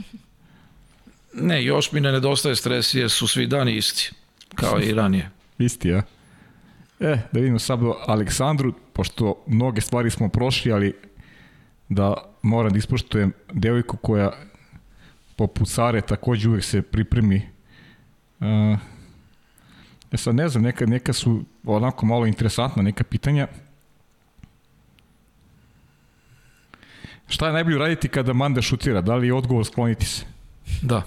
Ne, 1.34 1.64
još 1.64 1.92
mi 1.92 2.00
ne 2.00 2.12
nedostaje 2.12 2.56
stres, 2.56 2.94
jer 2.94 3.10
su 3.10 3.26
svi 3.26 3.46
dani 3.46 3.76
isti, 3.76 4.10
kao 4.54 4.80
i 4.80 4.92
ranije. 4.92 5.30
isti, 5.58 5.88
ja. 5.88 6.02
E, 7.00 7.18
da 7.32 7.40
vidimo 7.40 7.58
sad 7.58 7.80
do 7.80 7.96
Aleksandru, 8.06 8.72
pošto 8.92 9.44
mnoge 9.46 9.80
stvari 9.80 10.10
smo 10.10 10.28
prošli, 10.28 10.72
ali 10.72 10.94
da 11.88 12.14
moram 12.42 12.72
da 12.72 12.78
ispoštujem 12.78 13.32
devojku 13.52 13.96
koja 13.96 14.32
poput 15.36 15.68
Sare 15.68 16.00
takođe 16.00 16.48
uvek 16.48 16.64
se 16.64 16.82
pripremi 16.82 17.48
uh, 18.40 18.46
ja 20.12 20.18
sad 20.18 20.34
ne 20.34 20.48
znam, 20.48 20.62
neka, 20.62 20.86
neka 20.86 21.12
su 21.12 21.44
onako 21.64 22.06
malo 22.06 22.26
interesantna 22.26 22.82
neka 22.82 23.04
pitanja 23.04 23.48
šta 27.28 27.46
je 27.46 27.52
najbolje 27.52 27.78
raditi 27.78 28.08
kada 28.08 28.32
Manda 28.32 28.62
šutira 28.62 29.00
da 29.00 29.14
li 29.14 29.26
je 29.26 29.34
odgovor 29.34 29.66
skloniti 29.66 30.06
se 30.06 30.24
da 30.82 31.02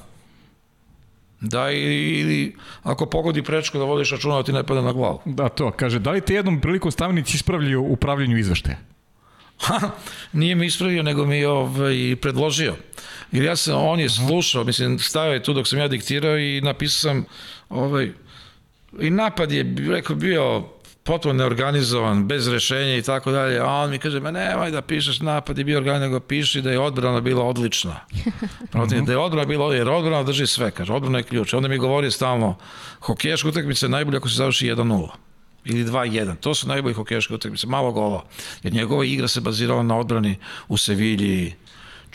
Da, 1.41 1.71
ili 1.71 2.55
ako 2.83 3.05
pogodi 3.05 3.43
prečko 3.43 3.77
da 3.77 3.85
vodiš 3.85 4.11
računa 4.11 4.35
da 4.35 4.43
ti 4.43 4.53
ne 4.53 4.63
pada 4.63 4.81
na 4.81 4.93
glavu. 4.93 5.19
Da, 5.25 5.49
to. 5.49 5.71
Kaže, 5.71 5.99
da 5.99 6.11
li 6.11 6.21
te 6.21 6.33
jednom 6.33 6.61
prilikom 6.61 6.91
stavnici 6.91 7.35
ispravljaju 7.35 7.81
u 7.81 7.91
upravljanju 7.93 8.37
izveštaja? 8.37 8.77
Ha, 9.59 9.89
nije 10.33 10.55
mi 10.55 10.65
ispravio, 10.65 11.03
nego 11.03 11.25
mi 11.25 11.45
ovaj, 11.45 12.15
predložio. 12.21 12.75
Jer 13.31 13.45
ja 13.45 13.55
sam, 13.55 13.85
on 13.85 13.99
je 13.99 14.09
slušao, 14.09 14.63
mislim, 14.63 14.99
stavio 14.99 15.33
je 15.33 15.43
tu 15.43 15.53
dok 15.53 15.67
sam 15.67 15.79
ja 15.79 15.87
diktirao 15.87 16.37
i 16.37 16.61
napisao 16.61 17.11
sam, 17.11 17.25
ovaj, 17.69 18.11
i 18.99 19.09
napad 19.09 19.51
je, 19.51 19.75
rekao, 19.89 20.15
bio 20.15 20.63
potpuno 21.07 21.33
neorganizovan, 21.33 22.27
bez 22.27 22.47
rešenja 22.47 22.97
i 22.97 23.01
tako 23.01 23.31
dalje, 23.31 23.59
a 23.59 23.65
on 23.65 23.89
mi 23.89 23.99
kaže, 23.99 24.19
ma 24.19 24.31
nemoj 24.31 24.71
da 24.71 24.81
pišeš 24.81 25.19
napad 25.19 25.57
je 25.57 25.63
bio 25.63 25.77
organizovan, 25.77 26.11
nego 26.11 26.19
piši 26.19 26.61
da 26.61 26.71
je 26.71 26.79
odbrana 26.79 27.21
bila 27.21 27.43
odlična. 27.43 27.99
Protiv, 28.71 29.05
da 29.05 29.11
je 29.11 29.17
odbrana 29.17 29.47
bila, 29.47 29.75
jer 29.75 29.89
odbrana 29.89 30.23
drži 30.23 30.47
sve, 30.47 30.71
kaže, 30.71 30.93
odbrana 30.93 31.17
je 31.17 31.23
ključ. 31.23 31.53
Onda 31.53 31.67
mi 31.67 31.77
govori 31.77 32.11
stalno, 32.11 32.57
hokejaška 32.99 33.49
utakmica 33.49 33.85
je 33.85 33.89
najbolja 33.89 34.17
ako 34.17 34.29
se 34.29 34.35
završi 34.35 34.67
1-0 34.67 35.07
ili 35.65 35.85
2-1. 35.85 36.35
To 36.35 36.55
su 36.55 36.67
najbolji 36.67 36.93
hokejaške 36.93 37.33
utakmice, 37.33 37.67
malo 37.67 37.91
gola. 37.91 38.25
Jer 38.63 38.73
njegova 38.73 39.05
igra 39.05 39.27
se 39.27 39.41
bazirala 39.41 39.83
na 39.83 39.97
odbrani 39.97 40.35
u 40.67 40.77
Sevilji, 40.77 41.53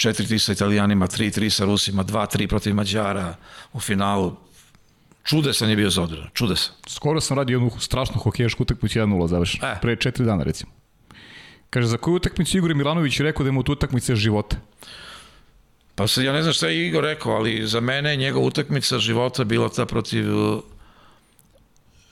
4-3 0.08 0.38
sa 0.38 0.52
Italijanima, 0.52 1.06
3-3 1.06 1.50
sa 1.50 1.64
Rusima, 1.64 2.04
2-3 2.04 2.48
protiv 2.48 2.74
Mađara 2.74 3.34
u 3.72 3.80
finalu. 3.80 4.36
Čudesan 5.24 5.70
je 5.70 5.76
bio 5.76 5.90
za 5.90 6.02
odbranu, 6.02 6.26
čudesan. 6.34 6.74
Skoro 6.86 7.20
sam 7.20 7.36
radio 7.36 7.56
jednu 7.56 7.70
strašnu 7.80 8.20
hokejašku 8.20 8.62
utakmicu 8.62 8.98
1-0 8.98 9.28
završeno, 9.28 9.66
e. 9.68 9.78
pre 9.82 9.96
4 9.96 10.24
dana 10.24 10.42
recimo. 10.42 10.72
Kaže, 11.70 11.86
za 11.86 11.96
koju 11.96 12.14
utakmicu 12.14 12.58
Igor 12.58 12.74
Milanović 12.74 13.20
rekao 13.20 13.44
da 13.44 13.48
je 13.48 13.52
mu 13.52 13.62
tu 13.62 13.72
utakmica 13.72 14.14
života? 14.14 14.56
Pa 15.94 16.06
sad 16.06 16.24
ja 16.24 16.32
ne 16.32 16.42
znam 16.42 16.54
šta 16.54 16.68
je 16.68 16.86
Igor 16.88 17.04
rekao, 17.04 17.32
ali 17.32 17.66
za 17.66 17.80
mene 17.80 18.10
je 18.10 18.16
njegova 18.16 18.46
utakmica 18.46 18.98
života 18.98 19.44
bila 19.44 19.68
ta 19.68 19.86
protiv 19.86 20.26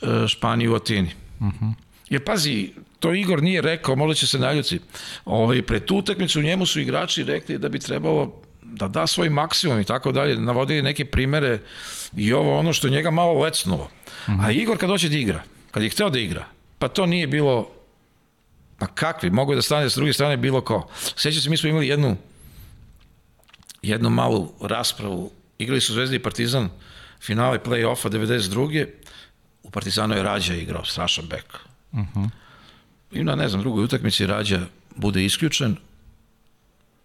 E, 0.03 0.29
Španiji 0.29 0.69
u 0.69 0.75
Atini. 0.75 1.11
Uh 1.41 1.47
mhm. 1.47 1.65
-huh. 1.65 1.73
Jer 2.11 2.25
pazi, 2.25 2.73
to 3.01 3.15
Igor 3.15 3.43
nije 3.43 3.63
rekao, 3.63 3.97
možda 3.97 4.15
će 4.15 4.27
se 4.27 4.39
naljuci. 4.39 4.81
Ovaj, 5.25 5.63
pre 5.63 5.81
tu 5.81 5.97
utakmicu 5.97 6.43
njemu 6.43 6.67
su 6.67 6.81
igrači 6.81 7.25
rekli 7.25 7.59
da 7.59 7.69
bi 7.69 7.79
trebalo 7.79 8.43
da 8.63 8.89
da 8.89 9.07
svoj 9.07 9.31
maksimum 9.31 9.81
i 9.81 9.85
tako 9.85 10.13
dalje, 10.13 10.37
navodili 10.37 10.83
neke 10.83 11.05
primere 11.05 11.59
i 12.17 12.33
ovo 12.33 12.59
ono 12.59 12.73
što 12.73 12.89
njega 12.89 13.11
malo 13.11 13.41
lecnulo. 13.41 13.91
A 14.27 14.51
Igor 14.51 14.79
kad 14.79 14.89
doće 14.89 15.09
da 15.09 15.17
igra, 15.17 15.43
kad 15.71 15.83
je 15.83 15.89
hteo 15.89 16.11
da 16.11 16.19
igra, 16.19 16.45
pa 16.79 16.89
to 16.89 17.07
nije 17.07 17.27
bilo 17.27 17.71
pa 18.79 18.87
kakvi, 18.87 19.31
mogu 19.31 19.55
da 19.55 19.63
stane 19.63 19.91
s 19.91 19.95
druge 19.95 20.13
strane 20.13 20.37
bilo 20.37 20.61
ko. 20.61 20.89
Sjeća 21.17 21.41
se, 21.41 21.51
mi 21.51 21.57
smo 21.57 21.69
imali 21.69 21.89
jednu 21.89 22.17
jednu 23.83 24.11
malu 24.11 24.53
raspravu, 24.61 25.31
igrali 25.59 25.81
su 25.81 25.95
Zvezda 25.95 26.17
i 26.17 26.19
Partizan, 26.19 26.69
finale 27.21 27.59
play-offa 27.59 28.09
92 28.09 28.87
u 29.63 29.71
Partizanu 29.71 30.15
je 30.15 30.23
Rađa 30.23 30.55
igrao, 30.55 30.85
strašan 30.85 31.27
bek. 31.27 31.45
Uh 31.93 32.01
-huh. 32.01 32.31
I 33.13 33.25
na, 33.25 33.35
ne 33.35 33.49
znam, 33.49 33.61
drugoj 33.61 33.85
utakmici 33.85 34.27
Rađa 34.27 34.61
bude 34.97 35.25
isključen, 35.25 35.77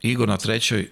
Igor 0.02 0.30
na 0.30 0.38
trećoj 0.38 0.90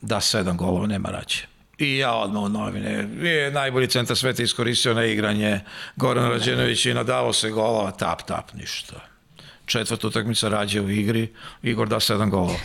da 0.00 0.20
sedam 0.20 0.56
golova, 0.56 0.86
nema 0.86 1.08
raće. 1.08 1.46
I 1.78 1.96
ja 1.96 2.14
odmah 2.14 2.42
u 2.42 2.48
novine, 2.48 3.08
je 3.28 3.50
najbolji 3.50 3.86
centar 3.86 4.16
sveta 4.16 4.42
iskoristio 4.42 4.94
na 4.94 5.04
igranje, 5.04 5.60
Goran 5.96 6.30
Rađenović 6.30 6.86
i 6.86 6.94
nadavao 6.94 7.32
se 7.32 7.50
golova, 7.50 7.90
tap, 7.90 8.22
tap, 8.22 8.52
ništa. 8.54 9.00
Četvrta 9.66 10.06
utakmica 10.06 10.48
rađe 10.48 10.80
u 10.80 10.90
igri, 10.90 11.28
Igor 11.62 11.88
da 11.88 12.00
sedam 12.00 12.30
golova. 12.30 12.58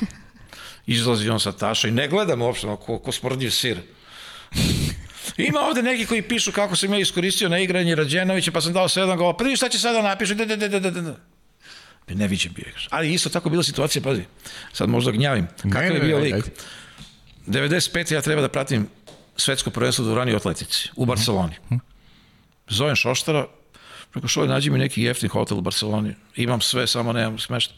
Izlazi 0.85 1.29
on 1.29 1.39
sa 1.39 1.51
taša 1.51 1.87
i 1.87 1.91
ne 1.91 2.07
gledam 2.07 2.41
uopšte, 2.41 2.67
ko, 2.85 2.99
ko 2.99 3.11
smrdljiv 3.11 3.49
sir. 3.49 3.77
Ima 5.37 5.59
ovde 5.59 5.83
neki 5.83 6.05
koji 6.05 6.21
pišu 6.21 6.51
kako 6.51 6.75
sam 6.75 6.93
ja 6.93 6.99
iskoristio 6.99 7.49
na 7.49 7.59
igranje 7.59 7.95
Rađenovića, 7.95 8.51
pa 8.51 8.61
sam 8.61 8.73
dao 8.73 8.89
sedam 8.89 9.17
golova, 9.17 9.37
pa 9.37 9.55
šta 9.55 9.69
će 9.69 9.79
sada 9.79 10.01
napišu, 10.01 10.35
de, 10.35 10.45
de, 10.45 10.57
de, 10.57 10.69
de, 10.69 10.91
de, 10.91 11.13
de. 12.07 12.15
Ne 12.15 12.27
viđem 12.27 12.53
bio 12.53 12.65
igrač. 12.67 12.87
Ali 12.89 13.13
isto 13.13 13.29
tako 13.29 13.49
bila 13.49 13.63
situacija, 13.63 14.01
pazi, 14.01 14.23
sad 14.73 14.89
možda 14.89 15.11
gnjavim. 15.11 15.47
Kakav 15.61 15.95
je 15.95 15.99
bio 15.99 16.19
lik? 16.19 16.35
95. 17.47 18.13
ja 18.13 18.21
treba 18.21 18.41
da 18.41 18.49
pratim 18.49 18.87
svetsko 19.37 19.69
prvenstvo 19.69 20.05
u 20.13 20.35
atletici, 20.35 20.89
u 20.95 21.05
Barceloni. 21.05 21.55
Zovem 22.67 22.95
Šoštara, 22.95 23.47
preko 24.11 24.27
šoj 24.27 24.47
nađi 24.47 24.69
mi 24.69 24.79
neki 24.79 25.01
jeftin 25.01 25.29
hotel 25.29 25.57
u 25.57 25.61
Barceloni, 25.61 26.15
imam 26.35 26.61
sve, 26.61 26.87
samo 26.87 27.13
nemam 27.13 27.39
smešta. 27.39 27.73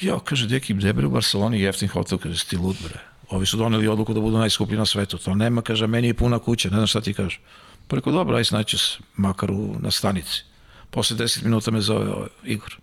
Ja, 0.00 0.18
kaže, 0.24 0.48
deki, 0.48 0.74
debre 0.74 1.06
u 1.06 1.10
Barceloni 1.10 1.60
jeftin 1.60 1.88
hotel, 1.88 2.18
kaže, 2.18 2.38
si 2.38 2.48
ti 2.48 2.56
lud, 2.56 2.76
bre. 2.82 2.98
Ovi 3.30 3.46
su 3.46 3.56
doneli 3.56 3.88
odluku 3.88 4.14
da 4.14 4.20
budu 4.20 4.38
najskuplji 4.38 4.78
na 4.78 4.86
svetu. 4.86 5.18
To 5.18 5.34
nema, 5.34 5.62
kaže, 5.62 5.86
meni 5.86 6.08
je 6.08 6.14
puna 6.14 6.38
kuća, 6.38 6.68
ne 6.68 6.76
znam 6.76 6.86
šta 6.86 7.00
ti 7.00 7.14
kažeš. 7.14 7.40
Pa 7.88 7.96
rekao, 7.96 8.12
dobro, 8.12 8.36
aj 8.36 8.44
snaći 8.44 8.78
se, 8.78 8.98
makar 9.16 9.50
u, 9.50 9.76
na 9.80 9.90
stanici. 9.90 10.44
Posle 10.92 11.16
10 11.16 11.42
minuta 11.44 11.70
me 11.70 11.80
zove 11.80 12.10
ovaj, 12.10 12.28
Igor. 12.44 12.76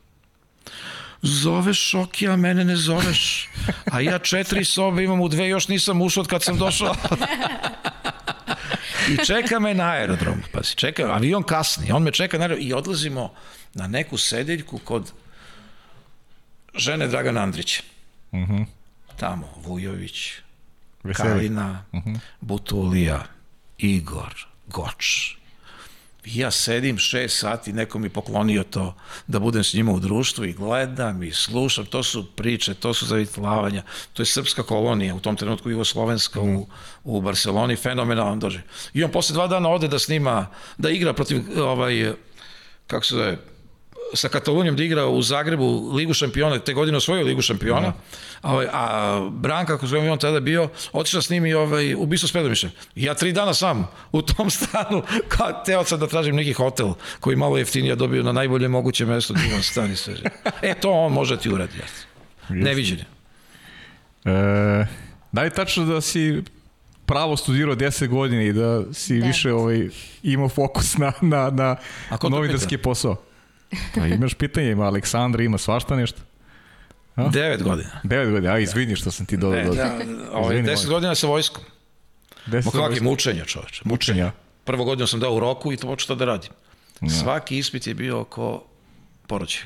Zoveš 1.21 1.89
Šoki, 1.89 2.27
a 2.27 2.35
mene 2.35 2.65
ne 2.65 2.75
zoveš. 2.75 3.49
A 3.91 4.01
ja 4.01 4.19
četiri 4.19 4.65
sobe 4.65 5.03
imam 5.03 5.21
u 5.21 5.27
dve, 5.29 5.47
još 5.47 5.67
nisam 5.67 6.01
ušao 6.01 6.21
od 6.21 6.27
kad 6.27 6.43
sam 6.43 6.57
došao. 6.57 6.95
I 9.09 9.25
čeka 9.25 9.59
me 9.59 9.73
na 9.73 9.91
aerodromu. 9.91 10.41
Pazi, 10.51 10.75
čeka, 10.75 11.03
avion 11.13 11.43
kasni, 11.43 11.91
on 11.91 12.03
me 12.03 12.11
čeka 12.11 12.37
na 12.37 12.43
aerodromu 12.43 12.67
i 12.67 12.73
odlazimo 12.73 13.33
na 13.73 13.87
neku 13.87 14.17
sedeljku 14.17 14.77
kod 14.77 15.13
žene 16.75 17.07
Dragana 17.07 17.41
Andrića. 17.41 17.83
Uh 18.31 18.39
-huh. 18.39 18.65
Tamo, 19.17 19.53
Vujović, 19.65 20.31
Veseli. 21.03 21.29
Kalina, 21.29 21.85
uh 21.91 22.03
-huh. 22.03 22.19
Butulija, 22.41 23.25
Igor, 23.77 24.47
Goč. 24.67 25.38
Ja 26.25 26.51
sedim 26.51 26.97
šest 26.97 27.39
sati, 27.39 27.73
neko 27.73 27.99
mi 27.99 28.09
poklonio 28.09 28.63
to 28.63 28.95
da 29.27 29.39
budem 29.39 29.63
s 29.63 29.73
njima 29.73 29.91
u 29.91 29.99
društvu 29.99 30.45
i 30.45 30.53
gledam 30.53 31.23
i 31.23 31.31
slušam, 31.31 31.85
to 31.85 32.03
su 32.03 32.25
priče, 32.35 32.73
to 32.73 32.93
su 32.93 33.05
zavitlavanja, 33.05 33.83
to 34.13 34.21
je 34.21 34.25
srpska 34.25 34.63
kolonija, 34.63 35.15
u 35.15 35.19
tom 35.19 35.35
trenutku 35.35 35.69
jugoslovenska 35.69 36.41
u, 36.41 36.67
u 37.03 37.21
Barceloni, 37.21 37.75
fenomenalan 37.75 38.39
dođe. 38.39 38.61
I 38.93 39.03
on 39.03 39.11
posle 39.11 39.33
dva 39.33 39.47
dana 39.47 39.69
ode 39.69 39.87
da 39.87 39.99
snima, 39.99 40.47
da 40.77 40.89
igra 40.89 41.13
protiv, 41.13 41.41
ovaj, 41.59 42.13
kako 42.87 43.05
se 43.05 43.15
zove, 43.15 43.37
sa 44.13 44.29
Katalonijom 44.29 44.75
da 44.75 44.83
igra 44.83 45.05
u 45.05 45.21
Zagrebu 45.21 45.91
Ligu 45.93 46.13
šampiona, 46.13 46.59
te 46.59 46.73
godine 46.73 46.97
osvojio 46.97 47.25
Ligu 47.25 47.41
šampiona, 47.41 47.93
a, 48.41 48.53
ovaj, 48.53 48.67
a 48.73 49.29
Branka, 49.31 49.73
kako 49.73 49.87
zovem 49.87 50.11
on 50.11 50.19
tada 50.19 50.39
bio, 50.39 50.69
otišao 50.91 51.21
s 51.21 51.29
njimi 51.29 51.53
ovaj, 51.53 51.95
ubistvo 51.95 52.29
s 52.29 52.33
Pedomišem. 52.33 52.71
I 52.95 53.03
ja 53.03 53.13
tri 53.13 53.31
dana 53.31 53.53
sam 53.53 53.87
u 54.11 54.21
tom 54.21 54.49
stanu, 54.59 55.03
kao 55.27 55.63
teo 55.65 55.83
sam 55.83 55.99
da 55.99 56.07
tražim 56.07 56.35
neki 56.35 56.53
hotel 56.53 56.93
koji 57.19 57.35
malo 57.35 57.57
jeftinija 57.57 57.95
dobio 57.95 58.23
na 58.23 58.31
najbolje 58.31 58.67
moguće 58.67 59.05
mesto 59.05 59.33
divan 59.33 59.63
stan 59.63 59.91
i 59.91 59.95
sve. 59.95 60.13
E, 60.61 60.73
to 60.73 60.91
on 60.91 61.11
može 61.13 61.37
ti 61.37 61.49
uradi. 61.49 61.77
Neviđenje. 62.49 63.05
E, 64.25 64.31
da 65.31 65.41
li 65.41 65.47
je 65.47 65.53
tačno 65.53 65.85
da 65.85 66.01
si 66.01 66.43
pravo 67.05 67.37
studirao 67.37 67.75
10 67.75 68.07
godina 68.07 68.43
i 68.43 68.53
da 68.53 68.93
si 68.93 69.19
Da. 69.19 69.27
više 69.27 69.53
ovaj, 69.53 69.89
imao 70.23 70.49
fokus 70.49 70.97
na, 70.97 71.11
na, 71.21 71.49
na 71.49 71.75
novinarski 72.29 72.77
posao? 72.77 73.28
Pa 73.95 74.05
imaš 74.07 74.33
pitanje, 74.33 74.71
ima 74.71 74.85
Aleksandra, 74.85 75.43
ima 75.43 75.57
svašta 75.57 75.95
nešto. 75.95 76.21
A? 77.15 77.27
Devet 77.27 77.63
godina. 77.63 77.89
9 78.03 78.31
godina, 78.31 78.53
a 78.53 78.59
izvini 78.59 78.95
što 78.95 79.11
sam 79.11 79.25
ti 79.25 79.37
dodao. 79.37 79.63
Do... 79.63 79.73
da, 79.73 79.99
ovaj, 80.31 80.61
deset 80.61 80.89
godina 80.89 81.15
sa 81.15 81.27
vojskom. 81.27 81.63
Deset 82.45 82.73
Ma 82.73 82.81
godina. 82.81 83.03
mučenja, 83.03 83.45
čoveče. 83.45 83.81
Mučenja. 83.85 84.31
Prvu 84.63 84.83
godinu 84.85 85.07
sam 85.07 85.19
dao 85.19 85.33
u 85.33 85.39
roku 85.39 85.73
i 85.73 85.77
to 85.77 85.87
počeo 85.87 86.15
da 86.15 86.25
radim. 86.25 86.51
Svaki 87.21 87.57
ispit 87.57 87.87
je 87.87 87.93
bio 87.93 88.19
oko 88.19 88.63
porođaja. 89.27 89.65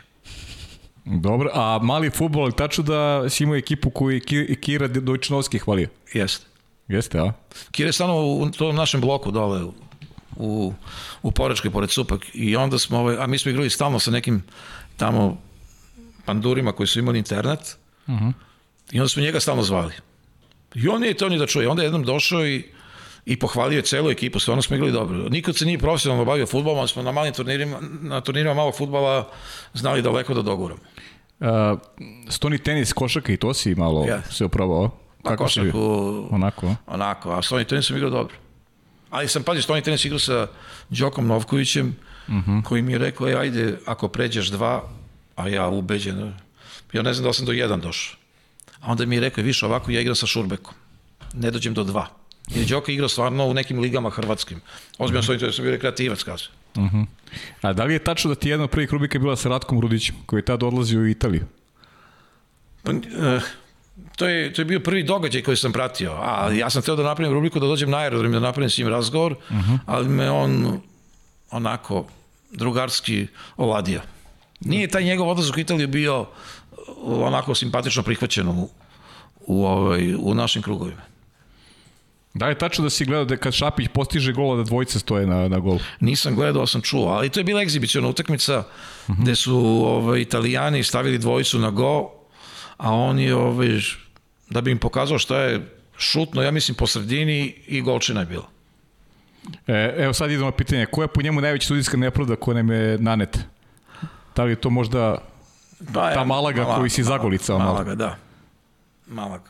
Dobro, 1.05 1.49
a 1.53 1.79
mali 1.81 2.09
futbol, 2.09 2.51
tačno 2.51 2.83
da 2.83 3.29
si 3.29 3.43
imao 3.43 3.55
ekipu 3.55 3.89
koju 3.89 4.15
je 4.15 4.19
Ki- 4.19 4.55
Kira 4.61 4.87
Dojčinovski 4.87 5.59
hvalio? 5.59 5.87
Jeste. 6.13 6.45
Jeste, 6.87 7.19
a? 7.19 7.31
Kira 7.71 7.89
je 7.89 7.93
stano 7.93 8.15
u 8.17 8.49
tom 8.49 8.75
našem 8.75 9.01
bloku 9.01 9.31
dole 9.31 9.61
u, 10.35 10.73
u, 11.21 11.31
Porečkoj, 11.31 11.71
pored 11.71 11.89
Supak. 11.89 12.21
I 12.33 12.55
onda 12.55 12.79
smo, 12.79 12.99
ovaj, 12.99 13.15
a 13.19 13.27
mi 13.27 13.37
smo 13.37 13.51
igrali 13.51 13.69
stalno 13.69 13.99
sa 13.99 14.11
nekim 14.11 14.43
tamo 14.97 15.37
pandurima 16.25 16.71
koji 16.71 16.87
su 16.87 16.99
imali 16.99 17.17
internet. 17.17 17.77
Uh 18.07 18.13
-huh. 18.13 18.33
I 18.91 18.99
onda 18.99 19.09
smo 19.09 19.21
njega 19.21 19.39
stalno 19.39 19.63
zvali. 19.63 19.93
I 20.75 20.87
on 20.87 21.01
nije 21.01 21.13
to 21.13 21.29
ni 21.29 21.37
da 21.37 21.47
čuje. 21.47 21.69
Onda 21.69 21.81
je 21.81 21.85
jednom 21.85 22.03
došao 22.03 22.47
i 22.47 22.63
i 23.25 23.39
pohvalio 23.39 23.77
je 23.77 23.81
celu 23.81 24.09
ekipu, 24.09 24.39
stvarno 24.39 24.61
smo 24.61 24.75
igrali 24.75 24.91
dobro. 24.91 25.29
Nikad 25.29 25.55
se 25.55 25.65
nije 25.65 25.77
profesionalno 25.77 26.25
bavio 26.25 26.45
futbolom, 26.45 26.79
ali 26.79 26.87
smo 26.87 27.03
na 27.03 27.11
malim 27.11 27.33
turnirima, 27.33 27.77
na 28.01 28.21
turnirima 28.21 28.53
malog 28.53 28.75
futbala 28.77 29.29
znali 29.73 30.01
daleko 30.01 30.33
da 30.33 30.41
doguramo. 30.41 30.81
Uh, 31.39 31.47
stoni 32.29 32.57
tenis, 32.57 32.93
košaka 32.93 33.33
i 33.33 33.37
to 33.37 33.53
si 33.53 33.75
malo 33.75 34.05
Ja. 34.07 34.21
se 34.21 34.45
oprobao. 34.45 34.89
Pa 35.23 35.29
Kako 35.29 35.43
košarku, 35.43 36.27
Onako, 36.31 36.75
onako, 36.87 37.31
a 37.31 37.41
stoni 37.41 37.65
tenis 37.65 37.87
sam 37.87 37.95
igrao 37.95 38.11
dobro. 38.11 38.35
Ali 39.13 39.27
sam, 39.27 39.43
pazi, 39.43 39.61
stoni 39.61 39.81
tenis 39.81 40.05
igrao 40.05 40.19
sa 40.19 40.47
Đokom 40.89 41.27
Novkovićem, 41.27 41.95
uh 42.27 42.33
-huh. 42.33 42.63
koji 42.63 42.81
mi 42.81 42.91
je 42.91 42.97
rekao, 42.97 43.29
e, 43.29 43.35
ajde, 43.35 43.77
ako 43.85 44.07
pređeš 44.07 44.47
dva, 44.47 44.89
a 45.35 45.47
ja 45.47 45.67
ubeđen, 45.67 46.33
ja 46.93 47.01
ne 47.01 47.13
znam 47.13 47.25
da 47.25 47.33
sam 47.33 47.45
do 47.45 47.51
jedan 47.51 47.81
došao. 47.81 48.17
A 48.81 48.91
onda 48.91 49.05
mi 49.05 49.15
je 49.15 49.21
rekao, 49.21 49.43
više 49.43 49.65
ovako 49.65 49.91
ja 49.91 50.01
igram 50.01 50.15
sa 50.15 50.27
Šurbekom. 50.27 50.73
Ne 51.33 51.51
dođem 51.51 51.73
do 51.73 51.83
dva. 51.83 52.07
Jer 52.49 52.65
Đoka 52.65 52.91
igrao 52.91 53.09
stvarno 53.09 53.45
u 53.45 53.53
nekim 53.53 53.79
ligama 53.79 54.09
hrvatskim. 54.09 54.61
Ozbiljno 54.97 55.19
uh 55.19 55.25
-huh. 55.25 55.37
stoni 55.37 55.53
sam 55.53 55.63
bio 55.63 55.71
rekreativac, 55.71 56.23
kaže. 56.23 56.49
A 57.61 57.73
da 57.73 57.83
li 57.83 57.93
je 57.93 57.99
tačno 57.99 58.29
da 58.29 58.35
ti 58.35 58.49
jedna 58.49 58.63
od 58.63 58.69
prvih 58.69 58.93
rubika 58.93 59.19
bila 59.19 59.35
sa 59.35 59.49
Ratkom 59.49 59.79
Rudićem, 59.79 60.15
koji 60.25 60.39
je 60.39 60.45
tad 60.45 60.63
odlazio 60.63 60.99
u 60.99 61.07
Italiju? 61.07 61.45
Pa, 62.83 62.91
eh, 62.91 63.41
to 64.15 64.27
je, 64.27 64.53
to 64.53 64.61
je 64.61 64.65
bio 64.65 64.79
prvi 64.79 65.03
događaj 65.03 65.41
koji 65.41 65.57
sam 65.57 65.73
pratio. 65.73 66.11
A 66.11 66.51
ja 66.51 66.69
sam 66.69 66.81
teo 66.81 66.95
da 66.95 67.03
napravim 67.03 67.33
rubriku, 67.33 67.59
da 67.59 67.67
dođem 67.67 67.89
na 67.89 67.97
aerodrom 67.97 68.31
da 68.31 68.39
napravim 68.39 68.69
s 68.69 68.77
njim 68.77 68.87
razgovor, 68.87 69.31
uh 69.31 69.55
-huh. 69.55 69.79
ali 69.85 70.09
me 70.09 70.31
on 70.31 70.81
onako 71.51 72.05
drugarski 72.51 73.27
oladio. 73.57 74.01
Nije 74.59 74.87
taj 74.87 75.03
njegov 75.03 75.29
odlazak 75.29 75.57
u 75.57 75.59
Italiju 75.59 75.87
bio 75.87 76.25
onako 77.03 77.55
simpatično 77.55 78.03
prihvaćen 78.03 78.47
u, 78.47 78.69
u, 79.45 79.65
ovaj, 79.65 80.15
u 80.15 80.33
našim 80.33 80.61
krugovima. 80.61 81.01
Da 82.33 82.47
je 82.47 82.57
tačno 82.57 82.83
da 82.83 82.89
si 82.89 83.05
gledao 83.05 83.25
da 83.25 83.37
kad 83.37 83.53
Šapić 83.53 83.87
postiže 83.93 84.33
gola 84.33 84.55
da 84.55 84.63
dvojice 84.63 84.99
stoje 84.99 85.27
na, 85.27 85.47
na 85.47 85.59
golu? 85.59 85.79
Nisam 85.99 86.35
gledao, 86.35 86.67
sam 86.67 86.81
čuo, 86.81 87.07
ali 87.07 87.29
to 87.29 87.39
je 87.39 87.43
bila 87.43 87.61
egzibiciona 87.61 88.07
utakmica 88.07 88.57
uh 88.57 88.65
-huh. 89.15 89.21
gde 89.21 89.35
su 89.35 89.57
ovaj, 89.85 90.21
italijani 90.21 90.83
stavili 90.83 91.17
dvojicu 91.17 91.59
na 91.59 91.69
go, 91.69 92.11
a 92.77 92.93
on 92.93 93.19
je 93.19 93.35
ovaj, 93.35 93.79
da 94.53 94.61
bi 94.61 94.71
im 94.71 94.77
pokazao 94.77 95.19
šta 95.19 95.37
je 95.37 95.61
šutno, 95.97 96.41
ja 96.41 96.51
mislim 96.51 96.75
po 96.75 96.87
sredini 96.87 97.55
i 97.67 97.81
golčina 97.81 98.19
je 98.19 98.25
bila. 98.25 98.47
E, 99.67 99.95
evo 99.97 100.13
sad 100.13 100.31
idemo 100.31 100.45
na 100.45 100.51
pitanje, 100.51 100.85
koja 100.85 101.03
je 101.03 101.07
po 101.07 101.21
njemu 101.21 101.41
najveća 101.41 101.67
sudijska 101.67 101.97
nepravda 101.97 102.35
koja 102.35 102.55
nam 102.55 102.71
je 102.71 102.97
nanet? 102.97 103.39
Da 104.35 104.43
li 104.43 104.51
je 104.51 104.55
to 104.55 104.69
možda 104.69 105.17
Pa, 105.93 106.13
Ta 106.13 106.23
Malaga 106.23 106.65
koju 106.65 106.89
si 106.89 107.03
zagolicao 107.03 107.59
malo. 107.59 107.73
Malaga, 107.73 107.95
da. 107.95 108.15
Malaga. 109.07 109.49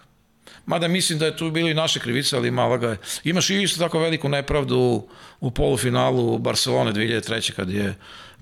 Mada 0.65 0.87
mislim 0.87 1.19
da 1.19 1.25
je 1.25 1.37
tu 1.37 1.51
bili 1.51 1.73
naše 1.73 1.99
krivice, 1.99 2.37
ali 2.37 2.51
Malaga 2.51 2.89
je. 2.89 2.97
Imaš 3.23 3.49
i 3.49 3.61
isto 3.61 3.79
tako 3.79 3.99
veliku 3.99 4.29
nepravdu 4.29 4.77
u, 4.77 5.09
u 5.39 5.51
polufinalu 5.51 6.37
Barcelone 6.37 6.93
2003. 6.93 7.51
kad 7.51 7.69
je 7.69 7.95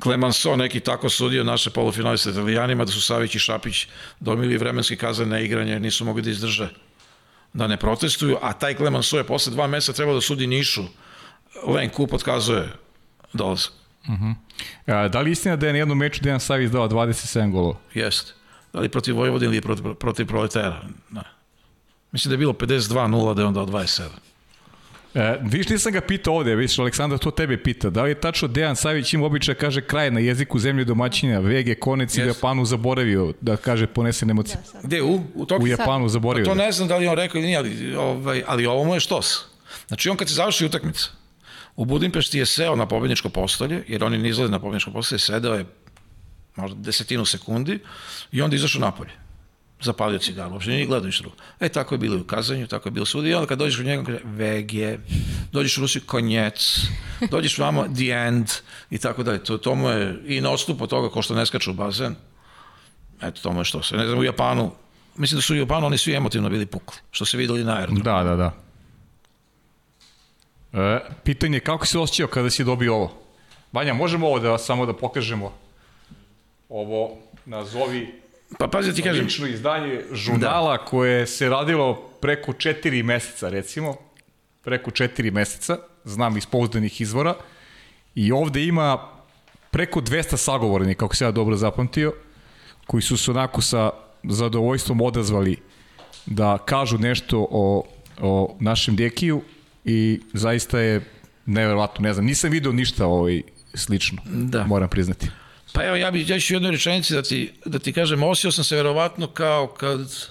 Clemenceau 0.03 0.57
neki 0.57 0.79
tako 0.79 1.09
sudio 1.09 1.43
naše 1.43 1.69
polufinale 1.69 2.17
sa 2.17 2.29
Italijanima, 2.29 2.85
da 2.85 2.91
su 2.91 3.01
Savić 3.01 3.35
i 3.35 3.39
Šapić 3.39 3.87
domili 4.19 4.57
vremenski 4.57 4.97
kazan 4.97 5.29
na 5.29 5.39
igranje, 5.39 5.79
nisu 5.79 6.05
mogli 6.05 6.21
da 6.21 6.29
izdrže 6.29 6.69
da 7.53 7.67
ne 7.67 7.77
protestuju, 7.77 8.37
a 8.41 8.53
taj 8.53 8.75
Clemenceau 8.75 9.19
je 9.19 9.23
posle 9.23 9.51
dva 9.53 9.67
meseca 9.67 9.93
trebao 9.93 10.15
da 10.15 10.21
sudi 10.21 10.47
Nišu. 10.47 10.83
Len 11.67 11.89
Kup 11.89 12.13
otkazuje 12.13 12.69
dolazak. 13.33 13.73
A, 14.87 15.07
da 15.07 15.21
li 15.21 15.31
istina 15.31 15.55
da 15.55 15.67
je 15.67 15.73
na 15.73 15.79
jednom 15.79 15.97
meču 15.97 16.21
Dejan 16.23 16.39
Savić 16.39 16.71
dao 16.71 16.87
27 16.89 17.51
golova? 17.51 17.77
Jeste. 17.93 18.31
Da 18.73 18.79
li 18.79 18.89
protiv 18.89 19.15
Vojvodine 19.15 19.51
ili 19.51 19.61
protiv, 19.61 19.93
protiv 19.93 20.27
Proletera? 20.27 20.81
Ne. 21.09 21.21
Mislim 22.11 22.29
da 22.29 22.33
je 22.33 22.37
bilo 22.37 22.53
52-0 22.53 23.33
da 23.33 23.41
je 23.41 23.47
on 23.47 23.53
dao 23.53 23.65
27. 23.65 24.07
E, 25.13 25.39
viš 25.41 25.69
nisam 25.69 25.91
ga 25.91 26.01
pitao 26.01 26.35
ovde, 26.35 26.55
viš 26.55 26.79
Aleksandar 26.79 27.19
to 27.19 27.31
tebe 27.31 27.63
pita. 27.63 27.89
Da 27.89 28.03
li 28.03 28.11
je 28.11 28.19
tačno 28.19 28.47
Dejan 28.47 28.75
Savić 28.75 29.13
ima 29.13 29.25
običaj 29.25 29.55
kaže 29.55 29.81
kraj 29.81 30.11
na 30.11 30.19
jeziku 30.19 30.59
zemlje 30.59 30.85
domaćinja, 30.85 31.39
VG 31.39 31.79
konec 31.79 32.17
i 32.17 32.21
u 32.21 32.25
Yes. 32.25 32.27
Japanu 32.27 32.65
zaboravio 32.65 33.33
da 33.41 33.57
kaže 33.57 33.87
ponesen 33.87 34.29
emocije. 34.29 34.57
Gde, 34.83 35.01
u, 35.01 35.23
u 35.35 35.45
Tokiju? 35.45 35.63
U 35.63 35.67
Japanu 35.67 36.09
zaboravio. 36.09 36.45
Pa 36.45 36.51
to 36.51 36.55
da. 36.55 36.63
ne 36.63 36.71
znam 36.71 36.87
da 36.87 36.97
li 36.97 37.05
je 37.05 37.09
on 37.09 37.15
rekao 37.15 37.39
ili 37.39 37.45
nije, 37.45 37.57
ali, 37.57 37.95
ovaj, 37.95 38.43
ali 38.47 38.65
ovo 38.65 38.83
mu 38.83 38.93
je 38.93 38.99
štos. 38.99 39.45
Znači 39.87 40.09
on 40.09 40.17
kad 40.17 40.27
se 40.27 40.35
završi 40.35 40.65
utakmica, 40.65 41.07
u 41.75 41.85
Budimpešti 41.85 42.39
je 42.39 42.45
seo 42.45 42.75
na 42.75 42.85
pobedničko 42.85 43.29
postolje, 43.29 43.83
jer 43.87 44.03
oni 44.03 44.17
ne 44.17 44.29
izgleda 44.29 44.51
na 44.51 44.59
pobedničko 44.59 44.91
postolje, 44.91 45.19
sedeo 45.19 45.53
je 45.53 45.65
možda 46.55 46.77
desetinu 46.79 47.25
sekundi 47.25 47.79
i 48.31 48.41
onda 48.41 48.55
izašao 48.55 48.81
napolje. 48.81 49.11
Zapalio 49.81 50.19
cigaru, 50.19 50.53
uopšte 50.53 50.71
nije 50.71 50.85
gledao 50.85 51.05
ništa 51.05 51.21
drugo. 51.21 51.35
E, 51.59 51.69
tako 51.69 51.95
je 51.95 51.99
bilo 51.99 52.17
i 52.17 52.21
u 52.21 52.23
kazanju, 52.23 52.67
tako 52.67 52.87
je 52.87 52.91
bilo 52.91 53.05
svuda. 53.05 53.27
I 53.27 53.33
onda 53.33 53.47
kad 53.47 53.59
dođeš 53.59 53.79
u 53.79 53.83
njega, 53.83 54.03
kaže 54.03 54.19
VG, 54.23 54.99
dođeš 55.51 55.77
u 55.77 55.81
Rusiju, 55.81 56.01
konjec, 56.05 56.79
dođeš 57.31 57.57
vamo, 57.57 57.83
the 57.95 58.11
end, 58.27 58.47
i 58.89 58.97
tako 58.97 59.23
dalje. 59.23 59.43
To, 59.43 59.57
to 59.57 59.75
mu 59.75 59.89
je, 59.89 60.19
i 60.25 60.41
na 60.41 60.49
odstup 60.51 60.81
od 60.81 60.89
toga, 60.89 61.09
ko 61.09 61.21
što 61.21 61.35
ne 61.35 61.45
skaču 61.45 61.71
u 61.71 61.73
bazen, 61.73 62.15
Eto, 63.21 63.41
to 63.41 63.51
mu 63.51 63.59
je 63.59 63.65
što 63.65 63.83
se. 63.83 63.97
Ne 63.97 64.05
znam, 64.05 64.19
u 64.19 64.23
Japanu, 64.23 64.71
mislim 65.15 65.37
da 65.37 65.41
su 65.41 65.53
u 65.53 65.57
Japanu 65.57 65.87
oni 65.87 65.97
svi 65.97 66.15
emotivno 66.15 66.49
bili 66.49 66.65
pukli, 66.65 66.97
što 67.11 67.25
se 67.25 67.37
videli 67.37 67.63
na 67.63 67.75
aerodromu. 67.77 68.03
Da, 68.03 68.23
da, 68.23 68.35
da. 68.35 68.53
E, 70.81 70.99
pitanje 71.23 71.57
je 71.57 71.59
kako 71.59 71.85
si 71.85 71.97
osjećao 71.97 72.27
kada 72.27 72.49
si 72.49 72.63
dobio 72.63 72.95
ovo? 72.95 73.21
Vanja, 73.71 73.93
možemo 73.93 74.27
ovo 74.27 74.39
da 74.39 74.57
samo 74.57 74.85
da 74.85 74.93
pokažemo? 74.93 75.53
Ovo 76.69 77.17
nazovi 77.45 78.21
Pa 78.57 78.67
pazi 78.67 78.89
da 78.89 78.95
ti 78.95 79.01
kažem, 79.01 79.25
lično 79.25 79.47
izdanje 79.47 80.01
žurnala 80.11 80.77
da. 80.77 80.85
koje 80.85 81.27
se 81.27 81.49
radilo 81.49 81.95
preko 82.21 82.53
četiri 82.53 83.03
meseca, 83.03 83.49
recimo. 83.49 83.95
Preko 84.63 84.91
četiri 84.91 85.31
meseca, 85.31 85.77
znam 86.03 86.37
iz 86.37 86.45
pouzdanih 86.45 87.01
izvora. 87.01 87.35
I 88.15 88.31
ovde 88.31 88.63
ima 88.63 89.09
preko 89.71 90.01
200 90.01 90.37
sagovornika, 90.37 90.99
kako 90.99 91.15
se 91.15 91.25
ja 91.25 91.31
dobro 91.31 91.55
zapamtio, 91.55 92.13
koji 92.87 93.01
su 93.01 93.17
se 93.17 93.31
onako 93.31 93.61
sa 93.61 93.89
zadovoljstvom 94.23 95.01
odazvali 95.01 95.57
da 96.25 96.57
kažu 96.65 96.97
nešto 96.97 97.47
o, 97.51 97.83
o 98.21 98.55
našem 98.59 98.95
Dekiju 98.95 99.41
i 99.85 100.21
zaista 100.33 100.79
je 100.79 101.01
neverovatno, 101.45 102.03
ne 102.03 102.13
znam, 102.13 102.25
nisam 102.25 102.51
video 102.51 102.71
ništa 102.71 103.05
ovaj, 103.05 103.41
slično, 103.73 104.21
Da. 104.25 104.65
moram 104.65 104.89
priznati. 104.89 105.27
Pa 105.73 105.83
evo 105.83 105.95
ja 105.95 106.11
bih 106.11 106.29
ja 106.29 106.39
ću 106.39 106.53
u 106.53 106.55
jednoj 106.55 106.71
rečenici 106.71 107.13
da 107.13 107.21
ti, 107.21 107.51
da 107.65 107.79
ti 107.79 107.93
kažem, 107.93 108.23
osio 108.23 108.51
sam 108.51 108.63
se 108.63 108.75
verovatno 108.75 109.27
kao 109.27 109.67
kad 109.67 110.29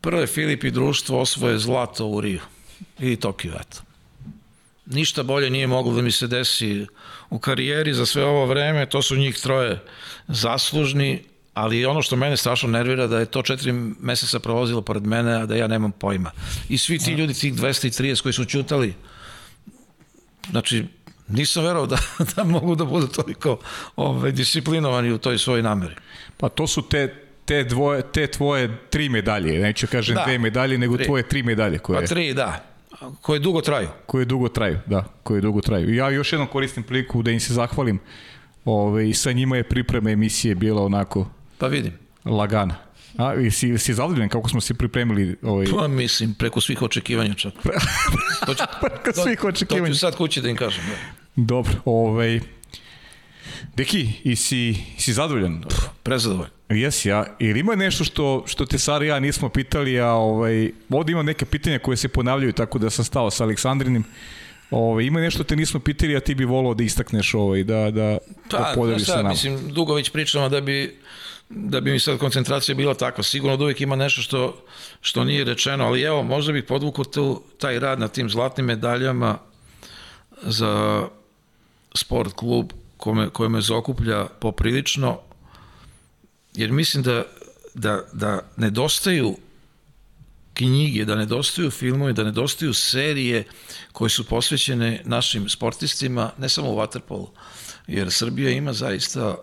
prve 0.00 0.26
Filip 0.26 0.64
i 0.64 0.70
društvo 0.70 1.20
osvoje 1.20 1.58
zlato 1.58 2.06
u 2.06 2.20
Riju 2.20 2.40
i 2.98 3.16
Tokiju, 3.16 3.52
eto. 3.60 3.82
Ništa 4.86 5.22
bolje 5.22 5.50
nije 5.50 5.66
moglo 5.66 5.94
da 5.94 6.02
mi 6.02 6.12
se 6.12 6.26
desi 6.26 6.86
u 7.30 7.38
karijeri 7.38 7.94
za 7.94 8.06
sve 8.06 8.24
ovo 8.24 8.46
vreme, 8.46 8.86
to 8.86 9.02
su 9.02 9.16
njih 9.16 9.38
troje 9.38 9.80
zaslužni, 10.28 11.22
ali 11.54 11.86
ono 11.86 12.02
što 12.02 12.16
mene 12.16 12.36
strašno 12.36 12.68
nervira 12.68 13.06
da 13.06 13.18
je 13.18 13.26
to 13.26 13.42
četiri 13.42 13.72
meseca 14.00 14.38
prolazilo 14.38 14.82
pored 14.82 15.06
mene, 15.06 15.34
a 15.34 15.46
da 15.46 15.56
ja 15.56 15.66
nemam 15.66 15.92
pojma. 15.92 16.30
I 16.68 16.78
svi 16.78 16.98
ti 16.98 17.12
ljudi, 17.12 17.34
tih 17.34 17.54
230 17.54 18.22
koji 18.22 18.32
su 18.32 18.44
čutali, 18.44 18.94
znači, 20.50 20.84
nisam 21.28 21.64
verao 21.64 21.86
da, 21.86 21.98
da 22.36 22.44
mogu 22.44 22.74
da 22.74 22.84
budu 22.84 23.06
toliko 23.06 23.58
ovaj, 23.96 24.32
disciplinovani 24.32 25.12
u 25.12 25.18
toj 25.18 25.38
svojoj 25.38 25.62
nameri. 25.62 25.94
Pa 26.36 26.48
to 26.48 26.66
su 26.66 26.82
te 26.82 27.14
te, 27.44 27.64
dvoje, 27.64 28.02
te 28.02 28.26
tvoje 28.26 28.78
tri 28.90 29.08
medalje, 29.08 29.58
neću 29.58 29.86
kažem 29.86 30.14
Da. 30.14 30.24
dve 30.24 30.38
medalje, 30.38 30.78
nego 30.78 30.96
Tri. 30.96 31.04
tvoje 31.06 31.22
tri 31.22 31.42
medalje 31.42 31.78
koje, 31.78 32.00
Pa 32.00 32.06
tri, 32.06 32.34
da, 32.34 32.64
koje 33.20 33.40
dugo 33.40 33.60
traju. 33.60 33.88
koje 34.06 34.24
dugo 34.24 34.48
traju, 34.48 34.78
da, 34.86 35.04
koje 35.22 35.40
dugo 35.40 35.60
traju. 35.60 35.94
Ja 35.94 36.10
još 36.10 36.32
jednom 36.32 36.48
koristim 36.48 36.82
priliku 36.82 37.22
da 37.22 37.30
im 37.30 37.40
se 37.40 37.54
zahvalim. 37.54 37.98
Ove, 38.64 39.08
I 39.10 39.14
sa 39.14 39.32
njima 39.32 39.56
je 39.56 39.62
priprema 39.62 40.10
emisije 40.10 40.54
bila 40.54 40.82
onako 40.82 41.28
Pa 41.58 41.66
vidim. 41.66 41.92
lagana. 42.24 42.74
A, 43.18 43.34
i 43.34 43.50
si, 43.50 43.78
si 43.78 43.94
zadovoljan 43.94 44.28
kako 44.28 44.48
smo 44.48 44.60
se 44.60 44.74
pripremili 44.74 45.36
ovaj, 45.42 45.66
Pa 45.78 45.88
mislim, 45.88 46.34
preko 46.34 46.60
svih 46.60 46.82
očekivanja 46.82 47.34
čak. 47.34 47.52
To 48.46 48.54
ću, 48.54 48.64
preko 48.80 49.22
svih 49.22 49.40
to 49.40 49.48
očekivanja. 49.48 49.92
ću 49.94 49.98
sad 49.98 50.16
kući 50.16 50.40
da 50.40 50.48
im 50.48 50.56
kažem. 50.56 50.84
Da. 50.86 50.96
Dobro, 51.36 51.72
ovaj, 51.84 52.40
Deki, 53.76 54.12
i 54.24 54.36
si, 54.36 54.76
si 54.98 55.12
zadovoljan? 55.12 55.64
Prezadovoljno. 56.02 56.50
Jesi, 56.68 57.08
ja. 57.08 57.26
Ili 57.38 57.60
ima 57.60 57.74
nešto 57.74 58.04
što, 58.04 58.44
što 58.46 58.66
te 58.66 58.78
Sara 58.78 59.04
i 59.04 59.08
ja 59.08 59.20
nismo 59.20 59.48
pitali, 59.48 60.00
a 60.00 60.08
ovaj, 60.08 60.70
ovde 60.90 61.12
ima 61.12 61.22
neke 61.22 61.44
pitanja 61.44 61.78
koje 61.78 61.96
se 61.96 62.08
ponavljaju, 62.08 62.52
tako 62.52 62.78
da 62.78 62.90
sam 62.90 63.04
stao 63.04 63.30
sa 63.30 63.44
Aleksandrinim. 63.44 64.04
Ovaj, 64.70 65.04
ima 65.04 65.20
nešto 65.20 65.44
te 65.44 65.56
nismo 65.56 65.80
pitali, 65.80 66.16
a 66.16 66.20
ti 66.20 66.34
bi 66.34 66.44
volao 66.44 66.74
da 66.74 66.84
istakneš 66.84 67.34
ovaj, 67.34 67.64
da, 67.64 67.90
da, 67.90 68.18
Pa, 68.50 68.58
da 68.58 68.72
podeliš 68.74 69.06
sa 69.06 69.16
nama. 69.16 69.28
mislim, 69.28 69.68
dugo 69.68 69.94
već 69.94 70.10
pričamo 70.10 70.48
da 70.48 70.60
bi 70.60 70.98
da 71.50 71.80
bi 71.80 71.92
mi 71.92 72.00
sad 72.00 72.18
koncentracija 72.18 72.74
bila 72.74 72.94
takva. 72.94 73.24
Sigurno 73.24 73.56
da 73.56 73.64
uvijek 73.64 73.80
ima 73.80 73.96
nešto 73.96 74.22
što, 74.22 74.64
što 75.00 75.24
nije 75.24 75.44
rečeno, 75.44 75.84
ali 75.84 76.02
evo, 76.02 76.22
možda 76.22 76.52
bih 76.52 76.64
podvukao 76.64 77.04
tu, 77.04 77.42
taj 77.58 77.78
rad 77.78 78.00
na 78.00 78.08
tim 78.08 78.30
zlatnim 78.30 78.66
medaljama 78.66 79.38
za 80.42 81.02
sport 81.94 82.32
klub 82.32 82.72
kome, 82.96 83.30
koje 83.30 83.48
me 83.48 83.60
zaokuplja 83.60 84.26
poprilično, 84.26 85.20
jer 86.54 86.72
mislim 86.72 87.02
da, 87.02 87.24
da, 87.74 88.02
da 88.12 88.40
nedostaju 88.56 89.36
knjige, 90.54 91.04
da 91.04 91.14
nedostaju 91.14 91.70
filmovi, 91.70 92.12
da 92.12 92.24
nedostaju 92.24 92.74
serije 92.74 93.44
koje 93.92 94.10
su 94.10 94.24
posvećene 94.24 95.02
našim 95.04 95.48
sportistima, 95.48 96.30
ne 96.38 96.48
samo 96.48 96.70
u 96.70 96.76
Waterpolu, 96.76 97.26
jer 97.86 98.12
Srbija 98.12 98.50
ima 98.50 98.72
zaista 98.72 99.36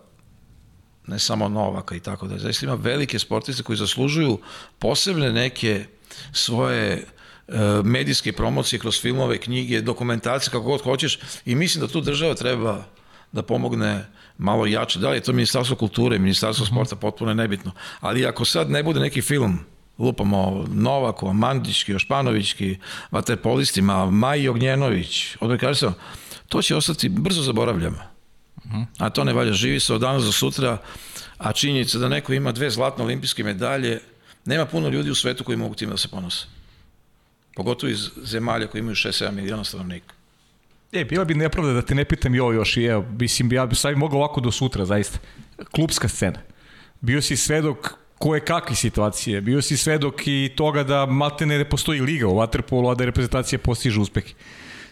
ne 1.07 1.19
samo 1.19 1.49
Novaka 1.49 1.95
i 1.95 1.99
tako 1.99 2.27
da, 2.27 2.38
zaista 2.38 2.65
ima 2.65 2.76
velike 2.76 3.19
sportiste 3.19 3.64
koji 3.64 3.77
zaslužuju 3.77 4.40
posebne 4.80 5.32
neke 5.32 5.86
svoje 6.34 6.94
e, 6.94 7.03
medijske 7.84 8.34
promocije 8.34 8.80
kroz 8.80 9.02
filmove, 9.02 9.38
knjige, 9.38 9.82
dokumentacije, 9.82 10.52
kako 10.52 10.65
god 10.65 10.82
hoćeš 10.82 11.19
i 11.45 11.56
mislim 11.56 11.82
da 11.82 11.91
tu 11.94 12.02
država 12.02 12.34
treba 12.34 12.84
da 13.32 13.41
pomogne 13.41 14.06
malo 14.38 14.65
jače. 14.65 14.99
Da 14.99 15.10
li 15.10 15.18
je 15.18 15.22
to 15.22 15.34
Ministarstvo 15.34 15.76
kulture, 15.76 16.19
Ministarstvo 16.19 16.65
sporta, 16.65 16.95
potpuno 16.95 17.32
je 17.32 17.36
nebitno. 17.36 17.72
Ali 17.99 18.26
ako 18.26 18.45
sad 18.45 18.69
ne 18.69 18.84
bude 18.84 18.99
neki 18.99 19.22
film, 19.22 19.60
lupamo 19.98 20.65
Novaku, 20.68 21.34
Mandićki, 21.34 21.95
Ošpanovićki, 21.95 22.77
vaterpolistima, 23.11 24.11
Maji 24.11 24.48
Ognjenović, 24.48 25.36
odbojkarstvo, 25.40 25.94
to 26.49 26.61
će 26.61 26.76
ostati 26.76 27.10
brzo 27.10 27.41
zaboravljamo. 27.41 28.15
A 28.98 29.10
to 29.10 29.24
ne 29.24 29.34
valja, 29.34 29.54
živi 29.54 29.80
se 29.80 29.94
od 29.94 30.02
danas 30.02 30.24
do 30.24 30.32
sutra, 30.32 30.78
a 31.38 31.54
činjenica 31.54 31.98
da 31.98 32.10
neko 32.10 32.34
ima 32.34 32.52
dve 32.52 32.70
zlatne 32.70 33.04
olimpijske 33.04 33.44
medalje, 33.44 34.00
nema 34.46 34.66
puno 34.66 34.90
ljudi 34.90 35.10
u 35.10 35.16
svetu 35.16 35.44
koji 35.44 35.58
mogu 35.58 35.76
tim 35.76 35.90
da 35.90 35.98
se 35.98 36.08
ponose. 36.08 36.46
Pogotovo 37.56 37.92
iz 37.92 38.10
zemalja 38.24 38.68
koji 38.68 38.80
imaju 38.80 38.96
6-7 38.96 39.32
miliona 39.32 39.64
stanovnika. 39.64 40.14
E, 40.92 41.06
bila 41.06 41.26
bi 41.26 41.36
nepravda 41.36 41.74
da 41.74 41.82
te 41.82 41.96
ne 41.96 42.06
pitam 42.06 42.40
ovo 42.40 42.54
još 42.54 42.78
i 42.78 42.84
evo, 42.84 43.06
mislim, 43.20 43.54
ja 43.54 43.66
bi 43.66 43.76
sad 43.76 43.98
mogao 43.98 44.20
ovako 44.20 44.42
do 44.42 44.52
sutra, 44.52 44.86
zaista. 44.86 45.20
Klubska 45.72 46.08
scena. 46.08 46.40
Bio 47.02 47.22
si 47.22 47.38
svedok 47.38 47.94
koje 48.20 48.46
kakve 48.46 48.76
situacije, 48.76 49.42
bio 49.42 49.62
si 49.62 49.78
svedok 49.78 50.28
i 50.28 50.52
toga 50.56 50.84
da 50.84 51.06
maltene 51.06 51.58
ne 51.58 51.70
postoji 51.70 52.02
liga 52.02 52.28
u 52.28 52.36
Waterpolu, 52.36 52.92
a 52.92 52.96
da 52.96 53.06
reprezentacija 53.06 53.60
postiže 53.60 54.00
uspehe. 54.00 54.34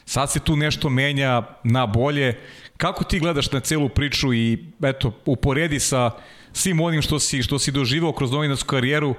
Sad 0.05 0.31
se 0.31 0.39
tu 0.39 0.55
nešto 0.55 0.89
menja 0.89 1.43
na 1.63 1.85
bolje. 1.85 2.39
Kako 2.83 3.03
ti 3.03 3.19
gledaš 3.19 3.51
na 3.51 3.59
celu 3.59 3.89
priču 3.89 4.33
i 4.33 4.57
eto, 4.83 5.13
uporedi 5.25 5.79
sa 5.79 6.11
svim 6.53 6.81
onim 6.81 7.01
što 7.01 7.19
si, 7.19 7.43
što 7.43 7.59
si 7.59 7.71
doživao 7.71 8.11
kroz 8.11 8.31
novinarsku 8.31 8.67
karijeru, 8.67 9.15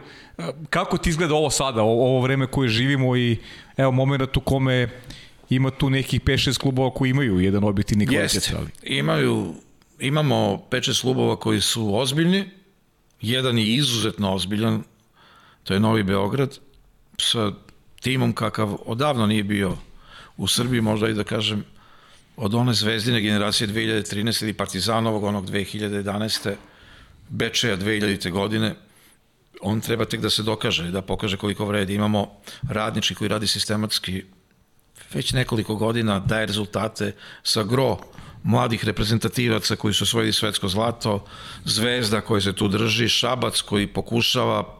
kako 0.70 0.98
ti 0.98 1.10
izgleda 1.10 1.34
ovo 1.34 1.50
sada, 1.50 1.82
ovo 1.82 2.20
vreme 2.20 2.46
koje 2.46 2.68
živimo 2.68 3.16
i 3.16 3.36
evo 3.76 3.92
moment 3.92 4.36
u 4.36 4.40
kome 4.40 4.88
ima 5.50 5.70
tu 5.70 5.90
nekih 5.90 6.20
5-6 6.20 6.60
klubova 6.60 6.90
koji 6.90 7.10
imaju 7.10 7.40
jedan 7.40 7.64
objektivni 7.64 8.06
kvalitet. 8.06 8.34
Jeste. 8.34 8.56
Imaju, 8.82 9.54
imamo 10.00 10.62
5-6 10.70 11.00
klubova 11.00 11.36
koji 11.36 11.60
su 11.60 11.96
ozbiljni, 11.96 12.44
jedan 13.20 13.58
je 13.58 13.74
izuzetno 13.74 14.34
ozbiljan, 14.34 14.82
to 15.62 15.74
je 15.74 15.80
Novi 15.80 16.02
Beograd, 16.02 16.58
sa 17.18 17.52
timom 18.00 18.32
kakav 18.32 18.76
odavno 18.86 19.26
nije 19.26 19.42
bio 19.44 19.76
u 20.36 20.46
Srbiji, 20.46 20.80
možda 20.80 21.08
i 21.08 21.14
da 21.14 21.24
kažem, 21.24 21.64
od 22.36 22.54
one 22.54 22.74
zvezdine 22.74 23.20
generacije 23.20 23.68
2013 23.68 24.42
ili 24.42 24.52
Partizanovog, 24.52 25.24
onog 25.24 25.50
2011. 25.50 26.54
Bečeja 27.28 27.76
2000. 27.76 28.30
godine, 28.30 28.74
on 29.62 29.80
treba 29.80 30.04
tek 30.04 30.20
da 30.20 30.30
se 30.30 30.42
dokaže, 30.42 30.90
da 30.90 31.02
pokaže 31.02 31.36
koliko 31.36 31.66
vredi. 31.66 31.94
Imamo 31.94 32.30
radnički 32.68 33.14
koji 33.14 33.28
radi 33.28 33.46
sistematski 33.46 34.24
već 35.12 35.32
nekoliko 35.32 35.74
godina 35.74 36.18
daje 36.18 36.46
rezultate 36.46 37.12
sa 37.42 37.62
gro 37.62 37.98
mladih 38.42 38.84
reprezentativaca 38.84 39.76
koji 39.76 39.94
su 39.94 40.04
osvojili 40.04 40.32
svetsko 40.32 40.68
zlato, 40.68 41.24
Zvezda 41.64 42.20
koja 42.20 42.40
se 42.40 42.52
tu 42.52 42.68
drži, 42.68 43.08
Šabac 43.08 43.60
koji 43.60 43.86
pokušava 43.86 44.78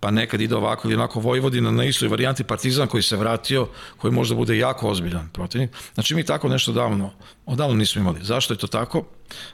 pa 0.00 0.10
nekad 0.10 0.40
ide 0.40 0.56
ovako 0.56 0.88
ili 0.88 0.94
onako 0.94 1.20
Vojvodina 1.20 1.70
na 1.70 1.84
istoj 1.84 2.08
varijanti 2.08 2.44
Partizan 2.44 2.88
koji 2.88 3.02
se 3.02 3.16
vratio, 3.16 3.68
koji 3.96 4.12
možda 4.12 4.34
bude 4.34 4.58
jako 4.58 4.88
ozbiljan 4.88 5.28
protivnik. 5.32 5.70
Znači 5.94 6.14
mi 6.14 6.24
tako 6.24 6.48
nešto 6.48 6.72
davno, 6.72 7.12
odavno 7.46 7.74
nismo 7.74 8.00
imali. 8.00 8.24
Zašto 8.24 8.54
je 8.54 8.58
to 8.58 8.66
tako? 8.66 9.04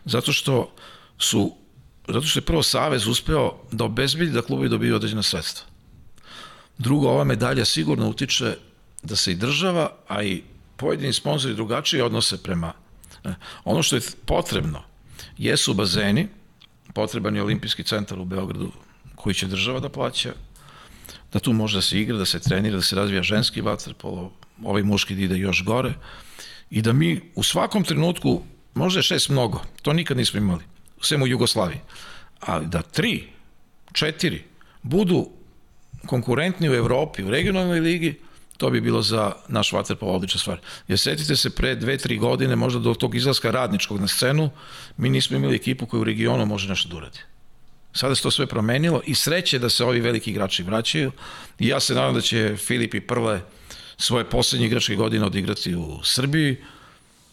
Zato 0.04 0.32
što 0.32 0.72
su 1.18 1.52
zato 2.08 2.26
što 2.26 2.38
je 2.38 2.44
prvo 2.44 2.62
Savez 2.62 3.06
uspeo 3.06 3.52
da 3.72 3.84
obezbilji 3.84 4.30
da 4.30 4.42
klubi 4.42 4.68
dobiju 4.68 4.96
određena 4.96 5.22
sredstva. 5.22 5.66
Drugo, 6.78 7.08
ova 7.08 7.24
medalja 7.24 7.64
sigurno 7.64 8.08
utiče 8.08 8.56
da 9.02 9.16
se 9.16 9.32
i 9.32 9.34
država, 9.34 9.90
a 10.08 10.22
i 10.22 10.42
pojedini 10.76 11.12
sponzori 11.12 11.54
drugačije 11.54 12.04
odnose 12.04 12.42
prema... 12.42 12.72
e, 13.24 13.34
Ono 13.64 13.82
što 13.82 13.96
je 13.96 14.02
potrebno 14.26 14.82
jesu 15.38 15.74
bazeni, 15.74 16.28
potreban 16.94 17.36
je 17.36 17.42
olimpijski 17.42 17.84
centar 17.84 18.18
u 18.18 18.24
Beogradu 18.24 18.72
koji 19.26 19.34
će 19.34 19.46
država 19.50 19.80
da 19.82 19.88
plaća, 19.88 20.32
da 21.32 21.40
tu 21.42 21.52
može 21.52 21.78
da 21.78 21.82
se 21.82 21.98
igra, 21.98 22.16
da 22.16 22.24
se 22.24 22.38
trenira, 22.40 22.76
da 22.76 22.82
se 22.82 22.96
razvija 22.96 23.22
ženski 23.26 23.60
vaterpolo, 23.60 24.30
ovaj 24.62 24.82
muški 24.86 25.16
da 25.18 25.24
ide 25.24 25.38
još 25.38 25.64
gore 25.64 25.94
i 26.70 26.82
da 26.82 26.92
mi 26.92 27.32
u 27.34 27.42
svakom 27.42 27.84
trenutku, 27.84 28.42
možda 28.74 29.00
je 29.00 29.08
šest 29.10 29.28
mnogo, 29.28 29.64
to 29.82 29.92
nikad 29.92 30.16
nismo 30.16 30.38
imali, 30.38 30.62
sve 31.00 31.18
u 31.22 31.26
Jugoslaviji, 31.26 31.80
ali 32.40 32.66
da 32.66 32.82
tri, 32.82 33.24
četiri 33.92 34.44
budu 34.82 35.26
konkurentni 36.06 36.70
u 36.70 36.74
Evropi, 36.74 37.24
u 37.24 37.30
regionalnoj 37.30 37.80
ligi, 37.80 38.14
to 38.56 38.70
bi 38.70 38.80
bilo 38.80 39.02
za 39.02 39.32
naš 39.48 39.72
vaterpolo 39.72 40.12
odlična 40.12 40.40
stvar. 40.40 40.60
Jer 40.88 40.98
setite 40.98 41.36
se, 41.36 41.50
pre 41.50 41.74
dve, 41.74 41.98
tri 41.98 42.18
godine, 42.18 42.56
možda 42.56 42.80
do 42.80 42.94
tog 42.94 43.14
izlaska 43.14 43.50
radničkog 43.50 44.00
na 44.00 44.08
scenu, 44.08 44.50
mi 44.96 45.10
nismo 45.10 45.36
imali 45.36 45.56
ekipu 45.56 45.86
koja 45.86 46.00
u 46.00 46.04
regionu 46.04 46.46
može 46.46 46.68
nešto 46.68 46.88
da 46.88 46.96
uradi. 46.96 47.18
Sada 47.96 48.14
se 48.14 48.22
to 48.22 48.30
sve 48.30 48.46
promenilo 48.46 49.00
i 49.06 49.14
sreće 49.14 49.58
da 49.58 49.68
se 49.68 49.84
ovi 49.84 50.00
veliki 50.00 50.30
igrači 50.30 50.62
vraćaju 50.62 51.12
i 51.58 51.68
ja 51.68 51.80
se 51.80 51.94
nadam 51.94 52.14
da 52.14 52.20
će 52.20 52.56
Filip 52.56 52.94
i 52.94 53.00
Prle 53.00 53.40
svoje 53.98 54.24
poslednje 54.24 54.66
igračke 54.66 54.94
godine 54.94 55.24
odigrati 55.24 55.74
u 55.74 56.00
Srbiji, 56.04 56.56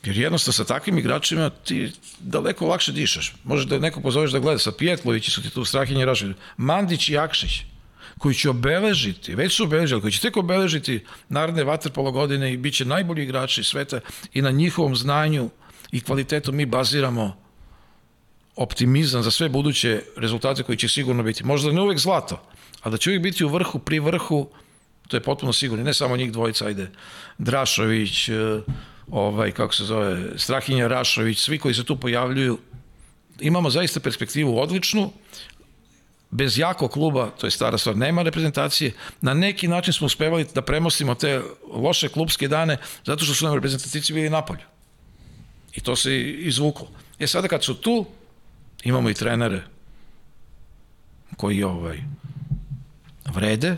jer 0.04 0.18
jednostavno 0.18 0.54
sa 0.54 0.64
takvim 0.64 0.98
igračima 0.98 1.50
ti 1.50 1.92
daleko 2.20 2.68
lakše 2.68 2.92
dišeš. 2.92 3.36
Možeš 3.44 3.66
da 3.66 3.80
nekog 3.80 4.04
pozoveš 4.04 4.32
da 4.32 4.40
gleda, 4.40 4.60
sa 4.60 4.72
Pijetlovići 4.72 5.32
su 5.32 5.42
ti 5.42 5.50
tu 5.50 5.66
Strahinje 5.66 6.06
Rašović, 6.06 6.38
Mandić 6.58 7.10
i 7.10 7.14
Jakšić, 7.14 7.52
koji 8.18 8.36
će 8.36 8.50
obeležiti, 8.50 9.36
već 9.36 9.56
su 9.56 9.64
obeležili, 9.64 10.02
koji 10.02 10.14
će 10.14 10.22
tek 10.22 10.38
obeležiti 10.38 11.06
naredne 11.30 11.64
vaterpolo 11.64 12.12
godine 12.12 12.54
i 12.54 12.58
bit 12.58 12.76
će 12.76 12.86
najbolji 12.86 13.24
igrači 13.24 13.64
sveta 13.64 14.00
i 14.34 14.42
na 14.42 14.52
njihovom 14.52 14.96
znanju 14.96 15.50
i 15.92 16.02
kvalitetu 16.02 16.52
mi 16.52 16.66
baziramo 16.66 17.43
optimizam 18.56 19.24
za 19.24 19.32
sve 19.32 19.50
buduće 19.50 20.02
rezultate 20.18 20.64
koji 20.64 20.78
će 20.78 20.90
sigurno 20.90 21.24
biti. 21.24 21.44
Možda 21.44 21.72
ne 21.72 21.82
uvek 21.82 22.00
zlato, 22.00 22.42
a 22.82 22.90
da 22.90 22.98
će 22.98 23.10
uvijek 23.10 23.24
biti 23.24 23.46
u 23.46 23.50
vrhu, 23.50 23.80
pri 23.80 24.00
vrhu, 24.00 24.50
to 25.08 25.18
je 25.18 25.24
potpuno 25.24 25.54
sigurno. 25.54 25.84
Ne 25.84 25.94
samo 25.94 26.18
njih 26.18 26.32
dvojica, 26.32 26.66
ajde, 26.66 26.92
Drašović, 27.38 28.30
e, 28.30 28.34
ovaj, 29.12 29.52
kako 29.52 29.74
se 29.74 29.86
zove, 29.86 30.40
Strahinja 30.40 30.88
Rašović, 30.88 31.40
svi 31.40 31.60
koji 31.60 31.74
se 31.74 31.84
tu 31.84 31.96
pojavljuju, 31.96 32.60
imamo 33.40 33.70
zaista 33.70 34.00
perspektivu 34.00 34.60
odličnu, 34.60 35.12
bez 36.32 36.58
jakog 36.58 36.92
kluba, 36.92 37.30
to 37.38 37.48
je 37.48 37.52
stara 37.52 37.78
stvar, 37.78 37.98
nema 37.98 38.22
reprezentacije, 38.22 38.92
na 39.22 39.34
neki 39.34 39.68
način 39.68 39.94
smo 39.94 40.06
uspevali 40.06 40.46
da 40.56 40.62
premostimo 40.62 41.16
te 41.16 41.42
loše 41.74 42.10
klubske 42.10 42.48
dane, 42.48 42.78
zato 43.06 43.26
što 43.26 43.34
su 43.34 43.46
nam 43.46 43.54
reprezentativci 43.54 44.14
bili 44.14 44.30
napolju. 44.30 44.66
I 45.74 45.82
to 45.82 45.96
se 45.96 46.22
izvuklo. 46.22 46.88
E 47.20 47.28
sada 47.28 47.48
kad 47.48 47.64
su 47.64 47.74
tu, 47.74 48.06
imamo 48.84 49.10
i 49.10 49.14
trenere 49.14 49.62
koji 51.38 51.64
ovaj, 51.64 52.04
vrede. 53.34 53.78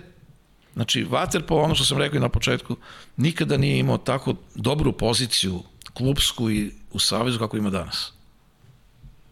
Znači, 0.73 1.06
Waterpolo, 1.06 1.64
ono 1.64 1.76
što 1.76 1.86
sam 1.86 1.98
rekao 1.98 2.18
i 2.18 2.22
na 2.22 2.30
početku, 2.30 2.76
nikada 3.18 3.57
nije 3.57 3.80
imao 3.80 3.98
tako 3.98 4.36
dobru 4.56 4.91
poziciju 4.91 5.64
klubsku 5.94 6.52
i 6.52 6.72
u 6.91 6.99
Savezu 6.99 7.40
kako 7.40 7.57
ima 7.57 7.69
danas. 7.69 8.14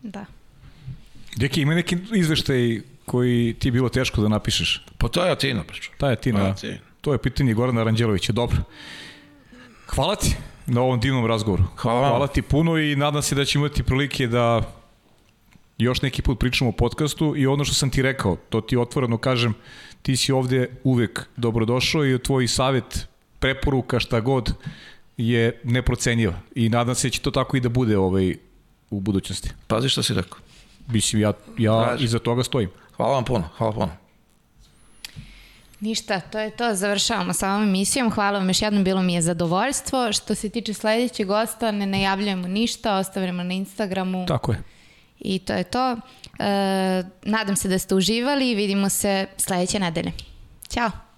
Da. 0.02 0.26
Deki, 1.36 1.62
ima 1.62 1.76
neki 1.76 1.98
izveštaj 2.14 2.82
koji 3.06 3.56
ti 3.60 3.68
je 3.68 3.72
bilo 3.72 3.90
teško 3.90 4.22
da 4.22 4.28
napišeš? 4.28 4.86
Pa 4.98 5.08
to 5.08 5.26
je 5.26 5.32
Atina, 5.32 5.64
priča. 5.64 5.92
Ta 5.98 6.10
je 6.10 6.16
Tina. 6.16 6.40
Pa. 6.40 6.48
Atina. 6.48 6.78
To 7.02 7.14
je 7.14 7.18
pitanje 7.18 7.54
Gorana 7.54 7.84
Ranđelovića. 7.84 8.34
Dobro. 8.34 8.58
Hvala 9.88 10.16
ti 10.16 10.36
na 10.66 10.82
ovom 10.82 11.00
divnom 11.00 11.26
razgovoru. 11.26 11.64
Hvala. 11.76 12.10
Hvala 12.10 12.28
ti 12.28 12.42
puno 12.42 12.78
i 12.78 12.96
nadam 12.96 13.22
se 13.22 13.36
da 13.36 13.46
ćemo 13.46 13.66
imati 13.66 13.84
prilike 13.84 14.28
da 14.28 14.62
još 15.84 16.02
neki 16.02 16.22
put 16.22 16.40
pričamo 16.40 16.70
o 16.70 16.74
podcastu 16.74 17.34
i 17.38 17.48
ono 17.48 17.66
što 17.66 17.76
sam 17.76 17.90
ti 17.90 18.02
rekao, 18.02 18.36
to 18.50 18.62
ti 18.62 18.78
otvoreno 18.78 19.18
kažem, 19.18 19.54
ti 20.02 20.18
si 20.18 20.32
ovde 20.32 20.70
uvek 20.84 21.26
dobrodošao 21.36 22.06
i 22.06 22.20
tvoj 22.20 22.48
savjet, 22.48 23.08
preporuka, 23.40 24.00
šta 24.00 24.20
god 24.20 24.54
je 25.18 25.62
neprocenjiva 25.64 26.34
i 26.56 26.70
nadam 26.70 26.96
se 26.96 27.08
da 27.08 27.12
će 27.12 27.22
to 27.22 27.32
tako 27.32 27.58
i 27.58 27.60
da 27.60 27.70
bude 27.70 27.98
ovaj, 27.98 28.36
u 28.90 29.00
budućnosti. 29.00 29.50
Pazi 29.68 29.90
šta 29.90 30.04
si 30.04 30.14
rekao. 30.14 30.40
Mislim, 30.88 31.22
ja, 31.22 31.34
ja 31.58 31.72
Važi. 31.72 32.04
iza 32.04 32.20
toga 32.20 32.44
stojim. 32.44 32.70
Hvala 32.98 33.14
vam 33.14 33.26
puno, 33.26 33.50
hvala 33.58 33.74
puno. 33.74 33.90
Ništa, 35.80 36.20
to 36.20 36.40
je 36.40 36.50
to, 36.50 36.76
završavamo 36.76 37.34
sa 37.34 37.50
ovom 37.50 37.64
emisijom. 37.64 38.12
Hvala 38.12 38.40
vam 38.40 38.48
još 38.50 38.62
jednom, 38.62 38.84
bilo 38.84 39.02
mi 39.02 39.14
je 39.14 39.22
zadovoljstvo. 39.22 40.14
Što 40.14 40.36
se 40.36 40.50
tiče 40.50 40.74
sledećeg 40.74 41.28
gosta, 41.28 41.72
ne 41.72 41.86
najavljujemo 41.86 42.48
ništa, 42.48 42.98
ostavljamo 42.98 43.44
na 43.44 43.54
Instagramu 43.54 44.26
Tako 44.26 44.52
je. 44.52 44.62
I 45.24 45.40
to 45.40 45.54
je 45.54 45.64
to. 45.64 45.92
E, 45.92 45.98
nadam 47.24 47.56
se 47.56 47.68
da 47.68 47.80
ste 47.80 47.96
uživali 47.96 48.52
i 48.52 48.56
vidimo 48.56 48.90
se 48.90 49.26
sledeće 49.38 49.80
nedelje. 49.80 50.12
Ćao! 50.70 51.13